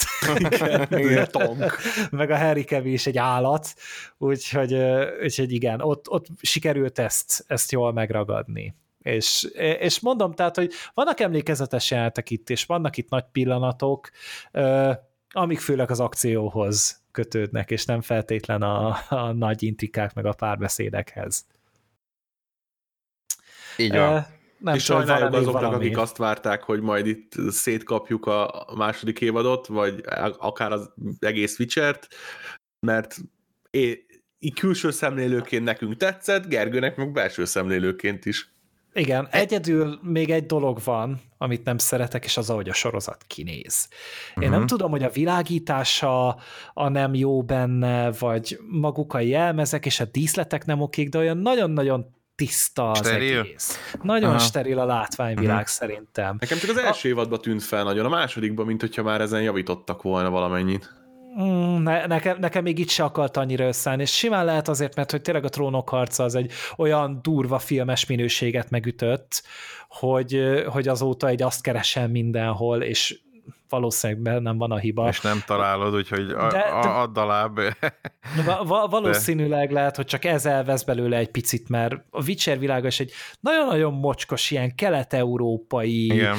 igen, 0.90 1.28
tank. 1.32 1.78
Meg 2.12 2.30
a 2.30 2.38
Harry 2.38 2.64
Cavill 2.64 2.94
is 2.94 3.08
egy 3.08 3.18
állat, 3.18 3.74
úgyhogy, 4.18 4.78
úgyhogy 5.24 5.52
igen, 5.52 5.82
ott, 5.82 6.10
ott 6.10 6.26
sikerült 6.42 7.00
ezt, 7.00 7.44
ezt 7.48 7.72
jól 7.72 7.94
megragadni. 7.94 8.76
És, 9.02 9.48
és 9.80 10.00
mondom, 10.00 10.34
tehát, 10.34 10.56
hogy 10.56 10.72
vannak 10.94 11.20
emlékezetes 11.20 11.92
jelenetek 11.92 12.30
itt, 12.30 12.50
és 12.50 12.66
vannak 12.66 12.98
itt 12.98 13.10
nagy 13.10 13.26
pillanatok, 13.32 14.10
amik 15.30 15.60
főleg 15.60 15.92
az 15.92 16.00
akcióhoz 16.00 17.02
kötődnek, 17.12 17.72
és 17.72 17.86
nem 17.86 18.02
feltétlen 18.02 18.62
a, 18.62 18.98
a 19.10 19.32
nagy 19.32 19.64
intrikák 19.64 20.14
meg 20.14 20.26
a 20.26 20.34
párbeszédekhez. 20.34 21.46
Így 23.78 23.96
van. 23.96 24.26
Nem 24.62 24.76
és 24.76 24.84
sajnáljuk 24.84 25.34
azoknak, 25.34 25.62
valami. 25.62 25.86
akik 25.86 25.98
azt 25.98 26.18
várták, 26.18 26.64
hogy 26.64 26.82
majd 26.82 27.08
itt 27.08 27.34
szétkapjuk 27.50 28.26
a 28.26 28.68
második 28.78 29.22
évadot, 29.22 29.68
vagy 29.68 30.04
akár 30.38 30.72
az 30.72 30.94
egész 31.20 31.60
Witcher-t, 31.60 32.08
mert 32.80 33.18
é, 33.70 34.06
így 34.40 34.54
külső 34.54 34.92
szemlélőként 34.92 35.64
nekünk 35.64 35.98
tetszett, 35.98 36.48
Gergőnek 36.48 36.96
meg 36.96 37.12
belső 37.12 37.46
szemlélőként 37.46 38.26
is. 38.26 38.54
Igen, 38.94 39.28
egyedül 39.32 40.00
még 40.02 40.30
egy 40.30 40.46
dolog 40.46 40.80
van, 40.84 41.22
amit 41.38 41.64
nem 41.64 41.78
szeretek, 41.78 42.26
és 42.26 42.38
az, 42.38 42.50
ahogy 42.50 42.70
a 42.70 42.74
sorozat 42.74 43.24
kinéz. 43.28 43.88
Én 43.90 44.34
uh-huh. 44.36 44.52
nem 44.52 44.60
mhm. 44.60 44.68
tudom, 44.68 44.92
hogy 44.92 45.04
a 45.04 45.10
világítása 45.10 46.28
a 46.74 46.90
nem 46.90 47.14
jó 47.14 47.44
benne, 47.44 48.12
vagy 48.12 48.60
maguk 48.70 49.14
a 49.14 49.20
jelmezek 49.20 49.86
és 49.86 50.00
a 50.00 50.06
díszletek 50.06 50.66
nem 50.66 50.82
okék, 50.82 51.10
de 51.10 51.18
olyan 51.18 51.38
nagyon-nagyon 51.38 52.16
tiszta 52.46 52.92
az 52.92 52.98
steril? 52.98 53.40
egész. 53.40 53.94
Nagyon 54.02 54.30
Aha. 54.30 54.40
steril 54.40 54.80
a 54.80 54.86
látványvilág 54.86 55.56
uh-huh. 55.56 55.68
szerintem. 55.68 56.36
Nekem 56.40 56.58
csak 56.58 56.70
az 56.70 56.78
első 56.78 57.10
a... 57.10 57.12
évadban 57.12 57.42
tűnt 57.42 57.64
fel 57.64 57.84
nagyon, 57.84 58.06
a 58.06 58.10
másodikban, 58.10 58.66
mint 58.66 58.82
hogyha 58.82 59.04
már 59.04 59.22
ezen 59.22 59.42
javítottak 59.42 60.02
volna 60.02 60.30
valamennyit. 60.30 60.94
Mm, 61.42 61.84
ne, 61.84 62.06
nekem, 62.06 62.38
nekem 62.40 62.64
még 62.64 62.80
itt 62.80 62.90
se 62.90 63.04
akart 63.04 63.38
annyira 63.38 63.66
összeállni, 63.66 64.02
és 64.02 64.12
simán 64.18 64.46
lehet 64.46 64.68
azért, 64.68 64.96
mert 64.96 65.12
hogy 65.12 65.22
tényleg 65.22 65.46
a 65.46 65.50
trónok 65.50 65.90
harca 65.90 66.24
az 66.24 66.36
egy 66.36 66.52
olyan 66.78 67.20
durva 67.22 67.60
filmes 67.60 68.06
minőséget 68.06 68.70
megütött, 68.70 69.44
hogy, 69.90 70.64
hogy 70.68 70.88
azóta 70.88 71.28
egy 71.28 71.42
azt 71.42 71.62
keresem 71.62 72.12
mindenhol, 72.12 72.82
és 72.82 73.20
valószínűleg 73.70 74.22
bennem 74.22 74.58
van 74.58 74.72
a 74.72 74.78
hiba. 74.78 75.08
És 75.08 75.22
nem 75.22 75.44
találod, 75.46 75.96
úgyhogy 75.96 76.30
a, 76.32 76.48
de, 76.48 76.60
a, 76.60 77.02
add 77.02 77.18
alább. 77.18 77.60
Va, 78.66 78.88
valószínűleg 78.88 79.68
de. 79.68 79.74
lehet, 79.74 79.96
hogy 79.96 80.06
csak 80.06 80.26
ez 80.26 80.46
elvesz 80.46 80.84
belőle 80.84 81.18
egy 81.18 81.32
picit, 81.32 81.70
mert 81.70 81.94
a 82.10 82.24
Witcher 82.24 82.60
világa 82.60 82.88
is 82.88 83.00
egy 83.00 83.12
nagyon-nagyon 83.40 83.94
mocskos, 83.94 84.52
ilyen 84.52 84.76
kelet-európai 84.76 86.06
Igen. 86.06 86.38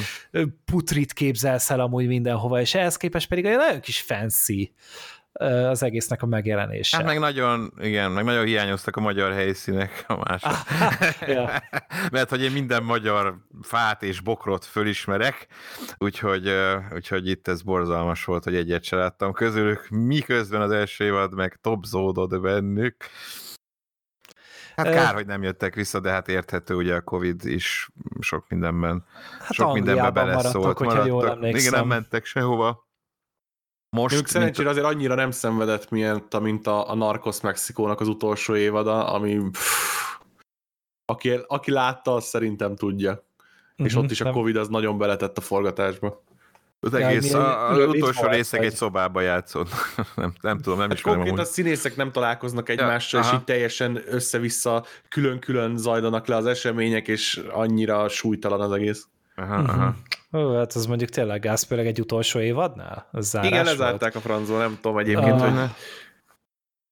putrit 0.65 1.13
képzelsz 1.13 1.69
el 1.69 1.79
amúgy 1.79 2.07
mindenhova, 2.07 2.59
és 2.59 2.75
ehhez 2.75 2.97
képest 2.97 3.27
pedig 3.27 3.45
egy 3.45 3.57
nagyon 3.57 3.79
kis 3.79 4.01
fancy 4.01 4.73
az 5.43 5.83
egésznek 5.83 6.21
a 6.21 6.25
megjelenése. 6.25 6.97
Hát 6.97 7.05
meg 7.05 7.19
nagyon, 7.19 7.73
igen, 7.79 8.11
meg 8.11 8.23
nagyon 8.23 8.45
hiányoztak 8.45 8.95
a 8.95 9.01
magyar 9.01 9.31
helyszínek 9.31 10.03
a 10.07 10.15
mások. 10.15 10.51
ja. 11.35 11.49
Mert 12.11 12.29
hogy 12.29 12.41
én 12.41 12.51
minden 12.51 12.83
magyar 12.83 13.35
fát 13.61 14.03
és 14.03 14.19
bokrot 14.19 14.65
fölismerek, 14.65 15.47
úgyhogy, 15.97 16.53
úgyhogy 16.93 17.27
itt 17.27 17.47
ez 17.47 17.61
borzalmas 17.61 18.25
volt, 18.25 18.43
hogy 18.43 18.55
egyet 18.55 18.83
se 18.83 18.95
láttam 18.95 19.33
közülük, 19.33 19.89
miközben 19.89 20.61
az 20.61 20.71
első 20.71 21.03
évad 21.03 21.33
meg 21.33 21.57
topzódott 21.61 22.41
bennük. 22.41 22.95
Hát 24.75 24.89
kár, 24.89 25.13
hogy 25.13 25.25
nem 25.25 25.43
jöttek 25.43 25.75
vissza, 25.75 25.99
de 25.99 26.09
hát 26.09 26.27
érthető, 26.27 26.75
ugye 26.75 26.95
a 26.95 27.01
Covid 27.01 27.45
is 27.45 27.89
sok 28.19 28.45
mindenben, 28.49 29.05
hát 29.39 29.53
sok 29.53 29.73
mindenben 29.73 30.13
beleszólt. 30.13 30.53
Maradtak, 30.53 30.79
maradtak. 30.79 31.07
Jól 31.07 31.29
emlékszem. 31.29 31.59
Igen, 31.59 31.79
nem 31.79 31.87
mentek 31.87 32.25
sehova. 32.25 32.91
Most, 33.93 34.15
Ők 34.15 34.27
szerencsére 34.27 34.67
mint... 34.67 34.77
azért 34.79 34.95
annyira 34.95 35.15
nem 35.15 35.31
szenvedett, 35.31 35.89
mint, 35.89 36.39
mint 36.39 36.67
a, 36.67 36.89
a 36.89 36.95
Narcos 36.95 37.41
Mexikónak 37.41 37.99
az 37.99 38.07
utolsó 38.07 38.55
évada, 38.55 39.07
ami 39.07 39.37
pff, 39.51 40.17
aki, 41.05 41.39
aki 41.47 41.71
látta, 41.71 42.13
az 42.13 42.25
szerintem 42.25 42.75
tudja. 42.75 43.11
Uh-huh, 43.11 43.85
És 43.85 43.93
mhm, 43.93 44.03
ott 44.03 44.11
is 44.11 44.21
a 44.21 44.31
Covid 44.31 44.55
az 44.55 44.67
nagyon 44.67 44.97
beletett 44.97 45.37
a 45.37 45.41
forgatásba. 45.41 46.23
Az 46.79 46.93
egész, 46.93 47.31
ja, 47.31 47.67
a, 47.67 47.71
az 47.71 47.87
utolsó 47.87 48.27
részek 48.27 48.63
egy 48.63 48.75
szobába 48.75 49.21
játszott. 49.21 49.69
nem, 50.15 50.33
nem 50.41 50.57
tudom, 50.57 50.79
nem 50.79 50.87
hát 50.87 50.97
is 50.97 51.03
Konkrét 51.03 51.39
a 51.39 51.43
színészek 51.43 51.95
nem 51.95 52.11
találkoznak 52.11 52.69
egymással, 52.69 53.21
ja, 53.21 53.27
és 53.27 53.33
így 53.33 53.43
teljesen 53.43 54.01
össze-vissza 54.05 54.85
külön-külön 55.09 55.77
zajlanak 55.77 56.27
le 56.27 56.35
az 56.35 56.45
események, 56.45 57.07
és 57.07 57.41
annyira 57.51 58.09
súlytalan 58.09 58.61
az 58.61 58.71
egész. 58.71 59.07
Aha, 59.35 59.61
uh-huh. 59.61 59.79
aha. 59.79 59.95
Ó, 60.33 60.55
hát 60.55 60.73
az 60.73 60.85
mondjuk 60.85 61.09
tényleg 61.09 61.41
gáz, 61.41 61.67
egy 61.69 61.99
utolsó 61.99 62.39
évadnál? 62.39 63.07
Az 63.11 63.37
Igen, 63.41 63.65
lezárták 63.65 64.13
volt. 64.13 64.15
a 64.15 64.19
franzó, 64.19 64.57
nem 64.57 64.77
tudom 64.81 64.97
egyébként, 64.97 65.41
oh. 65.41 65.49
hogy 65.49 65.69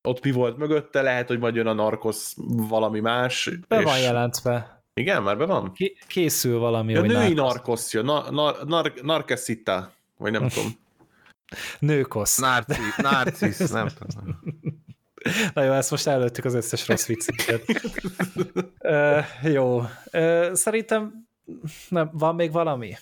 ott 0.02 0.24
mi 0.24 0.32
volt 0.32 0.58
mögötte, 0.58 1.02
lehet, 1.02 1.28
hogy 1.28 1.40
majd 1.40 1.56
jön 1.56 1.68
a 1.68 1.74
Narcos 1.74 2.34
valami 2.46 3.00
más. 3.00 3.50
Be 3.68 3.78
és... 3.78 3.84
van 3.84 4.00
jelentve. 4.00 4.84
Igen, 4.94 5.24
már 5.24 5.38
be 5.38 5.46
van? 5.46 5.74
Készül 6.08 6.60
valami, 6.60 6.94
ja, 6.94 7.02
női 7.02 7.34
narkosz 7.34 7.94
jön, 7.94 8.06
na, 8.06 8.32
na, 8.32 8.56
nar, 8.66 8.94
narkeszita, 9.02 9.92
vagy 10.18 10.32
nem 10.32 10.48
tudom. 10.48 10.72
Nőkosz. 11.80 12.38
Narcis, 12.38 12.96
narcis, 12.98 13.58
nem 13.72 13.88
tudom. 13.88 14.40
Na 15.54 15.64
jó, 15.64 15.72
ezt 15.72 15.92
most 15.92 16.08
előttük 16.08 16.46
az 16.46 16.54
összes 16.54 16.88
rossz 16.88 17.06
vicceket. 17.06 17.64
uh, 18.80 19.52
jó. 19.54 19.80
Uh, 20.14 20.54
szerintem 20.54 21.28
nem, 21.90 22.10
van 22.14 22.36
még 22.36 22.52
valami? 22.52 22.96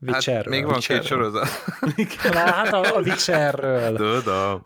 Witcherről. 0.00 0.52
Hát 0.52 0.62
még 0.62 0.64
van 0.64 0.80
két 0.80 1.04
sorozat. 1.04 1.48
Hát 2.32 2.72
a, 2.72 2.96
a 2.96 3.00
Witcherről. 3.00 3.96
Tudom. 3.96 4.62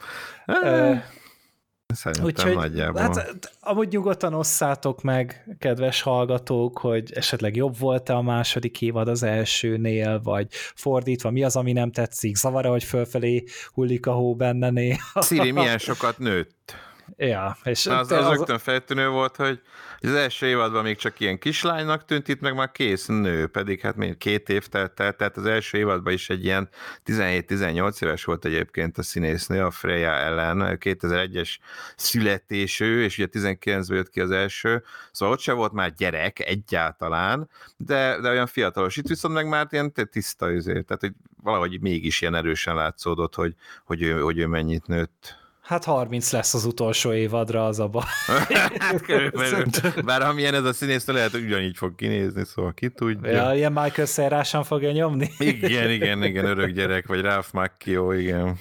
Szerintem 1.94 2.24
Úgyhogy, 2.24 2.54
nagyjából. 2.54 3.00
Hát, 3.00 3.56
amúgy 3.60 3.88
nyugodtan 3.88 4.34
osszátok 4.34 5.02
meg, 5.02 5.56
kedves 5.58 6.02
hallgatók, 6.02 6.78
hogy 6.78 7.12
esetleg 7.12 7.56
jobb 7.56 7.78
volt-e 7.78 8.14
a 8.14 8.22
második 8.22 8.82
évad 8.82 9.08
az 9.08 9.22
elsőnél, 9.22 10.20
vagy 10.22 10.46
fordítva, 10.74 11.30
mi 11.30 11.44
az, 11.44 11.56
ami 11.56 11.72
nem 11.72 11.92
tetszik, 11.92 12.36
zavar 12.36 12.66
hogy 12.66 12.84
fölfelé 12.84 13.44
hullik 13.72 14.06
a 14.06 14.12
hó 14.12 14.34
benne 14.34 14.70
néha. 14.70 15.22
Sziri 15.22 15.50
milyen 15.50 15.78
sokat 15.78 16.18
nőtt. 16.18 16.74
Ja, 17.16 17.56
és 17.64 17.86
az, 17.86 18.12
az, 18.12 18.24
az 18.24 18.36
rögtön 18.36 18.58
feltűnő 18.58 19.08
volt, 19.08 19.36
hogy 19.36 19.60
az 20.00 20.14
első 20.14 20.46
évadban 20.46 20.82
még 20.82 20.96
csak 20.96 21.20
ilyen 21.20 21.38
kislánynak 21.38 22.04
tűnt, 22.04 22.28
itt 22.28 22.40
meg 22.40 22.54
már 22.54 22.70
kész 22.70 23.06
nő, 23.06 23.46
pedig 23.46 23.80
hát 23.80 23.96
még 23.96 24.16
két 24.16 24.48
év 24.48 24.66
telt 24.66 25.00
el, 25.00 25.12
tehát 25.12 25.36
az 25.36 25.46
első 25.46 25.78
évadban 25.78 26.12
is 26.12 26.30
egy 26.30 26.44
ilyen 26.44 26.68
17-18 27.06 28.02
éves 28.02 28.24
volt 28.24 28.44
egyébként 28.44 28.98
a 28.98 29.02
színésznő, 29.02 29.64
a 29.64 29.70
Freya 29.70 30.10
ellen, 30.10 30.78
2001-es 30.80 31.56
születésű, 31.96 33.02
és 33.02 33.18
ugye 33.18 33.28
19-ben 33.32 33.96
jött 33.96 34.10
ki 34.10 34.20
az 34.20 34.30
első, 34.30 34.82
szóval 35.12 35.34
ott 35.34 35.40
se 35.40 35.52
volt 35.52 35.72
már 35.72 35.94
gyerek 35.94 36.38
egyáltalán, 36.38 37.48
de, 37.76 38.20
de 38.20 38.30
olyan 38.30 38.46
fiatalos. 38.46 38.96
Itt 38.96 39.08
viszont 39.08 39.34
meg 39.34 39.48
már 39.48 39.66
ilyen 39.70 39.92
tiszta 40.10 40.52
üzét, 40.52 40.86
tehát 40.86 41.02
hogy 41.02 41.12
valahogy 41.42 41.80
mégis 41.80 42.20
ilyen 42.20 42.34
erősen 42.34 42.74
látszódott, 42.74 43.34
hogy, 43.34 43.54
hogy, 43.84 44.02
ő, 44.02 44.20
hogy 44.20 44.38
ő 44.38 44.46
mennyit 44.46 44.86
nőtt. 44.86 45.42
Hát 45.64 45.84
30 45.84 46.32
lesz 46.32 46.54
az 46.54 46.64
utolsó 46.64 47.12
évadra 47.12 47.66
az 47.66 47.78
a 47.78 47.88
baj. 47.88 48.02
hát 48.78 49.00
körülbelül. 49.00 49.64
Bár 50.04 50.22
amilyen 50.22 50.54
ez 50.54 50.64
a 50.64 50.72
színész, 50.72 51.06
lehet, 51.06 51.30
hogy 51.30 51.44
ugyanígy 51.44 51.76
fog 51.76 51.94
kinézni, 51.94 52.44
szóval 52.44 52.72
ki 52.74 52.88
tudja. 52.88 53.30
Ja, 53.30 53.54
ilyen 53.54 53.72
Michael 53.72 54.06
Szerásan 54.06 54.64
fogja 54.64 54.92
nyomni. 54.92 55.30
igen, 55.38 55.90
igen, 55.90 56.22
igen, 56.22 56.44
örök 56.44 56.70
gyerek, 56.70 57.06
vagy 57.06 57.20
Ralph 57.20 57.48
Macchio, 57.52 58.12
igen. 58.12 58.58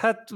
Hát 0.00 0.28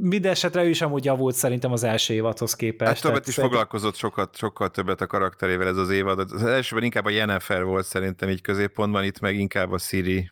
minden 0.00 0.30
esetre 0.30 0.64
ő 0.64 0.68
is 0.68 0.80
amúgy 0.80 1.04
javult 1.04 1.34
szerintem 1.34 1.72
az 1.72 1.82
első 1.82 2.14
évadhoz 2.14 2.54
képest. 2.54 2.90
Hát 2.90 3.00
többet 3.00 3.26
is 3.26 3.34
szerintem... 3.34 3.58
foglalkozott 3.58 3.96
sokat, 3.96 4.36
sokkal 4.36 4.70
többet 4.70 5.00
a 5.00 5.06
karakterével 5.06 5.68
ez 5.68 5.76
az 5.76 5.90
évad. 5.90 6.18
Az 6.18 6.44
elsőben 6.44 6.84
inkább 6.84 7.04
a 7.04 7.10
Jennifer 7.10 7.64
volt 7.64 7.86
szerintem 7.86 8.28
így 8.28 8.40
középpontban, 8.40 9.04
itt 9.04 9.20
meg 9.20 9.38
inkább 9.38 9.72
a 9.72 9.78
Siri. 9.78 10.30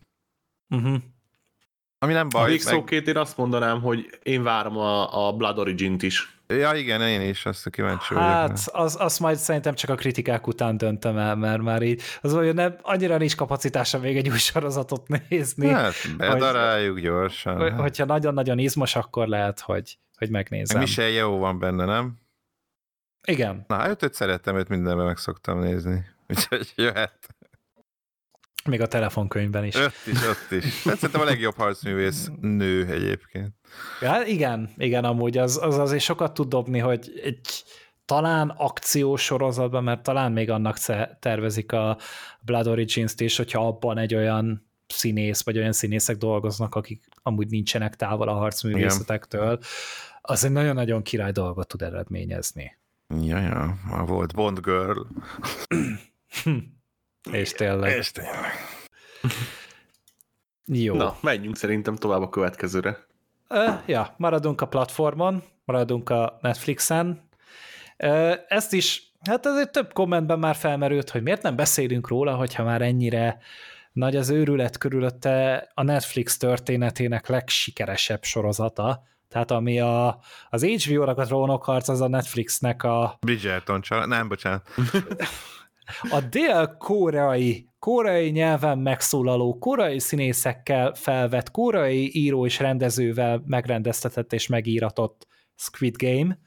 Uh-huh. 0.69 0.97
Ami 2.05 2.13
nem 2.13 2.29
baj. 2.29 2.43
A 2.43 2.47
végszóként 2.47 3.07
meg... 3.07 3.15
én 3.15 3.21
azt 3.21 3.37
mondanám, 3.37 3.81
hogy 3.81 4.19
én 4.23 4.43
várom 4.43 4.77
a, 4.77 5.27
a 5.27 5.33
Blood 5.33 5.59
Origin-t 5.59 6.03
is. 6.03 6.37
Ja, 6.47 6.75
igen, 6.75 7.03
én 7.03 7.21
is 7.21 7.47
azt 7.47 7.71
kíváncsi 7.71 8.15
vagyok. 8.15 8.29
Hát, 8.29 8.69
az, 8.73 8.97
azt 9.01 9.21
majd 9.21 9.37
szerintem 9.37 9.75
csak 9.75 9.91
a 9.91 9.95
kritikák 9.95 10.47
után 10.47 10.77
döntöm 10.77 11.19
el, 11.19 11.37
mert 11.37 11.63
már 11.63 11.83
így, 11.83 12.03
az 12.21 12.35
olyan 12.35 12.55
nem, 12.55 12.77
annyira 12.83 13.17
nincs 13.17 13.37
kapacitása 13.37 13.99
még 13.99 14.17
egy 14.17 14.29
új 14.29 14.39
sorozatot 14.39 15.29
nézni. 15.29 15.69
Hát, 15.69 15.95
bedaráljuk 16.17 16.93
hogy, 16.93 17.03
gyorsan. 17.03 17.57
Hogy, 17.57 17.71
hát. 17.71 17.81
Hogyha 17.81 18.05
nagyon-nagyon 18.05 18.59
izmos, 18.59 18.97
akkor 18.97 19.27
lehet, 19.27 19.61
hogy, 19.61 19.99
hogy 20.17 20.31
megnézem. 20.31 20.81
Michel 20.81 21.09
jó 21.09 21.39
van 21.39 21.59
benne, 21.59 21.85
nem? 21.85 22.17
Igen. 23.27 23.65
Na, 23.69 23.77
hát 23.77 24.03
őt 24.03 24.15
szerettem, 24.15 24.57
őt 24.57 24.69
mindenben 24.69 25.07
meg 25.07 25.17
szoktam 25.17 25.59
nézni. 25.59 26.05
Úgyhogy 26.29 26.73
jöhet. 26.77 27.35
Még 28.69 28.81
a 28.81 28.87
telefonkönyvben 28.87 29.65
is. 29.65 29.75
Ott 29.75 29.93
is, 30.07 30.27
ott 30.29 30.51
is. 30.51 30.85
Hát 30.85 30.95
szerintem 30.97 31.21
a 31.21 31.25
legjobb 31.25 31.55
harcművész 31.55 32.31
nő 32.41 32.87
egyébként. 32.87 33.55
Ja, 34.01 34.23
igen, 34.27 34.71
igen, 34.77 35.05
amúgy 35.05 35.39
az, 35.39 35.59
az 35.63 35.79
azért 35.79 36.03
sokat 36.03 36.35
tud 36.35 36.49
dobni, 36.49 36.79
hogy 36.79 37.21
egy 37.25 37.65
talán 38.05 38.49
akciós 38.49 39.23
sorozatban, 39.23 39.85
mert 39.85 40.03
talán 40.03 40.33
még 40.33 40.51
annak 40.51 40.79
tervezik 41.19 41.73
a 41.73 41.99
Blood 42.41 42.67
Origins-t 42.67 43.21
is, 43.21 43.37
hogyha 43.37 43.67
abban 43.67 43.99
egy 43.99 44.15
olyan 44.15 44.69
színész, 44.87 45.45
vagy 45.45 45.59
olyan 45.59 45.73
színészek 45.73 46.17
dolgoznak, 46.17 46.75
akik 46.75 47.05
amúgy 47.23 47.49
nincsenek 47.49 47.97
távol 47.97 48.29
a 48.29 48.35
harcművészetektől, 48.35 49.59
az 50.21 50.45
egy 50.45 50.53
nagyon-nagyon 50.53 51.03
király 51.03 51.33
dolgot 51.33 51.69
tud 51.69 51.83
eredményezni. 51.83 52.77
Ja, 53.23 53.39
ja, 53.39 53.79
volt 54.07 54.35
Bond 54.35 54.61
Girl. 54.61 55.01
És 57.33 57.53
tényleg. 57.53 57.97
És 57.97 58.11
tényleg. 58.11 58.53
Jó. 60.67 60.95
Na, 60.95 61.17
menjünk 61.21 61.57
szerintem 61.57 61.97
tovább 61.97 62.23
a 62.23 62.29
következőre. 62.29 63.07
Uh, 63.49 63.75
ja, 63.87 64.15
maradunk 64.17 64.61
a 64.61 64.67
platformon, 64.67 65.43
maradunk 65.65 66.11
a 66.11 66.39
Netflixen. 66.41 67.29
Uh, 67.99 68.35
ezt 68.49 68.73
is, 68.73 69.13
hát 69.21 69.47
ez 69.47 69.57
egy 69.57 69.71
több 69.71 69.93
kommentben 69.93 70.39
már 70.39 70.55
felmerült, 70.55 71.11
hogy 71.11 71.23
miért 71.23 71.43
nem 71.43 71.57
beszélünk 71.57 72.09
róla, 72.09 72.35
hogyha 72.35 72.65
már 72.65 72.83
ennyire 72.83 73.39
nagy 73.93 74.17
az 74.17 74.31
őrület 74.31 74.79
körülötte 74.79 75.69
a 75.75 75.83
Netflix 75.83 76.37
történetének 76.37 77.29
legsikeresebb 77.29 78.23
sorozata, 78.23 79.03
tehát 79.29 79.51
ami 79.51 79.81
a, 79.81 80.19
az 80.51 80.65
HBO-nak 80.65 81.19
a 81.19 81.25
trónokharc, 81.25 81.89
az 81.89 82.01
a 82.01 82.09
Netflixnek 82.09 82.83
a... 82.83 83.17
Bridgerton 83.21 83.81
család, 83.81 84.09
nem, 84.09 84.29
bocsánat. 84.29 84.69
A 86.11 86.21
dél-koreai, 86.21 87.69
koreai 87.79 88.31
nyelven 88.31 88.79
megszólaló, 88.79 89.59
koreai 89.59 89.99
színészekkel 89.99 90.95
felvett, 90.95 91.51
koreai 91.51 92.11
író 92.19 92.47
és 92.47 92.59
rendezővel 92.59 93.43
megrendeztetett 93.47 94.33
és 94.33 94.47
megíratott 94.47 95.27
Squid 95.55 95.97
Game. 95.97 96.39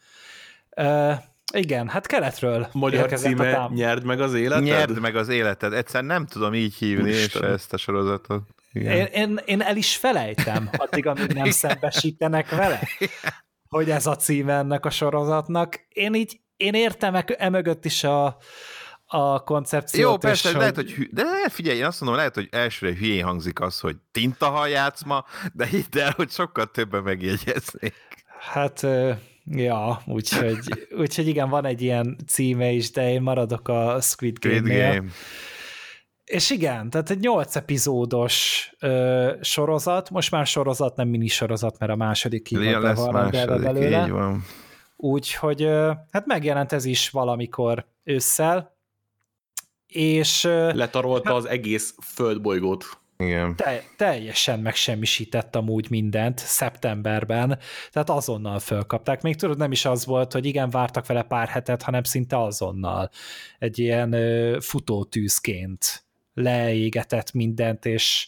Uh, 0.78 1.18
igen, 1.54 1.88
hát 1.88 2.08
keletről 2.08 2.68
Magyar 2.72 3.12
címe 3.12 3.52
tám- 3.52 3.74
Nyerd 3.74 4.04
meg 4.04 4.22
az 4.22 4.34
életed? 4.34 4.64
Nyerd 4.64 5.00
meg 5.00 5.16
az 5.16 5.30
életed. 5.30 5.74
Egyszer 5.74 6.04
nem 6.04 6.26
tudom 6.26 6.54
így 6.54 6.76
hívni 6.76 7.10
és 7.10 7.36
ezt 7.36 7.74
a 7.74 7.78
sorozatot. 7.78 8.42
Én, 8.72 9.06
én, 9.06 9.40
én 9.46 9.62
el 9.62 9.78
is 9.78 9.96
felejtem, 9.96 10.70
addig, 10.78 11.08
amíg 11.08 11.34
nem 11.34 11.52
szembesítenek 11.62 12.50
vele, 12.50 12.80
hogy 13.70 13.90
ez 13.90 14.06
a 14.08 14.16
címe 14.16 14.54
ennek 14.54 14.86
a 14.86 14.90
sorozatnak. 14.90 15.86
Én 15.90 16.14
így, 16.14 16.40
én 16.58 16.74
értem 16.74 17.16
e, 17.16 17.26
emögött 17.38 17.86
is 17.86 18.04
a, 18.04 18.38
a 19.08 19.44
koncepciót. 19.44 20.12
Jó, 20.12 20.18
persze, 20.18 20.50
hogy... 20.50 20.58
lehet, 20.58 20.76
hogy 20.76 20.92
hü... 20.92 21.08
de 21.12 21.24
figyelj, 21.50 21.78
én 21.78 21.86
azt 21.86 22.00
mondom, 22.00 22.18
lehet, 22.18 22.36
hogy 22.36 22.48
elsőre 22.52 22.96
hülyén 22.96 23.24
hangzik 23.24 23.60
az, 23.60 23.80
hogy 23.80 23.96
tintahal 24.12 24.68
játszma, 24.68 25.26
de 25.54 25.66
hidd 25.66 25.98
el, 25.98 26.14
hogy 26.16 26.30
sokkal 26.30 26.66
többen 26.72 27.04
megjegyeznék. 27.04 27.94
Hát, 28.40 28.86
ja, 29.46 30.02
úgyhogy, 30.06 30.88
úgyhogy 30.98 31.28
igen, 31.28 31.50
van 31.50 31.66
egy 31.66 31.82
ilyen 31.82 32.18
címe 32.28 32.70
is, 32.70 32.92
de 32.92 33.12
én 33.12 33.22
maradok 33.22 33.68
a 33.68 33.98
Squid 34.02 34.40
Game-nél. 34.40 34.94
Game. 34.94 35.10
És 36.26 36.50
igen, 36.50 36.90
tehát 36.90 37.10
egy 37.10 37.20
nyolc 37.20 37.56
epizódos 37.56 38.70
ö, 38.80 39.32
sorozat, 39.42 40.10
most 40.10 40.32
már 40.32 40.46
sorozat, 40.46 40.96
nem 40.96 41.08
mini 41.08 41.28
sorozat, 41.28 41.80
mert 41.80 41.92
a 41.92 41.96
második 41.96 42.52
évadban 42.52 42.96
van 42.96 43.14
második, 43.14 43.62
belőle. 43.62 44.04
Így 44.04 44.10
van. 44.10 44.44
Úgyhogy 44.96 45.70
hát 46.12 46.26
megjelent 46.26 46.72
ez 46.72 46.86
is 46.86 47.10
valamikor 47.10 47.86
ősszel, 48.04 48.77
és... 49.88 50.44
Letarolta 50.74 51.30
hát, 51.30 51.38
az 51.38 51.46
egész 51.46 51.96
földbolygót. 52.02 52.86
Igen. 53.18 53.56
Te, 53.56 53.84
teljesen 53.98 54.60
megsemmisített 54.60 55.56
amúgy 55.56 55.90
mindent 55.90 56.38
szeptemberben, 56.38 57.60
tehát 57.92 58.10
azonnal 58.10 58.60
fölkapták. 58.60 59.22
Még 59.22 59.36
tudod, 59.36 59.58
nem 59.58 59.72
is 59.72 59.86
az 59.86 60.06
volt, 60.06 60.34
hogy 60.34 60.46
igen, 60.46 60.70
vártak 60.70 61.06
vele 61.06 61.24
pár 61.24 61.48
hetet, 61.48 61.82
hanem 61.82 62.04
szinte 62.04 62.42
azonnal. 62.42 63.10
Egy 63.60 63.80
ilyen 63.80 64.14
ö, 64.14 64.58
futótűzként 64.62 66.06
leégetett 66.34 67.34
mindent, 67.34 67.86
és 67.86 68.28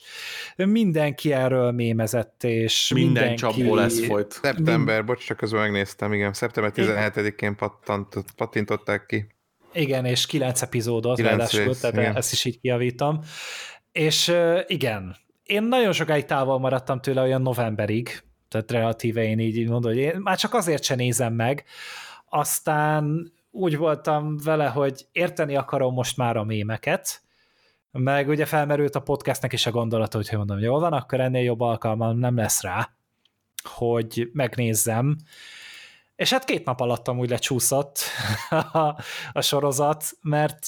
mindenki 0.55 1.33
erről 1.33 1.71
mémezett, 1.71 2.43
és 2.43 2.91
Minden 2.93 3.13
mindenki... 3.13 3.41
csapból 3.41 3.77
lesz 3.77 4.05
folyt. 4.05 4.31
Szeptember, 4.31 4.95
Mind... 4.95 5.05
bocs, 5.05 5.25
csak 5.25 5.37
közben 5.37 5.61
megnéztem, 5.61 6.13
igen, 6.13 6.33
szeptember 6.33 6.71
17-én 6.75 7.55
pattintották 8.35 9.05
ki. 9.05 9.27
Igen, 9.73 10.05
és 10.05 10.25
kilenc 10.25 10.61
epizódot, 10.61 11.15
9 11.15 11.29
ráadásul, 11.35 11.63
rész, 11.63 11.79
tehát 11.79 11.95
igen. 11.95 12.15
ezt 12.15 12.31
is 12.31 12.45
így 12.45 12.59
kiavítom. 12.59 13.19
És 13.91 14.33
igen, 14.67 15.15
én 15.43 15.63
nagyon 15.63 15.91
sokáig 15.91 16.25
távol 16.25 16.59
maradtam 16.59 17.01
tőle 17.01 17.21
olyan 17.21 17.41
novemberig, 17.41 18.23
tehát 18.47 18.71
relatíve 18.71 19.23
én 19.23 19.39
így 19.39 19.67
mondom, 19.67 19.91
hogy 19.91 20.01
én 20.01 20.19
már 20.23 20.37
csak 20.37 20.53
azért 20.53 20.83
se 20.83 20.95
nézem 20.95 21.33
meg, 21.33 21.63
aztán 22.29 23.31
úgy 23.51 23.77
voltam 23.77 24.37
vele, 24.43 24.67
hogy 24.67 25.05
érteni 25.11 25.55
akarom 25.55 25.93
most 25.93 26.17
már 26.17 26.37
a 26.37 26.43
mémeket, 26.43 27.21
meg 27.91 28.27
ugye 28.27 28.45
felmerült 28.45 28.95
a 28.95 28.99
podcastnek 28.99 29.53
is 29.53 29.65
a 29.65 29.71
gondolata, 29.71 30.17
hogy 30.17 30.37
mondom, 30.37 30.59
jól 30.59 30.79
van, 30.79 30.93
akkor 30.93 31.19
ennél 31.19 31.43
jobb 31.43 31.61
alkalmam 31.61 32.17
nem 32.17 32.35
lesz 32.35 32.61
rá, 32.61 32.89
hogy 33.63 34.29
megnézzem, 34.33 35.17
és 36.19 36.29
hát 36.29 36.43
két 36.43 36.65
nap 36.65 36.79
alatt 36.79 37.07
amúgy 37.07 37.29
lecsúszott 37.29 37.99
a, 38.71 38.95
a 39.31 39.41
sorozat, 39.41 40.05
mert 40.21 40.67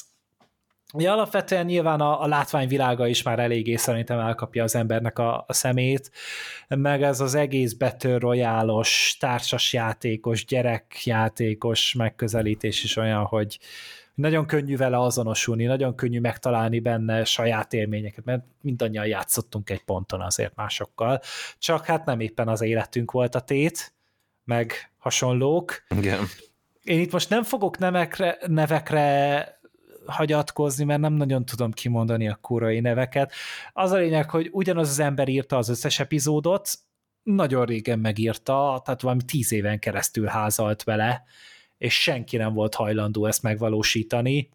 Ja, 0.98 1.12
alapvetően 1.12 1.64
nyilván 1.64 2.00
a, 2.00 2.22
a 2.22 2.26
látványvilága 2.26 3.06
is 3.06 3.22
már 3.22 3.38
eléggé 3.38 3.76
szerintem 3.76 4.18
elkapja 4.18 4.62
az 4.62 4.74
embernek 4.74 5.18
a, 5.18 5.44
a 5.46 5.52
szemét, 5.52 6.10
meg 6.68 7.02
ez 7.02 7.20
az 7.20 7.34
egész 7.34 7.72
Battle 7.72 8.18
Royale-os, 8.18 9.16
társasjátékos, 9.20 10.44
gyerekjátékos 10.44 11.94
megközelítés 11.94 12.84
is 12.84 12.96
olyan, 12.96 13.24
hogy 13.24 13.58
nagyon 14.14 14.46
könnyű 14.46 14.76
vele 14.76 15.00
azonosulni, 15.00 15.64
nagyon 15.64 15.94
könnyű 15.94 16.20
megtalálni 16.20 16.80
benne 16.80 17.24
saját 17.24 17.72
élményeket, 17.72 18.24
mert 18.24 18.44
mindannyian 18.60 19.06
játszottunk 19.06 19.70
egy 19.70 19.84
ponton 19.84 20.20
azért 20.20 20.54
másokkal, 20.54 21.20
csak 21.58 21.84
hát 21.84 22.04
nem 22.04 22.20
éppen 22.20 22.48
az 22.48 22.60
életünk 22.60 23.10
volt 23.10 23.34
a 23.34 23.40
tét, 23.40 23.94
meg 24.44 24.91
hasonlók. 25.02 25.84
Igen. 25.96 26.24
Én 26.82 27.00
itt 27.00 27.12
most 27.12 27.30
nem 27.30 27.42
fogok 27.42 27.78
nevekre, 27.78 28.38
nevekre 28.46 29.60
hagyatkozni, 30.06 30.84
mert 30.84 31.00
nem 31.00 31.12
nagyon 31.12 31.44
tudom 31.44 31.72
kimondani 31.72 32.28
a 32.28 32.38
kurai 32.40 32.80
neveket. 32.80 33.32
Az 33.72 33.90
a 33.90 33.96
lényeg, 33.96 34.30
hogy 34.30 34.48
ugyanaz 34.52 34.88
az 34.88 34.98
ember 34.98 35.28
írta 35.28 35.56
az 35.56 35.68
összes 35.68 36.00
epizódot, 36.00 36.70
nagyon 37.22 37.64
régen 37.64 37.98
megírta, 37.98 38.80
tehát 38.84 39.00
valami 39.00 39.22
tíz 39.26 39.52
éven 39.52 39.78
keresztül 39.78 40.26
házalt 40.26 40.82
vele, 40.82 41.24
és 41.78 42.02
senki 42.02 42.36
nem 42.36 42.54
volt 42.54 42.74
hajlandó 42.74 43.26
ezt 43.26 43.42
megvalósítani, 43.42 44.48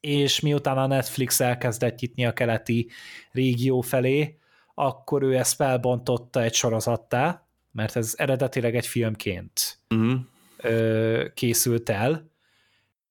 és 0.00 0.40
miután 0.40 0.78
a 0.78 0.86
Netflix 0.86 1.40
elkezdett 1.40 1.98
nyitni 1.98 2.26
a 2.26 2.32
keleti 2.32 2.90
régió 3.32 3.80
felé, 3.80 4.38
akkor 4.74 5.22
ő 5.22 5.36
ezt 5.36 5.54
felbontotta 5.54 6.42
egy 6.42 6.54
sorozattá, 6.54 7.45
mert 7.76 7.96
ez 7.96 8.14
eredetileg 8.16 8.76
egy 8.76 8.86
filmként 8.86 9.78
uh-huh. 9.90 10.20
készült 11.34 11.88
el, 11.88 12.30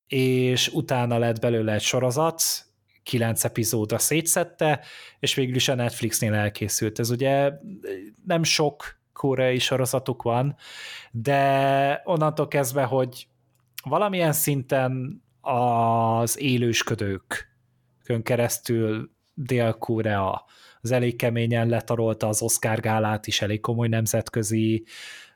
és 0.08 0.68
utána 0.68 1.18
lett 1.18 1.40
belőle 1.40 1.74
egy 1.74 1.82
sorozat, 1.82 2.44
kilenc 3.04 3.44
epizódra 3.44 3.98
szétszette, 3.98 4.86
és 5.20 5.34
végül 5.34 5.56
is 5.56 5.68
a 5.68 5.76
Netflixnél 5.76 6.34
elkészült. 6.34 7.00
Ez 7.00 7.10
ugye 7.10 7.52
nem 8.26 8.44
sok 8.44 9.00
koreai 9.14 9.60
sorozatuk 9.60 10.22
van, 10.22 10.56
de 11.12 12.02
onnantól 12.04 12.48
kezdve, 12.48 12.84
hogy 12.84 13.28
valamilyen 13.84 14.34
szinten 14.34 15.24
az 15.42 16.40
élősködőkön 16.40 18.24
keresztül 18.24 19.12
Dél-Korea 19.34 20.46
az 20.86 20.92
elég 20.92 21.16
keményen 21.16 21.68
letarolta 21.68 22.28
az 22.28 22.42
Oscar 22.42 22.80
gálát 22.80 23.28
is, 23.28 23.42
elég 23.42 23.60
komoly 23.62 23.88
nemzetközi 23.88 24.84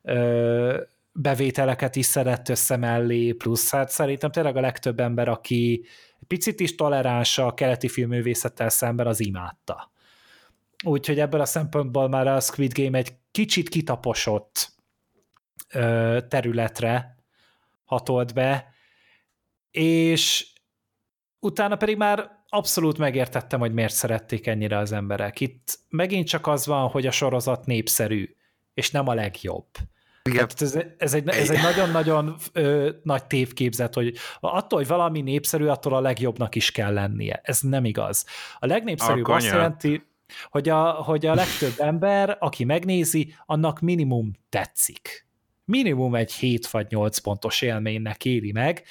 ö, 0.01 0.81
bevételeket 1.11 1.95
is 1.95 2.05
szedett 2.05 2.49
össze 2.49 2.77
mellé, 2.77 3.31
plusz 3.31 3.71
hát 3.71 3.89
szerintem 3.89 4.31
tényleg 4.31 4.57
a 4.57 4.61
legtöbb 4.61 4.99
ember, 4.99 5.27
aki 5.27 5.85
picit 6.27 6.59
is 6.59 6.75
toleráns 6.75 7.37
a 7.37 7.53
keleti 7.53 7.87
filmművészettel 7.87 8.69
szemben, 8.69 9.07
az 9.07 9.19
imádta. 9.19 9.91
Úgyhogy 10.85 11.19
ebből 11.19 11.41
a 11.41 11.45
szempontból 11.45 12.09
már 12.09 12.27
a 12.27 12.39
Squid 12.39 12.73
Game 12.73 12.97
egy 12.97 13.13
kicsit 13.31 13.69
kitaposott 13.69 14.73
ö, 15.73 16.17
területre 16.27 17.15
hatolt 17.83 18.33
be, 18.33 18.73
és 19.71 20.53
utána 21.39 21.75
pedig 21.75 21.97
már 21.97 22.38
abszolút 22.49 22.97
megértettem, 22.97 23.59
hogy 23.59 23.73
miért 23.73 23.93
szerették 23.93 24.47
ennyire 24.47 24.77
az 24.77 24.91
emberek. 24.91 25.39
Itt 25.39 25.79
megint 25.89 26.27
csak 26.27 26.47
az 26.47 26.65
van, 26.65 26.87
hogy 26.87 27.07
a 27.07 27.11
sorozat 27.11 27.65
népszerű, 27.65 28.35
és 28.73 28.91
nem 28.91 29.07
a 29.07 29.13
legjobb. 29.13 29.67
Igen. 30.23 30.47
Tehát 30.47 30.61
ez, 30.61 30.85
ez 30.97 31.13
egy, 31.13 31.27
ez 31.27 31.49
egy 31.49 31.61
nagyon-nagyon 31.61 32.35
nagy 33.03 33.25
tévképzet, 33.25 33.93
hogy 33.93 34.17
attól, 34.39 34.79
hogy 34.79 34.87
valami 34.87 35.21
népszerű, 35.21 35.65
attól 35.65 35.95
a 35.95 35.99
legjobbnak 35.99 36.55
is 36.55 36.71
kell 36.71 36.93
lennie. 36.93 37.41
Ez 37.43 37.59
nem 37.59 37.85
igaz. 37.85 38.25
A 38.59 38.65
legnépszerűbb 38.65 39.27
a 39.27 39.35
azt 39.35 39.45
jelenti, 39.45 40.03
hogy 40.49 40.69
a, 40.69 40.91
hogy 40.91 41.25
a 41.25 41.33
legtöbb 41.33 41.73
ember, 41.77 42.37
aki 42.39 42.63
megnézi, 42.63 43.35
annak 43.45 43.79
minimum 43.79 44.31
tetszik. 44.49 45.28
Minimum 45.69 46.15
egy 46.15 46.33
7 46.33 46.67
vagy 46.67 46.85
8 46.89 47.17
pontos 47.17 47.61
élménynek 47.61 48.25
éli 48.25 48.51
meg, 48.51 48.83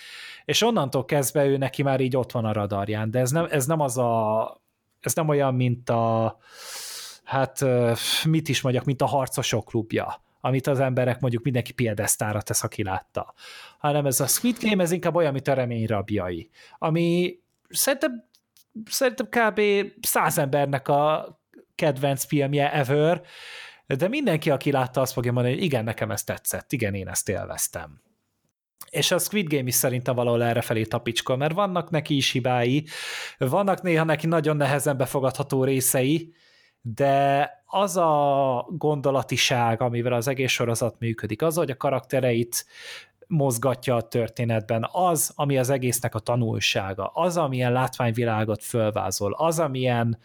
és 0.44 0.62
onnantól 0.62 1.04
kezdve 1.04 1.44
ő 1.44 1.56
neki 1.56 1.82
már 1.82 2.00
így 2.00 2.16
ott 2.16 2.32
van 2.32 2.44
a 2.44 2.52
radarján, 2.52 3.10
de 3.10 3.18
ez 3.18 3.30
nem, 3.30 3.46
ez 3.50 3.66
nem 3.66 3.80
az 3.80 3.98
a 3.98 4.60
ez 5.00 5.14
nem 5.14 5.28
olyan, 5.28 5.54
mint 5.54 5.90
a 5.90 6.38
hát 7.24 7.64
mit 8.24 8.48
is 8.48 8.60
mondjak, 8.60 8.84
mint 8.84 9.02
a 9.02 9.06
harcosok 9.06 9.64
klubja, 9.64 10.22
amit 10.40 10.66
az 10.66 10.80
emberek 10.80 11.20
mondjuk 11.20 11.42
mindenki 11.42 11.72
piedesztára 11.72 12.42
tesz, 12.42 12.62
aki 12.62 12.82
látta. 12.82 13.34
Hanem 13.78 14.06
ez 14.06 14.20
a 14.20 14.26
Squid 14.26 14.56
Game, 14.60 14.82
ez 14.82 14.90
inkább 14.90 15.14
olyan, 15.14 15.32
mint 15.32 15.48
a 15.48 15.54
remény 15.54 15.86
rabjai, 15.86 16.50
ami 16.78 17.38
szerintem, 17.68 18.24
szerintem 18.84 19.26
kb. 19.26 19.60
száz 20.00 20.38
embernek 20.38 20.88
a 20.88 21.36
kedvenc 21.74 22.24
filmje 22.24 22.72
ever, 22.72 23.22
de 23.96 24.08
mindenki, 24.08 24.50
aki 24.50 24.70
látta, 24.70 25.00
azt 25.00 25.12
fogja 25.12 25.32
mondani, 25.32 25.54
hogy 25.54 25.64
igen, 25.64 25.84
nekem 25.84 26.10
ez 26.10 26.24
tetszett, 26.24 26.72
igen, 26.72 26.94
én 26.94 27.08
ezt 27.08 27.28
élveztem. 27.28 28.00
És 28.90 29.10
a 29.10 29.18
Squid 29.18 29.48
Game 29.48 29.66
is 29.66 29.74
szerintem 29.74 30.14
valahol 30.14 30.44
erre 30.44 30.60
felé 30.60 30.82
tapicskol, 30.82 31.36
mert 31.36 31.54
vannak 31.54 31.90
neki 31.90 32.16
is 32.16 32.30
hibái, 32.30 32.86
vannak 33.38 33.82
néha 33.82 34.04
neki 34.04 34.26
nagyon 34.26 34.56
nehezen 34.56 34.96
befogadható 34.96 35.64
részei, 35.64 36.34
de 36.80 37.50
az 37.66 37.96
a 37.96 38.66
gondolatiság, 38.70 39.80
amivel 39.80 40.12
az 40.12 40.28
egész 40.28 40.50
sorozat 40.50 40.98
működik, 40.98 41.42
az, 41.42 41.56
hogy 41.56 41.70
a 41.70 41.76
karaktereit 41.76 42.66
mozgatja 43.26 43.94
a 43.94 44.08
történetben, 44.08 44.88
az, 44.92 45.32
ami 45.34 45.58
az 45.58 45.70
egésznek 45.70 46.14
a 46.14 46.18
tanulsága, 46.18 47.06
az, 47.06 47.36
amilyen 47.36 47.72
látványvilágot 47.72 48.64
fölvázol, 48.64 49.32
az, 49.32 49.58
amilyen 49.58 50.18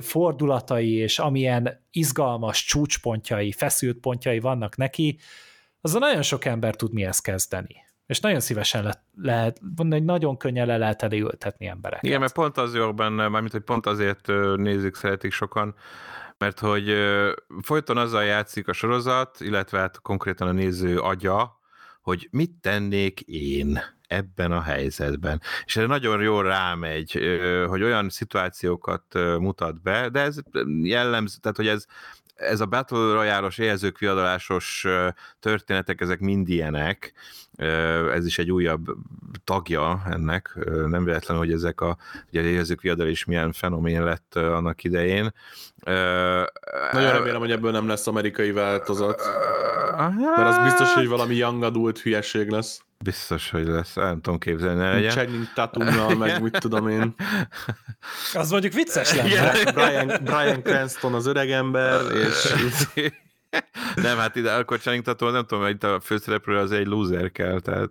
fordulatai 0.00 0.92
és 0.92 1.18
amilyen 1.18 1.86
izgalmas 1.90 2.64
csúcspontjai, 2.64 3.52
feszült 3.52 3.98
pontjai 3.98 4.40
vannak 4.40 4.76
neki, 4.76 5.18
azzal 5.80 6.00
nagyon 6.00 6.22
sok 6.22 6.44
ember 6.44 6.76
tud 6.76 6.92
mihez 6.92 7.18
kezdeni. 7.18 7.88
És 8.06 8.20
nagyon 8.20 8.40
szívesen 8.40 8.82
le, 8.82 9.04
lehet, 9.22 9.60
hogy 9.76 10.04
nagyon 10.04 10.36
könnyen 10.36 10.66
le 10.66 10.76
lehet 10.76 11.02
elültetni 11.02 11.66
embereket. 11.66 12.04
Igen, 12.04 12.20
mert 12.20 12.32
pont 12.32 12.56
az 12.56 12.74
jó 12.74 12.94
benne, 12.94 13.28
mármint, 13.28 13.52
hogy 13.52 13.62
pont 13.62 13.86
azért 13.86 14.26
nézik, 14.56 14.94
szeretik 14.94 15.32
sokan, 15.32 15.74
mert 16.38 16.58
hogy 16.58 16.94
folyton 17.62 17.96
azzal 17.96 18.24
játszik 18.24 18.68
a 18.68 18.72
sorozat, 18.72 19.40
illetve 19.40 19.78
hát 19.78 20.00
konkrétan 20.00 20.48
a 20.48 20.52
néző 20.52 20.98
agya, 20.98 21.58
hogy 22.02 22.28
mit 22.30 22.50
tennék 22.60 23.20
én 23.20 23.80
ebben 24.10 24.52
a 24.52 24.60
helyzetben. 24.62 25.40
És 25.64 25.76
ez 25.76 25.86
nagyon 25.86 26.22
jól 26.22 26.42
rámegy, 26.42 27.38
hogy 27.68 27.82
olyan 27.82 28.08
szituációkat 28.08 29.04
mutat 29.38 29.82
be, 29.82 30.08
de 30.08 30.20
ez 30.20 30.36
jellemző, 30.82 31.36
tehát 31.40 31.56
hogy 31.56 31.68
ez, 31.68 31.86
ez 32.34 32.60
a 32.60 32.66
Battle 32.66 33.12
Royale-os 33.12 33.58
érzők 33.58 33.98
viadalásos 33.98 34.86
történetek, 35.40 36.00
ezek 36.00 36.20
mind 36.20 36.48
ilyenek, 36.48 37.12
ez 38.12 38.26
is 38.26 38.38
egy 38.38 38.50
újabb 38.50 38.86
tagja 39.44 40.02
ennek, 40.06 40.58
nem 40.86 41.04
véletlen, 41.04 41.36
hogy 41.38 41.52
ezek 41.52 41.80
a 41.80 41.96
ugye 42.28 42.42
érzők 42.42 42.80
viadal 42.80 43.08
is 43.08 43.24
milyen 43.24 43.52
fenomén 43.52 44.04
lett 44.04 44.34
annak 44.34 44.84
idején. 44.84 45.32
Nagyon 46.92 47.12
remélem, 47.12 47.40
hogy 47.40 47.50
ebből 47.50 47.70
nem 47.70 47.88
lesz 47.88 48.06
amerikai 48.06 48.52
változat, 48.52 49.22
mert 50.36 50.48
az 50.48 50.58
biztos, 50.62 50.92
hogy 50.92 51.08
valami 51.08 51.34
young 51.34 51.62
adult 51.62 51.98
hülyeség 51.98 52.48
lesz. 52.48 52.80
Biztos, 53.04 53.50
hogy 53.50 53.66
lesz, 53.66 53.94
nem 53.94 54.20
tudom 54.20 54.38
képzelni, 54.38 54.80
ne 54.80 54.92
legyen. 54.92 55.10
Channing 55.10 55.52
Tatumnal, 55.54 56.14
meg 56.26 56.42
mit 56.42 56.58
tudom 56.58 56.88
én. 56.88 57.14
Az 58.34 58.50
mondjuk 58.50 58.72
vicces 58.72 59.14
lenne. 59.14 59.72
Brian, 59.72 60.06
Brian 60.24 60.62
Cranston 60.62 61.14
az 61.14 61.26
öregember, 61.26 62.00
és... 62.12 62.54
nem, 63.94 64.18
hát 64.18 64.36
ide 64.36 64.52
akkor 64.52 64.78
Channing 64.78 65.04
Tatum, 65.04 65.32
nem 65.32 65.46
tudom, 65.46 65.64
hogy 65.64 65.74
itt 65.74 65.84
a 65.84 66.00
főszereplő 66.00 66.56
az 66.56 66.72
egy 66.72 66.86
loser 66.86 67.30
kell, 67.30 67.60
tehát... 67.60 67.90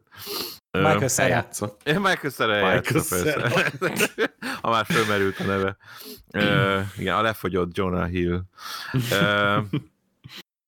Michael 0.72 1.08
Cera 1.08 1.28
játsza. 1.28 1.78
Michael 1.86 2.30
Cera 2.30 2.56
játsza, 2.56 2.94
persze. 2.94 3.72
ha 4.62 4.70
már 4.70 4.86
fölmerült 4.86 5.40
a 5.40 5.44
neve. 5.44 5.78
Uh, 6.34 6.86
igen, 6.98 7.16
a 7.16 7.22
lefogyott 7.22 7.78
Jonah 7.78 8.08
Hill. 8.08 8.42
Uh, 8.94 9.64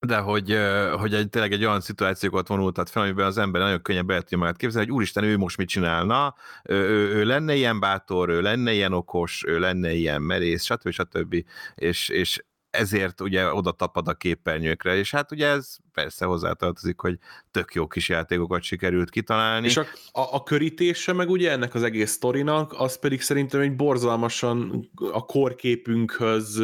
de 0.08 0.18
hogy, 0.18 0.58
hogy 1.00 1.14
egy, 1.14 1.30
tényleg 1.30 1.52
egy 1.52 1.66
olyan 1.66 1.82
szituációkat 1.82 2.48
vonultat 2.48 2.90
fel, 2.90 3.04
amiben 3.04 3.26
az 3.26 3.38
ember 3.38 3.62
nagyon 3.62 3.82
könnyen 3.82 4.06
be 4.06 4.20
tudja 4.20 4.38
magát 4.38 4.58
képzelni, 4.58 4.88
hogy 4.88 4.96
úristen, 4.96 5.24
ő 5.24 5.38
most 5.38 5.58
mit 5.58 5.68
csinálna, 5.68 6.36
ő, 6.64 6.76
ő, 6.76 7.14
ő 7.16 7.24
lenne 7.24 7.56
ilyen 7.56 7.80
bátor, 7.80 8.30
ő 8.30 8.42
lenne 8.42 8.74
ilyen 8.74 8.94
okos, 8.94 9.44
ő 9.48 9.60
lenne 9.60 9.92
ilyen 9.92 10.22
merész, 10.22 10.64
stb. 10.64 10.90
stb. 10.90 11.46
És, 11.76 12.10
és 12.10 12.44
ezért 12.72 13.22
ugye 13.22 13.54
oda 13.54 13.72
tapad 13.72 14.08
a 14.08 14.14
képernyőkre, 14.14 14.96
és 14.96 15.12
hát 15.12 15.32
ugye 15.32 15.48
ez 15.48 15.76
persze 15.94 16.26
hozzátartozik, 16.26 17.00
hogy 17.00 17.18
tök 17.52 17.74
jó 17.74 17.88
kis 17.88 18.10
játékokat 18.10 18.62
sikerült 18.62 19.10
kitalálni. 19.10 19.68
És 19.68 19.78
a, 19.78 19.86
a, 20.12 20.34
a 20.34 20.44
körítése 20.44 21.14
meg 21.14 21.30
ugye 21.30 21.52
ennek 21.52 21.74
az 21.74 21.84
egész 21.84 22.12
sztorinak, 22.12 22.74
az 22.78 23.00
pedig 23.00 23.22
szerintem 23.22 23.62
egy 23.62 23.76
borzalmasan 23.76 24.90
a 25.12 25.26
korképünkhöz 25.26 26.62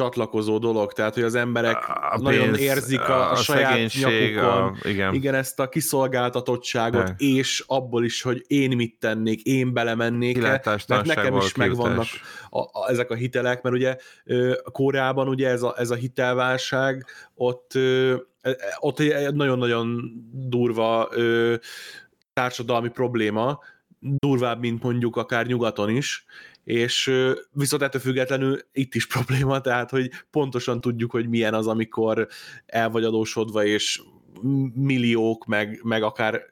csatlakozó 0.00 0.58
dolog, 0.58 0.92
tehát 0.92 1.14
hogy 1.14 1.22
az 1.22 1.34
emberek 1.34 1.88
a 1.88 2.18
nagyon 2.20 2.44
pénz, 2.44 2.58
érzik 2.58 3.00
a, 3.00 3.28
a, 3.28 3.32
a 3.32 3.36
saját 3.36 3.92
nyakukon, 3.92 4.78
a, 4.82 4.88
igen. 4.88 5.14
igen, 5.14 5.34
ezt 5.34 5.60
a 5.60 5.68
kiszolgáltatottságot, 5.68 7.04
de. 7.04 7.14
és 7.18 7.64
abból 7.66 8.04
is, 8.04 8.22
hogy 8.22 8.44
én 8.46 8.76
mit 8.76 8.96
tennék, 8.98 9.42
én 9.42 9.72
belemennék 9.72 10.40
mert 10.40 10.86
nekem 11.04 11.36
is 11.36 11.54
megvannak 11.54 12.06
a, 12.50 12.58
a, 12.58 12.88
ezek 12.88 13.10
a 13.10 13.14
hitelek, 13.14 13.62
mert 13.62 13.74
ugye 13.74 13.96
Kóreában 14.72 15.28
ugye 15.28 15.48
ez 15.48 15.62
a, 15.62 15.74
ez 15.78 15.90
a 15.90 15.94
hitelválság, 15.94 17.06
ott, 17.34 17.74
e, 17.74 18.18
e, 18.40 18.56
ott 18.78 18.98
nagyon-nagyon 19.32 20.00
durva 20.32 21.08
társadalmi 22.32 22.88
probléma, 22.88 23.58
durvább, 24.00 24.60
mint 24.60 24.82
mondjuk 24.82 25.16
akár 25.16 25.46
nyugaton 25.46 25.90
is, 25.90 26.24
és 26.64 27.12
viszont 27.52 27.82
ettől 27.82 28.00
függetlenül 28.00 28.58
itt 28.72 28.94
is 28.94 29.06
probléma, 29.06 29.60
tehát 29.60 29.90
hogy 29.90 30.10
pontosan 30.30 30.80
tudjuk, 30.80 31.10
hogy 31.10 31.28
milyen 31.28 31.54
az, 31.54 31.66
amikor 31.66 32.28
el 32.66 32.90
vagy 32.90 33.04
adósodva, 33.04 33.64
és 33.64 34.02
milliók, 34.74 35.46
meg, 35.46 35.80
meg 35.82 36.02
akár 36.02 36.42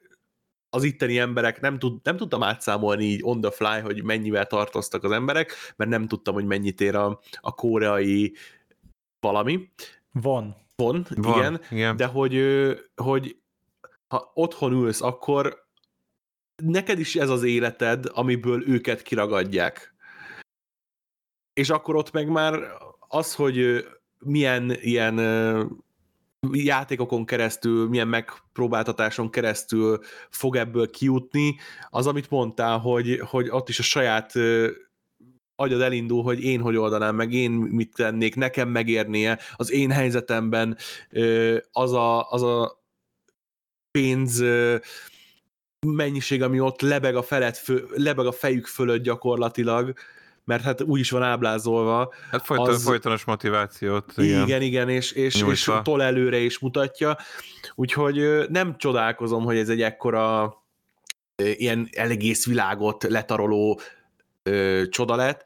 az 0.71 0.85
itteni 0.85 1.19
emberek, 1.19 1.61
nem, 1.61 1.79
tud, 1.79 1.99
nem 2.03 2.17
tudtam 2.17 2.43
átszámolni 2.43 3.05
így 3.05 3.21
on 3.23 3.41
the 3.41 3.51
fly, 3.51 3.81
hogy 3.81 4.03
mennyivel 4.03 4.47
tartoztak 4.47 5.05
az 5.05 5.11
emberek, 5.11 5.53
mert 5.77 5.91
nem 5.91 6.07
tudtam, 6.07 6.35
hogy 6.35 6.45
mennyit 6.45 6.81
ér 6.81 6.95
a, 6.95 7.21
a 7.41 7.55
koreai 7.55 8.35
valami. 9.21 9.71
Van. 10.13 10.57
Von, 10.77 11.07
Van, 11.17 11.39
igen, 11.39 11.61
igen, 11.71 11.97
de 11.97 12.07
hogy, 12.07 12.45
hogy 12.97 13.37
ha 14.09 14.31
otthon 14.35 14.73
ülsz, 14.73 15.03
akkor 15.03 15.67
neked 16.63 16.99
is 16.99 17.17
ez 17.17 17.31
az 17.31 17.43
életed, 17.43 18.05
amiből 18.13 18.69
őket 18.69 19.03
kiragadják 19.03 19.95
és 21.59 21.71
akkor 21.71 21.97
ott 21.97 22.13
meg 22.13 22.29
már 22.29 22.61
az, 23.09 23.35
hogy 23.35 23.87
milyen 24.19 24.77
ilyen 24.81 25.19
játékokon 26.53 27.27
keresztül, 27.27 27.89
milyen 27.89 28.09
megpróbáltatáson 28.09 29.31
keresztül 29.31 30.01
fog 30.31 30.57
ebből 30.57 30.91
kijutni, 30.91 31.57
az, 31.91 32.07
amit 32.07 32.31
mondtál, 32.31 32.79
hogy, 32.79 33.21
hogy 33.25 33.49
ott 33.51 33.69
is 33.69 33.79
a 33.79 33.83
saját 33.83 34.33
agyad 35.57 35.81
elindul, 35.81 36.23
hogy 36.23 36.43
én 36.43 36.61
hogy 36.61 36.77
oldanám 36.77 37.15
meg, 37.15 37.33
én 37.33 37.51
mit 37.51 37.95
tennék, 37.95 38.35
nekem 38.35 38.69
megérnie, 38.69 39.39
az 39.57 39.73
én 39.73 39.91
helyzetemben 39.91 40.77
az 41.73 41.93
a, 41.93 42.31
az 42.31 42.43
a 42.43 42.83
pénz 43.91 44.45
mennyiség, 45.87 46.43
ami 46.43 46.61
ott 46.61 46.81
lebeg 46.81 47.17
a, 47.17 47.23
felett 47.23 47.73
lebeg 47.95 48.27
a 48.27 48.33
fejük 48.33 48.67
fölött 48.67 49.03
gyakorlatilag, 49.03 49.95
mert 50.49 50.63
hát 50.63 50.83
úgy 50.83 51.01
is 51.01 51.11
van 51.11 51.23
ábrázolva. 51.23 52.13
Hát 52.31 52.45
folyton, 52.45 52.69
az... 52.69 52.83
folytonos 52.83 53.25
motivációt. 53.25 54.13
Igen, 54.17 54.43
igen, 54.43 54.63
igen 54.63 54.89
és, 54.89 55.13
és, 55.13 55.43
és 55.43 55.71
tol 55.83 56.03
előre 56.03 56.39
is 56.39 56.59
mutatja. 56.59 57.17
Úgyhogy 57.75 58.49
nem 58.49 58.77
csodálkozom, 58.79 59.45
hogy 59.45 59.57
ez 59.57 59.69
egy 59.69 59.83
ekkora 59.83 60.55
ilyen 61.37 61.89
egész 61.91 62.47
világot 62.47 63.03
letaroló 63.03 63.81
ö, 64.43 64.83
csoda 64.89 65.17
lett, 65.17 65.45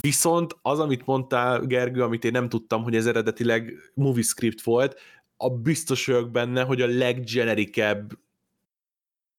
Viszont 0.00 0.56
az, 0.62 0.78
amit 0.78 1.06
mondtál, 1.06 1.60
Gergő, 1.60 2.02
amit 2.02 2.24
én 2.24 2.30
nem 2.30 2.48
tudtam, 2.48 2.82
hogy 2.82 2.96
ez 2.96 3.06
eredetileg 3.06 3.72
movie 3.94 4.22
script 4.22 4.62
volt, 4.62 5.00
a 5.36 5.50
biztos 5.50 6.06
vagyok 6.06 6.30
benne, 6.30 6.62
hogy 6.62 6.80
a 6.80 6.86
leggenerikebb 6.86 8.12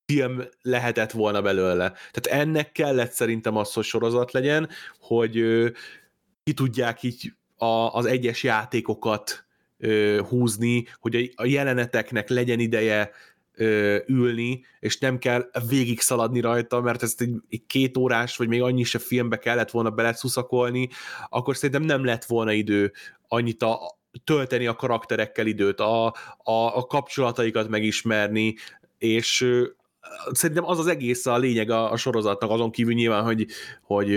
film 0.05 0.41
lehetett 0.61 1.11
volna 1.11 1.41
belőle. 1.41 1.93
Tehát 2.11 2.41
ennek 2.41 2.71
kellett 2.71 3.11
szerintem 3.11 3.57
az, 3.57 3.73
hogy 3.73 3.83
sorozat 3.83 4.31
legyen, 4.31 4.69
hogy 4.99 5.43
ki 6.43 6.53
tudják 6.53 7.03
így 7.03 7.33
a, 7.57 7.65
az 7.65 8.05
egyes 8.05 8.43
játékokat 8.43 9.45
ö, 9.77 10.21
húzni, 10.29 10.87
hogy 10.99 11.15
a, 11.15 11.41
a 11.41 11.45
jeleneteknek 11.45 12.29
legyen 12.29 12.59
ideje 12.59 13.11
ö, 13.53 13.97
ülni, 14.07 14.65
és 14.79 14.97
nem 14.97 15.17
kell 15.17 15.49
végig 15.69 15.99
szaladni 15.99 16.39
rajta, 16.39 16.81
mert 16.81 17.03
ezt 17.03 17.21
egy, 17.21 17.33
egy 17.49 17.65
két 17.67 17.97
órás, 17.97 18.37
vagy 18.37 18.47
még 18.47 18.61
annyi 18.61 18.83
se 18.83 18.99
filmbe 18.99 19.37
kellett 19.37 19.71
volna 19.71 19.89
beleszuszakolni, 19.89 20.89
akkor 21.29 21.55
szerintem 21.55 21.83
nem 21.83 22.05
lett 22.05 22.25
volna 22.25 22.51
idő 22.51 22.91
annyit 23.27 23.63
a, 23.63 23.99
tölteni 24.23 24.67
a 24.67 24.75
karakterekkel 24.75 25.45
időt, 25.47 25.79
a, 25.79 26.05
a, 26.37 26.77
a 26.77 26.85
kapcsolataikat 26.85 27.69
megismerni, 27.69 28.55
és 28.97 29.47
szerintem 30.31 30.65
az 30.65 30.79
az 30.79 30.87
egész 30.87 31.25
a 31.25 31.37
lényeg 31.37 31.69
a, 31.69 31.91
a 31.91 31.97
sorozatnak, 31.97 32.49
azon 32.49 32.71
kívül 32.71 32.93
nyilván, 32.93 33.23
hogy, 33.23 33.45
hogy 33.81 34.09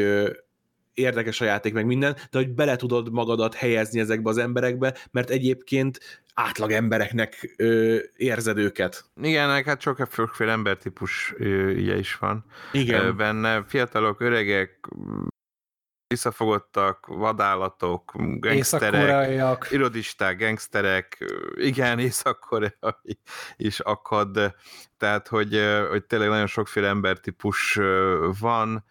érdekes 0.94 1.40
a 1.40 1.44
játék, 1.44 1.73
meg 1.73 1.86
minden, 1.86 2.16
de 2.31 2.39
hogy 2.39 2.51
bele 2.51 2.77
tudod 2.77 3.12
magadat 3.12 3.55
helyezni 3.55 4.01
ezekbe 4.01 4.31
az 4.31 4.39
emberekbe, 4.39 4.97
mert 5.11 5.31
egyébként 5.31 6.23
átlag 6.35 6.70
embereknek 6.70 7.55
ö, 7.56 7.97
érzed 8.16 8.59
őket. 8.59 9.05
Igen, 9.23 9.65
hát 9.65 9.81
sok 9.81 10.09
sokféle 10.12 10.52
embertípus 10.52 11.35
ugye 11.77 11.97
is 11.97 12.16
van. 12.16 12.44
Igen. 12.73 13.16
Benne 13.16 13.65
fiatalok, 13.66 14.20
öregek, 14.20 14.89
visszafogottak, 16.15 17.07
vadállatok, 17.07 18.12
gangsterek, 18.39 19.69
irodisták, 19.70 20.39
gangsterek, 20.39 21.24
igen, 21.55 21.99
észak 21.99 22.59
is 23.57 23.81
akad, 23.81 24.55
tehát 24.99 25.28
hogy, 25.28 25.61
hogy 25.89 26.05
tényleg 26.05 26.28
nagyon 26.28 26.47
sokféle 26.47 26.89
embertípus 26.89 27.78
van, 28.41 28.85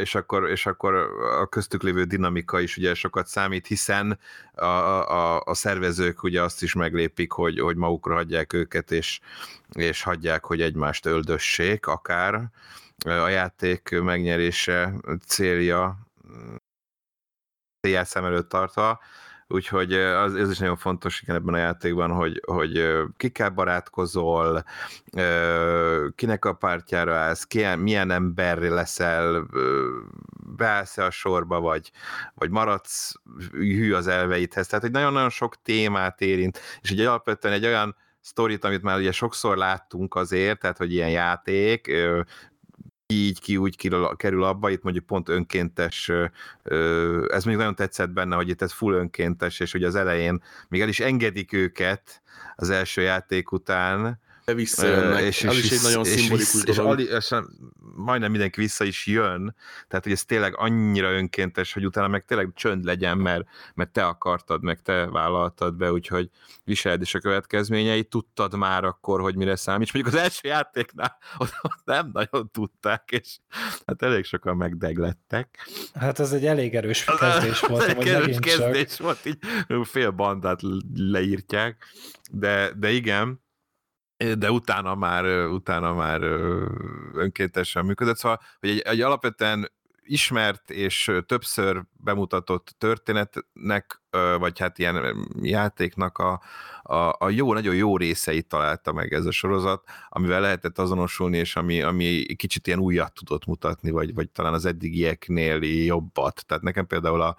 és 0.00 0.14
akkor, 0.14 0.50
és 0.50 0.66
akkor 0.66 0.94
a 1.40 1.46
köztük 1.46 1.82
lévő 1.82 2.04
dinamika 2.04 2.60
is 2.60 2.76
ugye 2.76 2.94
sokat 2.94 3.26
számít, 3.26 3.66
hiszen 3.66 4.18
a, 4.52 4.64
a, 4.64 5.42
a 5.44 5.54
szervezők 5.54 6.22
ugye 6.22 6.42
azt 6.42 6.62
is 6.62 6.74
meglépik, 6.74 7.32
hogy, 7.32 7.60
hogy 7.60 7.76
magukra 7.76 8.14
hagyják 8.14 8.52
őket, 8.52 8.90
és, 8.90 9.20
és 9.72 10.02
hagyják, 10.02 10.44
hogy 10.44 10.60
egymást 10.60 11.06
öldössék 11.06 11.86
akár. 11.86 12.50
A 13.04 13.28
játék 13.28 14.00
megnyerése 14.02 14.92
célja 15.26 15.98
célját 17.80 18.06
szem 18.06 18.24
előtt 18.24 18.48
tartva, 18.48 19.00
úgyhogy 19.46 19.92
az, 19.94 20.34
ez 20.34 20.50
is 20.50 20.58
nagyon 20.58 20.76
fontos 20.76 21.22
igen, 21.22 21.36
ebben 21.36 21.54
a 21.54 21.58
játékban, 21.58 22.10
hogy, 22.10 22.42
hogy 22.46 22.88
kikkel 23.16 23.50
barátkozol, 23.50 24.64
kinek 26.14 26.44
a 26.44 26.52
pártjára 26.52 27.14
állsz, 27.14 27.44
ki, 27.44 27.64
milyen 27.76 28.10
ember 28.10 28.58
leszel, 28.58 29.46
beállsz 30.56 30.98
a 30.98 31.10
sorba, 31.10 31.60
vagy, 31.60 31.90
vagy 32.34 32.50
maradsz 32.50 33.14
hű 33.50 33.92
az 33.92 34.06
elveidhez. 34.06 34.66
Tehát, 34.66 34.84
hogy 34.84 34.92
nagyon-nagyon 34.92 35.30
sok 35.30 35.62
témát 35.62 36.20
érint, 36.20 36.60
és 36.80 36.90
egy 36.90 37.00
alapvetően 37.00 37.54
egy 37.54 37.66
olyan 37.66 37.96
sztorit, 38.20 38.64
amit 38.64 38.82
már 38.82 38.98
ugye 38.98 39.12
sokszor 39.12 39.56
láttunk 39.56 40.14
azért, 40.14 40.60
tehát, 40.60 40.78
hogy 40.78 40.92
ilyen 40.92 41.10
játék, 41.10 41.92
így, 43.12 43.40
ki 43.40 43.56
úgy 43.56 43.76
kerül 44.16 44.44
abba, 44.44 44.70
itt 44.70 44.82
mondjuk 44.82 45.06
pont 45.06 45.28
önkéntes, 45.28 46.10
ez 47.28 47.44
még 47.44 47.56
nagyon 47.56 47.74
tetszett 47.74 48.10
benne, 48.10 48.36
hogy 48.36 48.48
itt 48.48 48.62
ez 48.62 48.72
full 48.72 48.94
önkéntes, 48.94 49.60
és 49.60 49.72
hogy 49.72 49.84
az 49.84 49.94
elején 49.94 50.42
még 50.68 50.80
el 50.80 50.88
is 50.88 51.00
engedik 51.00 51.52
őket 51.52 52.22
az 52.56 52.70
első 52.70 53.02
játék 53.02 53.52
után, 53.52 54.20
visszajönnek. 54.54 55.22
És, 55.22 55.42
és, 55.42 55.62
és, 55.62 55.70
egy 55.70 55.82
nagyon 55.82 56.04
és, 56.04 56.10
szimbolikus 56.10 56.64
és, 56.64 56.76
dolog. 56.76 57.00
És, 57.00 57.08
és 57.08 57.34
majdnem 57.96 58.30
mindenki 58.30 58.60
vissza 58.60 58.84
is 58.84 59.06
jön, 59.06 59.54
tehát 59.88 60.04
hogy 60.04 60.12
ez 60.12 60.24
tényleg 60.24 60.56
annyira 60.56 61.12
önkéntes, 61.12 61.72
hogy 61.72 61.86
utána 61.86 62.08
meg 62.08 62.24
tényleg 62.24 62.50
csönd 62.54 62.84
legyen, 62.84 63.18
mert, 63.18 63.44
mert 63.74 63.90
te 63.90 64.06
akartad, 64.06 64.62
meg 64.62 64.82
te 64.82 65.06
vállaltad 65.06 65.74
be, 65.74 65.92
úgyhogy 65.92 66.30
viseld 66.64 67.02
is 67.02 67.14
a 67.14 67.18
következményeit, 67.18 68.08
tudtad 68.08 68.54
már 68.54 68.84
akkor, 68.84 69.20
hogy 69.20 69.36
mire 69.36 69.56
számíts. 69.56 69.92
Mondjuk 69.92 70.14
az 70.14 70.20
első 70.20 70.48
játéknál 70.48 71.18
ott, 71.38 71.54
ott 71.62 71.82
nem 71.84 72.10
nagyon 72.12 72.50
tudták, 72.50 73.08
és 73.10 73.38
hát 73.86 74.02
elég 74.02 74.24
sokan 74.24 74.56
megdeglettek. 74.56 75.68
Hát 75.94 76.18
ez 76.18 76.32
egy 76.32 76.46
elég 76.46 76.74
erős 76.74 77.04
kezdés 77.04 77.60
volt. 77.60 77.82
egy 77.82 78.08
erős 78.08 78.38
kezdés 78.38 78.96
csak. 78.96 78.98
volt, 78.98 79.26
így 79.26 79.38
fél 79.82 80.10
bandát 80.10 80.60
leírtják, 80.94 81.84
de, 82.30 82.72
de 82.76 82.90
igen, 82.90 83.41
de 84.38 84.50
utána 84.50 84.94
már, 84.94 85.46
utána 85.46 85.94
már 85.94 86.22
önkéntesen 87.14 87.84
működött, 87.84 88.16
szóval, 88.16 88.40
hogy 88.60 88.68
egy, 88.68 88.78
egy 88.78 89.00
alapvetően 89.00 89.70
ismert 90.04 90.70
és 90.70 91.10
többször 91.26 91.82
bemutatott 91.92 92.74
történetnek, 92.78 94.00
vagy 94.38 94.58
hát 94.58 94.78
ilyen 94.78 95.28
játéknak 95.42 96.18
a, 96.18 96.42
a, 96.82 97.16
a 97.18 97.28
jó, 97.30 97.52
nagyon 97.52 97.74
jó 97.74 97.96
részeit 97.96 98.46
találta 98.46 98.92
meg 98.92 99.12
ez 99.12 99.26
a 99.26 99.30
sorozat, 99.30 99.84
amivel 100.08 100.40
lehetett 100.40 100.78
azonosulni, 100.78 101.38
és 101.38 101.56
ami, 101.56 101.82
ami 101.82 102.24
kicsit 102.36 102.66
ilyen 102.66 102.78
újat 102.78 103.14
tudott 103.14 103.46
mutatni, 103.46 103.90
vagy, 103.90 104.14
vagy 104.14 104.30
talán 104.30 104.52
az 104.52 104.64
eddigieknél 104.64 105.62
jobbat. 105.62 106.46
Tehát 106.46 106.62
nekem 106.62 106.86
például 106.86 107.20
a, 107.20 107.36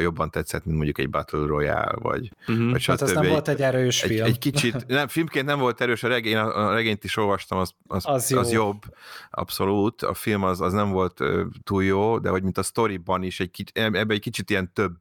jobban 0.00 0.30
tetszett, 0.30 0.64
mint 0.64 0.76
mondjuk 0.76 0.98
egy 0.98 1.10
Battle 1.10 1.46
Royale, 1.46 1.94
vagy, 1.94 2.32
uh-huh. 2.48 2.70
vagy 2.70 2.84
Hát 2.84 3.00
az 3.00 3.12
nem 3.12 3.22
egy, 3.22 3.30
volt 3.30 3.48
egy 3.48 3.62
erős 3.62 4.02
egy, 4.02 4.10
film. 4.10 4.24
Egy 4.24 4.38
kicsit, 4.38 4.86
nem, 4.86 5.08
filmként 5.08 5.46
nem 5.46 5.58
volt 5.58 5.80
erős, 5.80 6.02
a, 6.02 6.08
regény, 6.08 6.36
a 6.36 6.72
regényt 6.72 7.04
is 7.04 7.16
olvastam, 7.16 7.58
az, 7.58 7.70
az, 7.86 8.02
az, 8.06 8.30
jó. 8.30 8.38
az 8.38 8.52
jobb, 8.52 8.82
abszolút, 9.30 10.02
a 10.02 10.14
film 10.14 10.42
az, 10.42 10.60
az 10.60 10.72
nem 10.72 10.90
volt 10.90 11.20
túl 11.64 11.84
jó, 11.84 12.18
de 12.18 12.28
hogy 12.28 12.42
mint 12.42 12.58
a 12.58 12.62
storyban 12.62 13.22
is, 13.22 13.40
egy, 13.40 13.70
ebben 13.72 14.10
egy 14.10 14.20
kicsit 14.20 14.50
ilyen 14.50 14.72
több 14.72 14.96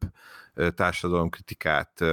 társadalomkritikát, 0.75 2.03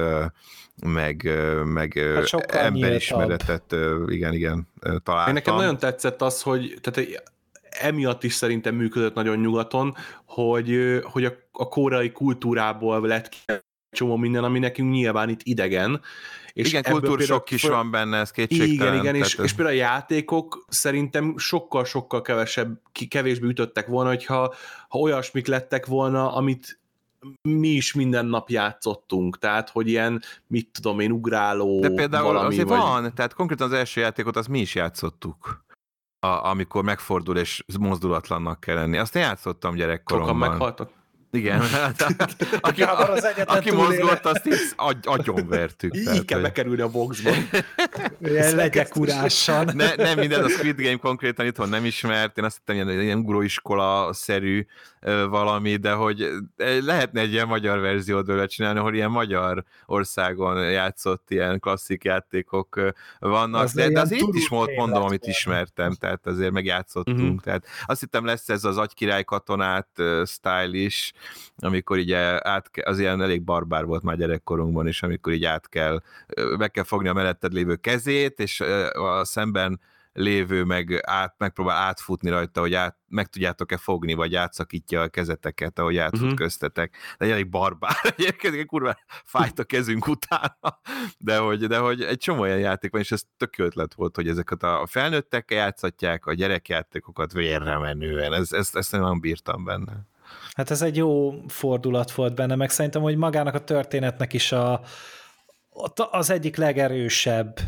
meg, 0.85 1.31
meg 1.65 1.93
hát 2.31 2.51
emberismeretet, 2.51 3.75
igen, 4.07 4.33
igen, 4.33 4.67
találtam. 4.81 5.27
Én 5.27 5.33
nekem 5.33 5.55
nagyon 5.55 5.77
tetszett 5.77 6.21
az, 6.21 6.41
hogy 6.41 6.77
tehát 6.81 7.23
emiatt 7.69 8.23
is 8.23 8.33
szerintem 8.33 8.75
működött 8.75 9.13
nagyon 9.13 9.37
nyugaton, 9.37 9.95
hogy, 10.25 10.99
hogy 11.03 11.25
a, 11.25 11.33
a 11.51 11.67
kórai 11.67 12.11
kultúrából 12.11 13.01
lett 13.01 13.35
csomó 13.91 14.15
minden, 14.15 14.43
ami 14.43 14.59
nekünk 14.59 14.91
nyilván 14.91 15.29
itt 15.29 15.41
idegen. 15.43 16.01
És 16.53 16.67
igen, 16.67 16.83
kultúrsok 16.83 17.51
is 17.51 17.63
van 17.63 17.91
benne, 17.91 18.17
ez 18.17 18.31
kétségtelen. 18.31 18.93
Igen, 18.93 19.05
igen, 19.05 19.15
és, 19.15 19.35
és 19.35 19.53
például 19.53 19.77
a 19.77 19.79
játékok 19.79 20.65
szerintem 20.67 21.37
sokkal-sokkal 21.37 22.21
kevesebb, 22.21 22.81
kevésbé 23.09 23.47
ütöttek 23.47 23.87
volna, 23.87 24.09
hogyha 24.09 24.53
ha 24.87 24.99
olyasmik 24.99 25.47
lettek 25.47 25.85
volna, 25.85 26.33
amit 26.33 26.79
mi 27.41 27.67
is 27.67 27.93
minden 27.93 28.25
nap 28.25 28.49
játszottunk, 28.49 29.37
tehát 29.37 29.69
hogy 29.69 29.87
ilyen, 29.87 30.21
mit 30.47 30.69
tudom 30.71 30.99
én, 30.99 31.11
ugráló 31.11 31.79
De 31.79 31.89
például 31.89 32.33
valami, 32.33 32.53
azért 32.53 32.67
vagy... 32.67 32.77
van, 32.77 33.13
tehát 33.15 33.33
konkrétan 33.33 33.67
az 33.67 33.73
első 33.73 34.01
játékot 34.01 34.35
azt 34.35 34.47
mi 34.47 34.59
is 34.59 34.75
játszottuk. 34.75 35.65
A, 36.19 36.27
amikor 36.27 36.83
megfordul 36.83 37.37
és 37.37 37.63
mozdulatlannak 37.79 38.59
kell 38.59 38.75
lenni. 38.75 38.97
Azt 38.97 39.15
én 39.15 39.21
játszottam 39.21 39.75
gyerekkoromban. 39.75 40.35
Sokan 40.35 40.49
meghaltak. 40.49 40.89
Igen, 41.31 41.61
hát, 41.71 42.15
aki, 42.61 42.83
a, 42.83 43.11
az 43.11 43.27
aki 43.45 43.71
mozgott, 43.71 44.25
azt 44.25 44.45
is 44.45 44.71
agy, 44.75 44.97
agyonvertük. 45.03 45.95
Így 45.95 46.03
tehát, 46.03 46.25
kell 46.25 46.41
bekerülni 46.41 46.81
a 46.81 46.89
boxba. 46.89 47.29
Ilyen 48.21 48.55
legyek 48.55 48.95
urásan. 48.95 49.71
Ne, 49.73 49.95
nem 49.95 50.19
minden, 50.19 50.43
a 50.43 50.49
Squid 50.49 50.81
Game 50.81 50.97
konkrétan 50.97 51.45
itthon 51.45 51.69
nem 51.69 51.85
ismert, 51.85 52.37
én 52.37 52.43
azt 52.43 52.57
hittem, 52.57 52.75
ilyen, 52.75 53.01
ilyen 53.01 53.17
ugróiskola-szerű 53.17 54.65
valami, 55.29 55.75
de 55.75 55.91
hogy 55.91 56.29
lehetne 56.81 57.21
egy 57.21 57.31
ilyen 57.31 57.47
magyar 57.47 57.79
verziót 57.79 58.25
belőle 58.25 58.45
csinálni, 58.45 58.79
ahol 58.79 58.93
ilyen 58.93 59.11
magyar 59.11 59.63
országon 59.85 60.71
játszott 60.71 61.31
ilyen 61.31 61.59
klasszik 61.59 62.03
játékok 62.03 62.93
vannak, 63.19 63.61
az 63.61 63.73
de, 63.73 63.89
de 63.89 63.99
az 63.99 64.11
itt 64.11 64.33
is 64.33 64.47
volt, 64.47 64.75
mondom, 64.75 65.03
amit 65.03 65.27
ismertem, 65.27 65.93
tehát 65.93 66.27
azért 66.27 66.51
megjátszottunk, 66.51 67.19
uh-huh. 67.19 67.39
tehát 67.39 67.65
azt 67.85 67.99
hittem 67.99 68.25
lesz 68.25 68.49
ez 68.49 68.63
az 68.63 68.77
agykirály 68.77 69.23
katonát 69.23 69.87
style 70.25 70.77
is, 70.77 71.13
amikor 71.57 71.97
így 71.97 72.13
át, 72.13 72.69
az 72.83 72.99
ilyen 72.99 73.21
elég 73.21 73.43
barbár 73.43 73.85
volt 73.85 74.03
már 74.03 74.17
gyerekkorunkban 74.17 74.87
is, 74.87 75.03
amikor 75.03 75.33
így 75.33 75.45
át 75.45 75.69
kell, 75.69 76.01
meg 76.57 76.71
kell 76.71 76.83
fogni 76.83 77.07
a 77.07 77.13
melletted 77.13 77.53
lévő 77.53 77.75
kezét, 77.75 78.39
és 78.39 78.59
a 78.91 79.25
szemben 79.25 79.79
lévő 80.19 80.63
meg 80.63 80.99
át, 81.01 81.35
megpróbál 81.37 81.77
átfutni 81.77 82.29
rajta, 82.29 82.59
hogy 82.59 82.73
át, 82.73 82.97
meg 83.07 83.27
tudjátok-e 83.27 83.77
fogni, 83.77 84.13
vagy 84.13 84.35
átszakítja 84.35 85.01
a 85.01 85.07
kezeteket, 85.07 85.79
ahogy 85.79 85.97
átfut 85.97 86.21
uh-huh. 86.21 86.37
köztetek. 86.37 86.95
De 87.17 87.31
elég 87.31 87.49
barbár. 87.49 87.95
Egyébként 88.17 88.65
kurva 88.65 88.97
fájt 89.25 89.59
a 89.59 89.63
kezünk 89.63 90.07
utána, 90.07 90.79
de 91.17 91.37
hogy, 91.37 91.67
de 91.67 91.77
hogy 91.77 92.01
egy 92.01 92.17
csomó 92.17 92.41
olyan 92.41 92.59
játék 92.59 92.91
van, 92.91 93.01
és 93.01 93.11
ez 93.11 93.23
tök 93.37 93.57
ötlet 93.57 93.93
volt, 93.93 94.15
hogy 94.15 94.27
ezeket 94.27 94.63
a 94.63 94.87
felnőttek 94.89 95.51
játszatják, 95.51 96.25
a 96.25 96.33
gyerekjátékokat 96.33 97.33
vérre 97.33 97.77
menően. 97.77 98.33
Ez, 98.33 98.51
ezt, 98.51 98.75
ezt 98.75 98.91
nem 98.91 99.19
bírtam 99.19 99.63
benne. 99.63 100.07
Hát 100.53 100.71
ez 100.71 100.81
egy 100.81 100.95
jó 100.95 101.33
fordulat 101.47 102.11
volt 102.11 102.35
benne, 102.35 102.55
meg 102.55 102.69
szerintem, 102.69 103.01
hogy 103.01 103.17
magának 103.17 103.53
a 103.53 103.63
történetnek 103.63 104.33
is 104.33 104.51
a, 104.51 104.81
az 106.11 106.29
egyik 106.29 106.55
legerősebb 106.55 107.59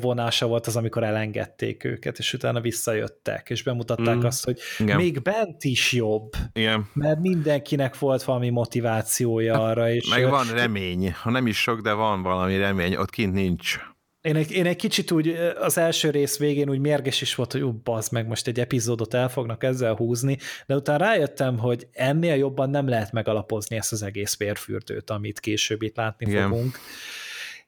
vonása 0.00 0.46
volt 0.46 0.66
az, 0.66 0.76
amikor 0.76 1.02
elengedték 1.02 1.84
őket, 1.84 2.18
és 2.18 2.32
utána 2.32 2.60
visszajöttek, 2.60 3.50
és 3.50 3.62
bemutatták 3.62 4.16
mm. 4.16 4.24
azt, 4.24 4.44
hogy 4.44 4.58
Igen. 4.78 4.96
még 4.96 5.22
bent 5.22 5.64
is 5.64 5.92
jobb, 5.92 6.32
Igen. 6.52 6.86
mert 6.92 7.20
mindenkinek 7.20 7.98
volt 7.98 8.22
valami 8.22 8.48
motivációja 8.48 9.52
hát, 9.52 9.62
arra. 9.62 9.90
És 9.90 10.08
meg 10.08 10.28
van 10.28 10.46
remény, 10.52 11.12
ha 11.12 11.30
nem 11.30 11.46
is 11.46 11.60
sok, 11.60 11.80
de 11.80 11.92
van 11.92 12.22
valami 12.22 12.56
remény, 12.56 12.96
ott 12.96 13.10
kint 13.10 13.32
nincs. 13.32 13.78
Én 14.20 14.36
egy, 14.36 14.52
én 14.52 14.66
egy 14.66 14.76
kicsit 14.76 15.10
úgy 15.10 15.28
az 15.60 15.78
első 15.78 16.10
rész 16.10 16.38
végén 16.38 16.70
úgy 16.70 16.78
mérges 16.78 17.20
is 17.20 17.34
volt, 17.34 17.52
hogy 17.52 17.62
ú, 17.62 17.72
bazd 17.72 18.12
meg, 18.12 18.26
most 18.26 18.46
egy 18.46 18.60
epizódot 18.60 19.14
el 19.14 19.28
fognak 19.28 19.64
ezzel 19.64 19.94
húzni, 19.94 20.38
de 20.66 20.74
utána 20.74 21.04
rájöttem, 21.04 21.58
hogy 21.58 21.88
ennél 21.92 22.34
jobban 22.34 22.70
nem 22.70 22.88
lehet 22.88 23.12
megalapozni 23.12 23.76
ezt 23.76 23.92
az 23.92 24.02
egész 24.02 24.36
vérfürdőt, 24.36 25.10
amit 25.10 25.40
később 25.40 25.82
itt 25.82 25.96
látni 25.96 26.30
Igen. 26.30 26.48
fogunk. 26.48 26.78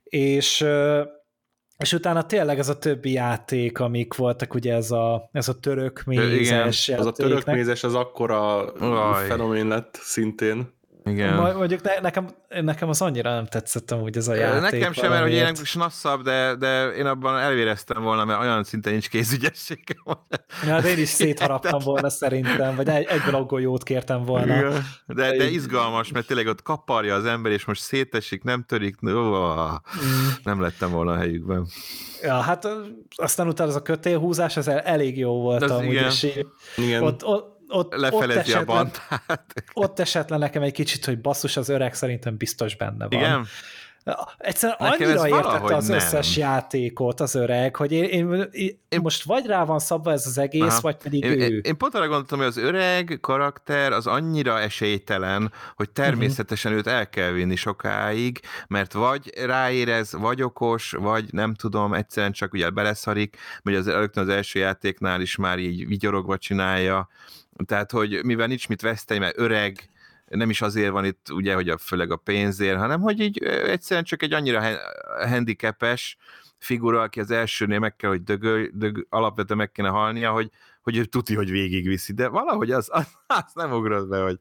És 0.05 0.65
és 1.81 1.93
utána 1.93 2.27
tényleg 2.27 2.59
ez 2.59 2.69
a 2.69 2.79
többi 2.79 3.13
játék, 3.13 3.79
amik 3.79 4.15
voltak, 4.15 4.55
ugye 4.55 4.75
ez 4.75 4.91
a, 4.91 5.29
ez 5.33 5.49
a 5.49 5.55
török 5.55 6.03
mézes 6.07 6.89
Igen, 6.89 7.01
az 7.01 7.07
a 7.07 7.13
török 7.13 7.45
mézes 7.45 7.85
az 7.85 7.95
akkora 7.95 8.73
Vaj. 8.79 9.27
fenomén 9.27 9.67
lett 9.69 9.99
szintén. 10.03 10.79
Igen. 11.05 11.35
Mondjuk 11.35 11.83
ne, 11.83 12.01
nekem, 12.01 12.29
nekem 12.49 12.89
az 12.89 13.03
annyira 13.03 13.35
nem 13.35 13.47
tetszett 13.47 13.91
hogy 13.91 14.17
ez 14.17 14.29
a 14.29 14.35
játék. 14.35 14.71
Nekem 14.71 14.93
sem, 14.93 15.11
mert 15.11 15.23
hogy 15.23 15.33
én 15.33 15.55
snasszabb, 15.55 16.23
de, 16.23 16.55
de 16.55 16.89
én 16.89 17.07
abban 17.07 17.39
elvéreztem 17.39 18.03
volna, 18.03 18.25
mert 18.25 18.41
olyan 18.41 18.65
szinten 18.65 18.93
nincs 18.93 19.09
kézügyességem. 19.09 19.97
Ja, 20.67 20.81
de 20.81 20.89
én 20.89 20.99
is 20.99 21.09
szétharaptam 21.09 21.81
volna 21.85 22.11
szerintem, 22.11 22.77
vagy 22.77 22.89
egy, 22.89 23.05
egyből 23.05 23.35
akkor 23.35 23.61
jót 23.61 23.83
kértem 23.83 24.25
volna. 24.25 24.57
Igen. 24.57 24.85
De, 25.07 25.37
de 25.37 25.51
izgalmas, 25.51 26.13
mert 26.13 26.27
tényleg 26.27 26.47
ott 26.47 26.63
kaparja 26.63 27.15
az 27.15 27.25
ember, 27.25 27.53
és 27.53 27.65
most 27.65 27.83
szétesik, 27.83 28.43
nem 28.43 28.65
törik, 28.69 28.97
mm. 29.07 29.13
nem 30.43 30.61
lettem 30.61 30.91
volna 30.91 31.13
a 31.13 31.17
helyükben. 31.17 31.67
Ja, 32.23 32.35
hát 32.35 32.69
aztán 33.17 33.49
utána 33.49 33.71
az 33.71 33.77
a 33.77 33.83
kötélhúzás, 33.83 34.57
az 34.57 34.69
elég 34.69 35.19
jó 35.19 35.41
volt 35.41 35.63
az 35.63 35.71
amúgy, 35.71 35.93
igen. 35.93 36.05
és 36.05 36.45
igen. 36.77 37.03
Ott, 37.03 37.25
ott, 37.25 37.60
ott, 37.71 37.95
Lefelezi 37.95 38.31
ott 38.31 38.37
esetlen, 38.37 38.63
a 38.63 38.65
bantát. 38.65 39.55
Ott 39.73 39.99
esetlen 39.99 40.39
nekem 40.39 40.63
egy 40.63 40.73
kicsit, 40.73 41.05
hogy 41.05 41.21
basszus, 41.21 41.57
az 41.57 41.69
öreg 41.69 41.95
szerintem 41.95 42.37
biztos 42.37 42.77
benne 42.77 43.09
van. 43.09 43.21
Igen? 43.21 43.47
Egyszerűen 44.39 44.79
Nekem 44.81 45.09
annyira 45.09 45.29
értette 45.29 45.77
az 45.77 45.87
nem. 45.87 45.97
összes 45.97 46.37
játékot 46.37 47.21
az 47.21 47.35
öreg, 47.35 47.77
hogy 47.77 47.93
én, 47.93 48.05
én, 48.05 48.79
én, 48.89 49.01
most 49.01 49.23
vagy 49.23 49.47
rá 49.47 49.65
van 49.65 49.79
szabva 49.79 50.13
ez 50.13 50.27
az 50.27 50.39
egész, 50.39 50.63
Aha. 50.63 50.81
vagy 50.81 50.97
pedig 50.97 51.25
én, 51.25 51.41
ő. 51.41 51.59
Én 51.59 51.77
pont 51.77 51.95
arra 51.95 52.07
gondoltam, 52.07 52.39
hogy 52.39 52.47
az 52.47 52.57
öreg 52.57 53.19
karakter 53.21 53.93
az 53.93 54.07
annyira 54.07 54.61
esélytelen, 54.61 55.53
hogy 55.77 55.91
természetesen 55.91 56.73
uh-huh. 56.73 56.87
őt 56.87 56.95
el 56.95 57.09
kell 57.09 57.31
vinni 57.31 57.57
sokáig, 57.57 58.41
mert 58.69 58.93
vagy 58.93 59.33
ráérez, 59.45 60.13
vagy 60.13 60.43
okos, 60.43 60.91
vagy 60.91 61.33
nem 61.33 61.55
tudom, 61.55 61.95
egyszerűen 61.95 62.33
csak 62.33 62.53
ugye 62.53 62.71
beleszarik, 62.71 63.37
vagy 63.63 63.75
az, 63.75 63.87
az 64.15 64.29
első 64.29 64.59
játéknál 64.59 65.21
is 65.21 65.37
már 65.37 65.59
így 65.59 65.87
vigyorogva 65.87 66.39
csinálja, 66.39 67.09
tehát, 67.65 67.91
hogy 67.91 68.25
mivel 68.25 68.47
nincs 68.47 68.69
mit 68.69 68.81
veszteni, 68.81 69.21
mert 69.21 69.39
öreg, 69.39 69.89
nem 70.27 70.51
is 70.51 70.61
azért 70.61 70.91
van 70.91 71.05
itt, 71.05 71.31
ugye, 71.31 71.55
hogy 71.55 71.69
a, 71.69 71.79
főleg 71.79 72.11
a 72.11 72.17
pénzért, 72.17 72.79
hanem 72.79 73.01
hogy 73.01 73.21
így 73.21 73.43
egyszerűen 73.45 74.05
csak 74.05 74.23
egy 74.23 74.33
annyira 74.33 74.79
handicapes 75.29 76.17
figura, 76.59 77.01
aki 77.01 77.21
az 77.21 77.31
elsőnél 77.31 77.79
meg 77.79 77.97
kell, 77.97 78.11
hogy 78.11 78.23
dögöl, 78.23 78.69
dög, 78.73 79.07
alapvetően 79.09 79.59
meg 79.59 79.73
kéne 79.73 79.89
halnia, 79.89 80.33
hogy, 80.33 80.51
hogy 80.83 80.97
ő 80.97 81.05
tuti, 81.05 81.35
hogy 81.35 81.51
végigviszi, 81.51 82.13
de 82.13 82.29
valahogy 82.29 82.71
az, 82.71 82.89
az, 82.93 83.07
az 83.45 83.53
nem 83.55 83.73
ugrott 83.73 84.09
be, 84.09 84.23
hogy, 84.23 84.39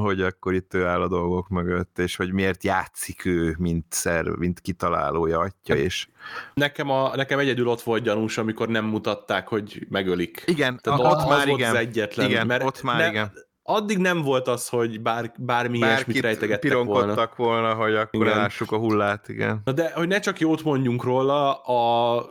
hogy 0.00 0.20
akkor 0.20 0.54
itt 0.54 0.74
ő 0.74 0.86
áll 0.86 1.00
a 1.00 1.08
dolgok 1.08 1.48
mögött, 1.48 1.98
és 1.98 2.16
hogy 2.16 2.32
miért 2.32 2.64
játszik 2.64 3.24
ő, 3.24 3.54
mint 3.58 3.84
szerv, 3.88 4.38
mint 4.38 4.60
kitalálója 4.60 5.38
atya, 5.38 5.76
és... 5.76 6.08
Nekem, 6.54 6.90
a, 6.90 7.16
nekem 7.16 7.38
egyedül 7.38 7.68
ott 7.68 7.80
volt 7.80 8.02
gyanús, 8.02 8.38
amikor 8.38 8.68
nem 8.68 8.84
mutatták, 8.84 9.48
hogy 9.48 9.86
megölik. 9.88 10.42
Igen, 10.46 10.78
Tehát 10.82 11.00
ott, 11.00 11.06
ott 11.06 11.28
már 11.28 11.48
igen. 11.48 11.70
Az 11.70 11.76
egyetlen, 11.76 12.28
igen, 12.30 12.46
mert 12.46 12.64
ott 12.64 12.82
már 12.82 12.98
nem, 12.98 13.10
igen 13.10 13.32
addig 13.70 13.98
nem 13.98 14.22
volt 14.22 14.48
az, 14.48 14.68
hogy 14.68 15.00
bár, 15.00 15.32
bármi 15.38 15.78
ilyesmit 15.78 16.20
rejtegettek 16.20 16.72
volna. 16.72 17.28
volna, 17.36 17.74
hogy 17.74 17.94
akkor 17.94 18.26
igen. 18.26 18.36
lássuk 18.36 18.72
a 18.72 18.76
hullát, 18.76 19.28
igen. 19.28 19.60
Na 19.64 19.72
de, 19.72 19.92
hogy 19.94 20.08
ne 20.08 20.20
csak 20.20 20.40
jót 20.40 20.62
mondjunk 20.62 21.04
róla, 21.04 21.54
a 21.54 22.30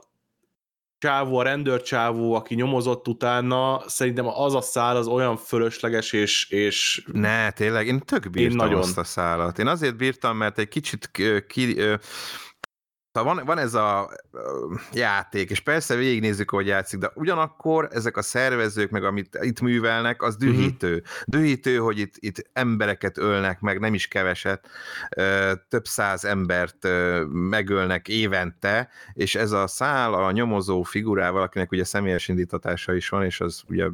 csávó, 1.00 1.38
a 1.38 1.44
rendőrcsávó, 1.44 2.34
aki 2.34 2.56
nyomozott 2.56 3.08
utána, 3.08 3.82
szerintem 3.88 4.28
az 4.28 4.56
a 4.56 4.62
szál 4.62 4.96
az 4.96 5.08
olyan 5.08 5.38
fölösleges, 5.38 6.14
és... 6.14 6.50
és 6.50 7.06
ne, 7.14 7.52
tényleg, 7.52 7.88
én 7.88 8.00
tök 8.00 8.30
bírtam 8.30 8.52
én 8.52 8.56
nagyon. 8.56 8.80
azt 8.80 8.98
a 8.98 9.04
szállat. 9.04 9.60
Én 9.60 9.68
azért 9.68 9.96
bírtam, 9.96 10.38
mert 10.38 10.60
egy 10.60 10.68
kicsit 10.68 11.10
ki, 11.12 11.46
ki 11.48 11.82
Szóval 13.14 13.36
van, 13.36 13.46
van 13.46 13.58
ez 13.58 13.74
a 13.74 14.10
játék, 14.94 15.50
és 15.50 15.60
persze 15.60 15.96
végignézzük, 15.96 16.50
hogy 16.50 16.68
játszik, 16.68 17.00
de 17.00 17.12
ugyanakkor 17.16 17.88
ezek 17.92 18.18
a 18.18 18.22
szervezők, 18.22 18.90
meg 18.90 19.04
amit 19.04 19.38
itt 19.42 19.62
művelnek, 19.62 20.22
az 20.22 20.36
dühítő. 20.36 20.92
Uh-huh. 20.94 21.08
Dühítő, 21.26 21.78
hogy 21.78 22.00
itt, 22.00 22.14
itt 22.18 22.50
embereket 22.54 23.18
ölnek 23.18 23.60
meg, 23.60 23.80
nem 23.80 23.94
is 23.94 24.08
keveset, 24.08 24.70
több 25.70 25.86
száz 25.86 26.26
embert 26.26 26.88
megölnek 27.32 28.08
évente, 28.08 28.90
és 29.14 29.36
ez 29.36 29.52
a 29.52 29.68
szál 29.68 30.14
a 30.14 30.32
nyomozó 30.32 30.84
figurával, 30.84 31.42
akinek 31.42 31.72
ugye 31.72 31.84
személyes 31.84 32.28
indítatása 32.28 32.94
is 32.94 33.10
van, 33.10 33.24
és 33.24 33.42
az 33.42 33.64
ugye 33.70 33.88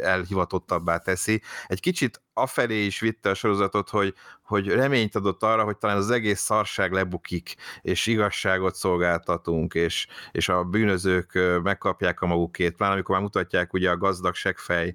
elhivatottabbá 0.00 0.98
teszi. 0.98 1.42
Egy 1.66 1.80
kicsit 1.80 2.20
afelé 2.40 2.84
is 2.84 3.00
vitte 3.00 3.30
a 3.30 3.34
sorozatot, 3.34 3.88
hogy, 3.88 4.14
hogy 4.50 4.68
reményt 4.68 5.14
adott 5.14 5.42
arra, 5.42 5.64
hogy 5.64 5.76
talán 5.76 5.96
az 5.96 6.10
egész 6.10 6.40
szarság 6.40 6.92
lebukik, 6.92 7.54
és 7.82 8.06
igazságot 8.06 8.74
szolgáltatunk, 8.74 9.74
és, 9.74 10.06
és 10.32 10.48
a 10.48 10.64
bűnözők 10.64 11.38
megkapják 11.62 12.20
a 12.20 12.26
magukét, 12.26 12.76
pláne 12.76 12.92
amikor 12.92 13.14
már 13.14 13.24
mutatják 13.24 13.72
ugye 13.72 13.90
a 13.90 13.96
gazdag 13.96 14.34
segfej 14.34 14.94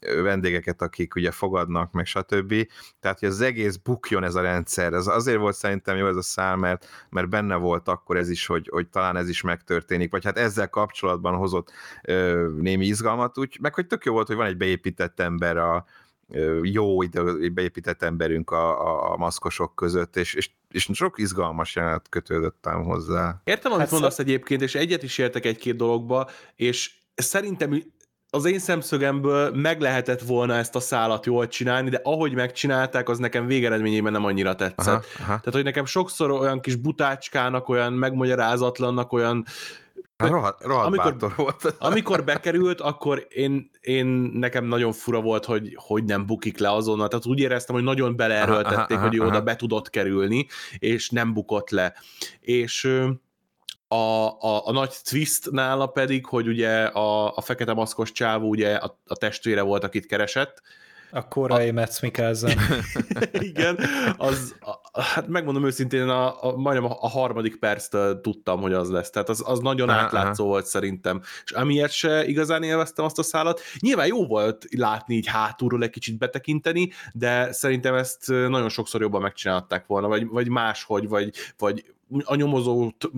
vendégeket, 0.00 0.82
akik 0.82 1.14
ugye 1.14 1.30
fogadnak, 1.30 1.92
meg 1.92 2.06
stb. 2.06 2.54
Tehát, 3.00 3.18
hogy 3.18 3.28
az 3.28 3.40
egész 3.40 3.76
bukjon 3.76 4.24
ez 4.24 4.34
a 4.34 4.40
rendszer. 4.40 4.92
Ez 4.92 5.06
azért 5.06 5.38
volt 5.38 5.56
szerintem 5.56 5.96
jó 5.96 6.06
ez 6.06 6.16
a 6.16 6.22
szám, 6.22 6.58
mert, 6.58 7.06
mert 7.10 7.28
benne 7.28 7.56
volt 7.56 7.88
akkor 7.88 8.16
ez 8.16 8.28
is, 8.28 8.46
hogy, 8.46 8.68
hogy 8.72 8.88
talán 8.88 9.16
ez 9.16 9.28
is 9.28 9.40
megtörténik, 9.40 10.10
vagy 10.10 10.24
hát 10.24 10.38
ezzel 10.38 10.68
kapcsolatban 10.68 11.34
hozott 11.34 11.72
ö, 12.02 12.48
némi 12.58 12.86
izgalmat, 12.86 13.38
úgy, 13.38 13.58
meg 13.60 13.74
hogy 13.74 13.86
tök 13.86 14.04
jó 14.04 14.12
volt, 14.12 14.26
hogy 14.26 14.36
van 14.36 14.46
egy 14.46 14.56
beépített 14.56 15.20
ember 15.20 15.56
a, 15.56 15.84
jó 16.62 17.02
ide 17.02 17.22
beépített 17.52 18.02
emberünk 18.02 18.50
a, 18.50 18.86
a, 18.86 19.12
a 19.12 19.16
maszkosok 19.16 19.74
között, 19.74 20.16
és, 20.16 20.34
és, 20.34 20.50
és 20.70 20.88
sok 20.92 21.18
izgalmas 21.18 21.76
jelenet 21.76 22.08
kötődöttem 22.08 22.82
hozzá. 22.82 23.40
Értem, 23.44 23.72
amit 23.72 23.84
hát 23.84 23.92
mondasz 23.92 24.14
szó... 24.14 24.22
egyébként, 24.22 24.62
és 24.62 24.74
egyet 24.74 25.02
is 25.02 25.18
értek 25.18 25.44
egy-két 25.44 25.76
dologba, 25.76 26.30
és 26.56 26.90
szerintem 27.14 27.82
az 28.34 28.44
én 28.44 28.58
szemszögemből 28.58 29.50
meg 29.54 29.80
lehetett 29.80 30.20
volna 30.20 30.54
ezt 30.54 30.76
a 30.76 30.80
szálat 30.80 31.26
jól 31.26 31.48
csinálni, 31.48 31.90
de 31.90 32.00
ahogy 32.02 32.34
megcsinálták, 32.34 33.08
az 33.08 33.18
nekem 33.18 33.46
végeredményében 33.46 34.12
nem 34.12 34.24
annyira 34.24 34.54
tetszett. 34.54 34.86
Aha, 34.86 35.04
aha. 35.18 35.26
Tehát, 35.26 35.52
hogy 35.52 35.64
nekem 35.64 35.84
sokszor 35.84 36.30
olyan 36.30 36.60
kis 36.60 36.76
butácskának, 36.76 37.68
olyan 37.68 37.92
megmagyarázatlannak, 37.92 39.12
olyan 39.12 39.44
Rohadt, 40.28 40.64
rohadt 40.64 40.86
amikor, 40.86 41.34
volt. 41.36 41.74
amikor 41.78 42.24
bekerült, 42.24 42.80
akkor 42.80 43.26
én, 43.28 43.70
én 43.80 44.06
nekem 44.32 44.64
nagyon 44.64 44.92
fura 44.92 45.20
volt, 45.20 45.44
hogy, 45.44 45.76
hogy 45.76 46.04
nem 46.04 46.26
bukik 46.26 46.58
le 46.58 46.72
azonnal. 46.72 47.08
Tehát 47.08 47.26
úgy 47.26 47.38
éreztem, 47.38 47.74
hogy 47.74 47.84
nagyon 47.84 48.16
beleerőltették, 48.16 48.98
hogy 48.98 49.14
ő 49.14 49.20
oda 49.20 49.42
be 49.42 49.56
tudott 49.56 49.90
kerülni, 49.90 50.46
és 50.78 51.10
nem 51.10 51.32
bukott 51.32 51.70
le. 51.70 51.94
És 52.40 52.84
a, 53.88 54.26
a, 54.40 54.66
a 54.66 54.72
nagy 54.72 54.94
twist 55.02 55.50
nála 55.50 55.86
pedig, 55.86 56.26
hogy 56.26 56.48
ugye 56.48 56.84
a, 56.84 57.36
a 57.36 57.40
fekete 57.40 57.72
maszkos 57.72 58.12
csávó 58.12 58.48
ugye 58.48 58.74
a, 58.74 58.98
a 59.06 59.16
testvére 59.16 59.62
volt, 59.62 59.84
akit 59.84 60.06
keresett, 60.06 60.62
a 61.12 61.28
korai 61.28 61.68
a... 61.68 61.72
Metz 61.72 62.00
Mikkelsen. 62.00 62.58
Igen, 63.32 63.78
az, 64.16 64.54
a, 64.92 65.02
hát 65.02 65.28
megmondom 65.28 65.64
őszintén, 65.64 66.08
a, 66.08 66.44
a, 66.44 66.56
majdnem 66.56 66.90
a, 66.90 66.96
a 67.00 67.08
harmadik 67.08 67.58
perctől 67.58 68.20
tudtam, 68.20 68.60
hogy 68.60 68.72
az 68.72 68.90
lesz. 68.90 69.10
Tehát 69.10 69.28
az, 69.28 69.42
az 69.46 69.58
nagyon 69.58 69.88
aha, 69.88 69.98
átlátszó 69.98 70.46
volt 70.46 70.66
szerintem. 70.66 71.22
És 71.44 71.50
amiért 71.50 71.92
se 71.92 72.24
igazán 72.24 72.62
élveztem 72.62 73.04
azt 73.04 73.18
a 73.18 73.22
szállat. 73.22 73.60
Nyilván 73.78 74.06
jó 74.06 74.26
volt 74.26 74.66
látni 74.76 75.14
így 75.14 75.26
hátulról 75.26 75.82
egy 75.82 75.90
kicsit 75.90 76.18
betekinteni, 76.18 76.90
de 77.12 77.52
szerintem 77.52 77.94
ezt 77.94 78.26
nagyon 78.26 78.68
sokszor 78.68 79.00
jobban 79.00 79.20
megcsinálták 79.20 79.86
volna, 79.86 80.08
vagy, 80.08 80.26
vagy 80.26 80.48
máshogy, 80.48 81.08
vagy, 81.08 81.32
vagy 81.58 81.84
a 82.24 82.34
nyomozót 82.34 83.10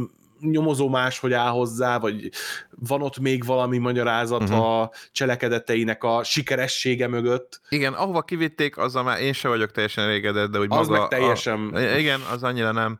nyomozó 0.50 0.88
máshogy 0.88 1.32
áll 1.32 1.50
hozzá, 1.50 1.98
vagy 1.98 2.30
van 2.70 3.02
ott 3.02 3.18
még 3.18 3.44
valami 3.44 3.78
magyarázat 3.78 4.42
uh-huh. 4.42 4.80
a 4.80 4.90
cselekedeteinek 5.12 6.04
a 6.04 6.24
sikeressége 6.24 7.08
mögött. 7.08 7.60
Igen, 7.68 7.92
ahova 7.92 8.22
kivitték, 8.22 8.78
az 8.78 8.94
már 8.94 9.20
én 9.20 9.32
sem 9.32 9.50
vagyok 9.50 9.70
teljesen 9.70 10.04
elégedett, 10.04 10.50
de 10.50 10.58
hogy 10.58 10.68
az 10.70 10.88
maga... 10.88 11.00
meg 11.00 11.08
teljesen... 11.08 11.70
A, 11.74 11.80
igen, 11.80 12.20
az 12.32 12.42
annyira 12.42 12.72
nem. 12.72 12.98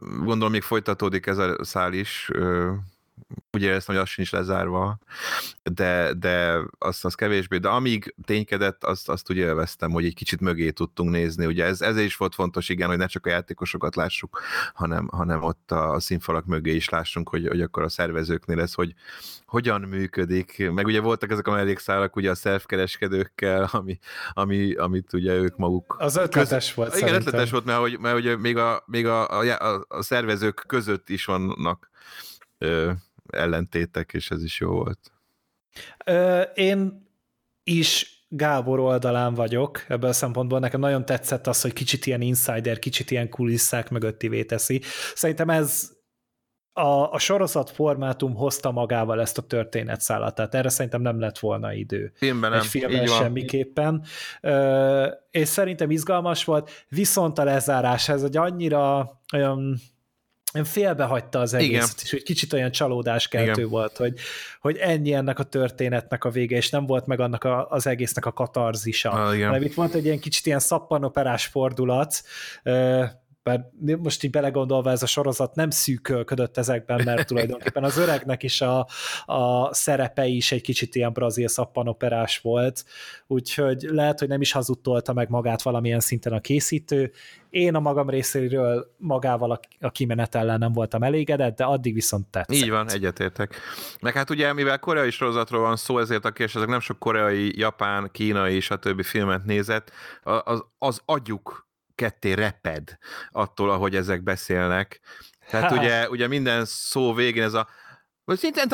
Gondolom 0.00 0.50
még 0.50 0.62
folytatódik 0.62 1.26
ez 1.26 1.38
a 1.38 1.64
szál 1.64 1.92
is, 1.92 2.30
úgy 3.52 3.62
éreztem, 3.62 3.94
hogy 3.94 4.04
az 4.04 4.10
sincs 4.10 4.32
lezárva, 4.32 4.98
de, 5.62 6.12
de 6.14 6.58
azt, 6.78 7.04
az 7.04 7.14
kevésbé, 7.14 7.58
de 7.58 7.68
amíg 7.68 8.14
ténykedett, 8.24 8.84
azt, 8.84 9.08
azt 9.08 9.30
úgy 9.30 9.36
élveztem, 9.36 9.90
hogy 9.90 10.04
egy 10.04 10.14
kicsit 10.14 10.40
mögé 10.40 10.70
tudtunk 10.70 11.10
nézni, 11.10 11.46
ugye 11.46 11.64
ez, 11.64 11.80
ez 11.80 11.96
is 11.96 12.16
volt 12.16 12.34
fontos, 12.34 12.68
igen, 12.68 12.88
hogy 12.88 12.96
ne 12.96 13.06
csak 13.06 13.26
a 13.26 13.30
játékosokat 13.30 13.96
lássuk, 13.96 14.40
hanem, 14.74 15.08
hanem 15.08 15.42
ott 15.42 15.72
a, 15.72 15.90
a 15.90 16.00
színfalak 16.00 16.44
mögé 16.44 16.74
is 16.74 16.88
lássunk, 16.88 17.28
hogy, 17.28 17.46
hogy 17.46 17.60
akkor 17.60 17.82
a 17.82 17.88
szervezőknél 17.88 18.60
ez, 18.60 18.74
hogy 18.74 18.94
hogyan 19.46 19.80
működik, 19.80 20.70
meg 20.70 20.86
ugye 20.86 21.00
voltak 21.00 21.30
ezek 21.30 21.46
a 21.46 21.52
mellékszálak 21.52 22.16
ugye 22.16 22.30
a 22.30 22.34
szelfkereskedőkkel, 22.34 23.68
ami, 23.72 23.98
ami, 24.32 24.74
amit 24.74 25.12
ugye 25.12 25.34
ők 25.34 25.56
maguk... 25.56 25.96
Az 25.98 26.16
ötletes 26.16 26.66
köz... 26.66 26.74
volt 26.74 26.88
Igen, 26.88 27.00
szerintem. 27.00 27.26
ötletes 27.26 27.50
volt, 27.50 27.64
mert, 27.64 27.78
hogy, 27.78 27.98
mert 27.98 28.16
ugye 28.16 28.36
még, 28.36 28.56
a, 28.56 28.82
még 28.86 29.06
a, 29.06 29.40
a, 29.40 29.84
a 29.88 30.02
szervezők 30.02 30.64
között 30.66 31.08
is 31.08 31.24
vannak 31.24 31.90
ö, 32.58 32.90
ellentétek, 33.30 34.12
és 34.12 34.30
ez 34.30 34.44
is 34.44 34.60
jó 34.60 34.70
volt. 34.70 35.12
Ö, 36.04 36.40
én 36.40 37.08
is 37.64 38.18
Gábor 38.32 38.78
oldalán 38.78 39.34
vagyok 39.34 39.84
ebből 39.88 40.10
a 40.10 40.12
szempontból. 40.12 40.58
Nekem 40.58 40.80
nagyon 40.80 41.04
tetszett 41.04 41.46
az, 41.46 41.60
hogy 41.60 41.72
kicsit 41.72 42.06
ilyen 42.06 42.20
insider, 42.20 42.78
kicsit 42.78 43.10
ilyen 43.10 43.28
kulisszák 43.28 43.90
mögöttivé 43.90 44.44
teszi. 44.44 44.80
Szerintem 45.14 45.50
ez 45.50 45.90
a, 46.72 47.12
a 47.12 47.18
sorozat 47.18 47.70
formátum 47.70 48.34
hozta 48.34 48.70
magával 48.70 49.20
ezt 49.20 49.38
a 49.38 49.42
történetszállat, 49.42 50.34
tehát 50.34 50.54
erre 50.54 50.68
szerintem 50.68 51.00
nem 51.00 51.20
lett 51.20 51.38
volna 51.38 51.72
idő. 51.72 52.12
Filmben 52.14 52.50
nem. 52.50 52.60
Egy 52.60 52.66
filmben 52.66 53.06
semmiképpen. 53.06 54.04
Ö, 54.40 55.06
és 55.30 55.48
szerintem 55.48 55.90
izgalmas 55.90 56.44
volt, 56.44 56.70
viszont 56.88 57.38
a 57.38 57.44
lezárás, 57.44 58.08
ez 58.08 58.22
egy 58.22 58.36
annyira 58.36 59.10
olyan 59.32 59.80
félbehagyta 60.52 61.38
az 61.38 61.54
egészet, 61.54 61.90
Igen. 61.90 62.02
és 62.02 62.10
hogy 62.10 62.22
kicsit 62.22 62.52
olyan 62.52 62.70
csalódáskeltő 62.70 63.50
Igen. 63.50 63.68
volt, 63.68 63.96
hogy, 63.96 64.14
hogy 64.60 64.76
ennyi 64.76 65.12
ennek 65.12 65.38
a 65.38 65.42
történetnek 65.42 66.24
a 66.24 66.30
vége, 66.30 66.56
és 66.56 66.70
nem 66.70 66.86
volt 66.86 67.06
meg 67.06 67.20
annak 67.20 67.44
a, 67.44 67.68
az 67.68 67.86
egésznek 67.86 68.26
a 68.26 68.32
katarzisa. 68.32 69.10
Ah, 69.10 69.38
Mert 69.38 69.64
itt 69.64 69.74
volt 69.74 69.94
egy 69.94 70.04
ilyen 70.04 70.18
kicsit 70.18 70.46
ilyen 70.46 70.58
szappanoperás 70.58 71.46
fordulat, 71.46 72.22
bár 73.42 73.70
most 73.98 74.24
így 74.24 74.30
belegondolva 74.30 74.90
ez 74.90 75.02
a 75.02 75.06
sorozat 75.06 75.54
nem 75.54 75.70
szűkölködött 75.70 76.56
ezekben, 76.56 77.02
mert 77.04 77.26
tulajdonképpen 77.28 77.84
az 77.84 77.96
öregnek 77.96 78.42
is 78.42 78.60
a, 78.60 78.86
a 79.24 79.74
szerepe 79.74 80.26
is 80.26 80.52
egy 80.52 80.60
kicsit 80.60 80.94
ilyen 80.94 81.12
brazil 81.12 81.48
szappanoperás 81.48 82.38
volt, 82.38 82.84
úgyhogy 83.26 83.82
lehet, 83.82 84.18
hogy 84.18 84.28
nem 84.28 84.40
is 84.40 84.52
hazudtolta 84.52 85.12
meg 85.12 85.28
magát 85.28 85.62
valamilyen 85.62 86.00
szinten 86.00 86.32
a 86.32 86.40
készítő. 86.40 87.12
Én 87.50 87.74
a 87.74 87.80
magam 87.80 88.10
részéről 88.10 88.94
magával 88.96 89.60
a 89.80 89.90
kimenetellel 89.90 90.58
nem 90.58 90.72
voltam 90.72 91.02
elégedett, 91.02 91.56
de 91.56 91.64
addig 91.64 91.94
viszont 91.94 92.26
tetszett. 92.26 92.56
Így 92.56 92.70
van, 92.70 92.90
egyetértek. 92.90 93.54
Meg 94.00 94.14
hát 94.14 94.30
ugye, 94.30 94.52
mivel 94.52 94.78
koreai 94.78 95.10
sorozatról 95.10 95.60
van 95.60 95.76
szó, 95.76 95.98
ezért 95.98 96.24
a 96.24 96.30
kérdés, 96.30 96.54
ezek 96.54 96.68
nem 96.68 96.80
sok 96.80 96.98
koreai, 96.98 97.58
japán, 97.58 98.08
kínai, 98.12 98.60
stb. 98.60 99.02
filmet 99.02 99.44
nézett, 99.44 99.90
az, 100.22 100.64
az 100.78 101.00
agyuk 101.04 101.68
ketté 102.00 102.32
reped 102.32 102.98
attól, 103.30 103.70
ahogy 103.70 103.96
ezek 103.96 104.22
beszélnek. 104.22 105.00
Tehát 105.50 105.72
ugye, 105.78 106.08
ugye 106.08 106.26
minden 106.26 106.64
szó 106.64 107.14
végén 107.14 107.42
ez 107.42 107.54
a 107.54 107.68
szintén 108.24 108.68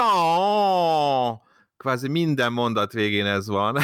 kvázi 1.77 2.09
minden 2.09 2.53
mondat 2.53 2.93
végén 2.93 3.27
ez 3.27 3.49
van. 3.49 3.77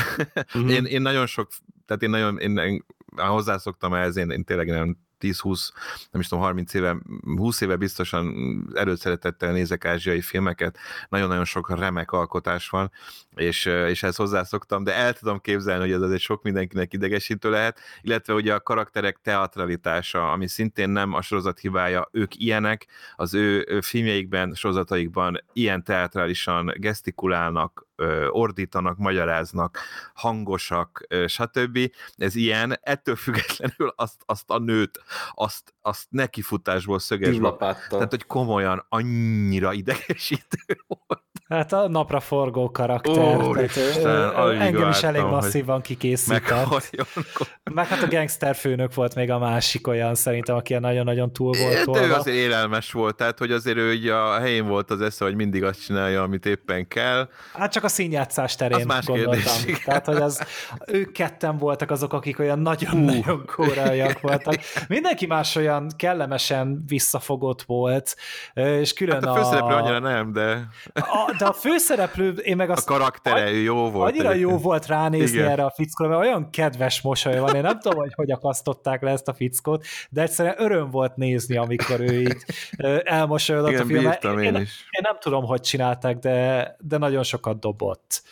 Uh-huh. 0.55 0.70
Én, 0.70 0.85
én 0.85 1.02
nagyon 1.02 1.27
sok, 1.27 1.48
tehát 1.86 2.02
én 2.02 2.10
nagyon, 2.10 2.39
én, 2.39 2.56
én 2.56 2.85
hozzászoktam 3.16 3.94
ehhez, 3.94 4.16
én, 4.16 4.31
én 4.31 4.44
tényleg 4.44 4.66
nem 4.66 4.97
10-20, 5.23 5.70
nem 6.11 6.20
is 6.20 6.28
tudom, 6.28 6.44
30 6.44 6.74
éve, 6.74 6.97
20 7.36 7.61
éve 7.61 7.77
biztosan 7.77 8.35
erőszeretettel 8.74 9.53
nézek 9.53 9.85
ázsiai 9.85 10.20
filmeket, 10.20 10.78
nagyon-nagyon 11.09 11.44
sok 11.44 11.78
remek 11.78 12.11
alkotás 12.11 12.69
van, 12.69 12.90
és, 13.35 13.65
és 13.65 14.03
ezt 14.03 14.16
hozzászoktam, 14.16 14.85
de 14.85 14.94
el 14.94 15.12
tudom 15.12 15.40
képzelni, 15.40 15.81
hogy 15.85 15.93
ez 15.93 16.01
azért 16.01 16.20
sok 16.20 16.43
mindenkinek 16.43 16.93
idegesítő 16.93 17.51
lehet, 17.51 17.81
illetve 18.01 18.35
ugye 18.35 18.55
a 18.55 18.61
karakterek 18.61 19.19
teatralitása, 19.23 20.32
ami 20.32 20.49
szintén 20.49 20.90
nem 20.90 21.12
a 21.12 21.23
sorozat 21.23 21.59
hibája, 21.59 22.09
ők 22.12 22.36
ilyenek, 22.36 22.86
az 23.16 23.35
ő 23.35 23.81
filmjeikben, 23.81 24.55
sorozataikban 24.55 25.44
ilyen 25.53 25.85
teatrálisan 25.85 26.73
gesztikulálnak, 26.77 27.86
ordítanak, 28.31 28.98
magyaráznak, 28.98 29.78
hangosak, 30.14 31.06
stb. 31.27 31.78
Ez 32.16 32.35
ilyen, 32.35 32.78
ettől 32.82 33.16
függetlenül 33.16 33.93
azt, 33.97 34.23
azt 34.27 34.51
a 34.51 34.59
nőt, 34.59 35.02
azt, 35.32 35.74
azt 35.81 36.06
nekifutásból 36.10 36.98
szögesbe. 36.98 37.39
Tehát, 37.89 38.10
hogy 38.10 38.27
komolyan 38.27 38.86
annyira 38.89 39.73
idegesítő 39.73 40.81
volt. 40.86 41.22
Hát 41.52 41.72
a 41.72 41.88
napra 41.88 42.20
forgó 42.20 42.70
karakter. 42.70 43.40
Ó, 43.40 43.54
tehát, 43.54 43.76
Isten, 43.76 44.60
engem 44.60 44.88
is 44.88 45.02
elég 45.02 45.22
masszívan 45.22 45.80
kikészített. 45.80 46.92
Meg 47.74 47.86
hát 47.86 48.02
a 48.02 48.06
gangster 48.08 48.54
főnök 48.54 48.94
volt 48.94 49.14
még 49.14 49.30
a 49.30 49.38
másik 49.38 49.86
olyan 49.86 50.14
szerintem, 50.14 50.56
aki 50.56 50.74
nagyon-nagyon 50.74 51.32
túl 51.32 51.56
volt 51.58 51.98
hát, 51.98 52.06
ő 52.06 52.12
azért 52.12 52.36
élelmes 52.36 52.92
volt, 52.92 53.16
tehát 53.16 53.38
hogy 53.38 53.52
azért 53.52 53.76
ő 53.76 53.92
ugye 53.92 54.14
a 54.14 54.38
helyén 54.38 54.66
volt 54.66 54.90
az 54.90 55.00
esze, 55.00 55.24
hogy 55.24 55.34
mindig 55.34 55.64
azt 55.64 55.84
csinálja, 55.84 56.22
amit 56.22 56.46
éppen 56.46 56.88
kell. 56.88 57.28
Hát 57.52 57.72
csak 57.72 57.84
a 57.84 57.88
színjátszás 57.88 58.56
terén 58.56 58.78
az 58.78 58.84
más 58.84 59.06
gondoltam. 59.06 59.40
Kérdés, 59.64 59.84
Tehát, 59.84 60.06
hogy 60.06 60.16
az, 60.16 60.44
ők 60.86 61.12
ketten 61.12 61.56
voltak 61.56 61.90
azok, 61.90 62.12
akik 62.12 62.38
olyan 62.38 62.58
nagyon-nagyon 62.58 63.46
kóraiak 63.56 64.20
voltak. 64.20 64.54
Mindenki 64.88 65.26
más 65.26 65.56
olyan 65.56 65.86
kellemesen 65.96 66.84
visszafogott 66.86 67.62
volt, 67.62 68.16
és 68.54 68.92
külön 68.92 69.14
hát 69.14 69.24
a... 69.24 69.34
főszereplő 69.34 69.74
annyira 69.74 69.98
nem, 69.98 70.32
de... 70.32 70.66
A, 70.94 71.34
de 71.43 71.48
a 71.48 71.52
főszereplő, 71.52 72.31
én 72.31 72.56
meg 72.56 72.70
azt... 72.70 72.90
A 72.90 72.93
karaktere 72.93 73.44
agy, 73.44 73.62
jó 73.62 73.90
volt. 73.90 74.10
Annyira 74.10 74.31
egyébként. 74.31 74.51
jó 74.51 74.59
volt 74.59 74.86
ránézni 74.86 75.36
Igen. 75.36 75.51
erre 75.51 75.64
a 75.64 75.70
fickóra, 75.70 76.10
mert 76.10 76.23
olyan 76.23 76.51
kedves 76.51 77.01
mosoly 77.01 77.39
van. 77.39 77.55
Én 77.55 77.62
nem 77.62 77.78
tudom, 77.78 77.98
hogy 77.98 78.12
hogy 78.14 78.31
akasztották 78.31 79.02
le 79.02 79.10
ezt 79.10 79.28
a 79.28 79.35
fickót, 79.35 79.85
de 80.10 80.23
egyszerűen 80.23 80.55
öröm 80.59 80.90
volt 80.90 81.16
nézni, 81.16 81.56
amikor 81.56 82.01
ő 82.01 82.20
így 82.20 82.36
elmosolyodott 83.05 83.78
a 83.78 83.85
filmet. 83.85 84.24
Én, 84.24 84.39
én, 84.39 84.55
én 84.55 85.02
nem 85.02 85.16
tudom, 85.20 85.44
hogy 85.44 85.60
csinálták, 85.60 86.19
de, 86.19 86.77
de 86.81 86.98
nagyon 86.98 87.23
sokat 87.23 87.60
dobott 87.60 88.23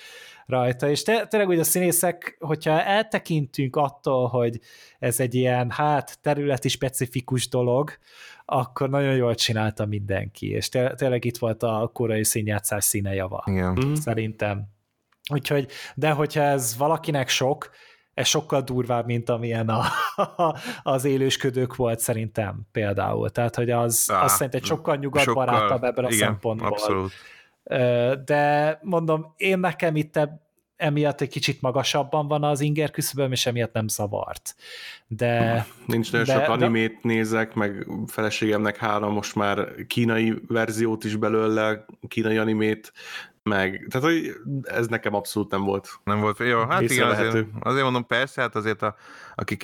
rajta, 0.50 0.90
és 0.90 1.02
te, 1.02 1.26
tényleg 1.26 1.48
úgy 1.48 1.58
a 1.58 1.64
színészek, 1.64 2.36
hogyha 2.40 2.82
eltekintünk 2.82 3.76
attól, 3.76 4.28
hogy 4.28 4.60
ez 4.98 5.20
egy 5.20 5.34
ilyen, 5.34 5.70
hát 5.70 6.18
területi 6.22 6.68
specifikus 6.68 7.48
dolog, 7.48 7.90
akkor 8.52 8.90
nagyon 8.90 9.14
jól 9.14 9.34
csinálta 9.34 9.86
mindenki, 9.86 10.50
és 10.50 10.68
tényleg 10.68 11.24
itt 11.24 11.38
volt 11.38 11.62
a 11.62 11.90
korai 11.92 12.24
színjátszás 12.24 12.84
színe 12.84 13.14
java. 13.14 13.42
Igen. 13.46 13.72
Mhm. 13.72 13.94
Szerintem. 13.94 14.68
Úgyhogy, 15.32 15.68
de 15.94 16.10
hogyha 16.10 16.40
ez 16.42 16.76
valakinek 16.76 17.28
sok, 17.28 17.70
ez 18.14 18.26
sokkal 18.26 18.60
durvább, 18.60 19.06
mint 19.06 19.28
amilyen 19.28 19.68
a, 19.68 19.84
az 20.82 21.04
élősködők 21.04 21.76
volt 21.76 21.98
szerintem 21.98 22.60
például. 22.72 23.30
Tehát, 23.30 23.54
hogy 23.54 23.70
az, 23.70 24.10
Á, 24.12 24.22
az 24.22 24.32
szerint 24.32 24.54
egy 24.54 24.64
sokkal 24.64 24.96
nyugatbarátabb 24.96 25.84
ebből 25.84 26.04
a 26.04 26.10
igen, 26.10 26.28
szempontból. 26.28 26.68
Abszolút. 26.68 27.12
De 28.24 28.78
mondom, 28.82 29.34
én 29.36 29.58
nekem 29.58 29.96
itt 29.96 30.16
emiatt 30.80 31.20
egy 31.20 31.28
kicsit 31.28 31.60
magasabban 31.60 32.28
van 32.28 32.44
az 32.44 32.60
inger 32.60 32.90
küszöböm, 32.90 33.32
és 33.32 33.46
emiatt 33.46 33.72
nem 33.72 33.88
zavart. 33.88 34.54
De... 35.06 35.66
Nincs 35.86 36.12
nagyon 36.12 36.26
de, 36.26 36.32
sok 36.32 36.48
animét 36.48 36.92
de... 36.92 36.98
nézek, 37.02 37.54
meg 37.54 37.86
feleségemnek 38.06 38.76
három 38.76 39.12
most 39.12 39.34
már 39.34 39.68
kínai 39.86 40.34
verziót 40.48 41.04
is 41.04 41.16
belőle, 41.16 41.84
kínai 42.08 42.36
animét, 42.36 42.92
meg, 43.42 43.86
tehát 43.90 44.06
hogy 44.06 44.34
ez 44.62 44.86
nekem 44.86 45.14
abszolút 45.14 45.50
nem 45.50 45.62
volt. 45.62 46.00
Nem 46.04 46.20
volt, 46.20 46.38
jó, 46.38 46.66
hát 46.66 46.80
igen, 46.80 47.08
azért, 47.08 47.46
azért 47.60 47.84
mondom, 47.84 48.06
persze, 48.06 48.40
hát 48.40 48.56
azért 48.56 48.82
a, 48.82 48.94
akik 49.34 49.62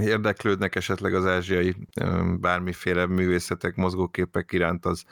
érdeklődnek 0.00 0.74
esetleg 0.74 1.14
az 1.14 1.26
ázsiai 1.26 1.76
bármiféle 2.40 3.06
művészetek, 3.06 3.74
mozgóképek 3.74 4.52
iránt, 4.52 4.86
az 4.86 5.04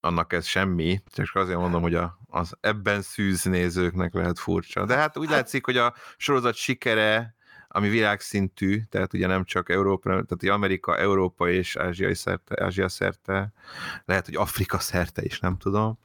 annak 0.00 0.32
ez 0.32 0.46
semmi, 0.46 1.02
csak 1.06 1.34
azért 1.34 1.58
mondom, 1.58 1.82
hogy 1.82 1.94
a, 1.94 2.18
az 2.28 2.56
ebben 2.60 3.02
szűz 3.02 3.44
nézőknek 3.44 4.14
lehet 4.14 4.38
furcsa. 4.38 4.84
De 4.84 4.96
hát 4.96 5.16
úgy 5.18 5.26
hát- 5.26 5.36
látszik, 5.36 5.64
hogy 5.64 5.76
a 5.76 5.94
sorozat 6.16 6.54
sikere 6.54 7.34
ami 7.72 7.88
világszintű, 7.88 8.80
tehát 8.88 9.12
ugye 9.12 9.26
nem 9.26 9.44
csak 9.44 9.70
Európa, 9.70 10.08
tehát 10.10 10.56
Amerika, 10.56 10.98
Európa 10.98 11.48
és 11.48 11.76
Ázsiai 11.76 12.14
szerte, 12.14 12.64
Ázsia 12.64 12.88
szerte, 12.88 13.52
lehet, 14.04 14.24
hogy 14.24 14.36
Afrika 14.36 14.78
szerte 14.78 15.22
is, 15.22 15.40
nem 15.40 15.56
tudom. 15.56 15.98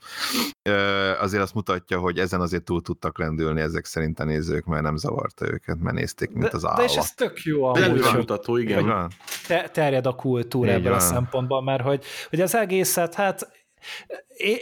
Azért 1.19 1.43
azt 1.43 1.53
mutatja, 1.53 1.99
hogy 1.99 2.19
ezen 2.19 2.41
azért 2.41 2.63
túl 2.63 2.81
tudtak 2.81 3.19
rendülni 3.19 3.61
ezek 3.61 3.85
szerint 3.85 4.19
a 4.19 4.23
nézők, 4.23 4.65
mert 4.65 4.83
nem 4.83 4.95
zavarta 4.95 5.51
őket, 5.51 5.79
mert 5.79 5.95
nézték, 5.95 6.31
mint 6.31 6.53
az 6.53 6.65
állat. 6.65 6.77
De 6.77 6.83
és 6.83 6.95
ez 6.95 7.13
tök 7.13 7.43
jó. 7.43 7.71
De 7.71 8.11
mutató, 8.13 8.57
igen. 8.57 9.11
Te, 9.47 9.69
terjed 9.69 10.05
a 10.05 10.13
kultúra 10.13 10.71
ebből 10.71 10.93
a 10.93 10.99
szempontból, 10.99 11.63
mert 11.63 11.81
hogy, 11.81 12.03
hogy 12.29 12.41
az 12.41 12.55
egészet, 12.55 13.13
hát 13.13 13.64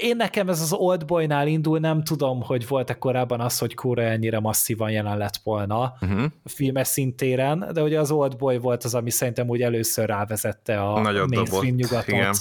én 0.02 0.16
nekem 0.16 0.50
ez 0.50 0.62
az 0.62 0.74
Oldboy-nál 0.74 1.48
indul, 1.48 1.80
nem 1.80 2.04
tudom, 2.04 2.41
hogy 2.41 2.68
volt-e 2.68 2.94
korábban 2.94 3.40
az, 3.40 3.58
hogy 3.58 3.74
Kóra 3.74 4.02
ennyire 4.02 4.40
masszívan 4.40 4.91
jelen 4.91 5.18
lett 5.18 5.38
volna 5.44 5.94
uh-huh. 6.02 6.24
filmes 6.45 6.88
szintéren, 6.88 7.70
de 7.74 7.82
ugye 7.82 8.00
az 8.00 8.12
Oldboy 8.12 8.58
volt 8.58 8.84
az, 8.84 8.95
ami 8.95 9.10
szerintem 9.10 9.50
úgy 9.50 9.62
először 9.62 10.06
rávezette 10.06 10.82
a 10.82 11.02
Nagyon 11.02 11.28
mainstream 11.30 11.78
dobott. 11.78 11.80
nyugatot. 11.80 12.08
Igen. 12.08 12.34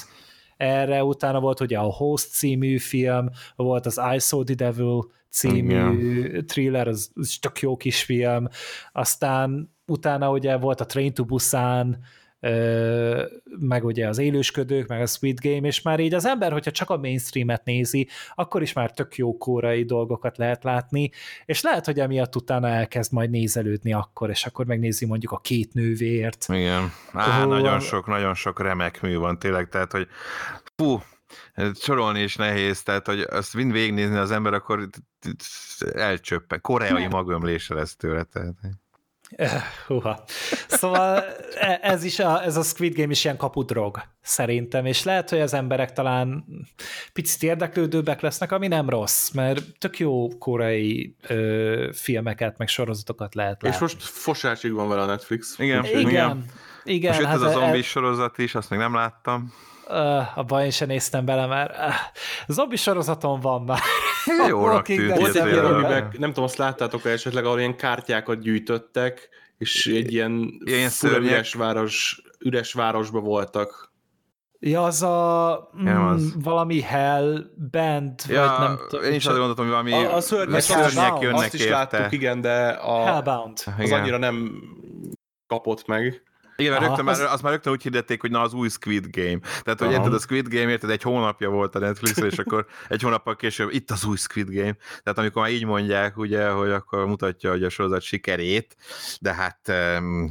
Erre 0.56 1.04
utána 1.04 1.40
volt 1.40 1.60
ugye 1.60 1.78
a 1.78 1.92
Host 1.92 2.30
című 2.30 2.78
film, 2.78 3.28
volt 3.56 3.86
az 3.86 4.00
I 4.14 4.18
Saw 4.18 4.44
the 4.44 4.54
Devil 4.54 5.00
című 5.30 6.18
Igen. 6.18 6.46
thriller, 6.46 6.88
az, 6.88 7.10
az 7.14 7.36
tök 7.40 7.60
jó 7.60 7.76
kis 7.76 8.02
film, 8.02 8.48
aztán 8.92 9.74
utána 9.86 10.30
ugye 10.30 10.56
volt 10.56 10.80
a 10.80 10.86
Train 10.86 11.14
to 11.14 11.24
Busan, 11.24 11.98
meg 13.58 13.84
ugye 13.84 14.08
az 14.08 14.18
élősködők, 14.18 14.86
meg 14.86 15.00
a 15.00 15.06
Squid 15.06 15.38
Game, 15.40 15.66
és 15.66 15.82
már 15.82 16.00
így 16.00 16.14
az 16.14 16.26
ember, 16.26 16.52
hogyha 16.52 16.70
csak 16.70 16.90
a 16.90 16.96
mainstreamet 16.96 17.64
nézi, 17.64 18.08
akkor 18.34 18.62
is 18.62 18.72
már 18.72 18.90
tök 18.90 19.16
jó 19.16 19.36
kórai 19.36 19.84
dolgokat 19.84 20.38
lehet 20.38 20.64
látni, 20.64 21.10
és 21.44 21.62
lehet, 21.62 21.84
hogy 21.84 22.00
emiatt 22.00 22.36
utána 22.36 22.68
elkezd 22.68 23.12
majd 23.12 23.30
nézelődni 23.30 23.92
akkor, 23.92 24.30
és 24.30 24.46
akkor 24.46 24.66
megnézi 24.66 25.06
mondjuk 25.06 25.32
a 25.32 25.38
két 25.38 25.74
nővért. 25.74 26.46
Igen. 26.48 26.92
Á, 27.12 27.42
oh, 27.42 27.48
nagyon 27.48 27.80
sok, 27.80 28.06
nagyon 28.06 28.34
sok 28.34 28.60
remek 28.60 29.00
mű 29.00 29.16
van 29.16 29.38
tényleg, 29.38 29.68
tehát, 29.68 29.92
hogy 29.92 30.08
fú, 30.76 31.02
sorolni 31.74 32.22
is 32.22 32.36
nehéz, 32.36 32.82
tehát 32.82 33.06
hogy 33.06 33.20
azt 33.20 33.54
mind 33.54 33.72
végignézni 33.72 34.16
az 34.16 34.30
ember, 34.30 34.52
akkor 34.52 34.88
elcsöppe. 35.94 36.58
Koreai 36.58 37.06
magömlése 37.06 37.74
lesz 37.74 37.96
tőle. 37.96 38.22
Tehát. 38.22 38.54
Húha. 39.86 40.24
Szóval 40.68 41.24
e, 41.54 41.78
ez 41.82 42.04
is 42.04 42.18
a, 42.18 42.42
ez 42.44 42.56
a 42.56 42.62
Squid 42.62 42.94
Game 42.94 43.10
is 43.10 43.24
ilyen 43.24 43.36
kapudrog, 43.36 44.02
szerintem, 44.22 44.86
és 44.86 45.02
lehet, 45.02 45.30
hogy 45.30 45.40
az 45.40 45.54
emberek 45.54 45.92
talán 45.92 46.44
picit 47.12 47.42
érdeklődőbbek 47.42 48.20
lesznek, 48.20 48.52
ami 48.52 48.68
nem 48.68 48.88
rossz, 48.88 49.30
mert 49.30 49.62
tök 49.78 49.98
jó 49.98 50.28
koreai 50.38 51.16
ö, 51.28 51.90
filmeket, 51.92 52.58
meg 52.58 52.68
sorozatokat 52.68 53.34
lehet 53.34 53.62
látni. 53.62 53.76
És 53.76 53.80
most 53.80 54.02
fosásig 54.02 54.72
van 54.72 54.88
vele 54.88 55.02
a 55.02 55.06
Netflix. 55.06 55.58
Igen. 55.58 55.84
Igen. 55.84 56.00
igen. 56.00 56.44
igen 56.84 57.14
most 57.14 57.26
hát 57.26 57.34
ez 57.34 57.42
a 57.42 57.50
zombi 57.50 57.78
e... 57.78 57.82
sorozat 57.82 58.38
is, 58.38 58.54
azt 58.54 58.70
még 58.70 58.78
nem 58.78 58.94
láttam. 58.94 59.52
Uh, 59.92 60.38
abban 60.38 60.62
én 60.62 60.70
sem 60.70 60.88
néztem 60.88 61.24
bele, 61.24 61.46
mert 61.46 61.70
uh, 61.70 61.94
zombi 62.46 62.76
sorozaton 62.76 63.40
van 63.40 63.62
már. 63.62 63.80
Ilyen, 64.86 65.64
amiben, 65.64 66.12
nem 66.18 66.28
tudom, 66.28 66.44
azt 66.44 66.56
láttátok 66.56 67.04
esetleg, 67.04 67.44
ahol 67.44 67.58
ilyen 67.58 67.76
kártyákat 67.76 68.40
gyűjtöttek, 68.40 69.28
és 69.58 69.86
egy 69.86 70.12
ilyen, 70.12 70.60
ilyen 70.64 70.90
üres 71.02 71.54
város, 71.54 72.22
üres 72.38 72.72
városba 72.72 73.20
voltak. 73.20 73.92
Ja, 74.58 74.82
az 74.84 75.02
a 75.02 75.70
mm, 75.82 75.86
az. 75.86 76.34
valami 76.42 76.80
Hell 76.80 77.44
Band, 77.70 78.20
ja, 78.28 78.40
vagy 78.40 78.68
nem 78.68 78.78
tudom. 78.88 79.04
Én 79.04 79.12
is 79.12 79.26
azért 79.26 79.38
gondoltam, 79.38 79.64
hogy 79.64 79.74
valami 79.74 79.92
a, 79.92 80.14
a 80.14 80.20
szörnyek, 80.20 80.60
szörnyek 80.60 81.20
jönnek 81.20 81.38
Azt 81.38 81.54
is 81.54 81.60
érte. 81.60 81.72
láttuk, 81.72 82.12
igen, 82.12 82.40
de 82.40 82.68
a, 82.68 83.04
Hellbound. 83.04 83.58
az 83.78 83.84
igen. 83.84 84.00
annyira 84.00 84.18
nem 84.18 84.52
kapott 85.46 85.86
meg. 85.86 86.22
Igen, 86.56 86.72
Aha, 86.72 86.86
rögtön, 86.86 87.06
az... 87.06 87.18
már, 87.18 87.32
azt 87.32 87.42
már 87.42 87.52
rögtön 87.52 87.72
úgy 87.72 87.82
hirdették, 87.82 88.20
hogy 88.20 88.30
na 88.30 88.40
az 88.40 88.54
új 88.54 88.68
Squid 88.68 89.06
Game. 89.10 89.38
Tehát, 89.62 89.80
hogy 89.80 89.90
érted, 89.90 90.14
a 90.14 90.18
Squid 90.18 90.48
Game, 90.48 90.70
érted, 90.70 90.90
egy 90.90 91.02
hónapja 91.02 91.50
volt 91.50 91.74
a 91.74 91.78
netflix 91.78 92.16
és 92.16 92.38
akkor 92.38 92.66
egy 92.88 93.02
hónappal 93.02 93.36
később 93.36 93.72
itt 93.72 93.90
az 93.90 94.04
új 94.04 94.16
Squid 94.16 94.48
Game. 94.48 94.76
Tehát 95.02 95.18
amikor 95.18 95.42
már 95.42 95.50
így 95.50 95.64
mondják, 95.64 96.16
ugye, 96.16 96.48
hogy 96.48 96.70
akkor 96.70 97.06
mutatja, 97.06 97.50
hogy 97.50 97.64
a 97.64 97.68
sorozat 97.68 98.02
sikerét, 98.02 98.76
de 99.20 99.34
hát 99.34 99.72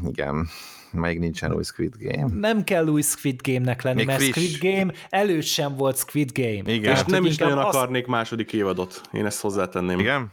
igen, 0.07 0.47
még 0.91 1.19
nincsen 1.19 1.53
új 1.53 1.63
Squid 1.63 1.93
Game. 1.99 2.33
Nem 2.33 2.63
kell 2.63 2.87
új 2.87 3.01
Squid 3.01 3.39
Game-nek 3.43 3.81
lenni, 3.81 3.95
Még 3.95 4.05
mert 4.05 4.21
friss. 4.21 4.53
Squid 4.53 4.73
Game 4.73 4.93
előtt 5.09 5.43
sem 5.43 5.75
volt 5.75 5.97
Squid 5.97 6.31
Game. 6.33 6.73
Igen. 6.73 6.95
És 6.95 7.03
nem 7.03 7.25
is 7.25 7.37
nagyon 7.37 7.57
azt... 7.57 7.75
akarnék 7.75 8.05
második 8.05 8.53
évadot, 8.53 9.01
én 9.11 9.25
ezt 9.25 9.41
hozzátenném. 9.41 9.99
Igen? 9.99 10.31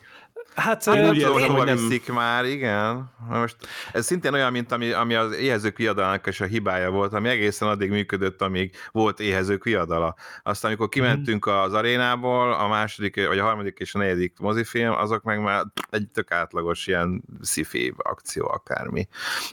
Hát 0.58 0.86
én 0.86 1.00
nem 1.00 1.14
tudom, 1.14 1.56
hogy 1.56 1.66
nem... 1.66 1.76
viszik 1.76 2.12
már, 2.12 2.44
igen. 2.44 3.10
Most 3.28 3.56
ez 3.92 4.06
szintén 4.06 4.32
olyan, 4.32 4.52
mint 4.52 4.72
ami, 4.72 4.90
ami 4.90 5.14
az 5.14 5.32
éhezők 5.32 5.76
viadalnak 5.76 6.26
is 6.26 6.40
a 6.40 6.44
hibája 6.44 6.90
volt, 6.90 7.12
ami 7.12 7.28
egészen 7.28 7.68
addig 7.68 7.90
működött, 7.90 8.42
amíg 8.42 8.76
volt 8.92 9.20
éhezők 9.20 9.64
viadala. 9.64 10.14
Aztán, 10.42 10.70
amikor 10.70 10.88
kimentünk 10.88 11.50
mm. 11.50 11.52
az 11.52 11.72
arénából, 11.72 12.52
a 12.52 12.68
második, 12.68 13.26
vagy 13.26 13.38
a 13.38 13.44
harmadik 13.44 13.78
és 13.78 13.94
a 13.94 13.98
negyedik 13.98 14.38
mozifilm, 14.38 14.92
azok 14.92 15.22
meg 15.22 15.40
már 15.40 15.64
egy 15.90 16.08
tök 16.08 16.30
átlagos 16.30 16.86
ilyen 16.86 17.22
sci 17.42 17.94
akció 17.96 18.48
akármi. 18.48 19.08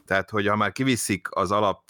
Tehát, 0.05 0.29
hogy 0.29 0.47
ha 0.47 0.55
már 0.55 0.71
kiviszik 0.71 1.27
az 1.29 1.51
alap 1.51 1.81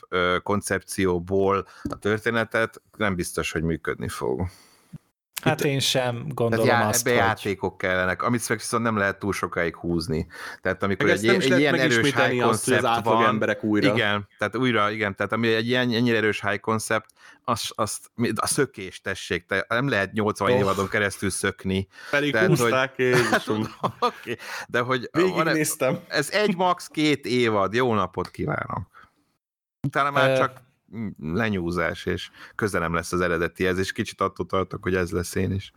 koncepcióból 0.43 1.67
a 1.89 1.97
történetet, 1.97 2.81
nem 2.97 3.15
biztos, 3.15 3.51
hogy 3.51 3.63
működni 3.63 4.07
fog. 4.07 4.47
Hát 5.41 5.63
én 5.63 5.79
sem 5.79 6.25
gondolom 6.27 6.65
já, 6.65 6.87
azt, 6.87 7.07
ebbe 7.07 7.17
hogy... 7.17 7.27
játékok 7.27 7.77
kellenek, 7.77 8.21
amit 8.21 8.47
viszont 8.47 8.83
nem 8.83 8.97
lehet 8.97 9.19
túl 9.19 9.33
sokáig 9.33 9.75
húzni. 9.75 10.27
Tehát 10.61 10.83
amikor 10.83 11.09
egy, 11.09 11.27
egy, 11.27 11.51
egy 11.51 11.59
ilyen 11.59 11.75
erős 11.75 12.13
high 12.13 12.41
concept 12.41 12.83
az 12.83 13.03
van, 13.03 13.25
emberek 13.25 13.63
újra. 13.63 13.93
Igen, 13.93 14.27
tehát 14.37 14.55
újra, 14.55 14.91
igen, 14.91 15.15
tehát 15.15 15.31
ami 15.31 15.53
egy 15.53 15.67
ilyen, 15.67 15.91
ennyire 15.93 16.17
erős 16.17 16.41
high 16.41 16.59
concept, 16.59 17.09
azt, 17.43 17.71
azt, 17.75 18.11
a 18.35 18.47
szökés 18.47 19.01
tessék, 19.01 19.45
te 19.45 19.65
nem 19.69 19.89
lehet 19.89 20.11
80 20.11 20.51
oh. 20.51 20.57
évadon 20.57 20.87
keresztül 20.87 21.29
szökni. 21.29 21.87
Pedig 22.11 22.31
tehát, 22.31 22.47
húzták, 22.47 22.95
hogy, 22.95 23.13
hát, 23.31 23.47
okay, 23.99 24.37
de 24.67 24.79
hogy 24.79 25.09
Végignéztem. 25.11 25.99
ez 26.07 26.29
egy 26.29 26.55
max 26.55 26.87
két 26.87 27.25
évad, 27.25 27.73
jó 27.73 27.93
napot 27.93 28.31
kívánok. 28.31 28.87
Utána 29.87 30.11
már 30.11 30.37
csak 30.37 30.63
lenyúzás, 31.19 32.05
és 32.05 32.29
köze 32.55 32.79
nem 32.79 32.93
lesz 32.93 33.11
az 33.11 33.21
eredetihez, 33.21 33.77
és 33.77 33.91
kicsit 33.91 34.21
attól 34.21 34.45
tartok, 34.45 34.83
hogy 34.83 34.95
ez 34.95 35.11
lesz 35.11 35.35
én 35.35 35.51
is. 35.51 35.71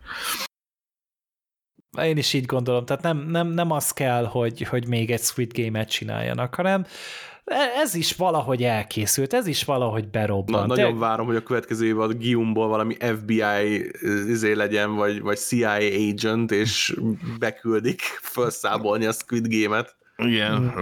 Én 2.03 2.16
is 2.16 2.32
így 2.32 2.47
gondolom, 2.47 2.85
tehát 2.85 3.03
nem, 3.03 3.19
nem, 3.19 3.49
nem 3.49 3.70
az 3.70 3.90
kell, 3.90 4.24
hogy, 4.24 4.62
hogy 4.62 4.89
még 4.89 5.11
egy 5.11 5.20
Squid 5.20 5.53
Game-et 5.59 5.90
csináljanak, 5.90 6.55
hanem 6.55 6.86
ez 7.77 7.95
is 7.95 8.16
valahogy 8.16 8.62
elkészült, 8.62 9.32
ez 9.32 9.47
is 9.47 9.65
valahogy 9.65 10.09
berobbant. 10.09 10.66
Na, 10.66 10.74
nagyon 10.74 10.99
várom, 10.99 11.27
hogy 11.27 11.36
a 11.36 11.43
következő 11.43 11.86
évad 11.86 12.12
Giumból 12.12 12.69
valami 12.69 12.97
FBI 13.01 13.90
izé 14.28 14.53
legyen, 14.53 14.95
vagy, 14.95 15.20
vagy 15.20 15.36
CIA 15.36 15.77
agent, 16.11 16.51
és 16.51 16.97
beküldik 17.39 18.01
felszábolni 18.20 19.07
a 19.07 19.12
Squid 19.12 19.47
Game-et. 19.49 19.97
Igen. 20.23 20.73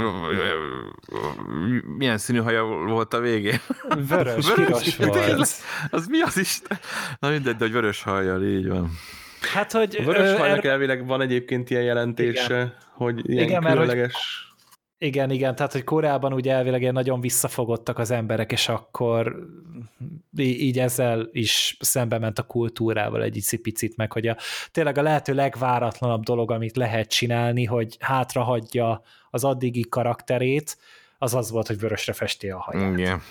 Milyen 1.96 2.18
színű 2.18 2.38
haja 2.38 2.62
volt 2.64 3.14
a 3.14 3.20
végén? 3.20 3.60
Vörös, 4.08 4.54
vörös 4.54 4.96
volt. 4.96 5.48
Az 5.90 6.06
mi 6.06 6.20
az 6.20 6.36
is? 6.36 6.60
Na 7.18 7.28
mindegy, 7.28 7.56
de 7.56 7.64
hogy 7.64 7.72
vörös 7.72 8.02
hajjal, 8.02 8.44
így 8.44 8.68
van. 8.68 8.90
Hát, 9.52 9.72
hogy... 9.72 9.96
A 10.00 10.04
vörös 10.04 10.38
hajnak 10.38 10.64
er... 10.64 10.70
elvileg 10.70 11.06
van 11.06 11.20
egyébként 11.20 11.70
ilyen 11.70 11.82
jelentése, 11.82 12.54
igen. 12.54 12.74
hogy 12.92 13.30
ilyen 13.30 13.44
igen, 13.44 13.60
különleges... 13.60 14.12
Mert, 14.12 14.14
hogy 14.14 14.45
igen, 14.98 15.30
igen, 15.30 15.54
tehát 15.54 15.72
hogy 15.72 15.84
Koreában 15.84 16.32
ugye 16.32 16.52
elvileg 16.52 16.92
nagyon 16.92 17.20
visszafogottak 17.20 17.98
az 17.98 18.10
emberek, 18.10 18.52
és 18.52 18.68
akkor 18.68 19.36
így 20.36 20.78
ezzel 20.78 21.28
is 21.32 21.76
szembe 21.80 22.18
ment 22.18 22.38
a 22.38 22.42
kultúrával 22.42 23.22
egy 23.22 23.58
picit 23.62 23.96
meg, 23.96 24.12
hogy 24.12 24.26
a, 24.26 24.36
tényleg 24.70 24.98
a 24.98 25.02
lehető 25.02 25.34
legváratlanabb 25.34 26.22
dolog, 26.22 26.50
amit 26.50 26.76
lehet 26.76 27.08
csinálni, 27.08 27.64
hogy 27.64 27.96
hátrahagyja 28.00 29.02
az 29.30 29.44
addigi 29.44 29.86
karakterét, 29.88 30.76
az 31.18 31.34
az 31.34 31.50
volt, 31.50 31.66
hogy 31.66 31.78
vörösre 31.78 32.12
festi 32.12 32.50
a 32.50 32.58
haját. 32.58 32.98
Igen. 32.98 33.22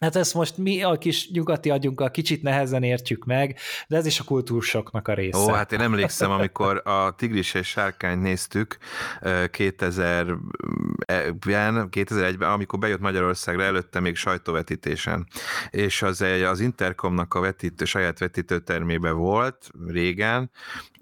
Hát 0.00 0.16
ezt 0.16 0.34
most 0.34 0.56
mi 0.56 0.82
a 0.82 0.98
kis 0.98 1.30
nyugati 1.30 1.70
agyunkkal 1.70 2.10
kicsit 2.10 2.42
nehezen 2.42 2.82
értjük 2.82 3.24
meg, 3.24 3.58
de 3.88 3.96
ez 3.96 4.06
is 4.06 4.20
a 4.20 4.24
kultúrsoknak 4.24 5.08
a 5.08 5.14
része. 5.14 5.38
Ó, 5.38 5.48
hát 5.48 5.72
én 5.72 5.80
emlékszem, 5.80 6.30
amikor 6.30 6.82
a 6.84 7.14
Tigris 7.14 7.54
és 7.54 7.68
Sárkányt 7.68 8.22
néztük 8.22 8.76
2000-ben, 9.22 11.88
2001-ben, 11.90 12.50
amikor 12.50 12.78
bejött 12.78 13.00
Magyarországra, 13.00 13.62
előtte 13.62 14.00
még 14.00 14.16
sajtóvetítésen, 14.16 15.26
és 15.70 16.02
az 16.02 16.22
egy, 16.22 16.42
az 16.42 16.60
Intercomnak 16.60 17.34
a 17.34 17.40
vetítő, 17.40 17.84
saját 17.84 18.18
vetítőtermébe 18.18 19.10
volt 19.10 19.70
régen, 19.86 20.50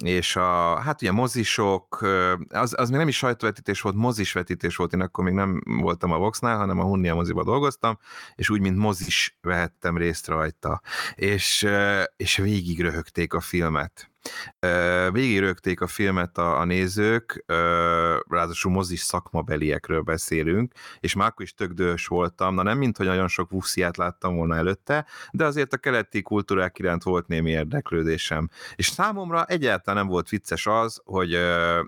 és 0.05 0.37
a, 0.37 0.81
hát 0.81 1.03
ugye 1.03 1.13
mozisok, 1.13 2.07
az, 2.49 2.75
az 2.77 2.89
még 2.89 2.99
nem 2.99 3.09
is 3.09 3.17
sajtóvetítés 3.17 3.81
volt, 3.81 3.95
mozisvetítés 3.95 4.77
volt, 4.77 4.93
én 4.93 5.01
akkor 5.01 5.25
még 5.25 5.35
nem 5.35 5.63
voltam 5.65 6.13
a 6.13 6.19
Voxnál, 6.19 6.57
hanem 6.57 6.79
a 6.79 6.85
Hunnia 6.85 7.15
moziba 7.15 7.45
dolgoztam, 7.45 7.99
és 8.35 8.51
úgy, 8.51 8.61
mint 8.61 8.77
mozis 8.85 9.37
vehettem 9.41 9.97
részt 9.97 10.27
rajta, 10.27 10.81
és, 11.15 11.67
és 12.17 12.37
végig 12.37 12.81
röhögték 12.81 13.35
a 13.35 13.41
filmet. 13.41 14.14
Végig 15.13 15.39
rögték 15.39 15.81
a 15.81 15.87
filmet 15.87 16.39
a, 16.39 16.59
a 16.59 16.65
nézők, 16.65 17.45
ráadásul 18.29 18.73
mozis 18.73 19.01
szakmabeliekről 19.01 20.01
beszélünk, 20.01 20.73
és 21.01 21.15
már 21.15 21.29
akkor 21.29 21.45
is 21.45 21.55
tök 21.55 21.73
dős 21.73 22.07
voltam, 22.07 22.55
na 22.55 22.63
nem 22.63 22.79
mint, 22.79 22.97
hogy 22.97 23.07
nagyon 23.07 23.29
sok 23.29 23.51
vusziát 23.51 23.97
láttam 23.97 24.37
volna 24.37 24.57
előtte, 24.57 25.07
de 25.33 25.45
azért 25.45 25.73
a 25.73 25.77
keleti 25.77 26.23
kultúrák 26.23 26.79
iránt 26.79 27.03
volt 27.03 27.27
némi 27.27 27.51
érdeklődésem. 27.51 28.49
És 28.75 28.87
számomra 28.87 29.45
egyáltalán 29.45 30.01
nem 30.01 30.13
volt 30.13 30.29
vicces 30.29 30.67
az, 30.67 31.01
hogy 31.05 31.35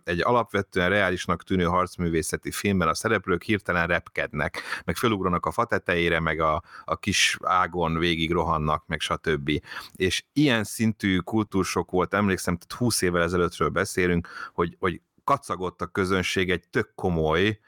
egy 0.05 0.21
alapvetően 0.23 0.89
reálisnak 0.89 1.43
tűnő 1.43 1.65
harcművészeti 1.65 2.51
filmben 2.51 2.89
a 2.89 2.95
szereplők 2.95 3.43
hirtelen 3.43 3.87
repkednek, 3.87 4.63
meg 4.85 4.97
fölugranak 4.97 5.47
a 5.47 5.51
fa 5.51 5.65
tetejére, 5.65 6.21
meg 6.21 6.41
a, 6.41 6.63
a 6.85 6.97
kis 6.97 7.39
ágon 7.43 7.99
végig 7.99 8.33
rohannak, 8.33 8.87
meg 8.87 9.01
stb. 9.01 9.51
És 9.93 10.25
ilyen 10.33 10.65
szintű 10.65 11.19
kultúrsok 11.19 11.91
volt, 11.91 12.15
emlékszem, 12.27 12.57
tehát 12.57 12.73
20 12.73 13.03
évvel 13.03 13.23
ezelőttről 13.23 13.69
beszélünk, 13.69 14.29
hogy, 14.53 14.77
hogy 14.79 15.01
kacagott 15.25 15.81
a 15.81 15.87
közönség 15.87 16.51
egy 16.51 16.69
tök 16.71 16.93
komoly, 16.95 17.59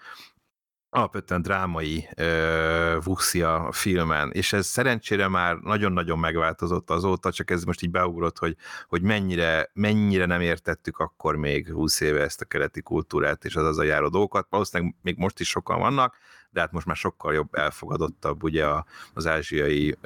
alapvetően 0.90 1.43
drámai 1.43 2.09
uh, 2.18 3.05
vuxia 3.05 3.68
filmen, 3.72 4.30
és 4.32 4.52
ez 4.52 4.66
szerencsére 4.66 5.28
már 5.28 5.56
nagyon-nagyon 5.56 6.18
megváltozott 6.18 6.90
azóta, 6.90 7.32
csak 7.32 7.51
ez 7.51 7.64
most 7.64 7.82
így 7.82 7.90
beugrott, 7.90 8.39
hogy, 8.39 8.56
hogy 8.89 9.02
mennyire, 9.02 9.70
mennyire 9.72 10.26
nem 10.26 10.40
értettük 10.40 10.98
akkor 10.98 11.36
még 11.36 11.72
20 11.72 12.01
éve 12.01 12.20
ezt 12.20 12.40
a 12.40 12.44
keleti 12.44 12.82
kultúrát 12.82 13.44
és 13.44 13.56
az 13.56 13.64
az 13.64 13.78
a 13.78 13.82
járó 13.82 14.09
dolgokat. 14.09 14.47
Valószínűleg 14.51 14.94
még 15.02 15.16
most 15.16 15.40
is 15.40 15.48
sokan 15.48 15.78
vannak, 15.78 16.16
de 16.51 16.60
hát 16.60 16.72
most 16.72 16.86
már 16.86 16.97
sokkal 16.97 17.35
jobb, 17.35 17.55
elfogadottabb 17.55 18.43
ugye 18.43 18.66
az 19.14 19.26
ázsiai 19.26 19.97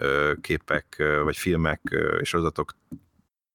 képek, 0.40 1.02
vagy 1.24 1.36
filmek 1.36 1.80
és 2.20 2.28
sorozatok 2.28 2.72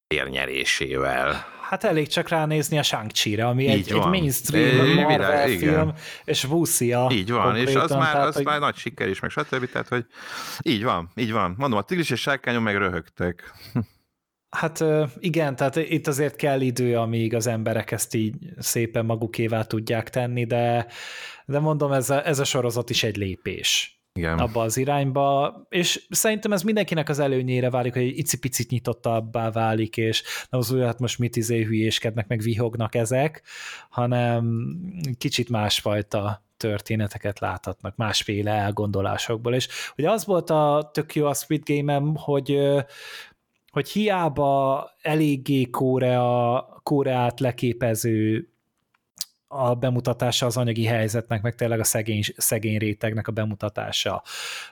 térnyerésével. 0.08 1.46
Hát 1.62 1.84
elég 1.84 2.08
csak 2.08 2.28
ránézni 2.28 2.78
a 2.78 2.84
shang 2.84 3.12
chi 3.12 3.36
ami 3.42 3.68
egy, 3.68 3.92
egy 3.92 3.96
mainstream 3.96 4.94
Marvel 4.94 5.50
igen. 5.50 5.74
film, 5.74 5.94
és 6.24 6.44
Wuxia. 6.44 7.10
Így 7.12 7.32
van, 7.32 7.56
és 7.56 7.76
az, 7.76 7.92
már, 7.92 8.12
tehát, 8.12 8.28
az 8.28 8.36
hogy... 8.36 8.46
már 8.46 8.60
nagy 8.60 8.76
siker 8.76 9.08
is, 9.08 9.20
meg 9.20 9.30
stb. 9.30 9.72
Tehát, 9.72 9.88
hogy 9.88 10.06
így 10.62 10.84
van, 10.84 11.10
így 11.16 11.32
van. 11.32 11.56
Mondom, 11.58 11.80
a 11.80 11.82
tigris 11.82 12.10
és 12.10 12.22
sárkányon 12.22 12.62
meg 12.62 12.76
röhögtek. 12.76 13.54
Hát 14.50 14.84
igen, 15.20 15.56
tehát 15.56 15.76
itt 15.76 16.08
azért 16.08 16.36
kell 16.36 16.62
idő, 16.62 16.98
amíg 16.98 17.34
az 17.34 17.48
emberek 17.48 17.92
ezt 17.92 18.14
így 18.14 18.36
szépen 18.58 19.06
magukévá 19.06 19.64
tudják 19.64 20.10
tenni, 20.10 20.46
de, 20.46 20.88
de 21.46 21.60
mondom, 21.60 21.92
ez 21.92 22.10
a, 22.10 22.28
ez 22.28 22.40
a 22.40 22.44
sorozat 22.44 22.90
is 22.90 23.04
egy 23.04 23.18
lépés. 23.18 23.97
Igen. 24.18 24.38
abba 24.40 24.62
az 24.62 24.78
irányba, 24.78 25.56
és 25.70 26.06
szerintem 26.10 26.52
ez 26.54 26.62
mindenkinek 26.62 27.10
az 27.10 27.20
előnyére 27.20 27.70
válik, 27.70 27.94
hogy 27.94 28.02
egy 28.02 28.18
icipicit 28.18 28.70
nyitottabbá 28.70 29.52
válik, 29.52 29.98
és 29.98 30.24
nem 30.50 30.60
az 30.60 30.76
hát 30.80 31.00
most 31.00 31.20
mit 31.20 31.36
izé 31.36 31.64
hülyéskednek, 31.64 32.28
meg 32.28 32.40
vihognak 32.40 32.96
ezek, 32.96 33.44
hanem 33.90 34.74
kicsit 35.18 35.50
másfajta 35.50 36.46
történeteket 36.58 37.40
láthatnak, 37.40 37.96
másféle 37.96 38.52
elgondolásokból, 38.52 39.54
és 39.54 39.68
ugye 39.98 40.12
az 40.12 40.26
volt 40.26 40.50
a 40.50 40.90
tök 40.94 41.16
jó 41.16 41.26
a 41.26 41.34
Squid 41.34 41.62
Game-em, 41.66 42.16
hogy 42.16 42.60
hogy 43.72 43.90
hiába 43.90 44.90
eléggé 45.02 45.64
Korea, 45.70 46.80
Koreát 46.84 47.40
leképező 47.40 48.50
a 49.48 49.76
bemutatása 49.76 50.46
az 50.46 50.58
anyagi 50.58 50.86
helyzetnek, 50.86 51.42
meg 51.42 51.56
tényleg 51.56 51.80
a 51.80 51.84
szegény, 51.84 52.22
szegény 52.38 52.78
rétegnek 52.78 53.28
a 53.28 53.32
bemutatása. 53.32 54.24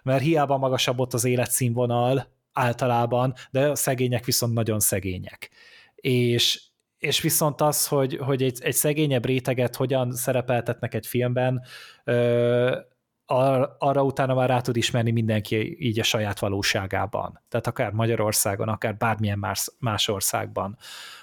Mert 0.04 0.24
hiába 0.24 0.58
magasabb 0.58 1.00
ott 1.00 1.14
az 1.14 1.26
életszínvonal 1.26 2.28
általában, 2.54 3.34
de 3.52 3.70
a 3.70 3.76
szegények 3.76 4.26
viszont 4.26 4.54
nagyon 4.54 4.80
szegények. 4.80 5.50
És, 5.96 6.62
és 7.00 7.22
viszont 7.22 7.62
az, 7.62 7.88
hogy, 7.88 8.18
hogy 8.18 8.44
egy, 8.44 8.60
egy 8.62 8.74
szegényebb 8.74 9.26
réteget 9.26 9.76
hogyan 9.76 10.12
szerepeltetnek 10.12 10.94
egy 10.94 11.08
filmben, 11.08 11.62
ö, 12.04 12.78
ar, 13.26 13.76
arra 13.80 14.04
utána 14.04 14.34
már 14.34 14.50
rá 14.50 14.62
tud 14.62 14.76
ismerni 14.76 15.12
mindenki 15.12 15.86
így 15.86 16.00
a 16.00 16.04
saját 16.04 16.40
valóságában. 16.40 17.42
Tehát 17.50 17.68
akár 17.68 17.92
Magyarországon, 17.92 18.70
akár 18.70 18.98
bármilyen 18.98 19.40
más, 19.40 19.72
más 19.80 20.08
országban 20.08 20.78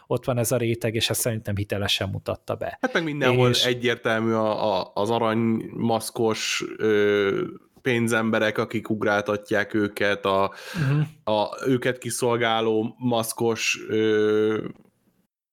ott 0.07 0.25
van 0.25 0.39
ez 0.39 0.53
a 0.53 0.57
réteg, 0.57 0.95
és 0.95 1.11
ezt 1.11 1.21
szerintem 1.21 1.57
hitelesen 1.57 2.09
mutatta 2.09 2.55
be. 2.55 2.79
Hát 2.81 2.93
meg 2.93 3.05
mindenhol 3.05 3.49
és... 3.49 3.65
egyértelmű 3.65 4.33
a, 4.33 4.79
a, 4.79 4.91
az 4.95 5.11
aranymaszkos 5.11 6.65
ö, 6.77 7.45
pénzemberek, 7.83 8.59
akik 8.59 8.91
ugráltatják 8.91 9.75
őket, 9.75 10.25
a, 10.25 10.53
uh-huh. 10.75 11.39
a 11.39 11.67
őket 11.67 11.99
kiszolgáló 11.99 12.95
maszkos 12.99 13.81
ö, 13.89 14.67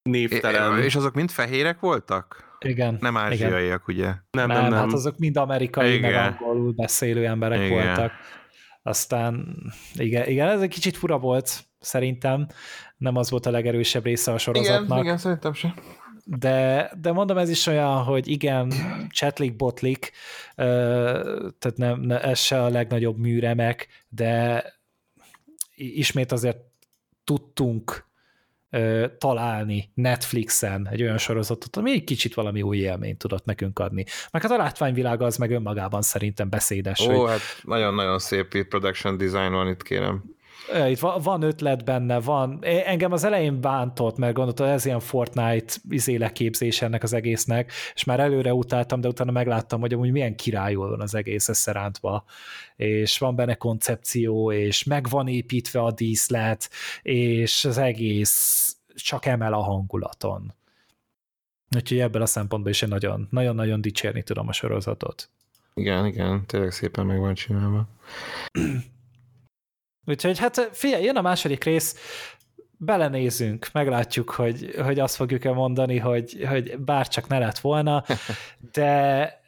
névtelen. 0.01 0.80
É, 0.80 0.84
és 0.84 0.95
azok 0.95 1.13
mind 1.13 1.30
fehérek 1.30 1.80
voltak? 1.80 2.48
Igen. 2.65 2.98
Nem 2.99 3.18
ázsiaiak, 3.18 3.84
igen. 3.88 3.98
ugye? 3.98 4.06
Nem, 4.31 4.48
nem, 4.48 4.48
nem, 4.48 4.69
nem. 4.69 4.80
Hát 4.80 4.94
azok 4.94 5.18
mind 5.18 5.38
amerikai, 5.38 5.94
igen. 5.94 6.11
meg 6.11 6.38
angolul 6.41 6.72
beszélő 6.72 7.26
emberek 7.26 7.60
igen. 7.60 7.69
voltak. 7.69 8.11
Aztán 8.84 9.56
igen, 9.94 10.27
igen, 10.27 10.48
ez 10.48 10.61
egy 10.61 10.69
kicsit 10.69 10.98
fura 10.98 11.18
volt, 11.18 11.64
szerintem. 11.80 12.48
Nem 12.98 13.15
az 13.15 13.30
volt 13.30 13.45
a 13.45 13.52
legerősebb 13.52 14.03
része 14.03 14.31
a 14.31 14.38
sorozatnak. 14.38 14.88
Igen, 14.88 15.03
igen 15.03 15.18
szerintem 15.18 15.53
sem. 15.53 15.73
De, 16.26 16.91
de 17.02 17.11
mondom, 17.11 17.38
ez 17.38 17.49
is 17.49 17.68
olyan, 17.68 18.03
hogy 18.03 18.27
igen, 18.27 18.73
csetlik, 19.10 19.56
botlik, 19.56 20.11
tehát 20.56 21.73
nem, 21.76 21.99
ne, 21.99 22.22
ez 22.22 22.40
se 22.40 22.64
a 22.64 22.69
legnagyobb 22.69 23.18
műremek, 23.18 23.88
de 24.10 24.64
ismét 25.76 26.31
azért 26.31 26.57
tudtunk 27.23 28.09
találni 29.17 29.91
Netflixen 29.93 30.87
egy 30.91 31.01
olyan 31.01 31.17
sorozatot, 31.17 31.77
ami 31.77 31.91
egy 31.91 32.03
kicsit 32.03 32.33
valami 32.33 32.61
új 32.61 32.77
élményt 32.77 33.17
tudott 33.17 33.45
nekünk 33.45 33.79
adni. 33.79 34.05
Meg 34.31 34.41
hát 34.41 34.51
a 34.51 34.57
látványvilága 34.57 35.25
az 35.25 35.37
meg 35.37 35.51
önmagában 35.51 36.01
szerintem 36.01 36.49
beszédes. 36.49 36.99
Ó, 36.99 37.13
hogy... 37.13 37.29
hát 37.29 37.39
nagyon-nagyon 37.61 38.19
szép 38.19 38.67
production 38.67 39.17
design 39.17 39.51
van 39.51 39.67
itt, 39.67 39.83
kérem. 39.83 40.23
Itt 40.89 40.99
van 40.99 41.41
ötlet 41.41 41.83
benne, 41.83 42.19
van. 42.19 42.59
Engem 42.61 43.11
az 43.11 43.23
elején 43.23 43.61
bántott, 43.61 44.17
mert 44.17 44.33
gondoltam, 44.33 44.67
ez 44.67 44.85
ilyen 44.85 44.99
Fortnite 44.99 45.73
izé 45.89 46.15
leképzés 46.15 46.81
ennek 46.81 47.03
az 47.03 47.13
egésznek, 47.13 47.71
és 47.93 48.03
már 48.03 48.19
előre 48.19 48.53
utáltam, 48.53 49.01
de 49.01 49.07
utána 49.07 49.31
megláttam, 49.31 49.79
hogy 49.79 49.93
amúgy 49.93 50.11
milyen 50.11 50.35
királyul 50.35 50.89
van 50.89 51.01
az 51.01 51.15
egész 51.15 51.49
összerántva, 51.49 52.23
és 52.75 53.17
van 53.17 53.35
benne 53.35 53.55
koncepció, 53.55 54.51
és 54.51 54.83
meg 54.83 55.09
van 55.09 55.27
építve 55.27 55.81
a 55.81 55.91
díszlet, 55.91 56.69
és 57.01 57.65
az 57.65 57.77
egész 57.77 58.77
csak 58.95 59.25
emel 59.25 59.53
a 59.53 59.61
hangulaton. 59.61 60.53
Úgyhogy 61.75 61.99
ebből 61.99 62.21
a 62.21 62.25
szempontból 62.25 62.71
is 62.71 62.81
én 62.81 62.95
nagyon-nagyon 63.29 63.81
dicsérni 63.81 64.23
tudom 64.23 64.47
a 64.47 64.53
sorozatot. 64.53 65.29
Igen, 65.73 66.05
igen, 66.05 66.45
tényleg 66.45 66.71
szépen 66.71 67.05
meg 67.05 67.19
van 67.19 67.33
csinálva. 67.33 67.87
Úgyhogy 70.05 70.39
hát 70.39 70.69
figyelj, 70.71 71.03
jön 71.03 71.15
a 71.15 71.21
második 71.21 71.63
rész, 71.63 71.95
belenézünk, 72.81 73.69
meglátjuk, 73.73 74.30
hogy, 74.30 74.76
hogy 74.84 74.99
azt 74.99 75.15
fogjuk-e 75.15 75.51
mondani, 75.51 75.97
hogy, 75.97 76.45
hogy 76.47 76.80
bárcsak 76.80 77.27
ne 77.27 77.39
lett 77.39 77.59
volna, 77.59 78.03
de, 78.73 79.41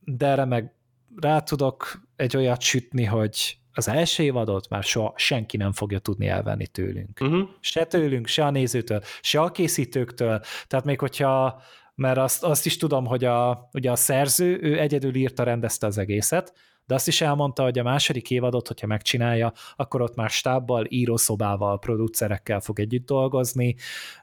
de 0.00 0.26
erre 0.26 0.44
meg 0.44 0.74
rá 1.20 1.38
tudok 1.38 2.02
egy 2.16 2.36
olyat 2.36 2.60
sütni, 2.60 3.04
hogy 3.04 3.56
az 3.72 3.88
első 3.88 4.22
évadot 4.22 4.68
már 4.68 4.82
soha 4.82 5.12
senki 5.16 5.56
nem 5.56 5.72
fogja 5.72 5.98
tudni 5.98 6.28
elvenni 6.28 6.66
tőlünk. 6.66 7.18
Uh-huh. 7.20 7.48
Se 7.60 7.84
tőlünk, 7.84 8.26
se 8.26 8.44
a 8.44 8.50
nézőtől, 8.50 9.02
se 9.20 9.40
a 9.40 9.50
készítőktől. 9.50 10.40
Tehát 10.66 10.84
még 10.84 11.00
hogyha, 11.00 11.62
mert 11.94 12.18
azt, 12.18 12.44
azt 12.44 12.66
is 12.66 12.76
tudom, 12.76 13.06
hogy 13.06 13.24
a, 13.24 13.68
ugye 13.72 13.90
a 13.90 13.96
szerző, 13.96 14.58
ő 14.62 14.78
egyedül 14.78 15.14
írta, 15.14 15.42
rendezte 15.42 15.86
az 15.86 15.98
egészet, 15.98 16.52
de 16.92 16.98
azt 16.98 17.08
is 17.08 17.20
elmondta, 17.20 17.62
hogy 17.62 17.78
a 17.78 17.82
második 17.82 18.30
évadot, 18.30 18.66
hogyha 18.66 18.86
megcsinálja, 18.86 19.52
akkor 19.76 20.00
ott 20.00 20.14
már 20.14 20.30
stábbal, 20.30 20.86
írószobával, 20.88 21.78
producerekkel 21.78 22.60
fog 22.60 22.80
együtt 22.80 23.06
dolgozni, 23.06 23.74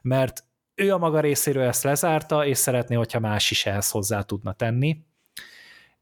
mert 0.02 0.44
ő 0.74 0.92
a 0.92 0.98
maga 0.98 1.20
részéről 1.20 1.62
ezt 1.62 1.82
lezárta, 1.82 2.46
és 2.46 2.58
szeretné, 2.58 2.94
hogyha 2.94 3.20
más 3.20 3.50
is 3.50 3.66
ehhez 3.66 3.90
hozzá 3.90 4.22
tudna 4.22 4.52
tenni. 4.52 4.96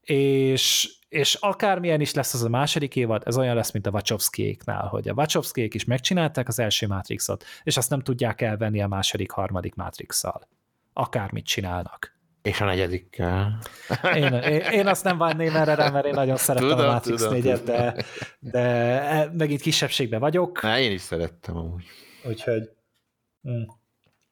És, 0.01 0.93
és 1.07 1.33
akármilyen 1.33 2.01
is 2.01 2.13
lesz 2.13 2.33
az 2.33 2.43
a 2.43 2.49
második 2.49 2.95
évad, 2.95 3.23
ez 3.25 3.37
olyan 3.37 3.55
lesz, 3.55 3.71
mint 3.71 3.87
a 3.87 3.91
Wachowskiéknál, 3.91 4.87
hogy 4.87 5.07
a 5.07 5.13
Wachowskiék 5.13 5.73
is 5.73 5.85
megcsinálták 5.85 6.47
az 6.47 6.59
első 6.59 6.87
Matrixot, 6.87 7.45
és 7.63 7.77
azt 7.77 7.89
nem 7.89 8.01
tudják 8.01 8.41
elvenni 8.41 8.81
a 8.81 8.87
második, 8.87 9.31
harmadik 9.31 9.75
Matrixsal. 9.75 10.47
Akármit 10.93 11.45
csinálnak. 11.45 12.18
És 12.41 12.61
a 12.61 12.65
negyedikkel. 12.65 13.59
Én, 14.15 14.33
én, 14.33 14.59
én 14.59 14.87
azt 14.87 15.03
nem 15.03 15.17
várném 15.17 15.55
erre 15.55 15.75
rá, 15.75 15.89
mert 15.89 16.05
én 16.05 16.13
nagyon 16.13 16.37
szeretem 16.37 16.69
tudom, 16.69 16.89
a 16.89 16.91
Matrix 16.91 17.23
4-et, 17.29 17.61
de, 17.65 18.03
de 18.39 18.59
e, 19.01 19.31
megint 19.37 19.61
kisebbségben 19.61 20.19
vagyok. 20.19 20.61
Na, 20.61 20.79
én 20.79 20.91
is 20.91 21.01
szerettem 21.01 21.57
amúgy. 21.57 21.83
Úgyhogy... 22.23 22.69
Mm. 23.49 23.61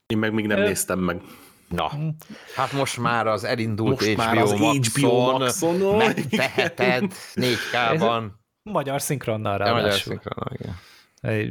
Én 0.05 0.17
meg 0.17 0.33
még 0.33 0.47
nem 0.47 0.57
Ö... 0.57 0.63
néztem 0.63 0.99
meg. 0.99 1.21
Na, 1.69 1.91
mm. 1.97 2.07
hát 2.55 2.71
most 2.71 2.97
már 2.97 3.27
az 3.27 3.43
elindult 3.43 3.89
most 3.89 4.11
HBO, 4.11 4.23
már 4.23 4.37
az 4.37 4.51
HBO 4.51 5.37
Maxon 5.37 5.95
megteheted 5.95 7.13
4K-ban. 7.35 8.23
Magyar 8.63 9.01
szinkronnal 9.01 9.57
rá. 9.57 9.71
Magyar 9.71 9.93
szinkronnal, 9.93 10.51
igen. 10.59 10.75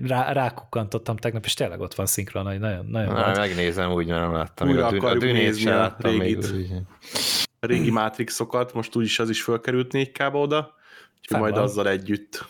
Rá, 0.06 0.32
rákukkantottam 0.32 1.16
tegnap, 1.16 1.44
és 1.44 1.54
tényleg 1.54 1.80
ott 1.80 1.94
van 1.94 2.06
szinkron, 2.06 2.46
hogy 2.46 2.58
nagyon, 2.58 2.86
nagyon 2.86 3.12
Na, 3.12 3.32
megnézem 3.36 3.92
úgy, 3.92 4.06
mert 4.06 4.20
nem 4.20 4.32
láttam. 4.32 4.68
Újra 4.68 4.86
a, 4.86 5.10
a 5.10 5.14
nézni 5.14 5.70
a 5.70 5.96
régit. 5.98 6.52
Még, 6.52 6.72
a 7.60 7.66
régi 7.66 7.90
Matrixokat, 7.90 8.74
most 8.74 8.96
úgyis 8.96 9.18
az 9.18 9.30
is 9.30 9.42
fölkerült 9.42 9.90
4K-ba 9.92 10.34
oda, 10.34 10.74
úgyhogy 11.18 11.40
majd 11.40 11.56
azzal 11.56 11.88
együtt. 11.88 12.44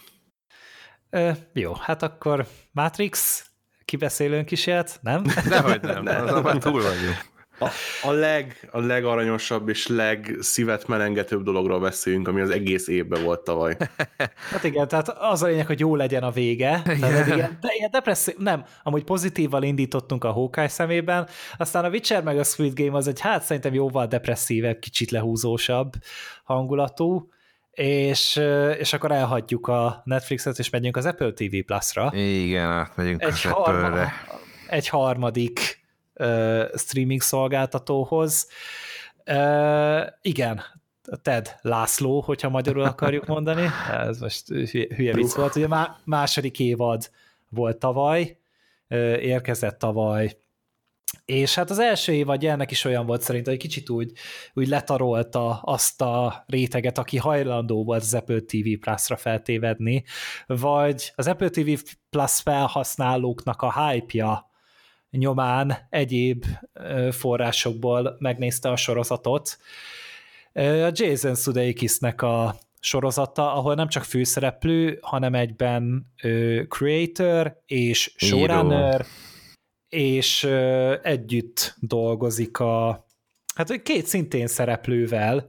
Ö, 1.11 1.31
jó, 1.53 1.75
hát 1.75 2.03
akkor 2.03 2.47
Matrix, 2.73 3.47
kibeszélőnk 3.85 4.51
is 4.51 4.67
ilyet, 4.67 4.99
nem? 5.03 5.23
Dehogy 5.49 5.83
nem, 5.83 6.03
nem. 6.03 6.27
azon 6.27 6.59
túl 6.59 6.83
vagyunk. 6.83 7.35
A, 7.59 7.69
a, 8.03 8.11
leg, 8.11 8.69
a 8.71 8.81
legaranyosabb 8.81 9.69
és 9.69 9.87
legszívet 9.87 10.87
melengetőbb 10.87 11.43
dologról 11.43 11.81
beszélünk, 11.81 12.29
ami 12.29 12.41
az 12.41 12.51
egész 12.51 12.89
évben 12.89 13.25
volt 13.25 13.41
tavaly. 13.41 13.77
Hát 14.51 14.65
igen, 14.65 14.89
tehát 14.89 15.09
az 15.09 15.43
a 15.43 15.47
lényeg, 15.47 15.67
hogy 15.67 15.81
jó 15.81 15.97
legyen 15.97 16.23
a 16.23 16.31
vége. 16.31 16.83
Tehát 16.85 17.27
igen, 17.27 17.59
de 17.61 17.69
ilyen 17.77 18.35
nem, 18.37 18.65
amúgy 18.83 19.05
pozitívval 19.05 19.63
indítottunk 19.63 20.25
a 20.25 20.33
Hawkeye 20.33 20.69
szemében, 20.69 21.29
aztán 21.57 21.85
a 21.85 21.89
Witcher 21.89 22.23
meg 22.23 22.39
a 22.39 22.45
Squid 22.45 22.81
Game 22.81 22.97
az 22.97 23.09
egy, 23.09 23.21
hát 23.21 23.43
szerintem 23.43 23.75
jóval 23.75 24.07
depresszívebb, 24.07 24.79
kicsit 24.79 25.11
lehúzósabb 25.11 25.93
hangulatú, 26.45 27.29
és, 27.71 28.41
és 28.79 28.93
akkor 28.93 29.13
elhagyjuk 29.13 29.67
a 29.67 30.03
Netflixet, 30.05 30.59
és 30.59 30.71
megyünk 30.71 30.97
az 30.97 31.07
Apple 31.07 31.33
TV 31.33 31.57
Plus-ra. 31.67 32.13
Igen, 32.15 32.71
átmegyünk 32.71 33.23
egy 33.23 33.29
az 33.29 33.43
harma, 33.43 33.87
Apple-re. 33.87 34.13
Egy 34.69 34.89
harmadik 34.89 35.86
streaming 36.75 37.21
szolgáltatóhoz. 37.21 38.49
Igen, 40.21 40.63
Ted 41.23 41.57
László, 41.61 42.21
hogyha 42.21 42.49
magyarul 42.49 42.83
akarjuk 42.83 43.27
mondani, 43.27 43.67
ez 43.91 44.21
most 44.21 44.49
hülye, 44.95 45.13
vicc 45.13 45.35
volt, 45.35 45.57
ugye 45.57 45.69
má, 45.69 45.97
második 46.05 46.61
évad 46.61 47.11
volt 47.49 47.79
tavaly, 47.79 48.39
érkezett 49.19 49.79
tavaly, 49.79 50.37
és 51.25 51.55
hát 51.55 51.71
az 51.71 51.79
első 51.79 52.13
évad 52.13 52.45
ennek 52.45 52.71
is 52.71 52.85
olyan 52.85 53.07
volt 53.07 53.23
szerintem, 53.23 53.53
hogy 53.53 53.63
kicsit 53.63 53.91
úgy, 53.91 54.13
úgy 54.55 54.69
letarolta 54.69 55.61
azt 55.63 56.03
a 56.03 56.45
réteget, 56.47 56.99
aki 56.99 57.17
hajlandó 57.17 57.85
volt 57.85 58.03
az 58.03 58.15
Apple 58.15 58.41
TV 58.41 58.69
Plus-ra 58.81 59.17
feltévedni, 59.17 60.05
vagy 60.47 61.13
az 61.15 61.27
Apple 61.27 61.49
TV 61.49 61.71
Plus 62.11 62.41
felhasználóknak 62.41 63.63
a 63.63 63.89
hype-ja 63.89 64.51
nyomán 65.11 65.77
egyéb 65.91 66.45
forrásokból 67.11 68.17
megnézte 68.19 68.69
a 68.69 68.77
sorozatot. 68.77 69.59
A 70.53 70.91
Jason 70.93 71.35
Sudeikisnek 71.35 72.23
a 72.23 72.55
sorozata, 72.81 73.55
ahol 73.55 73.75
nem 73.75 73.89
csak 73.89 74.05
főszereplő, 74.05 74.99
hanem 75.03 75.35
egyben 75.35 76.13
creator 76.69 77.63
és 77.67 78.15
showrunner, 78.17 79.07
és 79.89 80.45
együtt 81.03 81.75
dolgozik 81.79 82.59
a 82.59 83.07
hát 83.55 83.83
két 83.83 84.07
szintén 84.07 84.47
szereplővel 84.47 85.49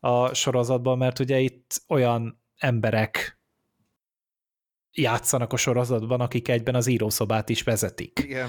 a 0.00 0.34
sorozatban, 0.34 0.98
mert 0.98 1.18
ugye 1.18 1.38
itt 1.38 1.82
olyan 1.88 2.42
emberek 2.58 3.40
játszanak 4.92 5.52
a 5.52 5.56
sorozatban, 5.56 6.20
akik 6.20 6.48
egyben 6.48 6.74
az 6.74 6.86
írószobát 6.86 7.48
is 7.48 7.62
vezetik. 7.62 8.18
Igen 8.24 8.48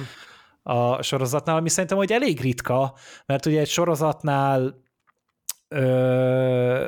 a 0.63 1.01
sorozatnál, 1.01 1.55
ami 1.55 1.69
szerintem 1.69 1.97
hogy 1.97 2.11
elég 2.11 2.41
ritka, 2.41 2.95
mert 3.25 3.45
ugye 3.45 3.59
egy 3.59 3.67
sorozatnál 3.67 4.81
ö, 5.67 6.87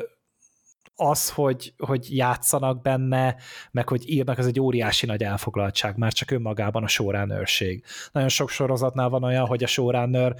az, 0.95 1.29
hogy, 1.29 1.73
hogy 1.77 2.15
játszanak 2.15 2.81
benne, 2.81 3.35
meg 3.71 3.89
hogy 3.89 4.09
írnak, 4.09 4.37
ez 4.37 4.45
egy 4.45 4.59
óriási 4.59 5.05
nagy 5.05 5.23
elfoglaltság, 5.23 5.97
már 5.97 6.13
csak 6.13 6.31
önmagában 6.31 6.83
a 6.83 6.87
showrunnerség. 6.87 7.83
Nagyon 8.11 8.29
sok 8.29 8.49
sorozatnál 8.49 9.09
van 9.09 9.23
olyan, 9.23 9.45
hogy 9.45 9.63
a 9.63 9.67
showrunner 9.67 10.35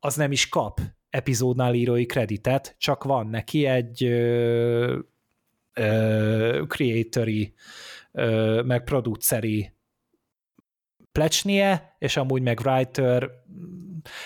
az 0.00 0.14
nem 0.14 0.32
is 0.32 0.48
kap 0.48 0.80
epizódnál 1.10 1.74
írói 1.74 2.06
kreditet, 2.06 2.74
csak 2.78 3.04
van 3.04 3.26
neki 3.26 3.66
egy 3.66 3.96
creatori, 6.68 7.54
meg 8.64 8.84
produceri 8.84 9.72
plecsnie, 11.12 11.96
és 11.98 12.16
amúgy 12.16 12.42
meg 12.42 12.60
writer 12.64 13.30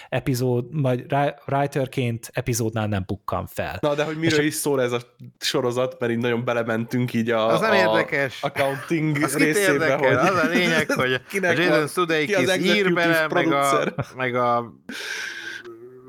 epizód, 0.08 0.66
vagy 0.70 1.04
writerként 1.46 2.30
epizódnál 2.32 2.86
nem 2.86 3.04
bukkan 3.06 3.46
fel. 3.46 3.78
Na, 3.80 3.94
de 3.94 4.04
hogy 4.04 4.18
miről 4.18 4.40
és 4.40 4.46
is 4.46 4.54
szól 4.54 4.82
ez 4.82 4.92
a 4.92 5.00
sorozat, 5.38 6.00
mert 6.00 6.12
így 6.12 6.18
nagyon 6.18 6.44
belementünk 6.44 7.12
így 7.12 7.30
a, 7.30 7.46
az 7.46 7.60
nem 7.60 7.70
a 7.70 7.76
érdekes. 7.76 8.42
accounting 8.42 9.22
az 9.22 9.36
részébe, 9.36 9.94
hogy... 9.94 10.14
Az 10.14 10.36
a 10.36 10.48
lényeg, 10.48 10.90
hogy 10.90 11.12
a 11.42 11.50
Jason 11.50 11.86
Sudeikis 11.86 12.56
ír 12.56 12.92
bele, 12.92 13.26
meg 13.28 13.52
a, 13.52 13.94
meg 14.16 14.34
a 14.34 14.72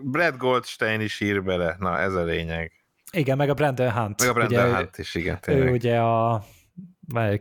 Brad 0.03 0.38
Goldstein 0.38 1.02
is 1.02 1.19
ír 1.19 1.43
bele. 1.43 1.76
Na, 1.80 1.99
ez 1.99 2.14
a 2.14 2.23
lényeg. 2.23 2.72
Igen, 3.11 3.38
meg 3.38 3.49
a 3.49 3.53
Brandon 3.53 3.91
Hunt. 3.91 4.19
Meg 4.19 4.30
a 4.30 4.34
Brandon 4.34 4.65
ugye, 4.65 4.76
Hunt 4.76 4.97
is, 4.97 5.15
igen. 5.15 5.39
Tényleg. 5.41 5.68
Ő 5.68 5.72
ugye 5.72 5.97
a 5.97 6.43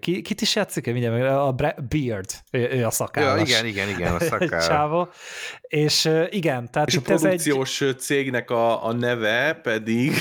ki, 0.00 0.22
kit 0.22 0.40
is 0.40 0.56
játszik? 0.56 0.92
Mindjárt, 0.92 1.30
a 1.30 1.54
Beard, 1.88 2.30
ő, 2.50 2.68
ő 2.70 2.86
a 2.86 2.90
szakállas. 2.90 3.50
Ja, 3.50 3.66
igen, 3.66 3.66
igen, 3.66 3.88
igen, 3.88 4.14
a 4.14 4.20
szakállas. 4.30 4.66
Csávó. 4.66 5.08
És 5.60 6.10
igen, 6.30 6.70
tehát 6.70 6.88
és 6.88 6.94
itt 6.94 7.00
a 7.00 7.04
produkciós 7.04 7.80
ez 7.80 7.88
egy... 7.88 7.98
cégnek 7.98 8.50
a, 8.50 8.86
a 8.86 8.92
neve 8.92 9.52
pedig... 9.62 10.12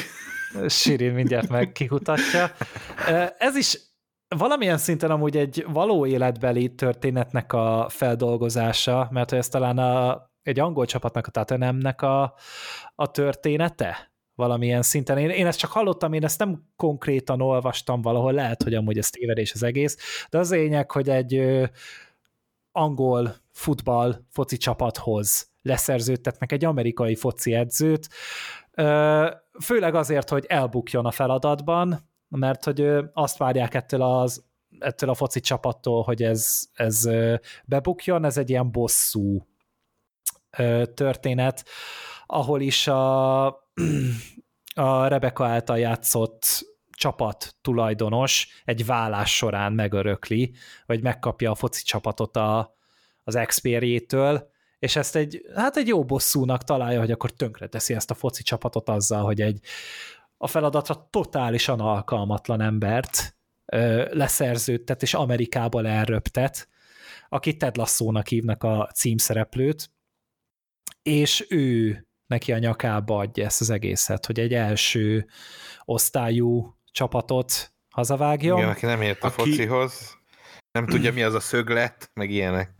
Sirin 0.68 1.14
mindjárt 1.14 1.50
meg 1.50 1.72
kikutatja. 1.72 2.52
Ez 3.38 3.56
is 3.56 3.78
valamilyen 4.28 4.78
szinten 4.78 5.12
amúgy 5.12 5.38
egy 5.38 5.66
való 5.68 6.06
életbeli 6.06 6.76
történetnek 6.76 7.54
a 7.54 7.88
feldolgozása, 7.90 9.08
mert 9.12 9.32
ez 9.32 9.48
talán 9.48 9.78
a, 9.78 10.24
egy 10.42 10.60
angol 10.60 10.86
csapatnak, 10.86 11.28
a 11.28 11.32
Tottenhamnek 11.32 12.02
a, 12.02 12.36
a 12.96 13.12
története, 13.12 14.13
valamilyen 14.36 14.82
szinten. 14.82 15.18
Én, 15.18 15.30
én 15.30 15.46
ezt 15.46 15.60
csak 15.60 15.72
hallottam, 15.72 16.14
én 16.14 16.24
ezt 16.24 16.40
nem 16.40 16.64
konkrétan 16.76 17.42
olvastam 17.42 18.02
valahol, 18.02 18.32
lehet, 18.32 18.64
hogy 18.64 18.74
amúgy 18.74 18.98
ez 18.98 19.10
tévedés 19.10 19.54
az 19.54 19.64
egész, 19.64 20.26
de 20.30 20.38
az 20.38 20.52
lényeg, 20.52 20.92
hogy 20.92 21.10
egy 21.10 21.62
angol 22.72 23.36
futball 23.52 24.16
foci 24.30 24.58
csapathoz 24.58 25.52
leszerződtetnek 25.62 26.52
egy 26.52 26.66
amerikai 26.66 27.16
foci 27.16 27.54
edzőt, 27.54 28.08
főleg 29.62 29.96
azért, 29.96 30.30
hogy 30.30 30.46
elbukjon 30.48 31.06
a 31.06 31.12
feladatban, 31.12 32.10
mert 32.28 32.64
hogy 32.64 32.88
azt 33.14 33.38
várják 33.38 33.74
ettől 33.74 34.02
az 34.02 34.44
ettől 34.80 35.10
a 35.10 35.14
foci 35.14 35.40
csapattól, 35.40 36.04
hogy 36.04 36.24
ez, 36.24 36.64
ez 36.74 37.10
bebukjon, 37.66 38.26
ez 38.26 38.38
egy 38.38 38.50
ilyen 38.50 38.72
bosszú 38.72 39.48
történet, 40.94 41.66
ahol 42.26 42.62
is 42.62 42.88
a, 42.88 43.46
a 44.76 45.08
Rebecca 45.08 45.46
által 45.46 45.80
játszott 45.80 46.72
csapat 46.92 47.56
tulajdonos 47.62 48.48
egy 48.66 48.86
vállás 48.86 49.36
során 49.36 49.74
megörökli, 49.74 50.54
vagy 50.86 51.02
megkapja 51.02 51.52
a 51.52 51.56
foci 51.56 51.84
csapatot 51.84 52.38
a, 52.38 52.76
az 53.24 53.36
expérjétől, 53.36 54.52
és 54.80 54.96
ezt 54.96 55.16
egy, 55.16 55.42
hát 55.56 55.78
egy 55.78 55.88
jó 55.88 56.06
bosszúnak 56.06 56.64
találja, 56.64 57.00
hogy 57.00 57.12
akkor 57.12 57.32
tönkre 57.32 57.68
teszi 57.68 57.94
ezt 57.94 58.12
a 58.12 58.14
foci 58.14 58.44
csapatot 58.44 58.90
azzal, 58.90 59.24
hogy 59.24 59.42
egy 59.42 59.60
a 60.38 60.48
feladatra 60.48 61.08
totálisan 61.10 61.80
alkalmatlan 61.80 62.62
embert 62.62 63.36
ö, 63.66 64.08
leszerződtet, 64.14 65.02
és 65.02 65.14
Amerikából 65.14 65.88
elröptet, 65.88 66.68
aki 67.30 67.58
Ted 67.58 67.78
Lasso-nak 67.78 68.28
hívnak 68.28 68.64
a 68.64 68.90
címszereplőt, 68.94 69.92
és 71.02 71.46
ő 71.50 72.08
neki 72.34 72.52
a 72.52 72.58
nyakába 72.58 73.18
adja 73.18 73.46
ezt 73.46 73.62
az 73.62 73.70
egészet, 73.70 74.26
hogy 74.26 74.40
egy 74.40 74.54
első 74.54 75.26
osztályú 75.86 76.76
csapatot 76.92 77.74
hazavágjon. 77.90 78.58
Igen, 78.58 78.70
aki 78.70 78.86
nem 78.86 79.02
ért 79.02 79.24
a 79.24 79.28
aki... 79.28 79.36
focihoz, 79.36 80.18
nem 80.72 80.86
tudja 80.86 81.14
mi 81.14 81.24
az 81.24 81.34
a 81.34 81.40
szöglet, 81.40 82.10
meg 82.14 82.30
ilyenek. 82.30 82.72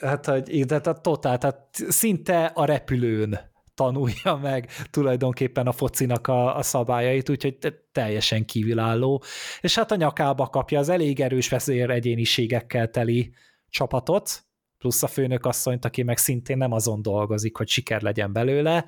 Hát, 0.00 0.26
hogy, 0.26 0.64
de 0.64 0.76
a 0.76 1.00
totál, 1.00 1.38
tehát 1.38 1.68
szinte 1.88 2.44
a 2.44 2.64
repülőn 2.64 3.38
tanulja 3.74 4.36
meg 4.42 4.70
tulajdonképpen 4.90 5.66
a 5.66 5.72
focinak 5.72 6.26
a, 6.26 6.56
a 6.56 6.62
szabályait, 6.62 7.28
úgyhogy 7.28 7.58
teljesen 7.92 8.44
kívülálló. 8.44 9.22
És 9.60 9.74
hát 9.74 9.90
a 9.90 9.96
nyakába 9.96 10.46
kapja 10.46 10.78
az 10.78 10.88
elég 10.88 11.20
erős 11.20 11.48
vezér 11.48 11.90
egyéniségekkel 11.90 12.90
teli 12.90 13.34
csapatot, 13.68 14.44
plusz 14.80 15.02
a 15.02 15.06
főnök 15.06 15.46
asszonyt, 15.46 15.84
aki 15.84 16.02
meg 16.02 16.18
szintén 16.18 16.56
nem 16.56 16.72
azon 16.72 17.02
dolgozik, 17.02 17.56
hogy 17.56 17.68
siker 17.68 18.02
legyen 18.02 18.32
belőle. 18.32 18.84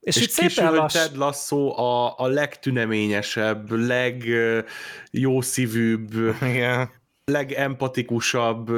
És, 0.00 0.16
és 0.16 0.22
itt 0.22 0.30
szépen 0.30 0.74
lass... 0.74 0.92
Ted 0.92 1.16
Lasso 1.16 1.78
a, 1.78 2.18
a 2.18 2.26
legtüneményesebb, 2.26 3.70
legjószívűbb, 3.70 6.10
Igen. 6.42 6.90
legempatikusabb 7.24 8.70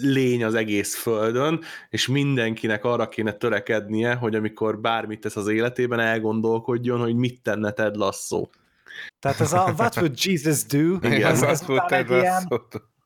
lény 0.00 0.44
az 0.44 0.54
egész 0.54 0.94
földön, 0.94 1.60
és 1.90 2.06
mindenkinek 2.06 2.84
arra 2.84 3.08
kéne 3.08 3.32
törekednie, 3.32 4.14
hogy 4.14 4.34
amikor 4.34 4.80
bármit 4.80 5.20
tesz 5.20 5.36
az 5.36 5.48
életében, 5.48 6.00
elgondolkodjon, 6.00 7.00
hogy 7.00 7.14
mit 7.14 7.42
tenne 7.42 7.70
Ted 7.70 7.96
Lasso. 7.96 8.48
Tehát 9.18 9.40
ez 9.40 9.52
a 9.52 9.74
What 9.78 9.96
would 9.96 10.24
Jesus 10.24 10.64
do? 10.64 10.94
Igen, 11.02 11.30
az, 11.30 11.42
az, 11.42 11.64
Ted 11.88 12.10
ilyen, 12.10 12.48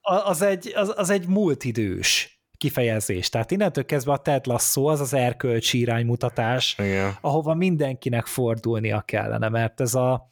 az, 0.01 0.43
egy, 0.43 0.73
az, 0.75 0.93
az 0.97 1.11
egy 1.11 1.27
múltidős 1.27 2.41
kifejezés. 2.57 3.29
Tehát 3.29 3.51
innentől 3.51 3.85
kezdve 3.85 4.13
a 4.13 4.17
Ted 4.17 4.47
Lasso 4.47 4.85
az 4.85 5.01
az 5.01 5.15
erkölcsi 5.15 5.79
iránymutatás, 5.79 6.77
Igen. 6.79 7.17
ahova 7.21 7.55
mindenkinek 7.55 8.27
fordulnia 8.27 9.01
kellene, 9.01 9.49
mert 9.49 9.81
ez 9.81 9.95
a 9.95 10.31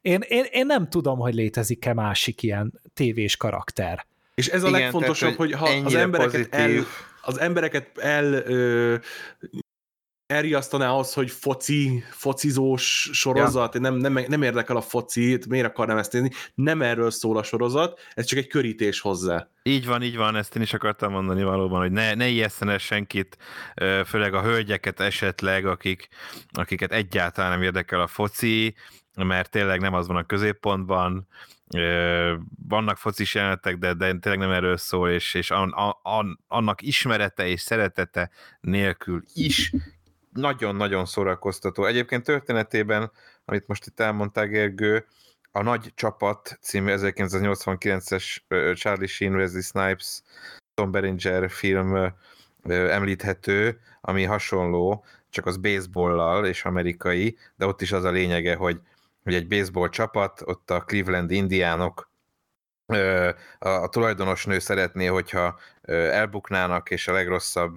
én, 0.00 0.20
én, 0.28 0.44
én 0.50 0.66
nem 0.66 0.88
tudom, 0.88 1.18
hogy 1.18 1.34
létezik-e 1.34 1.94
másik 1.94 2.42
ilyen 2.42 2.80
tévés 2.94 3.36
karakter. 3.36 4.06
És 4.34 4.48
ez 4.48 4.62
a 4.62 4.68
Igen, 4.68 4.80
legfontosabb, 4.80 5.36
tehát, 5.36 5.36
hogy, 5.36 5.52
hogy 5.52 5.80
ha 5.80 5.86
az 5.86 5.94
embereket 5.94 6.54
el, 6.54 6.84
az 7.22 7.40
embereket 7.40 7.98
el 7.98 8.32
ö, 8.32 8.96
elriasztaná 10.28 10.90
az, 10.90 11.12
hogy 11.12 11.30
foci, 11.30 12.02
focizós 12.10 13.10
sorozat, 13.12 13.74
ja. 13.74 13.80
nem, 13.80 13.94
nem, 13.94 14.24
nem 14.28 14.42
érdekel 14.42 14.76
a 14.76 14.80
foci, 14.80 15.38
miért 15.48 15.66
akarnám 15.66 15.96
ezt 15.96 16.12
nézni, 16.12 16.30
nem 16.54 16.82
erről 16.82 17.10
szól 17.10 17.36
a 17.36 17.42
sorozat, 17.42 18.00
ez 18.14 18.24
csak 18.24 18.38
egy 18.38 18.46
körítés 18.46 19.00
hozzá. 19.00 19.48
Így 19.62 19.86
van, 19.86 20.02
így 20.02 20.16
van, 20.16 20.36
ezt 20.36 20.56
én 20.56 20.62
is 20.62 20.72
akartam 20.72 21.12
mondani 21.12 21.42
valóban, 21.42 21.80
hogy 21.80 21.92
ne, 21.92 22.14
ne 22.14 22.28
ijesszen 22.28 22.68
el 22.68 22.78
senkit, 22.78 23.36
főleg 24.06 24.34
a 24.34 24.42
hölgyeket 24.42 25.00
esetleg, 25.00 25.66
akik, 25.66 26.08
akiket 26.52 26.92
egyáltalán 26.92 27.50
nem 27.50 27.62
érdekel 27.62 28.00
a 28.00 28.06
foci, 28.06 28.74
mert 29.14 29.50
tényleg 29.50 29.80
nem 29.80 29.94
az 29.94 30.06
van 30.06 30.16
a 30.16 30.26
középpontban, 30.26 31.28
vannak 32.68 32.96
focis 32.96 33.34
jelenetek, 33.34 33.78
de, 33.78 33.94
de 33.94 34.12
tényleg 34.12 34.38
nem 34.40 34.50
erről 34.50 34.76
szól, 34.76 35.10
és, 35.10 35.34
és 35.34 35.50
an, 35.50 35.70
an, 36.02 36.40
annak 36.46 36.82
ismerete 36.82 37.46
és 37.46 37.60
szeretete 37.60 38.30
nélkül 38.60 39.22
is 39.34 39.72
nagyon-nagyon 40.38 41.06
szórakoztató. 41.06 41.84
Egyébként 41.84 42.24
történetében, 42.24 43.10
amit 43.44 43.66
most 43.66 43.86
itt 43.86 44.00
elmondtál, 44.00 44.46
Gergő, 44.46 45.06
a 45.52 45.62
Nagy 45.62 45.92
Csapat 45.94 46.58
című 46.60 46.92
1989-es 46.96 48.38
Charlie 48.74 49.06
Sheen, 49.06 49.34
Wesley 49.34 49.62
Snipes, 49.62 50.22
Tom 50.74 50.90
Berenger 50.90 51.50
film 51.50 52.12
említhető, 52.68 53.80
ami 54.00 54.24
hasonló, 54.24 55.04
csak 55.30 55.46
az 55.46 55.56
baseballlal 55.56 56.46
és 56.46 56.64
amerikai, 56.64 57.38
de 57.56 57.66
ott 57.66 57.80
is 57.80 57.92
az 57.92 58.04
a 58.04 58.10
lényege, 58.10 58.54
hogy, 58.54 58.80
hogy 59.22 59.34
egy 59.34 59.46
baseball 59.46 59.88
csapat, 59.88 60.42
ott 60.44 60.70
a 60.70 60.80
Cleveland 60.80 61.30
indiánok 61.30 62.08
a, 63.58 63.88
tulajdonos 63.88 64.44
nő 64.44 64.58
szeretné, 64.58 65.06
hogyha 65.06 65.58
elbuknának, 65.86 66.90
és 66.90 67.08
a 67.08 67.12
legrosszabb 67.12 67.76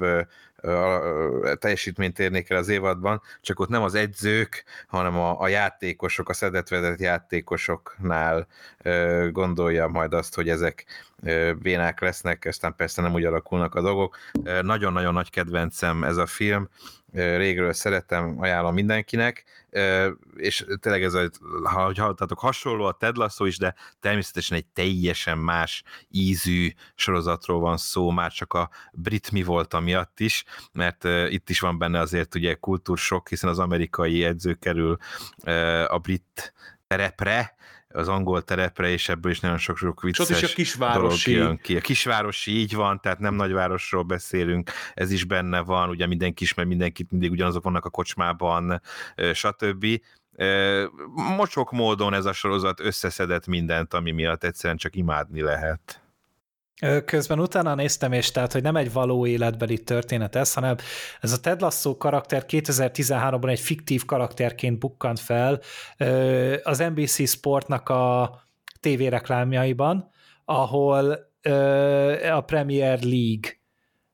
teljesítményt 1.59 2.19
érnék 2.19 2.49
el 2.49 2.57
az 2.57 2.69
évadban, 2.69 3.21
csak 3.41 3.59
ott 3.59 3.69
nem 3.69 3.81
az 3.81 3.95
edzők, 3.95 4.63
hanem 4.87 5.17
a, 5.17 5.41
a 5.41 5.47
játékosok, 5.47 6.29
a 6.29 6.33
szedetvedett 6.33 6.99
játékosoknál 6.99 8.47
gondolja 9.31 9.87
majd 9.87 10.13
azt, 10.13 10.35
hogy 10.35 10.49
ezek 10.49 10.85
bénák 11.59 12.01
lesznek, 12.01 12.45
aztán 12.45 12.75
persze 12.75 13.01
nem 13.01 13.13
úgy 13.13 13.25
alakulnak 13.25 13.75
a 13.75 13.81
dolgok. 13.81 14.17
Nagyon-nagyon 14.61 15.13
nagy 15.13 15.29
kedvencem 15.29 16.03
ez 16.03 16.17
a 16.17 16.25
film, 16.25 16.69
régről 17.13 17.73
szeretem, 17.73 18.35
ajánlom 18.39 18.73
mindenkinek, 18.73 19.43
és 20.35 20.65
tényleg 20.79 21.03
ez, 21.03 21.13
ha 21.63 21.93
hallottatok, 21.95 22.39
hasonló 22.39 22.85
a 22.85 22.91
Ted 22.91 23.17
Lasso 23.17 23.45
is, 23.45 23.57
de 23.57 23.75
természetesen 23.99 24.57
egy 24.57 24.65
teljesen 24.65 25.37
más 25.37 25.83
ízű 26.09 26.69
sorozatról 26.95 27.59
van 27.59 27.77
szó, 27.77 28.09
már 28.09 28.31
csak 28.31 28.53
a 28.53 28.69
brit 28.93 29.31
mi 29.31 29.43
volt 29.43 29.79
miatt 29.79 30.19
is, 30.19 30.43
mert 30.71 31.03
itt 31.29 31.49
is 31.49 31.59
van 31.59 31.77
benne 31.77 31.99
azért 31.99 32.35
ugye 32.35 32.53
kultúrsok, 32.53 33.29
hiszen 33.29 33.49
az 33.49 33.59
amerikai 33.59 34.23
edző 34.23 34.53
kerül 34.53 34.97
a 35.87 35.97
brit 35.97 36.53
terepre, 36.87 37.55
az 37.93 38.07
angol 38.07 38.41
terepre, 38.41 38.89
és 38.89 39.09
ebből 39.09 39.31
is 39.31 39.39
nagyon 39.39 39.57
sok-sok 39.57 40.01
vicces 40.01 40.29
is 40.29 40.43
a 40.43 40.53
kisvárosi. 40.53 41.33
dolog 41.33 41.47
jön 41.47 41.57
ki. 41.57 41.77
A 41.77 41.81
kisvárosi 41.81 42.51
így 42.51 42.75
van, 42.75 42.99
tehát 43.01 43.19
nem 43.19 43.33
nagyvárosról 43.33 44.03
beszélünk, 44.03 44.71
ez 44.93 45.11
is 45.11 45.23
benne 45.23 45.59
van, 45.59 45.89
ugye 45.89 46.07
mindenki 46.07 46.43
ismer 46.43 46.65
mindenkit, 46.65 47.11
mindig 47.11 47.31
ugyanazok 47.31 47.63
vannak 47.63 47.85
a 47.85 47.89
kocsmában, 47.89 48.81
stb. 49.33 49.85
Mocsok 51.13 51.71
módon 51.71 52.13
ez 52.13 52.25
a 52.25 52.33
sorozat 52.33 52.79
összeszedett 52.79 53.47
mindent, 53.47 53.93
ami 53.93 54.11
miatt 54.11 54.43
egyszerűen 54.43 54.77
csak 54.77 54.95
imádni 54.95 55.41
lehet. 55.41 56.00
Közben 57.05 57.39
utána 57.39 57.75
néztem, 57.75 58.11
és 58.11 58.31
tehát, 58.31 58.51
hogy 58.51 58.61
nem 58.61 58.75
egy 58.75 58.93
való 58.93 59.25
életbeli 59.25 59.77
történet 59.77 60.35
ez, 60.35 60.53
hanem 60.53 60.75
ez 61.21 61.31
a 61.31 61.39
Ted 61.39 61.61
Lasso 61.61 61.97
karakter 61.97 62.45
2013-ban 62.47 63.49
egy 63.49 63.59
fiktív 63.59 64.05
karakterként 64.05 64.79
bukkant 64.79 65.19
fel 65.19 65.59
az 66.63 66.77
NBC 66.77 67.29
Sportnak 67.29 67.89
a 67.89 68.35
tévéreklámjaiban, 68.79 70.09
ahol 70.45 71.29
a 72.31 72.41
Premier 72.41 72.99
League 73.03 73.59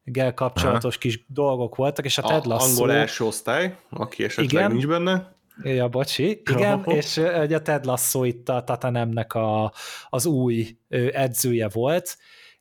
gel 0.04 0.34
kapcsolatos 0.34 0.94
Aha. 0.94 1.02
kis 1.02 1.26
dolgok 1.28 1.76
voltak, 1.76 2.06
és 2.06 2.18
a 2.18 2.22
Ted 2.22 2.46
Lasso... 2.46 2.66
Angol 2.66 2.92
első 2.92 3.24
osztály, 3.24 3.76
aki 3.90 4.24
esetleg 4.24 4.52
igen, 4.52 4.72
nincs 4.72 4.88
benne. 4.88 5.36
Ja, 5.64 5.88
bocsi, 5.88 6.42
igen, 6.46 6.82
oh. 6.86 6.96
és 6.96 7.18
a 7.18 7.62
Ted 7.62 7.86
Lasso 7.86 8.24
itt 8.24 8.50
a 8.50 8.64
Tatanemnek 8.64 9.34
a, 9.34 9.74
az 10.10 10.26
új 10.26 10.78
edzője 11.12 11.70
volt, 11.70 12.18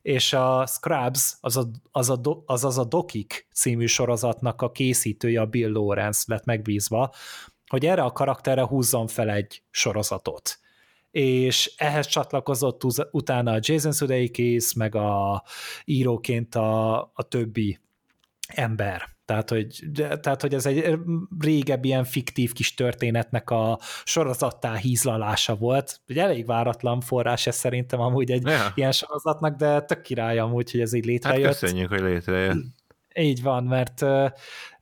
és 0.07 0.33
a 0.33 0.65
Scrubs, 0.65 1.37
az 1.41 1.57
a, 1.57 1.67
az, 1.91 2.09
a, 2.09 2.19
az, 2.45 2.63
az 2.63 2.77
a 2.77 2.83
Dokik 2.83 3.47
című 3.53 3.85
sorozatnak 3.85 4.61
a 4.61 4.71
készítője, 4.71 5.41
a 5.41 5.45
Bill 5.45 5.71
Lawrence 5.71 6.23
lett 6.27 6.45
megbízva, 6.45 7.13
hogy 7.67 7.85
erre 7.85 8.03
a 8.03 8.11
karakterre 8.11 8.65
húzzon 8.65 9.07
fel 9.07 9.29
egy 9.29 9.63
sorozatot. 9.69 10.59
És 11.11 11.73
ehhez 11.77 12.07
csatlakozott 12.07 12.83
utána 13.11 13.51
a 13.51 13.59
Jason 13.61 13.91
Sudeikis, 13.91 14.73
meg 14.73 14.95
a 14.95 15.43
íróként 15.85 16.55
a, 16.55 16.99
a 17.01 17.23
többi 17.27 17.79
ember. 18.47 19.16
Tehát 19.27 19.49
hogy, 19.49 19.83
tehát, 20.21 20.41
hogy 20.41 20.53
ez 20.53 20.65
egy 20.65 20.99
régebb 21.39 21.85
ilyen 21.85 22.03
fiktív 22.03 22.53
kis 22.53 22.73
történetnek 22.73 23.49
a 23.49 23.79
sorozattá 24.03 24.75
hízlalása 24.75 25.55
volt. 25.55 26.01
Egy 26.07 26.17
elég 26.17 26.45
váratlan 26.45 27.01
forrás 27.01 27.47
ez 27.47 27.55
szerintem 27.55 27.99
amúgy 27.99 28.31
egy 28.31 28.45
ja. 28.45 28.71
ilyen 28.75 28.91
sorozatnak, 28.91 29.55
de 29.55 29.81
tök 29.81 30.01
király 30.01 30.39
amúgy, 30.39 30.71
hogy 30.71 30.81
ez 30.81 30.93
így 30.93 31.05
létrejött. 31.05 31.45
Hát 31.45 31.59
köszönjük, 31.59 31.89
hogy 31.89 32.01
létrejött. 32.01 32.57
Így 33.15 33.41
van, 33.41 33.63
mert, 33.63 34.01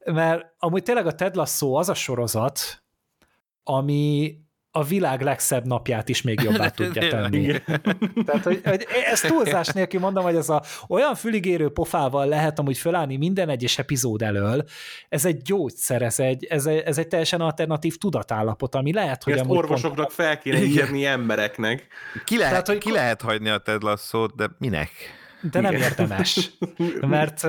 mert 0.06 0.54
amúgy 0.58 0.84
tényleg 0.84 1.06
a 1.06 1.16
Ted 1.16 1.36
Lasso 1.36 1.74
az 1.74 1.90
a 1.90 1.94
sorozat, 1.94 2.84
ami, 3.64 4.38
a 4.76 4.84
világ 4.84 5.22
legszebb 5.22 5.66
napját 5.66 6.10
is 6.10 6.22
még 6.22 6.42
jobbá 6.42 6.70
tudja 6.80 7.08
tenni. 7.08 7.62
Tehát, 8.26 8.44
hogy, 8.44 8.62
hogy 8.64 8.86
ezt 9.12 9.28
túlzás 9.28 9.68
nélkül 9.68 10.00
mondom, 10.00 10.24
hogy 10.24 10.36
ez 10.36 10.50
a 10.50 10.64
olyan 10.88 11.16
füligérő 11.16 11.70
pofával 11.70 12.28
lehet 12.28 12.60
amúgy 12.60 12.78
fölállni 12.78 13.18
minden 13.18 13.50
egyes 13.50 13.78
epizód 13.78 14.22
elől, 14.22 14.64
ez 15.10 15.26
egy 15.26 15.42
gyógyszer, 15.42 16.02
ez 16.02 16.20
egy, 16.20 16.46
ez 16.46 16.66
egy, 16.66 16.80
ez 16.80 16.98
egy 16.98 17.08
teljesen 17.08 17.42
alternatív 17.42 17.98
tudatállapot, 17.98 18.76
ami 18.76 18.94
lehet, 18.94 19.24
hogy 19.24 19.34
Ezt 19.34 19.46
orvosoknak 19.48 20.06
pont... 20.06 20.12
fel 20.12 20.38
kéne 20.38 20.64
írni 20.64 21.06
embereknek. 21.06 21.88
Ki 22.24 22.38
lehet, 22.38 22.52
Tehát, 22.52 22.68
hogy... 22.68 22.78
ki 22.78 22.92
lehet 22.92 23.22
hagyni 23.22 23.50
a 23.50 23.58
Ted 23.58 23.84
Lasso-t, 23.84 24.36
de 24.36 24.50
minek? 24.58 24.90
De 25.52 25.62
nem 25.62 25.74
érdemes. 25.74 26.50
Mert, 27.02 27.44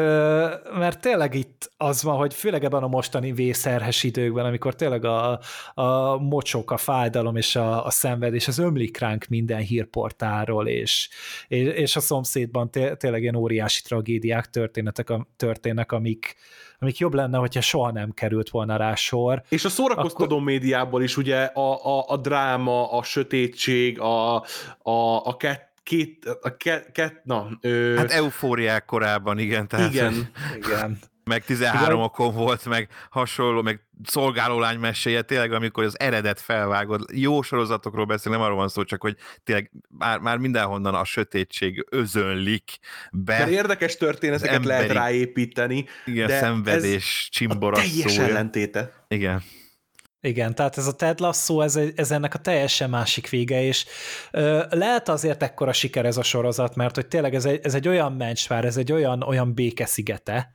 mert 0.78 1.00
tényleg 1.00 1.34
itt 1.34 1.70
az 1.76 2.02
van, 2.02 2.16
hogy 2.16 2.34
főleg 2.34 2.64
ebben 2.64 2.82
a 2.82 2.88
mostani 2.88 3.32
vészerhes 3.32 4.02
időkben, 4.02 4.44
amikor 4.44 4.74
tényleg 4.74 5.04
a, 5.04 5.40
a 5.74 6.16
mocsok, 6.16 6.70
a 6.70 6.76
fájdalom 6.76 7.36
és 7.36 7.56
a, 7.56 7.84
a 7.84 7.90
szenvedés, 7.90 8.48
az 8.48 8.58
ömlik 8.58 8.98
ránk 8.98 9.26
minden 9.26 9.60
hírportáról, 9.60 10.68
és, 10.68 11.08
és, 11.48 11.68
és 11.68 11.96
a 11.96 12.00
szomszédban 12.00 12.70
té, 12.70 12.94
tényleg 12.94 13.22
ilyen 13.22 13.36
óriási 13.36 13.82
tragédiák 13.82 14.50
történetek, 14.50 15.12
történnek, 15.36 15.92
amik, 15.92 16.36
amik 16.78 16.98
jobb 16.98 17.14
lenne, 17.14 17.38
hogyha 17.38 17.60
soha 17.60 17.92
nem 17.92 18.10
került 18.10 18.50
volna 18.50 18.76
rá 18.76 18.94
sor. 18.94 19.42
És 19.48 19.64
a 19.64 19.68
szórakoztató 19.68 20.34
akkor... 20.34 20.46
médiából 20.46 21.02
is 21.02 21.16
ugye 21.16 21.42
a, 21.42 21.98
a, 21.98 22.04
a 22.08 22.16
dráma, 22.16 22.92
a 22.92 23.02
sötétség, 23.02 24.00
a, 24.00 24.34
a, 24.82 25.24
a 25.24 25.36
kett 25.36 25.74
két, 25.86 26.24
a 26.40 26.56
ke, 26.56 26.84
ke, 26.92 27.20
na, 27.24 27.48
ö... 27.60 27.94
Hát 27.96 28.10
eufóriák 28.10 28.84
korában, 28.84 29.38
igen. 29.38 29.68
Tehát, 29.68 29.92
igen, 29.92 30.30
igen. 30.56 30.98
Meg 31.24 31.44
13 31.44 31.86
igen. 31.86 32.04
okon 32.04 32.34
volt, 32.34 32.64
meg 32.64 32.88
hasonló, 33.10 33.62
meg 33.62 33.80
szolgálólány 34.04 34.78
meséje, 34.78 35.22
tényleg 35.22 35.52
amikor 35.52 35.84
az 35.84 35.98
eredet 35.98 36.40
felvágod. 36.40 37.04
Jó 37.12 37.42
sorozatokról 37.42 38.04
beszél, 38.04 38.32
nem 38.32 38.40
arról 38.40 38.56
van 38.56 38.68
szó, 38.68 38.82
csak 38.82 39.02
hogy 39.02 39.16
tényleg 39.44 39.70
már, 39.98 40.18
már 40.18 40.38
mindenhonnan 40.38 40.94
a 40.94 41.04
sötétség 41.04 41.86
özönlik 41.90 42.78
be. 43.12 43.38
Mert 43.38 43.50
érdekes 43.50 43.96
történeteket 43.96 44.54
emberi, 44.54 44.86
lehet 44.86 44.92
ráépíteni. 44.92 45.84
Igen, 46.04 46.26
de 46.26 46.38
szenvedés, 46.38 47.28
csimborasszója. 47.32 48.04
Teljes 48.04 48.18
ellentéte. 48.18 49.06
Igen. 49.08 49.42
Igen, 50.20 50.54
tehát 50.54 50.78
ez 50.78 50.86
a 50.86 50.94
Ted 50.94 51.20
Lasso, 51.20 51.60
ez, 51.60 51.78
ez 51.94 52.10
ennek 52.10 52.34
a 52.34 52.38
teljesen 52.38 52.90
másik 52.90 53.28
vége, 53.28 53.62
és 53.62 53.86
ö, 54.30 54.64
lehet 54.70 55.08
azért 55.08 55.42
ekkora 55.42 55.72
siker 55.72 56.06
ez 56.06 56.16
a 56.16 56.22
sorozat, 56.22 56.74
mert 56.74 56.94
hogy 56.94 57.06
tényleg 57.06 57.34
ez 57.34 57.44
egy, 57.44 57.60
ez 57.62 57.74
egy 57.74 57.88
olyan 57.88 58.12
mencsvár, 58.12 58.64
ez 58.64 58.76
egy 58.76 58.92
olyan, 58.92 59.22
olyan 59.22 59.54
békeszigete, 59.54 60.54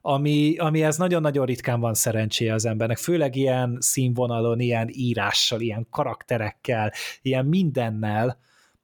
ami, 0.00 0.56
ami 0.58 0.82
ez 0.82 0.96
nagyon-nagyon 0.96 1.46
ritkán 1.46 1.80
van 1.80 1.94
szerencséje 1.94 2.54
az 2.54 2.64
embernek, 2.64 2.98
főleg 2.98 3.36
ilyen 3.36 3.76
színvonalon, 3.80 4.60
ilyen 4.60 4.88
írással, 4.90 5.60
ilyen 5.60 5.86
karakterekkel, 5.90 6.92
ilyen 7.22 7.44
mindennel, 7.46 8.38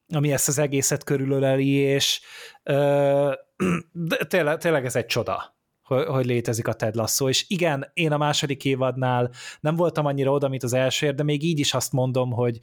ami 0.08 0.32
ezt 0.32 0.48
az 0.48 0.58
egészet 0.58 1.04
körülöleli, 1.04 1.70
és 1.70 2.20
ö, 2.62 3.32
tényleg, 4.28 4.58
tényleg 4.58 4.84
ez 4.84 4.96
egy 4.96 5.06
csoda 5.06 5.53
hogy, 5.84 6.04
hogy 6.04 6.26
létezik 6.26 6.68
a 6.68 6.72
Ted 6.72 6.94
Lasso, 6.94 7.28
és 7.28 7.44
igen, 7.48 7.90
én 7.94 8.12
a 8.12 8.16
második 8.16 8.64
évadnál 8.64 9.30
nem 9.60 9.76
voltam 9.76 10.06
annyira 10.06 10.30
oda, 10.30 10.48
mint 10.48 10.62
az 10.62 10.72
elsőért, 10.72 11.16
de 11.16 11.22
még 11.22 11.42
így 11.42 11.58
is 11.58 11.74
azt 11.74 11.92
mondom, 11.92 12.30
hogy, 12.30 12.58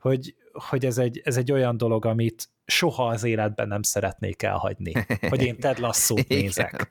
hogy, 0.00 0.34
hogy 0.52 0.86
ez, 0.86 0.98
egy, 0.98 1.20
ez 1.24 1.36
egy 1.36 1.52
olyan 1.52 1.76
dolog, 1.76 2.06
amit 2.06 2.48
soha 2.66 3.06
az 3.06 3.24
életben 3.24 3.68
nem 3.68 3.82
szeretnék 3.82 4.42
elhagyni, 4.42 4.92
hogy 5.28 5.42
én 5.42 5.58
Ted 5.58 5.78
Lasso-t 5.78 6.28
nézek. 6.38 6.88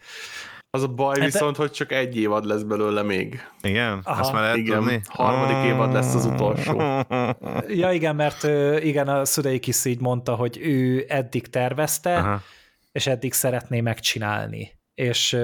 Az 0.69 0.83
a 0.83 0.87
baj 0.87 1.19
hát 1.19 1.31
viszont, 1.31 1.55
hogy 1.55 1.71
csak 1.71 1.91
egy 1.91 2.17
évad 2.17 2.45
lesz 2.45 2.61
belőle 2.61 3.01
még. 3.03 3.41
Igen? 3.61 3.99
Aha. 4.03 4.19
Azt 4.19 4.31
már 4.33 4.41
lehet 4.41 4.57
igen, 4.57 4.77
tudni? 4.77 5.01
harmadik 5.07 5.71
évad 5.71 5.93
lesz 5.93 6.15
az 6.15 6.25
utolsó. 6.25 6.81
Ja 7.67 7.91
igen, 7.91 8.15
mert 8.15 8.43
igen, 8.83 9.07
a 9.07 9.25
Sudeikis 9.25 9.85
így 9.85 9.99
mondta, 9.99 10.35
hogy 10.35 10.57
ő 10.61 11.05
eddig 11.07 11.47
tervezte, 11.47 12.17
Aha. 12.17 12.41
és 12.91 13.07
eddig 13.07 13.33
szeretné 13.33 13.81
megcsinálni 13.81 14.71
és, 14.95 15.37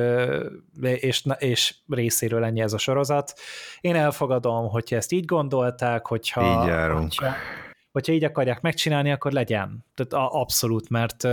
és, 0.81 1.23
és 1.37 1.75
részéről 1.87 2.43
ennyi 2.43 2.61
ez 2.61 2.73
a 2.73 2.77
sorozat. 2.77 3.33
Én 3.81 3.95
elfogadom, 3.95 4.69
hogyha 4.69 4.95
ezt 4.95 5.11
így 5.11 5.25
gondolták, 5.25 6.05
hogyha, 6.05 6.41
így 6.41 6.67
járunk. 6.67 7.01
hogyha, 7.01 7.33
hogyha 7.91 8.13
így 8.13 8.23
akarják 8.23 8.61
megcsinálni, 8.61 9.11
akkor 9.11 9.31
legyen. 9.31 9.85
Tehát 9.95 10.33
abszolút, 10.33 10.89
mert, 10.89 11.23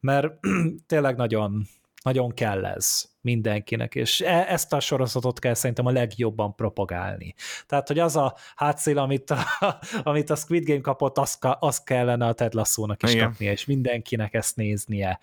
mert 0.00 0.32
tényleg 0.86 1.16
nagyon, 1.16 1.66
nagyon 2.02 2.34
kell 2.34 2.64
ez 2.64 3.04
mindenkinek, 3.20 3.94
és 3.94 4.20
e, 4.20 4.46
ezt 4.48 4.72
a 4.72 4.80
sorozatot 4.80 5.38
kell 5.38 5.54
szerintem 5.54 5.86
a 5.86 5.90
legjobban 5.90 6.54
propagálni. 6.54 7.34
Tehát, 7.66 7.88
hogy 7.88 7.98
az 7.98 8.16
a 8.16 8.34
hátszél, 8.56 8.98
amit 8.98 9.30
a, 9.30 9.38
amit 10.02 10.30
a 10.30 10.36
Squid 10.36 10.64
Game 10.64 10.80
kapott, 10.80 11.18
az, 11.18 11.38
az 11.40 11.82
kellene 11.82 12.26
a 12.26 12.32
Ted 12.32 12.54
Lasso-nak 12.54 13.02
is 13.02 13.12
Igen. 13.12 13.28
kapnia, 13.28 13.50
és 13.50 13.64
mindenkinek 13.64 14.34
ezt 14.34 14.56
néznie. 14.56 15.18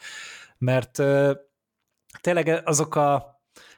Mert 0.57 1.01
tényleg 2.21 2.61
azok 2.65 2.95
a, 2.95 3.35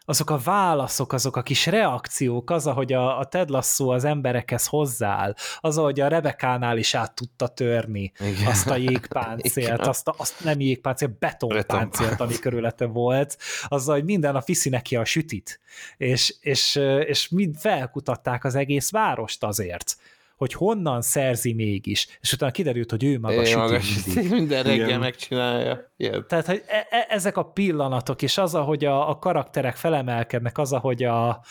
azok 0.09 0.29
a 0.29 0.37
válaszok, 0.37 1.13
azok 1.13 1.35
a 1.35 1.41
kis 1.41 1.65
reakciók, 1.65 2.49
az, 2.49 2.67
ahogy 2.67 2.93
a, 2.93 3.19
a 3.19 3.25
Ted 3.25 3.49
Lasso 3.49 3.87
az 3.87 4.03
emberekhez 4.03 4.67
hozzááll, 4.67 5.35
az, 5.59 5.77
ahogy 5.77 5.99
a 5.99 6.07
Rebekánál 6.07 6.77
is 6.77 6.93
át 6.93 7.15
tudta 7.15 7.47
törni 7.47 8.11
Igen. 8.19 8.47
azt 8.47 8.67
a 8.67 8.75
jégpáncélt, 8.75 9.87
azt, 9.87 10.07
a, 10.07 10.13
azt 10.17 10.43
nem 10.43 10.59
jégpáncélt, 10.59 11.19
betonpáncélt, 11.19 12.19
ami 12.19 12.39
körülete 12.39 12.85
volt, 12.85 13.37
azzal, 13.67 13.95
hogy 13.95 14.05
minden 14.05 14.35
a 14.35 14.41
fiszi 14.41 14.69
neki 14.69 14.95
a 14.95 15.05
sütit, 15.05 15.59
és, 15.97 16.35
és, 16.39 16.75
és 17.05 17.29
mind 17.29 17.55
felkutatták 17.57 18.43
az 18.43 18.55
egész 18.55 18.91
várost 18.91 19.43
azért, 19.43 19.97
hogy 20.37 20.53
honnan 20.53 21.01
szerzi 21.01 21.53
mégis, 21.53 22.07
és 22.21 22.33
utána 22.33 22.51
kiderült, 22.51 22.89
hogy 22.89 23.03
ő 23.03 23.19
maga, 23.19 23.79
süti 23.79 24.27
minden 24.29 24.63
reggel 24.63 24.87
Igen. 24.87 24.99
megcsinálja. 24.99 25.91
Igen. 25.97 26.25
Tehát, 26.27 26.45
hogy 26.45 26.63
e- 26.67 26.87
e- 26.89 27.05
ezek 27.09 27.37
a 27.37 27.43
pillanatok, 27.43 28.21
és 28.21 28.37
az, 28.37 28.55
ahogy 28.55 28.85
a, 28.85 29.09
a 29.09 29.19
karakterek 29.19 29.75
felemelkednek, 29.75 30.57
az, 30.57 30.73
ahogy 30.73 31.03
a 31.03 31.41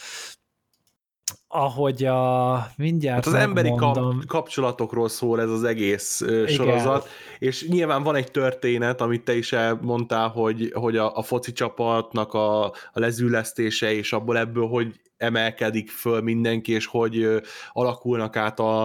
ahogy 1.49 2.05
a 2.05 2.67
mindjárt 2.77 3.25
hát 3.25 3.35
az 3.35 3.41
emberi 3.41 3.73
kap, 3.77 4.27
kapcsolatokról 4.27 5.09
szól 5.09 5.41
ez 5.41 5.51
az 5.51 5.65
egész 5.65 6.21
Igen. 6.21 6.47
sorozat, 6.47 7.09
és 7.39 7.69
nyilván 7.69 8.03
van 8.03 8.15
egy 8.15 8.31
történet, 8.31 9.01
amit 9.01 9.25
te 9.25 9.37
is 9.37 9.53
elmondtál, 9.53 10.29
hogy, 10.29 10.73
hogy 10.75 10.97
a, 10.97 11.17
a 11.17 11.23
foci 11.23 11.53
csapatnak 11.53 12.35
a, 12.35 12.65
a 12.65 12.73
lezülesztése, 12.93 13.93
és 13.93 14.13
abból 14.13 14.39
ebből, 14.39 14.67
hogy 14.67 15.01
emelkedik 15.17 15.91
föl 15.91 16.21
mindenki, 16.21 16.73
és 16.73 16.87
hogy 16.87 17.43
alakulnak 17.73 18.37
át 18.37 18.61
a, 18.61 18.83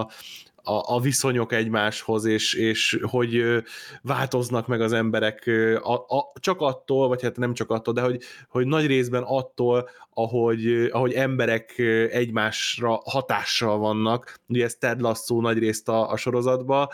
a, 0.62 0.94
a 0.94 1.00
viszonyok 1.00 1.52
egymáshoz, 1.52 2.24
és, 2.24 2.54
és 2.54 3.00
hogy 3.02 3.62
változnak 4.02 4.66
meg 4.66 4.80
az 4.80 4.92
emberek 4.92 5.50
a, 5.82 5.94
a, 5.94 6.32
csak 6.40 6.60
attól, 6.60 7.08
vagy 7.08 7.22
hát 7.22 7.36
nem 7.36 7.54
csak 7.54 7.70
attól, 7.70 7.94
de 7.94 8.00
hogy, 8.00 8.22
hogy 8.48 8.66
nagy 8.66 8.86
részben 8.86 9.22
attól, 9.22 9.88
ahogy, 10.14 10.88
ahogy 10.90 11.12
emberek 11.12 11.78
egymásra 12.10 13.00
hatással 13.04 13.78
vannak, 13.78 14.40
ugye 14.48 14.64
ez 14.64 14.74
Ted 14.74 15.00
Lasso 15.00 15.40
nagy 15.40 15.58
részt 15.58 15.88
a, 15.88 16.10
a 16.10 16.16
sorozatba, 16.16 16.92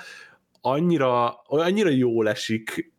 annyira, 0.61 1.43
annyira 1.47 1.89
jól 1.89 2.29
esik 2.29 2.93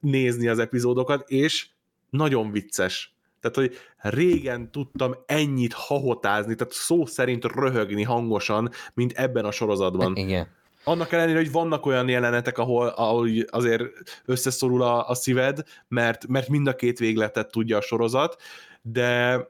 nézni 0.00 0.48
az 0.48 0.58
epizódokat, 0.58 1.28
és 1.30 1.68
nagyon 2.10 2.50
vicces 2.50 3.17
tehát, 3.50 3.70
hogy 3.70 3.78
régen 4.14 4.70
tudtam 4.70 5.14
ennyit 5.26 5.72
hahotázni, 5.72 6.54
tehát 6.54 6.72
szó 6.72 7.06
szerint 7.06 7.44
röhögni 7.44 8.02
hangosan, 8.02 8.70
mint 8.94 9.12
ebben 9.12 9.44
a 9.44 9.50
sorozatban. 9.50 10.16
Igen. 10.16 10.56
Annak 10.84 11.12
ellenére, 11.12 11.38
hogy 11.38 11.52
vannak 11.52 11.86
olyan 11.86 12.08
jelenetek, 12.08 12.58
ahol, 12.58 12.86
ahol 12.86 13.28
azért 13.46 13.82
összeszorul 14.24 14.82
a, 14.82 15.08
a 15.08 15.14
szíved, 15.14 15.62
mert, 15.88 16.26
mert 16.26 16.48
mind 16.48 16.66
a 16.66 16.74
két 16.74 16.98
végletet 16.98 17.50
tudja 17.50 17.76
a 17.76 17.80
sorozat, 17.80 18.36
de 18.82 19.40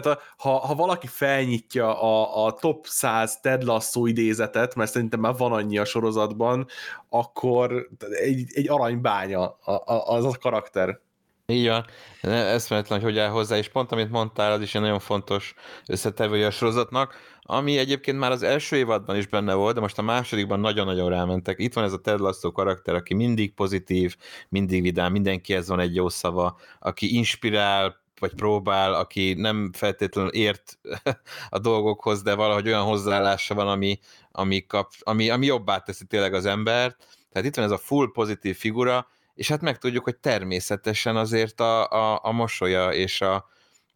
tehát 0.00 0.18
a, 0.18 0.20
ha, 0.36 0.58
ha 0.58 0.74
valaki 0.74 1.06
felnyitja 1.06 2.02
a, 2.02 2.46
a 2.46 2.52
top 2.52 2.86
100 2.86 3.40
Ted 3.40 3.62
Lasso 3.62 4.06
idézetet, 4.06 4.74
mert 4.74 4.90
szerintem 4.90 5.20
már 5.20 5.34
van 5.36 5.52
annyi 5.52 5.78
a 5.78 5.84
sorozatban, 5.84 6.66
akkor 7.08 7.88
egy, 8.10 8.44
egy 8.54 8.68
aranybánya 8.68 9.58
a, 9.64 9.72
a, 9.72 10.14
az 10.14 10.24
a 10.24 10.36
karakter. 10.40 11.00
Így 11.46 11.68
van. 11.68 11.84
Eszméletlen, 12.22 13.00
hogy 13.00 13.08
hogy 13.08 13.18
áll 13.18 13.30
hozzá, 13.30 13.56
és 13.56 13.68
pont 13.68 13.92
amit 13.92 14.10
mondtál, 14.10 14.52
az 14.52 14.60
is 14.60 14.74
egy 14.74 14.80
nagyon 14.80 14.98
fontos 14.98 15.54
összetevője 15.86 16.46
a 16.46 16.50
sorozatnak, 16.50 17.14
ami 17.42 17.78
egyébként 17.78 18.18
már 18.18 18.30
az 18.30 18.42
első 18.42 18.76
évadban 18.76 19.16
is 19.16 19.26
benne 19.26 19.54
volt, 19.54 19.74
de 19.74 19.80
most 19.80 19.98
a 19.98 20.02
másodikban 20.02 20.60
nagyon-nagyon 20.60 21.10
rámentek. 21.10 21.58
Itt 21.58 21.72
van 21.72 21.84
ez 21.84 21.92
a 21.92 22.00
Ted 22.00 22.20
Lasso 22.20 22.52
karakter, 22.52 22.94
aki 22.94 23.14
mindig 23.14 23.54
pozitív, 23.54 24.16
mindig 24.48 24.82
vidám, 24.82 25.12
mindenkihez 25.12 25.68
van 25.68 25.80
egy 25.80 25.94
jó 25.94 26.08
szava, 26.08 26.56
aki 26.78 27.16
inspirál, 27.16 28.02
vagy 28.20 28.34
próbál, 28.34 28.94
aki 28.94 29.34
nem 29.34 29.70
feltétlenül 29.72 30.30
ért 30.30 30.78
a 31.48 31.58
dolgokhoz, 31.58 32.22
de 32.22 32.34
valahogy 32.34 32.66
olyan 32.66 32.84
hozzáállása 32.84 33.54
van, 33.54 33.68
ami, 33.68 33.98
ami, 34.32 34.66
kap, 34.66 34.92
ami, 35.00 35.30
ami 35.30 35.46
jobbá 35.46 35.78
teszi 35.78 36.04
tényleg 36.06 36.34
az 36.34 36.46
embert. 36.46 37.06
Tehát 37.32 37.48
itt 37.48 37.54
van 37.54 37.64
ez 37.64 37.70
a 37.70 37.78
full 37.78 38.10
pozitív 38.12 38.56
figura, 38.56 39.08
és 39.34 39.48
hát 39.48 39.60
megtudjuk, 39.60 40.04
hogy 40.04 40.16
természetesen 40.16 41.16
azért 41.16 41.60
a, 41.60 41.90
a, 41.90 42.20
a 42.22 42.32
mosolya 42.32 42.92
és 42.92 43.20
a, 43.20 43.48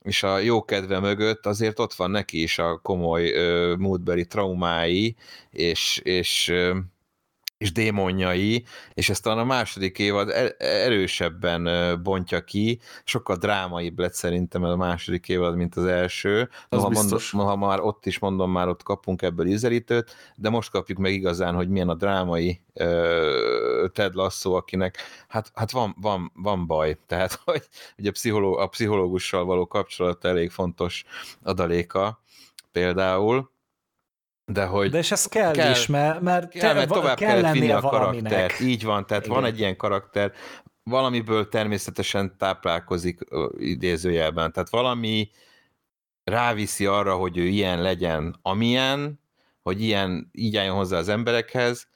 és 0.02 0.22
a 0.22 0.38
jó 0.38 0.64
kedve 0.64 1.00
mögött 1.00 1.46
azért 1.46 1.78
ott 1.78 1.94
van 1.94 2.10
neki 2.10 2.42
is 2.42 2.58
a 2.58 2.78
komoly 2.78 3.32
ö, 3.32 3.74
múltbeli 3.78 4.26
traumái, 4.26 5.16
és, 5.50 6.00
és 6.04 6.48
ö, 6.48 6.78
és 7.58 7.72
démonjai, 7.72 8.64
és 8.94 9.08
ezt 9.08 9.26
a 9.26 9.44
második 9.44 9.98
évad 9.98 10.54
erősebben 10.58 11.68
bontja 12.02 12.44
ki, 12.44 12.80
sokkal 13.04 13.36
drámaibb 13.36 13.98
lett 13.98 14.12
szerintem 14.12 14.62
a 14.62 14.76
második 14.76 15.28
évad, 15.28 15.56
mint 15.56 15.74
az 15.74 15.84
első. 15.84 16.48
Az 16.68 16.82
ha, 16.82 16.88
mondom, 16.88 17.20
ha 17.32 17.56
már 17.56 17.80
ott 17.80 18.06
is 18.06 18.18
mondom, 18.18 18.50
már 18.50 18.68
ott 18.68 18.82
kapunk 18.82 19.22
ebből 19.22 19.46
ízelítőt, 19.46 20.16
de 20.36 20.48
most 20.48 20.70
kapjuk 20.70 20.98
meg 20.98 21.12
igazán, 21.12 21.54
hogy 21.54 21.68
milyen 21.68 21.88
a 21.88 21.94
drámai 21.94 22.60
uh, 22.74 23.90
Ted 23.92 24.14
Lasso, 24.14 24.52
akinek 24.52 24.96
hát, 25.28 25.50
hát 25.54 25.70
van, 25.70 25.96
van, 26.00 26.32
van 26.34 26.66
baj, 26.66 26.98
tehát 27.06 27.40
hogy, 27.44 27.68
hogy 27.96 28.06
a, 28.06 28.10
pszicholó, 28.10 28.56
a 28.56 28.66
pszichológussal 28.66 29.44
való 29.44 29.66
kapcsolat 29.66 30.24
elég 30.24 30.50
fontos 30.50 31.04
adaléka 31.42 32.22
például, 32.72 33.50
de 34.52 34.64
hogy... 34.64 34.90
De 34.90 34.98
és 34.98 35.10
ez 35.10 35.26
kell, 35.26 35.52
kell 35.52 35.70
is, 35.70 35.86
mert, 35.86 36.20
mert, 36.20 36.48
kell, 36.48 36.74
mert 36.74 36.88
tovább 36.88 37.16
kell 37.16 37.28
kellett 37.28 37.52
vinni 37.52 37.70
a 37.70 37.80
karaktert. 37.80 38.60
Így 38.60 38.84
van, 38.84 39.06
tehát 39.06 39.24
Igen. 39.24 39.36
van 39.36 39.44
egy 39.44 39.58
ilyen 39.58 39.76
karakter, 39.76 40.32
valamiből 40.82 41.48
természetesen 41.48 42.36
táplálkozik 42.38 43.20
idézőjelben, 43.58 44.52
tehát 44.52 44.70
valami 44.70 45.30
ráviszi 46.24 46.86
arra, 46.86 47.14
hogy 47.14 47.36
ő 47.36 47.46
ilyen 47.46 47.82
legyen, 47.82 48.38
amilyen, 48.42 49.20
hogy 49.62 49.82
ilyen, 49.82 50.28
így 50.32 50.56
álljon 50.56 50.76
hozzá 50.76 50.98
az 50.98 51.08
emberekhez, 51.08 51.88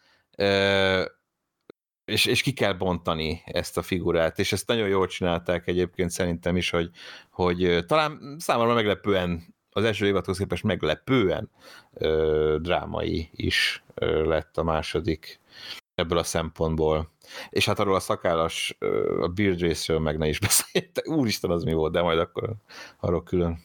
és, 2.04 2.24
és 2.26 2.42
ki 2.42 2.52
kell 2.52 2.72
bontani 2.72 3.42
ezt 3.44 3.76
a 3.76 3.82
figurát, 3.82 4.38
és 4.38 4.52
ezt 4.52 4.66
nagyon 4.66 4.88
jól 4.88 5.06
csinálták 5.06 5.66
egyébként 5.66 6.10
szerintem 6.10 6.56
is, 6.56 6.70
hogy, 6.70 6.90
hogy 7.30 7.84
talán 7.86 8.36
számomra 8.38 8.74
meglepően 8.74 9.54
az 9.72 9.84
első 9.84 10.06
évadhoz 10.06 10.38
képest 10.38 10.62
meglepően 10.62 11.50
ö, 11.94 12.56
drámai 12.60 13.30
is 13.32 13.84
ö, 13.94 14.24
lett 14.24 14.56
a 14.58 14.62
második 14.62 15.40
ebből 15.94 16.18
a 16.18 16.22
szempontból. 16.22 17.10
És 17.50 17.66
hát 17.66 17.78
arról 17.78 17.94
a 17.94 18.00
szakállas, 18.00 18.76
a 19.20 19.28
Beard 19.28 19.60
Race-ről 19.60 20.00
meg 20.00 20.18
ne 20.18 20.28
is 20.28 20.38
beszéltek. 20.40 21.08
Úristen, 21.08 21.50
az 21.50 21.64
mi 21.64 21.72
volt, 21.72 21.92
de 21.92 22.02
majd 22.02 22.18
akkor 22.18 22.54
arról 23.00 23.22
külön. 23.22 23.58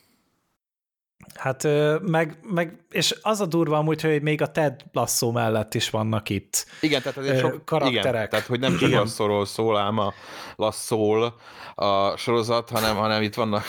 Hát 1.36 1.68
meg, 2.02 2.38
meg, 2.42 2.86
és 2.92 3.16
az 3.22 3.42
a 3.42 3.46
durva 3.46 3.78
amúgy, 3.78 4.02
hogy 4.02 4.22
még 4.22 4.42
a 4.42 4.52
Ted 4.52 4.82
Lasso 4.92 5.32
mellett 5.32 5.74
is 5.74 5.90
vannak 5.90 6.30
itt 6.30 6.66
igen, 6.82 7.02
tehát 7.02 7.18
azért 7.18 7.40
sok, 7.40 7.66
karakterek. 7.66 8.14
Igen, 8.14 8.30
tehát 8.30 8.46
hogy 8.46 8.60
nem 8.60 8.78
csak 8.78 8.90
igen. 8.90 9.00
Lasso-ról 9.00 9.46
szól, 9.46 9.78
ám 9.78 9.98
a 9.98 10.14
Lasso 10.56 11.32
a 11.76 12.18
sorozat, 12.18 12.70
hanem, 12.70 12.96
hanem 12.96 13.22
itt 13.22 13.34
vannak 13.34 13.64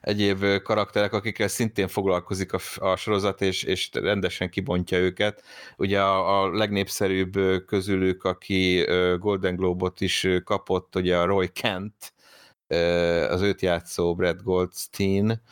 egyéb 0.00 0.44
karakterek, 0.62 1.12
akikkel 1.12 1.48
szintén 1.48 1.88
foglalkozik 1.88 2.52
a, 2.52 2.58
a 2.74 2.96
sorozat, 2.96 3.40
és, 3.40 3.62
és 3.62 3.88
rendesen 3.92 4.50
kibontja 4.50 4.98
őket. 4.98 5.42
Ugye 5.76 6.00
a, 6.00 6.42
a 6.42 6.50
legnépszerűbb 6.50 7.64
közülük, 7.66 8.24
aki 8.24 8.84
Golden 9.18 9.56
Globe-ot 9.56 10.00
is 10.00 10.26
kapott, 10.44 10.96
ugye 10.96 11.16
a 11.16 11.24
Roy 11.24 11.48
Kent, 11.48 12.12
az 13.28 13.40
őt 13.40 13.60
játszó 13.60 14.14
Brad 14.14 14.42
Goldstein, 14.42 15.42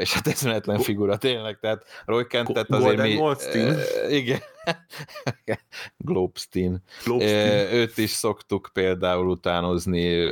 és 0.00 0.12
hát 0.12 0.26
eszméletlen 0.26 0.78
figura 0.78 1.16
tényleg, 1.16 1.58
tehát 1.60 1.84
Roy 2.04 2.26
Kentet 2.26 2.70
azért 2.70 2.82
Golden 2.82 3.08
mi... 3.08 3.14
Goldstein? 3.14 3.74
Igen. 4.08 4.38
Globstein. 5.96 6.82
Globstein. 7.04 7.74
Őt 7.74 7.98
is 7.98 8.10
szoktuk 8.10 8.70
például 8.72 9.28
utánozni, 9.28 10.26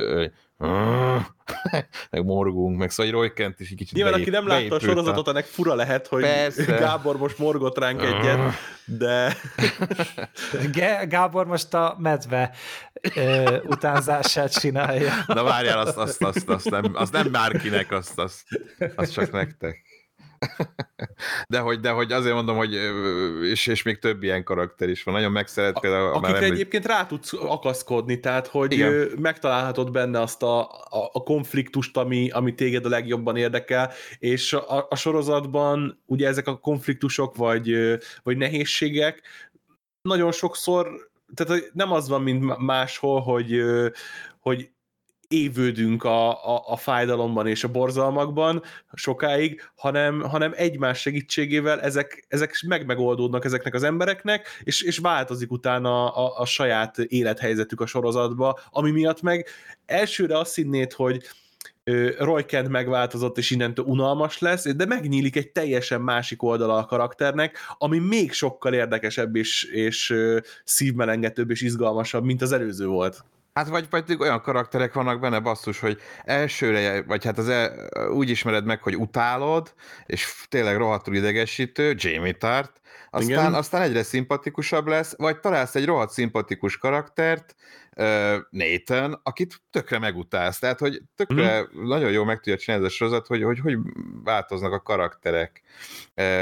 meg 2.11 2.25
morgunk, 2.25 2.77
meg 2.77 2.89
szóval 2.89 3.11
Roy 3.11 3.33
Kent 3.33 3.59
is 3.59 3.69
egy 3.69 3.77
kicsit 3.77 3.95
Nyilván, 3.95 4.13
aki 4.13 4.29
nem 4.29 4.47
látta 4.47 4.75
a 4.75 4.79
sorozatot, 4.79 5.27
ennek 5.27 5.45
fura 5.45 5.75
lehet, 5.75 6.07
hogy 6.07 6.21
Persze. 6.21 6.63
Gábor 6.63 7.17
most 7.17 7.37
morgott 7.37 7.77
ránk 7.77 8.01
egyet, 8.01 8.39
de... 8.85 9.37
Gábor 11.07 11.45
most 11.45 11.73
a 11.73 11.95
medve 11.99 12.55
ö, 13.15 13.57
utánzását 13.63 14.59
csinálja. 14.59 15.13
Na 15.27 15.43
várjál, 15.43 15.79
azt, 15.79 15.97
azt, 15.97 16.23
azt, 16.23 16.49
azt, 16.49 16.69
nem, 16.69 16.91
azt 16.93 17.11
nem 17.11 17.31
bárkinek, 17.31 17.91
azt, 17.91 18.19
azt, 18.19 18.43
azt 18.95 19.13
csak 19.13 19.31
nektek. 19.31 19.85
De 21.47 21.59
hogy, 21.59 21.79
de 21.79 21.89
hogy 21.89 22.11
azért 22.11 22.33
mondom, 22.33 22.55
hogy 22.57 22.73
és, 23.43 23.67
és 23.67 23.83
még 23.83 23.99
több 23.99 24.23
ilyen 24.23 24.43
karakter 24.43 24.89
is 24.89 25.03
van. 25.03 25.13
Nagyon 25.13 25.31
megszeret 25.31 25.79
például... 25.79 26.13
Akikre 26.13 26.35
említ... 26.35 26.51
egyébként 26.51 26.85
rá 26.85 27.05
tudsz 27.05 27.33
akaszkodni, 27.33 28.19
tehát 28.19 28.47
hogy 28.47 28.71
Igen. 28.73 29.11
megtalálhatod 29.19 29.91
benne 29.91 30.21
azt 30.21 30.43
a, 30.43 30.59
a, 30.69 31.09
a 31.11 31.23
konfliktust, 31.23 31.97
ami, 31.97 32.29
ami 32.29 32.55
téged 32.55 32.85
a 32.85 32.89
legjobban 32.89 33.35
érdekel, 33.35 33.91
és 34.19 34.53
a, 34.53 34.87
a 34.89 34.95
sorozatban 34.95 36.03
ugye 36.05 36.27
ezek 36.27 36.47
a 36.47 36.57
konfliktusok 36.59 37.35
vagy, 37.35 37.97
vagy 38.23 38.37
nehézségek 38.37 39.21
nagyon 40.01 40.31
sokszor 40.31 41.09
tehát 41.33 41.71
nem 41.73 41.91
az 41.91 42.07
van, 42.07 42.21
mint 42.21 42.57
máshol, 42.57 43.21
hogy, 43.21 43.61
hogy 44.39 44.69
évődünk 45.27 46.03
a, 46.03 46.29
a, 46.55 46.63
a 46.67 46.75
fájdalomban 46.75 47.47
és 47.47 47.63
a 47.63 47.71
borzalmakban 47.71 48.63
sokáig, 48.93 49.61
hanem, 49.75 50.21
hanem 50.21 50.53
egymás 50.55 50.99
segítségével 50.99 51.81
ezek, 51.81 52.25
ezek 52.27 52.63
megmegoldódnak 52.67 53.45
ezeknek 53.45 53.73
az 53.73 53.83
embereknek, 53.83 54.47
és, 54.63 54.81
és 54.81 54.97
változik 54.97 55.51
utána 55.51 56.13
a, 56.13 56.25
a, 56.25 56.39
a 56.39 56.45
saját 56.45 56.97
élethelyzetük 56.97 57.81
a 57.81 57.85
sorozatba, 57.85 58.59
ami 58.69 58.91
miatt 58.91 59.21
meg 59.21 59.47
elsőre 59.85 60.37
azt 60.37 60.55
hinnéd, 60.55 60.93
hogy 60.93 61.23
Roy 62.17 62.45
Kent 62.45 62.69
megváltozott, 62.69 63.37
és 63.37 63.51
innentől 63.51 63.85
unalmas 63.85 64.39
lesz, 64.39 64.75
de 64.75 64.85
megnyílik 64.85 65.35
egy 65.35 65.51
teljesen 65.51 66.01
másik 66.01 66.43
oldala 66.43 66.77
a 66.77 66.85
karakternek, 66.85 67.57
ami 67.77 67.99
még 67.99 68.31
sokkal 68.31 68.73
érdekesebb 68.73 69.35
és, 69.35 69.63
és 69.63 70.15
szívmelengetőbb 70.63 71.49
és 71.49 71.61
izgalmasabb, 71.61 72.23
mint 72.23 72.41
az 72.41 72.51
előző 72.51 72.87
volt. 72.87 73.23
Hát 73.53 73.67
vagy 73.67 73.87
pedig 73.87 74.19
olyan 74.19 74.41
karakterek 74.41 74.93
vannak 74.93 75.19
benne 75.19 75.39
basszus, 75.39 75.79
hogy 75.79 75.97
elsőre, 76.23 77.03
vagy 77.03 77.25
hát 77.25 77.37
az 77.37 77.49
el, 77.49 77.89
úgy 78.09 78.29
ismered 78.29 78.65
meg, 78.65 78.81
hogy 78.81 78.95
utálod, 78.95 79.73
és 80.05 80.45
tényleg 80.49 80.77
rohadtul 80.77 81.15
idegesítő, 81.15 81.95
Jamie 81.97 82.33
Tart, 82.33 82.81
aztán, 83.09 83.53
aztán 83.53 83.81
egyre 83.81 84.03
szimpatikusabb 84.03 84.87
lesz, 84.87 85.15
vagy 85.17 85.39
találsz 85.39 85.75
egy 85.75 85.85
rohadt 85.85 86.11
szimpatikus 86.11 86.77
karaktert, 86.77 87.55
Nathan, 88.49 89.19
akit 89.23 89.61
tökre 89.71 89.99
megutálsz. 89.99 90.59
Tehát, 90.59 90.79
hogy 90.79 91.01
tökre 91.15 91.61
mm. 91.61 91.87
nagyon 91.87 92.11
jól 92.11 92.25
meg 92.25 92.35
tudja 92.35 92.57
csinálni 92.57 92.85
ez 92.85 92.91
a 92.91 92.95
sorozat, 92.95 93.27
hogy, 93.27 93.43
hogy 93.43 93.59
hogy 93.59 93.77
változnak 94.23 94.71
a 94.71 94.81
karakterek, 94.81 95.61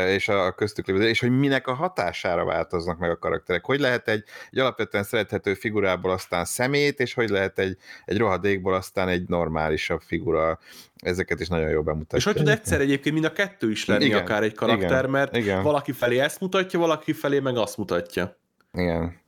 és 0.08 0.28
a 0.28 0.52
köztük 0.52 0.88
lévő, 0.88 1.08
és 1.08 1.20
hogy 1.20 1.40
minek 1.40 1.68
a 1.68 1.74
hatására 1.74 2.46
változnak 2.46 2.98
meg 2.98 3.10
a 3.10 3.18
karakterek. 3.18 3.66
Hogy 3.66 3.80
lehet 3.80 4.08
egy, 4.08 4.24
egy 4.50 4.60
alapvetően 4.60 5.04
szerethető 5.04 5.54
figurából 5.54 6.12
aztán 6.12 6.46
szemét, 6.46 7.00
és 7.00 7.14
hogy 7.14 7.30
lehet 7.30 7.60
egy, 7.60 7.78
egy 8.06 8.18
rohadékból 8.18 8.74
aztán 8.74 9.08
egy 9.08 9.28
normálisabb 9.28 10.02
figura. 10.02 10.60
Ezeket 10.96 11.40
is 11.40 11.48
nagyon 11.48 11.70
jól 11.70 11.84
bemutatja. 11.84 12.18
És 12.18 12.24
hogy 12.24 12.36
tud 12.36 12.48
egyszer 12.48 12.82
egyébként 12.82 13.14
mind 13.14 13.26
a 13.26 13.34
kettő 13.34 13.72
is 13.72 13.86
lenni 13.86 14.06
igen, 14.06 14.22
akár 14.22 14.44
egy 14.44 14.54
karakter, 14.54 14.90
igen, 14.90 15.10
mert 15.10 15.36
igen. 15.36 15.64
valaki 15.64 15.92
felé 15.92 16.20
ezt 16.20 16.40
mutatja, 16.40 16.80
valaki 16.80 17.14
felé 17.14 17.40
meg 17.40 17.58
azt 17.58 17.78
mutatja. 17.78 18.38
Igen. 18.74 19.24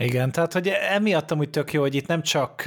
Igen, 0.00 0.32
tehát 0.32 0.52
hogy 0.52 0.68
emiatt 0.68 1.30
amúgy 1.30 1.50
tök 1.50 1.72
jó, 1.72 1.80
hogy 1.80 1.94
itt 1.94 2.06
nem 2.06 2.22
csak, 2.22 2.64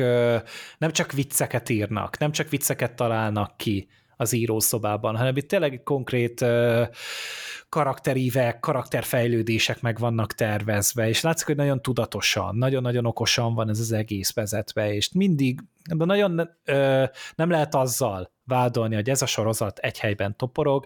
nem 0.77 0.91
csak 0.91 1.11
vicceket 1.11 1.69
írnak, 1.69 2.17
nem 2.17 2.31
csak 2.31 2.49
vicceket 2.49 2.95
találnak 2.95 3.57
ki 3.57 3.87
az 4.17 4.33
írószobában, 4.33 5.17
hanem 5.17 5.37
itt 5.37 5.47
tényleg 5.47 5.81
konkrét 5.83 6.45
karakterívek, 7.69 8.59
karakterfejlődések 8.59 9.81
meg 9.81 9.99
vannak 9.99 10.33
tervezve, 10.33 11.07
és 11.07 11.21
látszik, 11.21 11.45
hogy 11.45 11.55
nagyon 11.55 11.81
tudatosan, 11.81 12.55
nagyon-nagyon 12.55 13.05
okosan 13.05 13.53
van 13.53 13.69
ez 13.69 13.79
az 13.79 13.91
egész 13.91 14.33
vezetve, 14.33 14.93
és 14.93 15.11
mindig, 15.11 15.59
de 15.95 16.05
nagyon 16.05 16.49
nem 17.35 17.49
lehet 17.49 17.75
azzal 17.75 18.31
vádolni, 18.43 18.95
hogy 18.95 19.09
ez 19.09 19.21
a 19.21 19.25
sorozat 19.25 19.77
egy 19.77 19.99
helyben 19.99 20.35
toporog, 20.35 20.85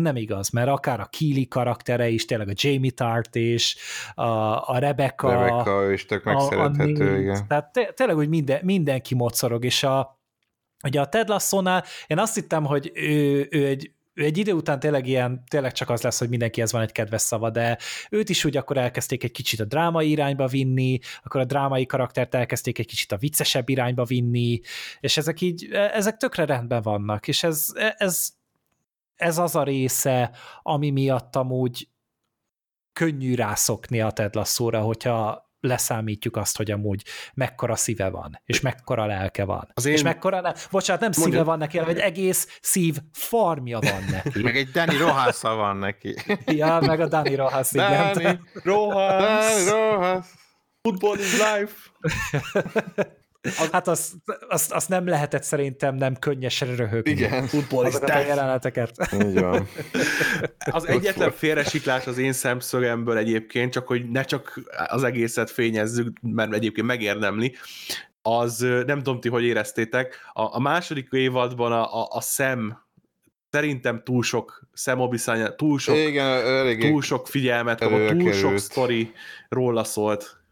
mert 0.00 0.14
nem 0.14 0.22
igaz, 0.22 0.50
mert 0.50 0.68
akár 0.68 1.00
a 1.00 1.08
Keely 1.18 1.44
karaktere 1.44 2.08
is, 2.08 2.24
tényleg 2.24 2.48
a 2.48 2.52
Jamie 2.54 2.90
Tart 2.90 3.34
is, 3.34 3.76
a, 4.14 4.22
a 4.68 4.78
Rebecca, 4.78 5.30
Rebecca 5.30 5.92
is 5.92 6.06
tök 6.06 6.24
megszerethető, 6.24 7.20
igen. 7.20 7.46
Tehát 7.48 7.94
tényleg, 7.94 8.16
hogy 8.16 8.28
minden, 8.28 8.60
mindenki 8.64 9.14
mocorog, 9.14 9.64
és 9.64 9.82
a, 9.82 10.20
ugye 10.84 11.00
a 11.00 11.08
Ted 11.08 11.28
Lasso-nál 11.28 11.84
én 12.06 12.18
azt 12.18 12.34
hittem, 12.34 12.64
hogy 12.64 12.90
ő, 12.94 13.46
ő 13.50 13.66
egy 13.66 13.92
ő 14.14 14.24
egy 14.24 14.38
idő 14.38 14.52
után 14.52 14.80
tényleg 14.80 15.06
ilyen, 15.06 15.44
tényleg 15.50 15.72
csak 15.72 15.90
az 15.90 16.02
lesz, 16.02 16.18
hogy 16.18 16.28
mindenkihez 16.28 16.72
van 16.72 16.82
egy 16.82 16.92
kedves 16.92 17.22
szava, 17.22 17.50
de 17.50 17.78
őt 18.10 18.28
is 18.28 18.44
úgy 18.44 18.56
akkor 18.56 18.76
elkezdték 18.76 19.24
egy 19.24 19.30
kicsit 19.30 19.60
a 19.60 19.64
drámai 19.64 20.10
irányba 20.10 20.46
vinni, 20.46 20.98
akkor 21.22 21.40
a 21.40 21.44
drámai 21.44 21.86
karaktert 21.86 22.34
elkezdték 22.34 22.78
egy 22.78 22.86
kicsit 22.86 23.12
a 23.12 23.16
viccesebb 23.16 23.68
irányba 23.68 24.04
vinni, 24.04 24.60
és 25.00 25.16
ezek 25.16 25.40
így, 25.40 25.68
ezek 25.72 26.16
tökre 26.16 26.44
rendben 26.44 26.82
vannak, 26.82 27.28
és 27.28 27.42
ez, 27.42 27.66
ez 27.96 28.28
ez 29.16 29.38
az 29.38 29.56
a 29.56 29.62
része, 29.62 30.30
ami 30.62 30.90
miatt 30.90 31.36
amúgy 31.36 31.88
könnyű 32.92 33.34
rászokni 33.34 34.00
a 34.00 34.10
Ted 34.10 34.34
Lasso-ra, 34.34 34.80
hogyha 34.80 35.44
leszámítjuk 35.60 36.36
azt, 36.36 36.56
hogy 36.56 36.70
amúgy 36.70 37.04
mekkora 37.34 37.76
szíve 37.76 38.08
van, 38.08 38.40
és 38.44 38.60
mekkora 38.60 39.06
lelke 39.06 39.44
van. 39.44 39.70
Az 39.74 39.84
én... 39.84 39.92
És 39.92 40.02
mekkora, 40.02 40.40
ne, 40.40 40.52
bocsánat, 40.70 41.00
nem 41.00 41.10
Mondja. 41.16 41.32
szíve 41.32 41.42
van 41.42 41.58
neki, 41.58 41.78
hanem 41.78 41.94
egy 41.94 42.00
egész 42.00 42.58
szív 42.60 42.98
farmja 43.12 43.78
van 43.78 44.04
neki. 44.10 44.42
meg 44.42 44.56
egy 44.56 44.70
Dani 44.70 44.96
Rohásza 44.96 45.54
van 45.54 45.76
neki. 45.76 46.14
ja, 46.46 46.80
meg 46.80 47.00
a 47.00 47.08
Dani 47.08 47.34
Rohász, 47.34 47.72
igen. 47.72 48.12
Dani 48.12 48.40
Rohász. 48.62 49.64
Dani 49.64 49.70
Rohász. 49.70 50.34
Football 50.82 51.18
is 51.18 51.32
life. 51.32 51.74
Az, 53.44 53.70
hát 53.70 53.88
azt, 53.88 54.12
azt, 54.48 54.72
azt 54.72 54.88
nem 54.88 55.06
lehetett 55.06 55.42
szerintem 55.42 55.94
nem 55.94 56.16
könnyesen 56.16 56.76
röhögni. 56.76 57.10
Igen. 57.10 57.48
Azokat 57.70 58.10
a 58.10 58.18
jeleneteket. 58.18 59.08
Így 59.12 59.40
van. 59.40 59.68
Az 60.70 60.86
egyetlen 60.86 61.30
félresiklás 61.30 62.06
az 62.06 62.18
én 62.18 62.32
szemszögemből 62.32 63.16
egyébként, 63.16 63.72
csak 63.72 63.86
hogy 63.86 64.10
ne 64.10 64.24
csak 64.24 64.60
az 64.86 65.04
egészet 65.04 65.50
fényezzük, 65.50 66.18
mert 66.20 66.54
egyébként 66.54 66.86
megérdemli, 66.86 67.54
az 68.22 68.58
nem 68.86 69.02
tudom 69.02 69.20
ti, 69.20 69.28
hogy 69.28 69.44
éreztétek, 69.44 70.16
a, 70.32 70.42
a 70.42 70.60
második 70.60 71.08
évadban 71.10 71.72
a, 71.72 72.02
a, 72.02 72.08
a 72.10 72.20
szem 72.20 72.82
szerintem 73.50 74.02
túl 74.04 74.22
sok 74.22 74.68
szemobiszány, 74.72 75.54
túl 75.56 75.78
sok, 75.78 75.96
Igen, 75.96 76.26
elég 76.26 76.80
túl 76.80 77.02
sok 77.02 77.26
figyelmet 77.26 77.80
kapott, 77.80 78.08
túl 78.08 78.32
sok 78.32 78.58
sztori 78.58 79.12
róla 79.48 79.84
szólt. 79.84 80.43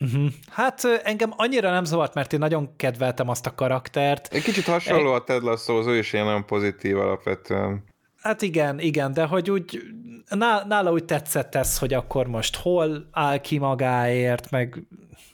Uh-huh. 0.00 0.28
Hát 0.50 0.84
engem 0.84 1.32
annyira 1.36 1.70
nem 1.70 1.84
zavart, 1.84 2.14
mert 2.14 2.32
én 2.32 2.38
nagyon 2.38 2.76
kedveltem 2.76 3.28
azt 3.28 3.46
a 3.46 3.54
karaktert. 3.54 4.32
Egy 4.32 4.42
kicsit 4.42 4.64
hasonló 4.64 5.12
a 5.12 5.24
Ted 5.24 5.42
Lasso, 5.42 5.90
ő 5.90 5.96
is 5.96 6.12
ilyen 6.12 6.24
nagyon 6.24 6.46
pozitív 6.46 6.98
alapvetően. 6.98 7.84
Hát 8.20 8.42
igen, 8.42 8.80
igen, 8.80 9.12
de 9.12 9.24
hogy 9.24 9.50
úgy 9.50 9.82
nála 10.68 10.92
úgy 10.92 11.04
tetszett 11.04 11.54
ez, 11.54 11.78
hogy 11.78 11.92
akkor 11.92 12.26
most 12.26 12.56
hol 12.56 13.08
áll 13.12 13.40
ki 13.40 13.58
magáért, 13.58 14.50
meg 14.50 14.82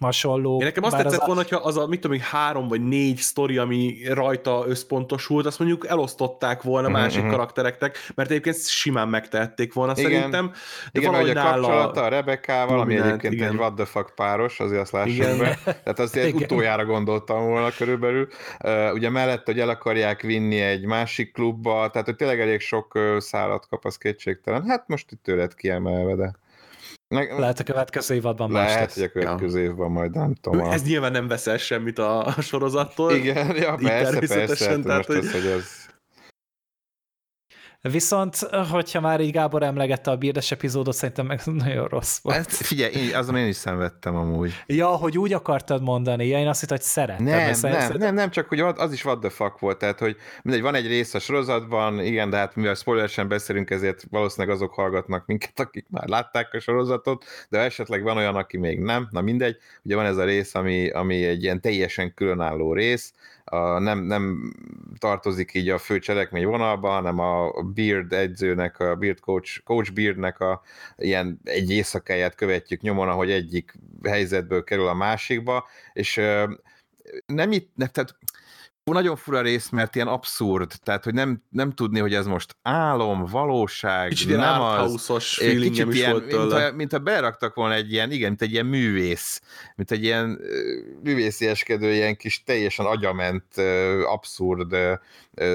hasonló. 0.00 0.58
Én 0.58 0.64
nekem 0.64 0.84
azt 0.84 0.96
tetszett 0.96 1.20
az 1.20 1.26
volna, 1.26 1.42
hogyha 1.42 1.56
az 1.56 1.76
a, 1.76 1.86
mit 1.86 2.00
tudom, 2.00 2.18
három 2.20 2.68
vagy 2.68 2.80
négy 2.80 3.16
sztori, 3.16 3.56
ami 3.56 3.96
rajta 4.08 4.64
összpontosult, 4.66 5.46
azt 5.46 5.58
mondjuk 5.58 5.86
elosztották 5.86 6.62
volna 6.62 6.88
mm-hmm. 6.88 7.00
másik 7.00 7.22
mhm. 7.22 7.30
karaktereknek, 7.30 7.98
mert 8.14 8.30
egyébként 8.30 8.66
simán 8.66 9.08
megtehették 9.08 9.72
volna 9.72 9.92
igen. 9.96 10.10
szerintem. 10.10 10.52
De 10.92 11.00
igen, 11.00 11.14
hogy 11.14 11.30
a 11.30 11.42
kapcsolata 11.42 12.02
a 12.02 12.08
Rebekával, 12.08 12.80
ami 12.80 12.96
egyébként 12.96 13.32
igen. 13.32 13.50
egy 13.50 13.56
what 13.56 13.74
the 13.74 13.84
fuck 13.84 14.14
páros, 14.14 14.60
azért 14.60 14.80
azt 14.80 14.92
lássuk 14.92 15.14
igen. 15.14 15.38
be. 15.38 15.58
Tehát 15.84 15.98
azt 15.98 16.16
egy 16.16 16.34
utoljára 16.34 16.84
gondoltam 16.84 17.46
volna 17.46 17.70
körülbelül. 17.70 18.28
Uh, 18.64 18.92
ugye 18.92 19.10
mellett, 19.10 19.46
hogy 19.46 19.60
el 19.60 19.68
akarják 19.68 20.20
vinni 20.20 20.60
egy 20.60 20.84
másik 20.84 21.32
klubba, 21.32 21.90
tehát 21.90 22.06
hogy 22.06 22.16
tényleg 22.16 22.40
elég 22.40 22.60
sok 22.60 22.98
szállat 23.18 23.66
kap, 23.68 23.84
az 23.84 23.96
kétségtelen. 23.96 24.64
Hát 24.68 24.88
most 24.88 25.12
itt 25.12 25.22
tőled 25.22 25.54
kiemelve, 25.54 26.14
de... 26.14 26.42
Meg, 27.08 27.38
lehet 27.38 27.58
a 27.58 27.62
következő 27.62 28.14
évadban 28.14 28.50
más 28.50 28.72
Lehet, 28.74 28.92
hogy 28.92 29.02
a 29.02 29.08
következő 29.08 29.58
ja. 29.58 29.70
évben 29.70 29.90
majd 29.90 30.14
nem 30.14 30.34
tudom. 30.34 30.70
Ez 30.70 30.82
nyilván 30.82 31.12
nem 31.12 31.28
veszel 31.28 31.56
semmit 31.56 31.98
a, 31.98 32.26
a 32.26 32.40
sorozattól. 32.40 33.12
Igen, 33.12 33.56
ja, 33.56 33.74
persze, 33.74 34.18
persze, 34.18 34.68
hát 34.68 34.82
tehát, 34.82 35.08
most 35.08 35.20
hogy... 35.20 35.26
az, 35.26 35.32
hogy 35.32 35.46
az 35.46 35.83
Viszont, 37.90 38.36
hogyha 38.70 39.00
már 39.00 39.20
így 39.20 39.32
Gábor 39.32 39.62
emlegette 39.62 40.10
a 40.10 40.16
Birdes 40.16 40.50
epizódot, 40.50 40.94
szerintem 40.94 41.26
meg 41.26 41.40
nagyon 41.44 41.86
rossz 41.88 42.18
volt. 42.22 42.36
Ezt, 42.36 42.50
figyelj, 42.50 42.92
én, 42.92 43.14
azon 43.14 43.36
én 43.36 43.46
is 43.46 43.56
szenvedtem 43.56 44.16
amúgy. 44.16 44.52
Ja, 44.66 44.86
hogy 44.86 45.18
úgy 45.18 45.32
akartad 45.32 45.82
mondani, 45.82 46.26
ja, 46.26 46.38
én 46.38 46.48
azt 46.48 46.60
hittem, 46.60 46.76
hogy 46.76 46.86
szerettem. 46.86 47.24
Nem, 47.24 47.54
nem, 47.60 47.72
nem, 47.72 47.92
nem, 47.96 48.14
nem, 48.14 48.30
csak 48.30 48.48
hogy 48.48 48.60
az 48.60 48.92
is 48.92 49.04
what 49.04 49.20
the 49.20 49.30
fuck 49.30 49.58
volt, 49.58 49.78
tehát 49.78 49.98
hogy 49.98 50.16
mindegy, 50.42 50.62
van 50.62 50.74
egy 50.74 50.86
rész 50.86 51.14
a 51.14 51.18
sorozatban, 51.18 52.00
igen, 52.00 52.30
de 52.30 52.36
hát 52.36 52.56
mivel 52.56 52.74
spoileresen 52.74 53.28
beszélünk, 53.28 53.70
ezért 53.70 54.04
valószínűleg 54.10 54.56
azok 54.56 54.74
hallgatnak 54.74 55.26
minket, 55.26 55.60
akik 55.60 55.86
már 55.90 56.08
látták 56.08 56.54
a 56.54 56.60
sorozatot, 56.60 57.24
de 57.48 57.58
esetleg 57.58 58.02
van 58.02 58.16
olyan, 58.16 58.36
aki 58.36 58.56
még 58.56 58.80
nem, 58.80 59.08
na 59.10 59.20
mindegy, 59.20 59.56
ugye 59.82 59.96
van 59.96 60.06
ez 60.06 60.16
a 60.16 60.24
rész, 60.24 60.54
ami, 60.54 60.90
ami 60.90 61.24
egy 61.24 61.42
ilyen 61.42 61.60
teljesen 61.60 62.14
különálló 62.14 62.72
rész, 62.72 63.14
a, 63.54 63.78
nem, 63.78 63.98
nem 63.98 64.52
tartozik 64.98 65.54
így 65.54 65.68
a 65.68 65.78
fő 65.78 65.98
cselekmény 65.98 66.46
vonalba, 66.46 66.88
hanem 66.88 67.18
a 67.18 67.62
Beard 67.74 68.12
edzőnek, 68.12 68.78
a 68.78 68.96
Beard 68.96 69.20
coach, 69.20 69.62
coach 69.64 69.92
Beardnek 69.92 70.40
a 70.40 70.62
ilyen 70.96 71.40
egy 71.44 71.70
éjszakáját 71.70 72.34
követjük 72.34 72.80
nyomon, 72.80 73.08
ahogy 73.08 73.30
egyik 73.30 73.74
helyzetből 74.02 74.64
kerül 74.64 74.86
a 74.86 74.94
másikba, 74.94 75.66
és 75.92 76.20
nem 77.26 77.52
itt, 77.52 77.70
nem, 77.74 77.88
tehát 77.88 78.16
nagyon 78.92 79.16
fura 79.16 79.40
rész, 79.40 79.68
mert 79.68 79.94
ilyen 79.94 80.08
abszurd, 80.08 80.72
tehát 80.82 81.04
hogy 81.04 81.14
nem, 81.14 81.42
nem 81.50 81.72
tudni, 81.72 82.00
hogy 82.00 82.14
ez 82.14 82.26
most 82.26 82.56
álom, 82.62 83.24
valóság, 83.24 84.08
kicsit 84.08 84.36
nem 84.36 84.60
az. 84.60 85.06
Kicsit 85.36 85.86
is 85.88 85.96
ilyen, 85.98 86.10
volt 86.10 86.26
mint, 86.26 86.52
ha, 86.52 86.72
mint 86.72 86.92
ha 86.92 86.98
beraktak 86.98 87.54
volna 87.54 87.74
egy 87.74 87.92
ilyen, 87.92 88.10
igen, 88.10 88.28
mint 88.28 88.42
egy 88.42 88.52
ilyen 88.52 88.66
művész, 88.66 89.42
mint 89.76 89.90
egy 89.90 90.02
ilyen 90.02 90.40
művészieskedő, 91.02 91.92
ilyen 91.92 92.16
kis 92.16 92.42
teljesen 92.42 92.86
agyament, 92.86 93.44
abszurd 94.04 94.76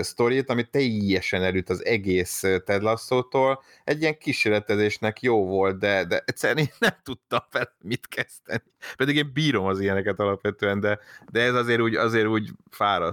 sztorit, 0.02 0.50
ami 0.50 0.64
teljesen 0.64 1.44
elüt 1.44 1.70
az 1.70 1.86
egész 1.86 2.40
Ted 2.66 2.82
Lasso-tól. 2.82 3.64
Egy 3.84 4.02
ilyen 4.02 4.18
kísérletezésnek 4.18 5.22
jó 5.22 5.46
volt, 5.46 5.80
de, 5.80 6.06
de 6.06 6.24
egyszerűen 6.26 6.58
én 6.58 6.74
nem 6.80 6.94
tudtam 7.04 7.40
fel 7.50 7.76
mit 7.82 8.08
kezdeni. 8.08 8.64
Pedig 8.98 9.16
én 9.16 9.32
bírom 9.34 9.66
az 9.66 9.80
ilyeneket 9.80 10.20
alapvetően, 10.20 10.80
de, 10.80 11.00
de 11.32 11.42
ez 11.42 11.54
azért 11.54 11.82
úgy, 11.82 11.96
azért 11.96 12.28
úgy 12.28 12.50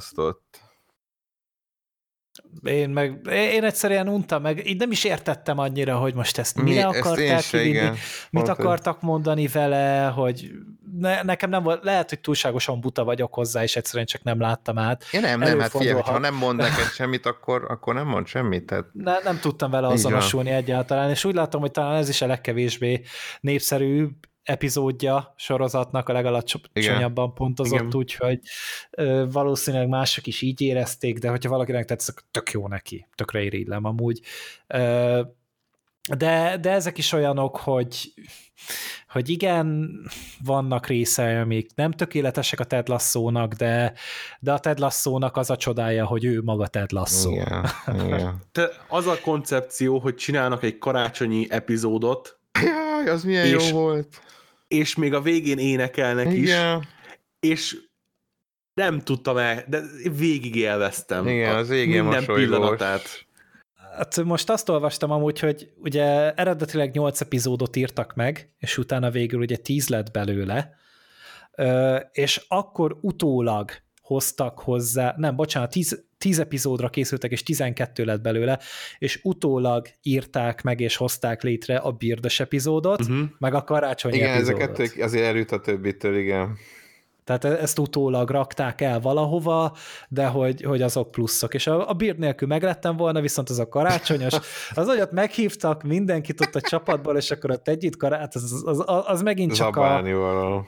fárasztott. 0.07 0.65
Én 2.63 2.91
meg, 2.91 3.27
én 3.31 3.65
egyszerűen 3.65 4.09
untam 4.09 4.43
meg, 4.43 4.67
így 4.67 4.79
nem 4.79 4.91
is 4.91 5.05
értettem 5.05 5.59
annyira, 5.59 5.97
hogy 5.97 6.15
most 6.15 6.39
ezt 6.39 6.63
mire 6.63 6.89
Mi, 6.89 6.99
akarták 6.99 7.29
ezt 7.29 7.51
kivinni, 7.51 7.69
igen. 7.69 7.91
mit 7.91 8.01
Pont 8.31 8.49
akartak 8.49 9.01
mondani 9.01 9.47
vele, 9.47 10.07
hogy 10.07 10.51
ne, 10.99 11.23
nekem 11.23 11.51
nem 11.51 11.63
volt, 11.63 11.85
lehet, 11.85 12.09
hogy 12.09 12.21
túlságosan 12.21 12.81
buta 12.81 13.05
vagyok 13.05 13.35
hozzá, 13.35 13.63
és 13.63 13.77
egyszerűen 13.77 14.07
csak 14.07 14.23
nem 14.23 14.41
láttam 14.41 14.79
át. 14.79 15.05
Ja 15.13 15.21
nem, 15.21 15.39
nem, 15.39 15.61
hát 15.61 15.71
figyelj, 15.71 16.01
ha 16.01 16.19
nem 16.19 16.35
mond 16.35 16.59
neked 16.59 16.93
semmit, 16.99 17.27
akkor, 17.27 17.65
akkor 17.69 17.95
nem 17.95 18.07
mond 18.07 18.27
semmit. 18.27 18.67
Tehát... 18.67 18.85
Ne, 18.93 19.19
nem 19.19 19.39
tudtam 19.41 19.71
vele 19.71 19.87
azonosulni 19.87 20.51
egyáltalán, 20.51 21.11
és 21.11 21.25
úgy 21.25 21.35
látom, 21.35 21.61
hogy 21.61 21.71
talán 21.71 21.97
ez 21.97 22.09
is 22.09 22.23
a 22.23 22.27
legkevésbé 22.27 23.03
népszerű 23.41 24.09
epizódja 24.47 25.35
sorozatnak 25.37 26.09
a 26.09 26.13
legalacsonyabban 26.13 27.35
pontozott, 27.35 27.95
úgyhogy 27.95 28.41
valószínűleg 29.31 29.89
mások 29.89 30.27
is 30.27 30.43
így 30.43 30.61
érezték, 30.61 31.19
de 31.19 31.29
hogyha 31.29 31.51
valakinek 31.51 31.85
tetszett, 31.85 32.25
tök 32.31 32.51
jó 32.51 32.69
neki, 32.69 33.07
tökre 33.15 33.43
irigylem 33.43 33.85
amúgy. 33.85 34.21
Ö, 34.67 35.21
de, 36.17 36.57
de 36.61 36.71
ezek 36.71 36.99
is 36.99 37.13
olyanok, 37.13 37.57
hogy 37.57 38.13
hogy 39.09 39.29
igen, 39.29 39.99
vannak 40.45 40.87
része, 40.87 41.41
amik 41.41 41.71
nem 41.75 41.91
tökéletesek 41.91 42.61
a 42.61 42.65
Ted 42.65 42.89
Lasso-nak, 42.89 43.53
de, 43.53 43.93
de 44.41 44.53
a 44.53 44.59
Ted 44.59 44.79
Lasso-nak 44.79 45.37
az 45.37 45.51
a 45.51 45.57
csodája, 45.57 46.07
hogy 46.07 46.25
ő 46.25 46.43
maga 46.43 46.67
Ted 46.67 46.93
Lasso. 46.93 47.31
Igen, 47.31 47.71
igen. 47.87 48.43
Te, 48.53 48.71
az 48.89 49.07
a 49.07 49.21
koncepció, 49.21 49.99
hogy 49.99 50.15
csinálnak 50.15 50.63
egy 50.63 50.79
karácsonyi 50.79 51.47
epizódot, 51.51 52.39
Jaj, 52.65 53.09
az 53.09 53.25
milyen 53.25 53.47
és, 53.47 53.71
jó 53.71 53.79
volt. 53.79 54.21
És 54.69 54.95
még 54.95 55.15
a 55.15 55.21
végén 55.21 55.59
énekelnek 55.59 56.33
igen. 56.33 56.81
is, 56.81 56.89
és 57.51 57.77
nem 58.75 59.01
tudtam 59.01 59.37
el, 59.37 59.65
de 59.69 59.83
végig 60.17 60.55
élveztem. 60.55 61.29
Igen, 61.29 61.55
az 61.55 61.69
végén 61.69 62.03
minden 62.03 62.25
pillanatát. 62.25 63.27
Hát 63.97 64.25
most 64.25 64.51
azt 64.51 64.69
olvastam 64.69 65.11
amúgy, 65.11 65.39
hogy 65.39 65.73
ugye 65.77 66.33
eredetileg 66.33 66.93
8 66.93 67.21
epizódot 67.21 67.77
írtak 67.77 68.15
meg, 68.15 68.51
és 68.59 68.79
utána 68.79 69.11
végül 69.11 69.41
ugye 69.41 69.57
10 69.57 69.89
lett 69.89 70.11
belőle, 70.11 70.75
és 72.13 72.45
akkor 72.49 72.99
utólag 73.01 73.71
hoztak 74.07 74.59
hozzá, 74.59 75.15
nem, 75.17 75.37
bocsánat, 75.37 75.71
10, 75.71 76.05
10 76.19 76.39
epizódra 76.39 76.89
készültek, 76.89 77.31
és 77.31 77.43
12 77.43 78.05
lett 78.05 78.21
belőle, 78.21 78.59
és 78.99 79.21
utólag 79.23 79.87
írták 80.03 80.63
meg, 80.63 80.81
és 80.81 80.97
hozták 80.97 81.43
létre 81.43 81.77
a 81.77 81.91
Birdes 81.91 82.41
epizódot, 82.41 83.01
uh-huh. 83.01 83.29
meg 83.39 83.55
a 83.55 83.65
karácsonyi 83.65 84.17
igen, 84.17 84.29
epizódot. 84.29 84.61
Igen, 84.61 84.71
ezeket 84.71 85.05
azért 85.05 85.25
elült 85.25 85.53
a 85.53 85.61
többitől, 85.61 86.17
igen. 86.17 86.57
Tehát 87.27 87.45
e- 87.45 87.63
ezt 87.63 87.79
utólag 87.79 88.31
rakták 88.31 88.81
el 88.81 89.01
valahova, 89.01 89.77
de 90.09 90.27
hogy, 90.27 90.63
hogy 90.63 90.83
azok 90.83 91.11
pluszok. 91.11 91.55
És 91.55 91.67
a, 91.67 91.89
a 91.89 91.93
Beard 91.93 92.19
nélkül 92.19 92.49
meglettem 92.49 92.97
volna, 92.97 93.21
viszont 93.21 93.51
az 93.51 93.59
a 93.59 93.69
karácsonyos, 93.69 94.35
az 94.75 94.89
olyat 94.89 95.13
meghívtak 95.13 95.83
mindenkit 95.83 96.41
ott 96.41 96.55
a 96.55 96.61
csapatból, 96.61 97.17
és 97.17 97.31
akkor 97.31 97.51
ott 97.51 97.69
együtt 97.69 97.97
karács, 97.97 98.35
az, 98.35 98.63
az, 98.65 98.83
az, 98.87 99.03
az 99.07 99.23
megint 99.23 99.55
csak 99.55 99.75
Zabálni 99.75 100.13
a... 100.13 100.19
Valahol. 100.19 100.67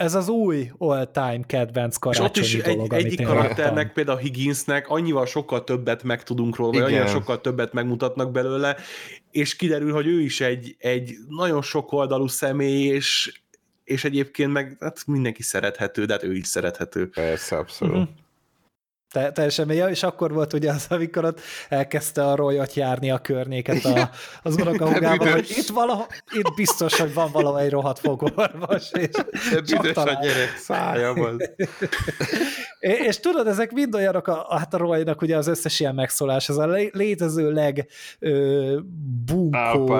Ez 0.00 0.14
az 0.14 0.28
új 0.28 0.70
all-time 0.78 1.40
kedvenc 1.46 1.96
karácsonyi 1.96 2.28
és 2.46 2.54
ott 2.54 2.66
is 2.66 2.74
dolog, 2.74 2.92
egy, 2.92 3.04
egyik 3.04 3.22
karakternek, 3.22 3.74
láttam. 3.74 3.92
például 3.92 4.16
a 4.16 4.20
Higginsnek 4.20 4.88
annyival 4.88 5.26
sokkal 5.26 5.64
többet 5.64 6.02
megtudunk 6.02 6.56
róla, 6.56 6.72
vagy 6.72 6.82
annyira 6.82 7.06
sokkal 7.06 7.40
többet 7.40 7.72
megmutatnak 7.72 8.32
belőle, 8.32 8.76
és 9.30 9.56
kiderül, 9.56 9.92
hogy 9.92 10.06
ő 10.06 10.20
is 10.20 10.40
egy, 10.40 10.76
egy 10.78 11.14
nagyon 11.28 11.62
sok 11.62 11.92
oldalú 11.92 12.26
személy, 12.26 12.86
és 12.86 13.40
és 13.84 14.04
egyébként 14.04 14.52
meg 14.52 14.76
hát 14.80 15.06
mindenki 15.06 15.42
szerethető, 15.42 16.04
de 16.04 16.12
hát 16.12 16.22
ő 16.22 16.34
is 16.34 16.46
szerethető. 16.46 17.08
Persze, 17.08 17.56
abszolút. 17.56 17.94
Uh-huh. 17.94 18.08
Te, 19.12 19.32
teljesen 19.32 19.66
mély, 19.66 19.90
és 19.90 20.02
akkor 20.02 20.32
volt 20.32 20.52
ugye 20.52 20.70
az, 20.70 20.86
amikor 20.88 21.24
ott 21.24 21.40
elkezdte 21.68 22.26
a 22.26 22.34
rolyat 22.34 22.74
járni 22.74 23.10
a 23.10 23.18
környéket 23.18 23.84
a, 23.84 24.10
az 24.42 24.54
unokahúgával, 24.54 25.30
hogy 25.32 25.50
itt 25.56 25.68
valaha, 25.68 26.06
itt 26.30 26.54
biztos, 26.54 27.00
hogy 27.00 27.14
van 27.14 27.30
valahol 27.32 27.60
egy 27.60 27.70
rohadt 27.70 27.98
fogorvos, 27.98 28.90
és 28.92 29.08
büdös 29.50 29.96
a 29.96 30.18
gyerek 30.22 30.56
szájában. 30.58 31.40
és, 32.80 32.98
és 32.98 33.20
tudod, 33.20 33.46
ezek 33.46 33.72
mind 33.72 33.94
olyanok, 33.94 34.28
a, 34.28 34.46
hát 34.50 34.74
a 34.74 34.76
rolynak 34.76 35.22
ugye 35.22 35.36
az 35.36 35.46
összes 35.46 35.80
ilyen 35.80 35.94
megszólás, 35.94 36.48
az 36.48 36.58
a 36.58 36.66
létező 36.92 37.52
leg 37.52 37.86
ö, 38.18 38.78
bunkó, 39.24 39.96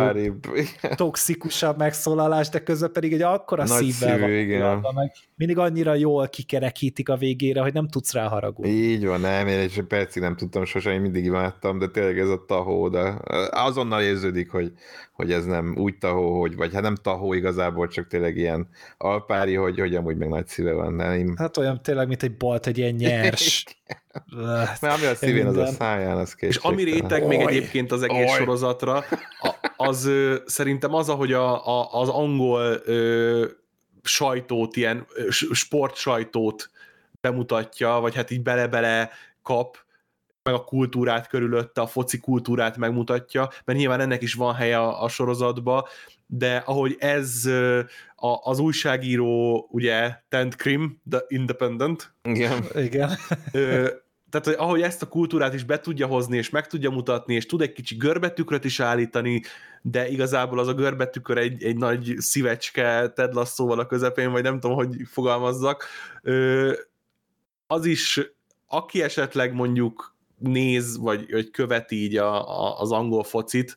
toxikusabb 0.94 1.78
megszólalás, 1.78 2.48
de 2.48 2.62
közben 2.62 2.92
pedig 2.92 3.12
egy 3.12 3.22
akkora 3.22 3.64
Nagy 3.64 3.78
szívvel 3.78 4.18
szívű, 4.18 4.58
van, 4.58 4.94
meg 4.94 5.12
mindig 5.36 5.58
annyira 5.58 5.94
jól 5.94 6.28
kikerekítik 6.28 7.08
a 7.08 7.16
végére, 7.16 7.60
hogy 7.60 7.72
nem 7.72 7.88
tudsz 7.88 8.12
rá 8.12 8.28
haragudni. 8.28 8.70
Így 8.70 9.06
van, 9.06 9.20
nem, 9.20 9.46
én 9.46 9.58
egy 9.58 9.82
percig 9.88 10.22
nem 10.22 10.36
tudtam 10.36 10.64
sosem, 10.64 10.92
én 10.92 11.00
mindig 11.00 11.24
imádtam, 11.24 11.78
de 11.78 11.88
tényleg 11.88 12.18
ez 12.18 12.28
a 12.28 12.44
tahó, 12.46 12.88
de 12.88 13.14
azonnal 13.50 14.02
érződik, 14.02 14.50
hogy, 14.50 14.72
hogy 15.12 15.32
ez 15.32 15.44
nem 15.44 15.74
úgy 15.78 15.98
tahó, 15.98 16.40
hogy, 16.40 16.56
vagy 16.56 16.72
hát 16.72 16.82
nem 16.82 16.94
tahó 16.94 17.32
igazából, 17.32 17.88
csak 17.88 18.06
tényleg 18.06 18.36
ilyen 18.36 18.68
alpári, 18.98 19.54
hogy, 19.54 19.78
hogy 19.78 19.94
amúgy 19.94 20.16
meg 20.16 20.28
nagy 20.28 20.46
szíve 20.46 20.72
van. 20.72 21.00
Én... 21.00 21.34
Hát 21.36 21.56
olyan 21.56 21.82
tényleg, 21.82 22.08
mint 22.08 22.22
egy 22.22 22.36
bolt, 22.36 22.66
egy 22.70 22.78
ilyen 22.78 22.94
nyers. 22.94 23.64
Mert 24.80 24.82
ami 24.82 25.04
a 25.04 25.14
szívén, 25.14 25.46
az 25.46 25.56
a 25.56 25.66
száján, 25.66 26.16
az 26.16 26.34
És 26.38 26.56
ami 26.56 26.82
réteg 26.82 27.26
még 27.26 27.40
egyébként 27.40 27.92
az 27.92 28.02
egész 28.02 28.30
Oly. 28.30 28.36
sorozatra, 28.38 29.04
az 29.76 30.10
szerintem 30.46 30.94
az, 30.94 31.08
ahogy 31.08 31.32
a, 31.32 31.66
a, 31.66 32.00
az 32.00 32.08
angol 32.08 32.80
ö, 32.84 33.46
sajtót, 34.02 34.76
ilyen 34.76 35.06
sportsajtót 35.52 36.70
bemutatja, 37.20 37.90
vagy 37.90 38.14
hát 38.14 38.30
így 38.30 38.42
bele-bele 38.42 39.10
kap, 39.42 39.76
meg 40.42 40.54
a 40.54 40.64
kultúrát 40.64 41.28
körülötte, 41.28 41.80
a 41.80 41.86
foci 41.86 42.18
kultúrát 42.18 42.76
megmutatja, 42.76 43.48
mert 43.64 43.78
nyilván 43.78 44.00
ennek 44.00 44.22
is 44.22 44.34
van 44.34 44.54
helye 44.54 44.78
a, 44.78 45.02
a 45.02 45.08
sorozatba, 45.08 45.88
de 46.32 46.56
ahogy 46.56 46.96
ez 46.98 47.44
a, 48.16 48.40
az 48.42 48.58
újságíró, 48.58 49.66
ugye, 49.70 50.14
Tent 50.28 50.56
Krim, 50.56 51.00
The 51.10 51.20
Independent, 51.28 52.14
Igen. 52.22 52.64
Igen. 52.74 53.10
tehát 54.30 54.44
hogy 54.44 54.54
ahogy 54.58 54.82
ezt 54.82 55.02
a 55.02 55.08
kultúrát 55.08 55.54
is 55.54 55.64
be 55.64 55.80
tudja 55.80 56.06
hozni, 56.06 56.36
és 56.36 56.50
meg 56.50 56.66
tudja 56.66 56.90
mutatni, 56.90 57.34
és 57.34 57.46
tud 57.46 57.60
egy 57.60 57.72
kicsi 57.72 57.96
görbetükröt 57.96 58.64
is 58.64 58.80
állítani, 58.80 59.42
de 59.82 60.08
igazából 60.08 60.58
az 60.58 60.68
a 60.68 60.74
görbetükör 60.74 61.38
egy, 61.38 61.64
egy 61.64 61.76
nagy 61.76 62.14
szívecske 62.18 63.08
Ted 63.08 63.34
Lasso-val 63.34 63.78
a 63.78 63.86
közepén, 63.86 64.30
vagy 64.30 64.42
nem 64.42 64.60
tudom, 64.60 64.76
hogy 64.76 64.96
fogalmazzak, 65.04 65.84
az 67.66 67.84
is, 67.84 68.20
aki 68.66 69.02
esetleg 69.02 69.54
mondjuk 69.54 70.14
néz, 70.38 70.98
vagy, 70.98 71.30
vagy 71.30 71.50
követi 71.50 72.02
így 72.02 72.16
a, 72.16 72.48
a, 72.48 72.80
az 72.80 72.92
angol 72.92 73.24
focit, 73.24 73.76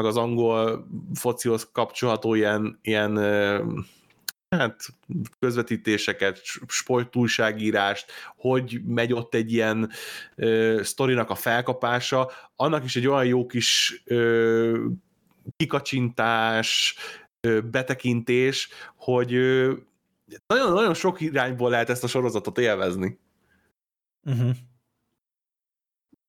meg 0.00 0.08
az 0.08 0.16
angol 0.16 0.86
focihoz 1.14 1.70
kapcsolható 1.72 2.34
ilyen, 2.34 2.78
ilyen 2.82 3.16
hát 4.56 4.86
közvetítéseket, 5.38 6.40
sportújságírást, 6.66 8.12
hogy 8.36 8.80
megy 8.86 9.12
ott 9.12 9.34
egy 9.34 9.52
ilyen 9.52 9.90
ö, 10.36 10.80
sztorinak 10.82 11.30
a 11.30 11.34
felkapása, 11.34 12.30
annak 12.56 12.84
is 12.84 12.96
egy 12.96 13.06
olyan 13.06 13.24
jó 13.24 13.46
kis 13.46 14.02
ö, 14.04 14.86
kikacsintás, 15.56 16.96
ö, 17.40 17.60
betekintés, 17.60 18.68
hogy 18.96 19.30
nagyon-nagyon 20.46 20.94
sok 20.94 21.20
irányból 21.20 21.70
lehet 21.70 21.90
ezt 21.90 22.04
a 22.04 22.08
sorozatot 22.08 22.58
élvezni. 22.58 23.18
Uh-huh. 24.24 24.50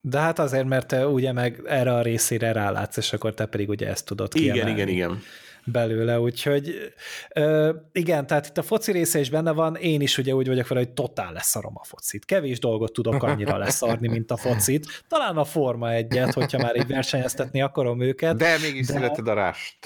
De 0.01 0.19
hát 0.19 0.39
azért, 0.39 0.67
mert 0.67 0.87
te 0.87 1.07
ugye 1.07 1.31
meg 1.31 1.61
erre 1.65 1.93
a 1.93 2.01
részére 2.01 2.51
rálátsz, 2.51 2.97
és 2.97 3.13
akkor 3.13 3.33
te 3.33 3.45
pedig 3.45 3.69
ugye 3.69 3.87
ezt 3.87 4.05
tudod 4.05 4.33
kiemelni. 4.33 4.71
Igen, 4.71 4.87
igen, 4.87 4.87
igen 4.87 5.21
belőle, 5.65 6.19
úgyhogy 6.19 6.93
ö, 7.35 7.73
igen, 7.91 8.27
tehát 8.27 8.47
itt 8.47 8.57
a 8.57 8.63
foci 8.63 8.91
része 8.91 9.19
is 9.19 9.29
benne 9.29 9.51
van, 9.51 9.75
én 9.75 10.01
is 10.01 10.17
ugye 10.17 10.35
úgy 10.35 10.47
vagyok 10.47 10.67
vele, 10.67 10.79
hogy 10.79 10.93
totál 10.93 11.33
leszarom 11.33 11.73
a 11.75 11.83
focit. 11.83 12.25
Kevés 12.25 12.59
dolgot 12.59 12.93
tudok 12.93 13.23
annyira 13.23 13.57
leszarni, 13.57 14.07
mint 14.07 14.31
a 14.31 14.37
focit. 14.37 15.03
Talán 15.07 15.37
a 15.37 15.43
Forma 15.43 15.91
egyet, 15.91 16.33
hogyha 16.33 16.57
már 16.57 16.75
így 16.75 16.87
versenyeztetni 16.87 17.61
akarom 17.61 18.01
őket. 18.01 18.37
De 18.37 18.57
mégis 18.61 18.87
de... 18.87 18.93
szereted 18.93 19.27
a 19.27 19.33
rást. 19.33 19.77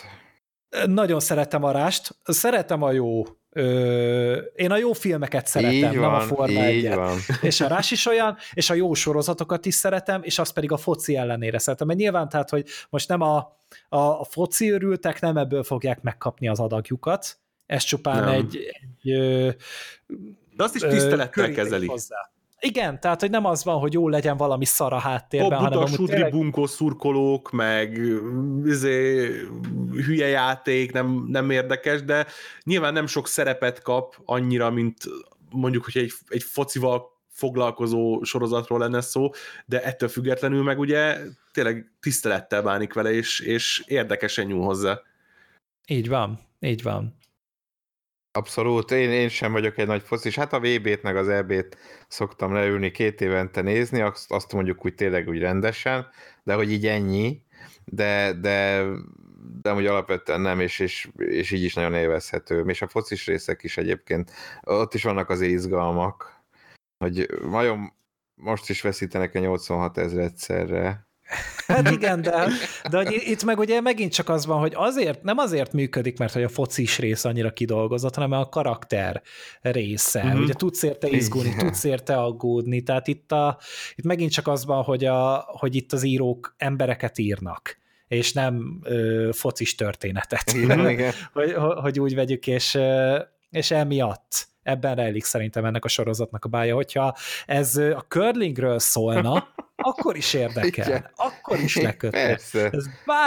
Nagyon 0.86 1.20
szeretem 1.20 1.64
a 1.64 1.72
rást, 1.72 2.16
szeretem 2.24 2.82
a 2.82 2.92
jó 2.92 3.24
Ö, 3.58 4.36
én 4.56 4.72
a 4.72 4.78
jó 4.78 4.94
filmeket 4.94 5.48
szeretem, 5.48 5.76
így 5.76 5.82
nem 5.82 6.00
van, 6.00 6.14
a 6.14 6.20
Forma 6.20 6.64
egyet. 6.64 6.96
Van. 6.96 7.18
És 7.42 7.62
a 7.62 7.68
Rás 7.68 7.92
is 7.92 8.06
olyan, 8.06 8.38
és 8.54 8.70
a 8.70 8.74
jó 8.74 8.94
sorozatokat 8.94 9.66
is 9.66 9.74
szeretem, 9.74 10.24
és 10.24 10.40
azt 10.40 10.54
pedig 10.54 10.72
a 10.72 10.78
foci 10.78 11.16
ellenére 11.16 11.58
szeretem. 11.58 11.88
Mert 11.88 12.00
nyilván 12.00 12.30
tehát, 12.30 12.50
hogy 12.50 12.66
most 12.90 13.08
nem 13.08 13.22
a, 13.22 13.38
a, 13.90 13.98
a 13.98 14.24
foci 14.30 14.70
örültek, 14.70 15.22
nem 15.22 15.38
ebből 15.38 15.64
fogják 15.64 16.02
megkapni 16.02 16.48
az 16.48 16.60
adagjukat. 16.60 17.38
Ez 17.66 17.84
csupán 17.84 18.24
nem. 18.24 18.34
egy, 18.34 18.58
egy 18.58 19.18
de 20.56 20.64
azt 20.64 20.76
is 20.76 20.82
tisztelettel 20.82 21.52
kezeli. 21.52 21.88
Hozzá. 21.88 22.30
Igen, 22.66 23.00
tehát, 23.00 23.22
hogy 23.22 23.30
nem 23.30 23.46
az 23.46 23.64
van, 23.64 23.80
hogy 23.80 23.94
jó 23.94 24.10
legyen 24.10 24.38
valami 24.38 24.66
szar 24.66 24.94
a 24.94 25.00
háttérben, 25.00 25.60
hanem 25.60 25.80
amúgy 25.80 26.10
tényleg... 26.10 26.32
bunkó 26.32 26.66
szurkolók, 26.66 27.52
meg 27.52 28.00
izé, 28.66 29.30
hülye 30.06 30.28
játék, 30.28 30.92
nem, 30.92 31.26
nem 31.28 31.50
érdekes, 31.50 32.04
de 32.04 32.26
nyilván 32.64 32.94
nem 32.94 33.08
sok 33.08 33.28
szerepet 33.28 33.82
kap 33.82 34.16
annyira, 34.26 34.70
mint 34.70 34.98
mondjuk, 35.50 35.84
hogy 35.84 35.98
egy, 35.98 36.12
egy 36.28 36.44
focival 36.44 37.14
foglalkozó 37.30 38.24
sorozatról 38.24 38.80
lenne 38.80 39.02
szó, 39.02 39.30
de 39.66 39.84
ettől 39.84 40.10
függetlenül 40.10 40.64
meg 40.64 40.80
ugye 40.80 41.18
tényleg 41.52 41.92
tisztelettel 42.00 42.62
bánik 42.62 42.94
vele, 42.94 43.12
és, 43.12 43.40
és 43.40 43.84
érdekesen 43.88 44.46
nyúl 44.46 44.64
hozzá. 44.64 45.00
Így 45.88 46.10
van, 46.10 46.40
így 46.60 46.84
van. 46.84 47.18
Abszolút, 48.36 48.92
én, 48.92 49.12
én 49.12 49.30
sem 49.30 49.52
vagyok 49.52 49.78
egy 49.78 49.88
nagy 49.88 50.04
focis. 50.04 50.36
Hát 50.36 50.54
a 50.54 50.60
VB-t 50.60 51.02
meg 51.02 51.16
az 51.16 51.30
EB-t 51.30 51.78
szoktam 52.08 52.54
leülni 52.54 52.92
két 52.92 53.22
évente 53.22 53.62
nézni, 53.62 54.02
azt, 54.02 54.32
azt 54.32 54.54
mondjuk 54.54 54.86
úgy 54.86 54.96
tényleg 54.96 55.28
úgy 55.28 55.40
rendesen, 55.40 56.08
de 56.44 56.54
hogy 56.54 56.72
így 56.72 56.88
ennyi, 56.88 57.42
de, 57.86 58.34
de, 58.34 58.84
de 59.62 59.74
úgy 59.74 59.86
alapvetően 59.86 60.42
nem, 60.42 60.60
és, 60.60 60.80
és, 60.80 61.10
és 61.18 61.52
így 61.52 61.64
is 61.64 61.74
nagyon 61.74 61.94
élvezhető. 61.94 62.64
És 62.68 62.82
a 62.82 62.88
focis 62.88 63.26
részek 63.26 63.64
is 63.64 63.78
egyébként, 63.78 64.32
ott 64.62 64.94
is 64.94 65.04
vannak 65.04 65.30
azért 65.30 65.52
izgalmak, 65.52 66.44
hogy 66.98 67.28
vajon 67.42 67.94
most 68.34 68.70
is 68.70 68.82
veszítenek 68.82 69.36
a 69.36 69.40
86 69.40 69.98
ezer 69.98 70.24
egyszerre, 70.24 71.05
Hát 71.68 71.90
igen, 71.92 72.22
de, 72.22 72.48
de 72.90 72.98
hogy 72.98 73.24
itt 73.26 73.44
meg 73.44 73.60
ugye 73.60 73.82
megint 73.82 74.14
csak 74.14 74.30
az 74.30 74.46
van, 74.46 74.60
hogy 74.60 74.74
azért, 74.76 75.24
nem 75.24 75.38
azért 75.38 75.74
működik, 75.74 76.18
mert 76.18 76.34
hogy 76.34 76.44
a 76.44 76.50
focis 76.50 77.00
rész 77.00 77.26
annyira 77.26 77.52
kidolgozott, 77.52 78.16
hanem 78.16 78.32
a 78.32 78.50
karakter 78.50 79.22
része. 79.62 80.24
Uh-huh. 80.24 80.42
Ugye 80.42 80.54
tudsz 80.54 80.84
érte 80.84 81.08
izgulni, 81.08 81.50
igen. 81.50 81.66
tudsz 81.66 81.84
érte 81.84 82.16
aggódni, 82.16 82.82
tehát 82.82 83.08
itt, 83.08 83.32
a, 83.32 83.58
itt 83.96 84.06
megint 84.06 84.32
csak 84.32 84.48
az 84.48 84.66
van, 84.66 84.84
hogy, 84.84 85.06
a, 85.06 85.46
hogy 85.48 85.76
itt 85.76 85.94
az 85.94 86.04
írók 86.04 86.56
embereket 86.58 87.18
írnak 87.18 87.84
és 88.08 88.34
nem 88.34 88.80
ö, 88.84 89.30
focis 89.34 89.76
történetet. 89.76 90.52
Igen, 90.54 90.90
igen. 90.90 91.14
hogy, 91.34 91.54
hogy 91.82 92.00
úgy 92.00 92.16
vegyük, 92.16 92.48
és, 92.48 92.78
és 93.50 93.72
emiatt 93.72 94.48
ebben 94.66 94.96
rejlik 94.96 95.24
szerintem 95.24 95.66
ennek 95.66 95.86
a 95.86 95.88
sorozatnak 95.88 96.46
a 96.46 96.50
bája, 96.50 96.76
hogyha 96.76 97.16
ez 97.46 97.76
a 97.76 98.06
curlingről 98.08 98.80
szólna, 98.80 99.48
akkor 99.76 100.16
is 100.16 100.34
érdekel, 100.34 100.88
Igen. 100.88 101.10
akkor 101.16 101.60
is 101.60 101.76
lekötne. 101.76 102.26
Persze. 102.26 102.70
Ez 102.70 102.86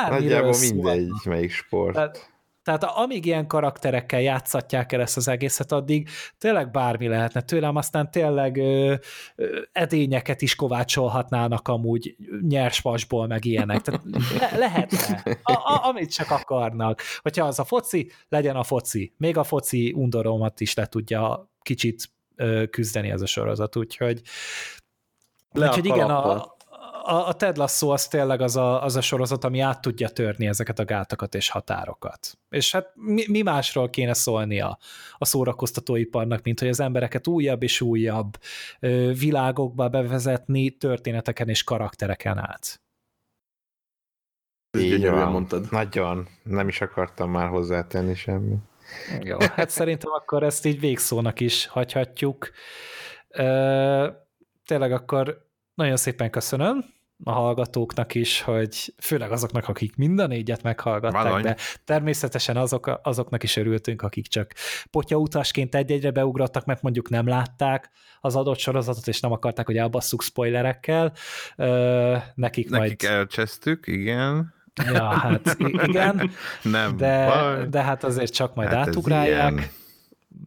Nagyjából 0.09 0.59
mindegy, 0.61 1.11
melyik 1.25 1.53
sport. 1.53 1.95
Tehát, 1.95 2.31
tehát 2.69 2.97
amíg 2.97 3.27
ilyen 3.27 3.47
karakterekkel 3.47 4.21
játszatják 4.21 4.93
el 4.93 5.01
ezt 5.01 5.17
az 5.17 5.29
egészet, 5.29 5.73
addig 5.73 6.09
tényleg 6.39 6.71
bármi 6.71 7.09
lehetne 7.09 7.41
tőlem, 7.41 7.77
aztán 7.77 8.11
tényleg 8.11 8.57
ö, 8.57 8.95
ö, 9.37 9.61
edényeket 9.73 10.43
is 10.43 10.55
kovácsolhatnának 10.55 11.69
amúgy 11.69 12.17
nyers 12.41 12.81
vasból, 12.81 13.27
meg 13.27 13.45
ilyenek. 13.45 13.81
Tehát 13.81 14.03
le, 14.39 14.59
lehetne, 14.59 15.23
a, 15.43 15.53
a, 15.53 15.87
amit 15.87 16.13
csak 16.13 16.31
akarnak. 16.31 17.03
Hogyha 17.23 17.47
az 17.47 17.59
a 17.59 17.65
foci, 17.65 18.11
legyen 18.29 18.57
a 18.57 18.63
foci. 18.63 19.15
Még 19.17 19.37
a 19.37 19.45
foci 19.45 19.93
undoromat 19.97 20.61
is 20.61 20.75
le 20.75 20.87
tudja 20.87 21.51
kicsit 21.63 22.11
ö, 22.37 22.67
küzdeni 22.71 23.11
ez 23.11 23.23
a 23.23 23.27
sorozat, 23.27 23.77
úgyhogy 23.77 24.23
le 25.53 25.69
Úgyhogy 25.69 25.87
igen, 25.87 26.11
a, 26.11 26.57
a, 27.09 27.29
a 27.29 27.33
Ted 27.33 27.57
Lasso 27.57 27.89
az 27.89 28.09
tényleg 28.09 28.41
az 28.41 28.57
a, 28.57 28.83
az 28.83 28.97
a 28.97 29.01
sorozat, 29.01 29.45
ami 29.45 29.61
át 29.61 29.81
tudja 29.81 30.09
törni 30.09 30.47
ezeket 30.47 30.79
a 30.79 30.85
gátakat 30.85 31.35
és 31.35 31.49
határokat. 31.49 32.39
És 32.51 32.73
hát 32.73 32.93
mi, 32.95 33.25
mi 33.29 33.43
másról 33.43 33.91
kéne 33.91 34.13
szólni 34.13 34.61
a, 34.61 34.79
a 35.19 35.25
szórakoztatóiparnak, 35.25 36.43
mint 36.43 36.59
hogy 36.59 36.69
az 36.69 36.81
embereket 36.81 37.27
újabb 37.27 37.63
és 37.63 37.81
újabb 37.81 38.39
ö, 38.81 39.13
világokba 39.13 39.89
bevezetni 39.89 40.71
történeteken 40.71 41.49
és 41.49 41.65
karaktereken 41.65 42.39
át. 42.39 42.81
Így 44.79 45.09
van. 45.09 45.31
mondtad. 45.31 45.67
Nagyon. 45.71 46.29
Nem 46.43 46.69
is 46.69 46.81
akartam 46.81 47.31
már 47.31 47.49
hozzátenni 47.49 48.15
semmi. 48.15 48.57
Jó, 49.23 49.37
hát 49.39 49.71
szerintem 49.71 50.11
akkor 50.13 50.43
ezt 50.43 50.65
így 50.65 50.81
végszónak 50.81 51.41
is 51.41 51.67
hagyhatjuk. 51.67 52.51
Ö, 53.29 54.09
tényleg 54.65 54.93
akkor 54.93 55.47
nagyon 55.75 55.97
szépen 55.97 56.31
köszönöm 56.31 56.97
a 57.25 57.31
hallgatóknak 57.31 58.15
is, 58.15 58.41
hogy 58.41 58.95
főleg 58.99 59.33
azoknak, 59.33 59.69
akik 59.69 59.97
mind 59.97 60.19
a 60.19 60.27
négyet 60.27 60.63
meghallgatták, 60.63 61.23
Valami. 61.23 61.43
de 61.43 61.57
természetesen 61.85 62.57
azok, 62.57 63.01
azoknak 63.03 63.43
is 63.43 63.57
örültünk, 63.57 64.03
akik 64.03 64.27
csak 64.27 64.53
potyautasként 64.91 65.75
egy-egyre 65.75 66.11
beugrottak, 66.11 66.65
mert 66.65 66.83
mondjuk 66.83 67.09
nem 67.09 67.27
látták 67.27 67.91
az 68.21 68.37
adott 68.37 68.59
sorozatot, 68.59 69.09
és 69.09 69.21
nem 69.21 69.33
akarták, 69.33 69.67
hogy 69.67 69.77
elbasszuk 69.77 70.23
spoilerekkel. 70.23 71.13
nekik, 72.35 72.71
nekik 72.71 72.71
majd... 72.71 73.03
elcsesztük, 73.03 73.87
igen. 73.87 74.55
Ja, 74.93 75.09
hát 75.19 75.57
igen. 75.59 76.31
nem 76.63 76.97
de, 76.97 77.67
de 77.71 77.83
hát 77.83 78.05
azért 78.05 78.33
csak 78.33 78.55
majd 78.55 78.69
hát 78.69 78.89
átugrálják 78.89 79.73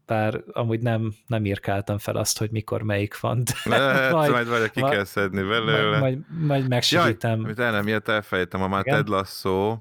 bár 0.05 0.43
amúgy 0.51 0.79
nem, 0.79 1.13
nem 1.27 1.45
írkáltam 1.45 1.97
fel 1.97 2.15
azt, 2.15 2.37
hogy 2.37 2.51
mikor 2.51 2.81
melyik 2.81 3.19
van. 3.19 3.43
De 3.43 3.53
Lehet, 3.77 4.11
majd, 4.11 4.31
majd 4.31 4.47
vagy 4.47 4.71
ki 4.71 4.81
kell 4.81 5.03
szedni 5.03 5.41
belőle. 5.41 5.99
Majd, 5.99 6.01
majd, 6.01 6.45
majd 6.47 6.67
megsegítem. 6.67 7.41
Jaj, 7.41 7.65
el 7.65 7.71
nem 7.71 7.83
miért 7.83 8.09
elfejtem, 8.09 8.61
a 8.61 8.67
már 8.67 8.83
Ted 8.83 9.07
Lasso 9.07 9.77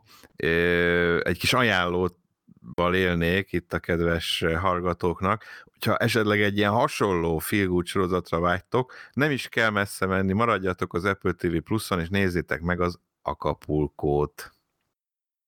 egy 1.22 1.38
kis 1.38 1.52
ajánlóval 1.52 2.94
élnék 2.94 3.52
itt 3.52 3.72
a 3.72 3.78
kedves 3.78 4.44
hallgatóknak, 4.60 5.44
hogyha 5.64 5.96
esetleg 5.96 6.40
egy 6.40 6.56
ilyen 6.56 6.72
hasonló 6.72 7.38
feel 7.38 7.82
sorozatra 7.84 8.40
vágytok, 8.40 8.92
nem 9.12 9.30
is 9.30 9.48
kell 9.48 9.70
messze 9.70 10.06
menni, 10.06 10.32
maradjatok 10.32 10.94
az 10.94 11.04
Apple 11.04 11.32
TV 11.32 11.56
Plus-on, 11.56 12.00
és 12.00 12.08
nézzétek 12.08 12.60
meg 12.60 12.80
az 12.80 12.98
Acapulco-t. 13.22 14.52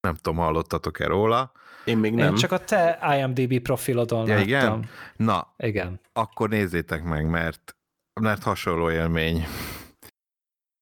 Nem 0.01 0.15
tudom, 0.15 0.39
hallottatok-e 0.39 1.07
róla? 1.07 1.53
Én 1.85 1.99
még 1.99 2.15
nem. 2.15 2.28
Én 2.28 2.35
csak 2.35 2.52
a 2.52 2.59
te 2.59 2.99
IMDb 3.19 3.59
profilodon 3.59 4.27
ja, 4.27 4.39
igen? 4.39 4.89
Na, 5.17 5.55
igen. 5.59 6.01
akkor 6.12 6.49
nézzétek 6.49 7.02
meg, 7.02 7.27
mert, 7.27 7.77
mert 8.20 8.43
hasonló 8.43 8.91
élmény 8.91 9.47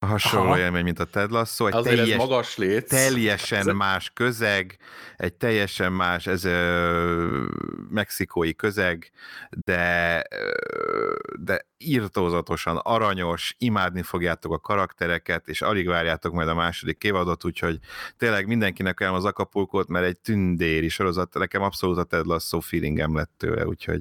hasonló 0.07 0.51
Aha. 0.51 0.59
élmény, 0.59 0.85
mint 0.85 0.99
a 0.99 1.05
Ted 1.05 1.31
Lasso. 1.31 1.67
Egy 1.67 1.75
Azért 1.75 1.97
teljes, 1.97 2.15
ez 2.15 2.19
magas 2.19 2.57
léc. 2.57 2.89
Teljesen 2.89 3.69
ez... 3.69 3.75
más 3.75 4.11
közeg, 4.15 4.77
egy 5.17 5.35
teljesen 5.35 5.93
más 5.93 6.27
ez 6.27 6.45
ö, 6.45 7.45
mexikói 7.91 8.55
közeg, 8.55 9.11
de, 9.51 10.25
ö, 10.31 11.15
de 11.39 11.67
írtózatosan 11.79 12.77
aranyos, 12.77 13.55
imádni 13.59 14.03
fogjátok 14.03 14.53
a 14.53 14.59
karaktereket, 14.59 15.49
és 15.49 15.63
alig 15.63 15.87
várjátok 15.87 16.33
majd 16.33 16.49
a 16.49 16.55
második 16.55 17.05
évadot, 17.05 17.45
úgyhogy 17.45 17.79
tényleg 18.17 18.47
mindenkinek 18.47 19.01
olyan 19.01 19.15
az 19.15 19.25
akapulkót, 19.25 19.89
mert 19.89 20.07
egy 20.07 20.19
tündéri 20.19 20.89
sorozat, 20.89 21.35
nekem 21.35 21.63
abszolút 21.63 21.99
a 21.99 22.05
Ted 22.05 22.27
Lasso 22.27 22.61
feelingem 22.61 23.17
lett 23.17 23.31
tőle, 23.37 23.67
úgyhogy 23.67 24.01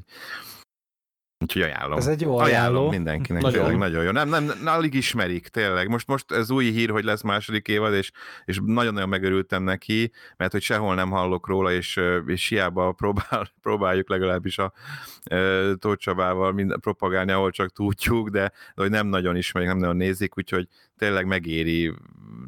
Úgyhogy 1.41 1.61
ajánlom. 1.61 1.97
Ez 1.97 2.07
egy 2.07 2.21
jó 2.21 2.37
ajánló. 2.37 2.55
Ajánlom 2.55 2.89
mindenkinek, 2.89 3.41
nagyon. 3.41 3.59
tényleg 3.59 3.77
nagyon 3.77 4.03
jó. 4.03 4.11
Nem, 4.11 4.29
nem, 4.29 4.43
nem, 4.43 4.73
alig 4.73 4.93
ismerik, 4.93 5.47
tényleg. 5.47 5.87
Most, 5.87 6.07
most 6.07 6.31
ez 6.31 6.51
új 6.51 6.71
hír, 6.71 6.89
hogy 6.89 7.03
lesz 7.03 7.21
második 7.21 7.67
évad, 7.67 7.93
és, 7.93 8.11
és 8.45 8.59
nagyon-nagyon 8.65 9.09
megörültem 9.09 9.63
neki, 9.63 10.11
mert 10.37 10.51
hogy 10.51 10.61
sehol 10.61 10.95
nem 10.95 11.09
hallok 11.09 11.47
róla, 11.47 11.71
és, 11.71 11.99
és 12.25 12.47
hiába 12.47 12.91
próbál, 12.91 13.49
próbáljuk 13.61 14.09
legalábbis 14.09 14.57
a 14.57 14.73
e, 15.23 15.75
Tóth 15.75 16.01
Csabával 16.01 16.51
mind, 16.51 16.75
propagálni, 16.79 17.31
ahol 17.31 17.51
csak 17.51 17.69
tudjuk, 17.69 18.29
de, 18.29 18.51
de 18.75 18.81
hogy 18.81 18.89
nem 18.89 19.07
nagyon 19.07 19.35
ismerik, 19.35 19.67
nem 19.67 19.77
nagyon 19.77 19.95
nézik, 19.95 20.37
úgyhogy 20.37 20.67
tényleg 20.99 21.25
megéri 21.25 21.93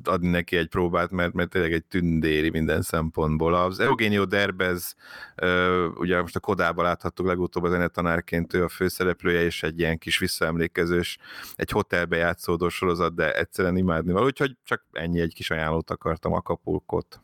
adni 0.04 0.30
neki 0.30 0.58
egy 0.58 0.68
próbát, 0.68 1.12
mert, 1.12 1.34
mert 1.34 1.50
tényleg 1.50 1.74
egy 1.74 1.84
tündéri 1.84 2.50
minden 2.50 2.82
szempontból. 2.82 3.54
Az 3.54 3.80
Eugenio 3.80 4.26
Derbez, 4.26 4.96
ugye 5.96 6.22
most 6.22 6.36
a 6.36 6.40
Kodába 6.40 6.84
láthattuk 6.84 7.26
legutóbb 7.26 7.64
a 7.64 7.70
zenetanárként, 7.70 8.54
ő 8.54 8.64
a 8.64 8.70
főszereplője, 8.70 9.42
és 9.42 9.64
egy 9.64 9.80
ilyen 9.80 9.98
kis 9.98 10.18
visszaemlékezős, 10.18 11.18
egy 11.56 11.70
hotelbe 11.70 12.18
játszódó 12.18 12.70
sorozat, 12.70 13.16
de 13.16 13.34
egyszerűen 13.34 13.78
imádni 13.78 14.12
való, 14.12 14.26
úgyhogy 14.26 14.56
csak 14.64 14.86
ennyi 14.92 15.20
egy 15.20 15.34
kis 15.34 15.50
ajánlót 15.50 15.90
akartam, 15.90 16.34
Acapulcot. 16.34 17.22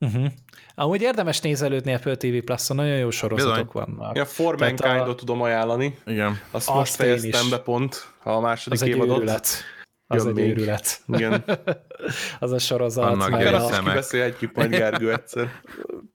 Uh-huh. 0.00 0.26
Amúgy 0.74 1.02
érdemes 1.02 1.40
nézelődni 1.40 1.94
Apple 1.94 2.16
TV 2.16 2.36
plus 2.44 2.68
nagyon 2.68 2.96
jó 2.96 3.10
sorozatok 3.10 3.72
Bizony. 3.72 3.94
vannak. 3.96 4.16
Ja, 4.16 4.24
For 4.24 4.58
mankind 4.58 5.08
a... 5.08 5.14
tudom 5.14 5.42
ajánlani. 5.42 5.98
Igen. 6.06 6.30
Azt, 6.30 6.68
Azt 6.68 6.74
most 6.74 6.94
fejeztem 6.94 7.50
be 7.50 7.58
pont 7.58 8.14
a 8.22 8.40
második 8.40 8.80
az 8.80 8.88
évadot. 8.88 9.28
Egy 9.28 9.75
az 10.06 10.26
egy 10.26 10.38
őrület. 10.38 11.02
Igen. 11.06 11.44
az 12.38 12.52
a 12.52 12.58
sorozat. 12.58 13.04
Annak 13.04 13.30
meg 13.30 13.54
azt 13.54 13.78
kibeszélhetjük 13.78 14.54
majd 14.54 14.70
Gergő 14.70 15.12
egyszer. 15.12 15.50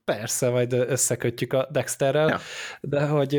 Persze, 0.06 0.50
majd 0.50 0.74
összekötjük 0.74 1.54
a 1.54 1.68
Dexterrel, 1.72 2.28
ja. 2.28 2.40
de 2.82 3.06
hogy 3.06 3.34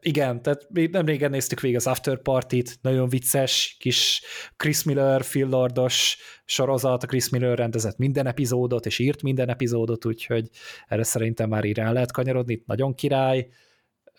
igen, 0.00 0.42
tehát 0.42 0.66
mi 0.70 0.86
nem 0.86 1.06
régen 1.06 1.30
néztük 1.30 1.60
végig 1.60 1.76
az 1.76 1.86
After 1.86 2.22
Party-t, 2.22 2.78
nagyon 2.82 3.08
vicces, 3.08 3.76
kis 3.78 4.22
Chris 4.56 4.82
Miller, 4.82 5.22
Phil 5.22 5.46
Lordos 5.46 6.18
sorozat, 6.44 7.02
a 7.02 7.06
Chris 7.06 7.28
Miller 7.28 7.58
rendezett 7.58 7.96
minden 7.96 8.26
epizódot, 8.26 8.86
és 8.86 8.98
írt 8.98 9.22
minden 9.22 9.48
epizódot, 9.48 10.04
úgyhogy 10.04 10.48
erre 10.88 11.02
szerintem 11.02 11.48
már 11.48 11.64
így 11.64 11.76
rá 11.76 11.92
lehet 11.92 12.12
kanyarodni, 12.12 12.62
nagyon 12.66 12.94
király, 12.94 13.48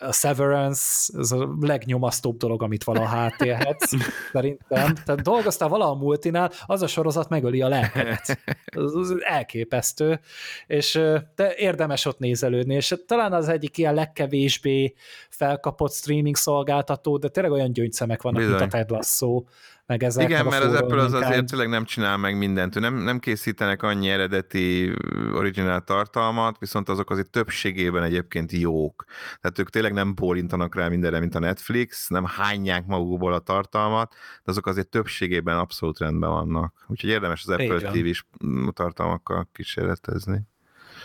a 0.01 0.11
Severance, 0.11 1.13
ez 1.19 1.31
a 1.31 1.49
legnyomasztóbb 1.59 2.37
dolog, 2.37 2.63
amit 2.63 2.83
valaha 2.83 3.17
átélhetsz, 3.17 3.91
szerintem. 4.33 4.95
Tehát 5.05 5.21
dolgoztál 5.21 5.69
valaha 5.69 5.91
a 5.91 5.95
multinál, 5.95 6.51
az 6.65 6.81
a 6.81 6.87
sorozat 6.87 7.29
megöli 7.29 7.61
a 7.61 7.67
lelkedet. 7.67 8.39
Ez, 8.65 8.91
elképesztő, 9.19 10.19
és 10.67 11.01
de 11.35 11.55
érdemes 11.55 12.05
ott 12.05 12.19
nézelődni, 12.19 12.75
és 12.75 12.95
talán 13.07 13.33
az 13.33 13.47
egyik 13.47 13.77
ilyen 13.77 13.93
legkevésbé 13.93 14.93
felkapott 15.29 15.93
streaming 15.93 16.35
szolgáltató, 16.35 17.17
de 17.17 17.27
tényleg 17.27 17.51
olyan 17.51 17.73
gyöngyszemek 17.73 18.21
vannak, 18.21 18.41
Bizony. 18.41 18.57
mint 18.57 18.73
a 18.73 18.77
Ted 18.77 18.89
Lasso, 18.89 19.43
meg 19.91 20.03
ezek. 20.03 20.29
Igen, 20.29 20.45
mert 20.45 20.63
az 20.63 20.73
Apple 20.73 21.01
az 21.01 21.13
azért 21.13 21.45
tényleg 21.45 21.69
nem 21.69 21.85
csinál 21.85 22.17
meg 22.17 22.37
mindent. 22.37 22.79
Nem, 22.79 22.95
nem 22.95 23.19
készítenek 23.19 23.83
annyi 23.83 24.09
eredeti 24.09 24.93
originál 25.33 25.81
tartalmat, 25.81 26.57
viszont 26.59 26.89
azok 26.89 27.09
azért 27.09 27.29
többségében 27.29 28.03
egyébként 28.03 28.51
jók. 28.51 29.03
Tehát 29.41 29.59
ők 29.59 29.69
tényleg 29.69 29.93
nem 29.93 30.15
bólintanak 30.15 30.75
rá 30.75 30.87
mindenre, 30.87 31.19
mint 31.19 31.35
a 31.35 31.39
Netflix, 31.39 32.07
nem 32.07 32.25
hányják 32.25 32.85
magukból 32.85 33.33
a 33.33 33.39
tartalmat, 33.39 34.13
de 34.43 34.51
azok 34.51 34.67
azért 34.67 34.87
többségében 34.87 35.57
abszolút 35.57 35.99
rendben 35.99 36.29
vannak. 36.29 36.85
Úgyhogy 36.87 37.09
érdemes 37.09 37.43
az 37.47 37.49
Apple 37.49 37.91
TV-s 37.91 38.25
tartalmakkal 38.73 39.49
kísérletezni 39.53 40.49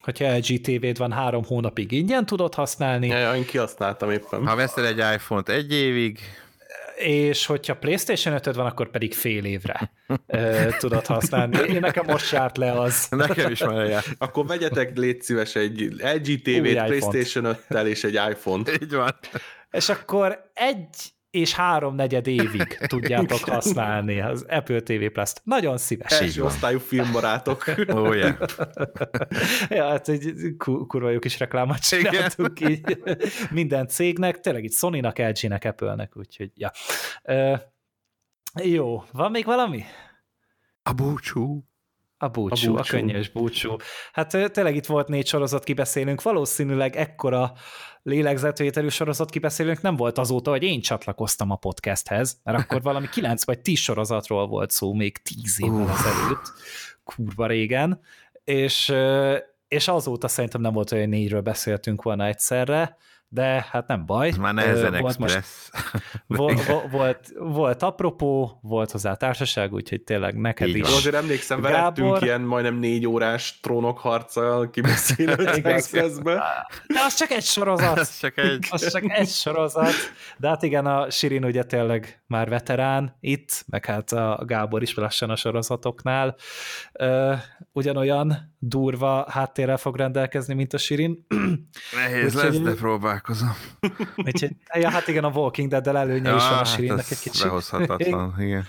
hogyha 0.01 0.37
LG 0.37 0.61
TV-d 0.61 0.99
van 0.99 1.13
három 1.13 1.45
hónapig 1.45 1.93
ingyen 1.93 2.27
tudod 2.27 2.55
használni. 2.55 3.07
Ja, 3.07 3.19
ja, 3.19 3.35
én 3.35 3.45
kihasználtam 3.45 4.11
éppen. 4.11 4.47
Ha 4.47 4.57
veszel 4.57 4.87
egy 4.87 4.99
iPhone-t 4.99 5.49
egy 5.49 5.73
évig, 5.73 6.19
és 6.97 7.47
hogyha 7.47 7.77
PlayStation 7.77 8.35
5 8.35 8.55
van, 8.55 8.67
akkor 8.67 8.91
pedig 8.91 9.15
fél 9.15 9.45
évre 9.45 9.93
tudod 10.79 11.07
használni. 11.07 11.59
Én 11.59 11.81
nekem 11.81 12.05
most 12.07 12.33
járt 12.33 12.57
le 12.57 12.81
az. 12.81 13.07
Nekem 13.11 13.51
is 13.51 13.61
már 13.61 13.87
jár. 13.87 14.05
Akkor 14.19 14.47
vegyetek, 14.47 14.97
légy 14.97 15.23
szíves, 15.23 15.55
egy 15.55 15.81
LG 15.99 16.43
TV-t, 16.43 16.85
PlayStation 16.85 17.57
5-tel 17.69 17.87
és 17.87 18.05
egy 18.05 18.15
iPhone-t. 18.31 18.79
Így 18.83 18.93
van. 18.95 19.15
És 19.71 19.89
akkor 19.89 20.51
egy 20.55 21.15
és 21.37 21.55
három 21.55 21.95
negyed 21.95 22.27
évig 22.27 22.79
tudjátok 22.87 23.39
használni 23.39 24.21
az 24.21 24.45
Apple 24.49 24.81
TV 24.81 25.05
Plus-t. 25.13 25.41
Nagyon 25.45 25.79
szíves. 25.79 26.21
Első 26.21 26.43
osztályú 26.43 26.79
filmbarátok. 26.79 27.65
Ó, 27.95 27.99
oh, 27.99 28.17
yeah. 28.17 28.37
ja, 29.69 29.89
hát 29.89 30.09
egy 30.09 30.55
kurva 30.59 31.11
jó 31.11 31.19
kis 31.19 31.39
reklámot 31.39 31.79
csináltunk 31.79 32.61
így 32.61 33.03
minden 33.51 33.89
cégnek, 33.89 34.41
tényleg 34.41 34.65
itt 34.65 34.73
Sony-nak, 34.73 35.19
LG-nek, 35.19 35.65
Apple-nek, 35.65 36.17
úgyhogy 36.17 36.51
ja. 36.55 36.71
Uh, 37.23 37.61
jó, 38.63 39.05
van 39.13 39.31
még 39.31 39.45
valami? 39.45 39.85
A 40.83 40.93
búcsú. 40.93 41.65
A 42.19 42.29
búcsú, 42.29 42.73
a, 42.73 42.77
búcsú. 42.77 42.97
a 42.97 42.99
könnyes 42.99 43.29
búcsú. 43.29 43.77
Hát 44.13 44.53
tényleg 44.53 44.77
itt 44.77 44.87
volt 44.87 45.09
négy 45.09 45.27
sorozat 45.27 45.65
kibeszélünk, 45.65 46.23
valószínűleg 46.23 46.97
ekkora 46.97 47.53
lélegzetvételű 48.03 48.89
sorozat 48.89 49.31
kibeszélünk 49.31 49.81
nem 49.81 49.97
volt 49.97 50.19
azóta, 50.19 50.51
hogy 50.51 50.63
én 50.63 50.81
csatlakoztam 50.81 51.51
a 51.51 51.57
podcasthez, 51.57 52.41
mert 52.45 52.59
akkor 52.59 52.83
valami 52.91 53.09
kilenc 53.09 53.45
vagy 53.45 53.61
tíz 53.61 53.79
sorozatról 53.79 54.47
volt 54.47 54.71
szó 54.71 54.93
még 54.93 55.19
tíz 55.19 55.63
évvel 55.63 55.91
ezelőtt, 55.91 56.53
kurva 57.05 57.47
régen, 57.47 58.01
és, 58.45 58.95
és 59.69 59.89
azóta 59.89 60.29
szerintem 60.29 60.61
nem 60.61 60.73
volt 60.73 60.93
olyan 60.93 61.09
négyről 61.09 61.41
beszéltünk 61.41 62.03
volna 62.03 62.27
egyszerre, 62.27 62.97
de 63.29 63.67
hát 63.71 63.87
nem 63.87 64.07
baj. 64.07 64.33
Már 64.39 64.55
nehezen 64.55 65.01
volt 65.01 65.21
express. 65.21 65.69
Most, 66.27 66.67
volt, 66.67 66.91
volt, 66.91 67.33
volt 67.39 67.83
apropó, 67.83 68.59
volt 68.63 68.91
hozzá 68.91 69.15
társaság, 69.15 69.73
úgyhogy 69.73 70.03
tényleg 70.03 70.37
neked 70.37 70.69
Így 70.69 70.77
is. 70.77 70.97
Azért 70.97 71.15
emlékszem, 71.15 71.61
Gábor... 71.61 72.23
ilyen 72.23 72.41
majdnem 72.41 72.75
négy 72.75 73.07
órás 73.07 73.61
trónok 73.61 73.99
harca 73.99 74.69
kibeszélő 74.73 75.35
De 76.87 77.01
az 77.07 77.15
csak 77.15 77.31
egy 77.31 77.45
sorozat. 77.45 77.99
az 78.07 78.19
csak 78.19 78.39
egy. 78.39 78.67
az 78.71 78.91
csak 78.91 79.11
egy 79.11 79.29
sorozat. 79.29 79.93
De 80.39 80.49
hát 80.49 80.63
igen, 80.63 80.87
a 80.87 81.11
Sirin 81.11 81.45
ugye 81.45 81.63
tényleg 81.63 82.23
már 82.27 82.49
veterán 82.49 83.17
itt, 83.21 83.65
meg 83.67 83.85
hát 83.85 84.13
a 84.13 84.43
Gábor 84.47 84.83
is 84.83 84.95
lassan 84.95 85.31
a 85.31 85.37
sorozatoknál. 85.37 86.37
ugyanolyan 87.73 88.55
durva 88.69 89.27
háttérrel 89.31 89.77
fog 89.77 89.97
rendelkezni, 89.97 90.55
mint 90.55 90.73
a 90.73 90.79
Sirin. 90.79 91.27
Nehéz 91.97 92.37
Úgy, 92.37 92.43
lesz, 92.43 92.59
de 92.59 92.75
próbál 92.75 93.17
találkozom. 93.17 93.57
Úgyhogy, 94.17 94.51
ja, 94.75 94.91
hát 94.91 95.09
igen, 95.09 95.25
a 95.25 95.29
Walking 95.29 95.71
Dead-del 95.71 95.97
előnye 95.97 96.29
ja, 96.29 96.37
is 96.37 96.43
van 96.43 96.53
a 96.53 96.57
hát 96.57 96.67
Sirinnek 96.67 97.11
egy 97.11 97.19
kicsit. 97.19 97.43
Behozhatatlan, 97.43 98.35
igen. 98.47 98.65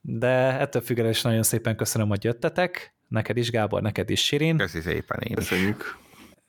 De 0.00 0.58
ettől 0.58 0.82
függetlenül 0.82 1.16
is 1.16 1.22
nagyon 1.22 1.42
szépen 1.42 1.76
köszönöm, 1.76 2.08
hogy 2.08 2.24
jöttetek. 2.24 2.94
Neked 3.08 3.36
is, 3.36 3.50
Gábor, 3.50 3.82
neked 3.82 4.10
is, 4.10 4.24
Sirin. 4.24 4.56
Köszi 4.56 4.80
szépen 4.80 5.20
én. 5.20 5.34
Köszönjük. 5.34 5.96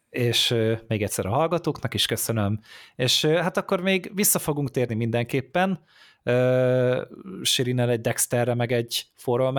És 0.10 0.56
még 0.88 1.04
egyszer 1.04 1.26
a 1.26 1.30
hallgatóknak 1.30 1.94
is 1.94 2.06
köszönöm. 2.06 2.60
És 2.96 3.26
hát 3.26 3.58
akkor 3.58 3.82
még 3.82 4.12
vissza 4.14 4.40
fogunk 4.40 4.72
térni 4.72 4.96
mindenképpen. 4.96 5.84
Uh, 6.26 6.98
Sirinnel 7.42 7.90
egy 7.90 8.02
Dexterre, 8.02 8.54
meg 8.54 8.72
egy 8.72 9.06
For 9.16 9.42
All 9.42 9.52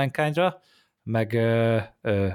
meg 1.04 1.30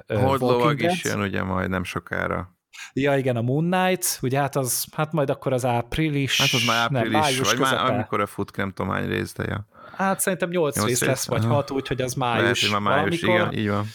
Holdlovag 0.07 0.81
is 0.81 1.03
jön 1.03 1.21
ugye 1.21 1.43
majd 1.43 1.69
nem 1.69 1.83
sokára. 1.83 2.57
Ja, 2.93 3.17
igen, 3.17 3.35
a 3.35 3.41
Moon 3.41 3.71
Knight, 3.71 4.19
ugye 4.21 4.39
hát 4.39 4.55
az, 4.55 4.85
hát 4.91 5.11
majd 5.11 5.29
akkor 5.29 5.53
az 5.53 5.65
április. 5.65 6.41
Hát 6.41 6.53
az 6.53 6.65
már 6.65 6.77
április, 6.77 7.11
nem, 7.11 7.21
május 7.21 7.37
vagy 7.37 7.57
közepe. 7.57 7.81
már 7.81 7.93
amikor 7.93 8.21
a 8.21 8.25
fut, 8.25 8.55
nem 8.55 8.71
tudom 8.71 8.91
hány 8.91 9.07
rész, 9.07 9.33
de 9.33 9.43
ja. 9.43 9.67
Hát 9.95 10.19
szerintem 10.19 10.49
8, 10.49 10.75
8 10.75 10.87
rész, 10.87 10.99
rész 10.99 11.09
lesz, 11.09 11.27
vagy 11.27 11.45
6, 11.45 11.71
úgyhogy 11.71 12.01
az 12.01 12.13
május. 12.13 12.61
Lehet, 12.61 12.81
már 12.81 12.93
május, 12.93 13.21
valamikor. 13.21 13.51
igen, 13.53 13.63
így 13.63 13.69
van. 13.69 13.85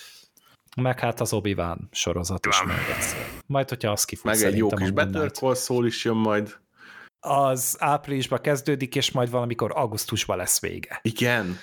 Meg 0.77 1.01
hát 1.01 1.21
az 1.21 1.33
obi 1.33 1.57
sorozat 1.91 2.47
is 2.47 2.63
meg 2.63 2.77
egyszer. 2.97 3.27
Majd, 3.47 3.69
hogyha 3.69 3.91
az 3.91 4.05
kifut 4.05 4.25
Meg 4.25 4.43
egy 4.43 4.57
jó 4.57 4.69
kis 4.69 4.91
Better 4.91 5.31
Call 5.31 5.55
Saul 5.55 5.87
is 5.87 6.05
jön 6.05 6.17
majd. 6.17 6.57
Az 7.21 7.77
áprilisban 7.79 8.41
kezdődik, 8.41 8.97
és 8.97 9.11
majd 9.11 9.31
valamikor 9.31 9.73
augusztusban 9.75 10.37
lesz 10.37 10.61
vége. 10.61 10.99
Igen. 11.03 11.59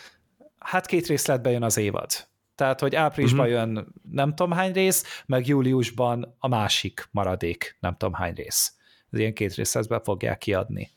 Hát 0.59 0.85
két 0.85 1.07
részletben 1.07 1.51
jön 1.51 1.63
az 1.63 1.77
évad. 1.77 2.29
Tehát, 2.61 2.79
hogy 2.79 2.95
áprilisban 2.95 3.45
uh-huh. 3.45 3.61
jön 3.61 3.93
nem 4.11 4.29
tudom 4.35 4.51
hány 4.51 4.71
rész, 4.71 5.23
meg 5.25 5.47
júliusban 5.47 6.35
a 6.39 6.47
másik 6.47 7.07
maradék 7.11 7.77
nem 7.79 7.95
tudom 7.97 8.13
hány 8.13 8.33
rész. 8.33 8.75
Ez 9.11 9.19
ilyen 9.19 9.33
két 9.33 9.53
részletben 9.53 10.03
fogják 10.03 10.37
kiadni. 10.37 10.91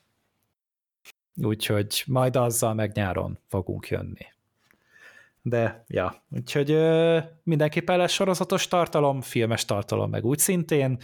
Úgyhogy 1.36 2.02
majd 2.06 2.36
azzal 2.36 2.74
meg 2.74 2.92
nyáron 2.94 3.38
fogunk 3.48 3.88
jönni. 3.88 4.26
De, 5.42 5.84
ja, 5.88 6.24
úgyhogy 6.30 6.70
ö, 6.70 7.18
mindenképpen 7.42 7.96
lesz 7.96 8.12
sorozatos 8.12 8.68
tartalom, 8.68 9.20
filmes 9.20 9.64
tartalom 9.64 10.10
meg 10.10 10.24
úgy 10.24 10.38
szintén. 10.38 10.98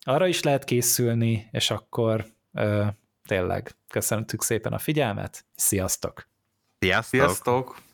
Arra 0.00 0.26
is 0.26 0.42
lehet 0.42 0.64
készülni, 0.64 1.48
és 1.52 1.70
akkor 1.70 2.26
ö, 2.52 2.86
tényleg 3.26 3.70
köszönjük 3.88 4.42
szépen 4.42 4.72
a 4.72 4.78
figyelmet. 4.78 5.44
Sziasztok! 5.54 6.28
Sziasztok! 6.78 7.20
Sziasztok. 7.20 7.84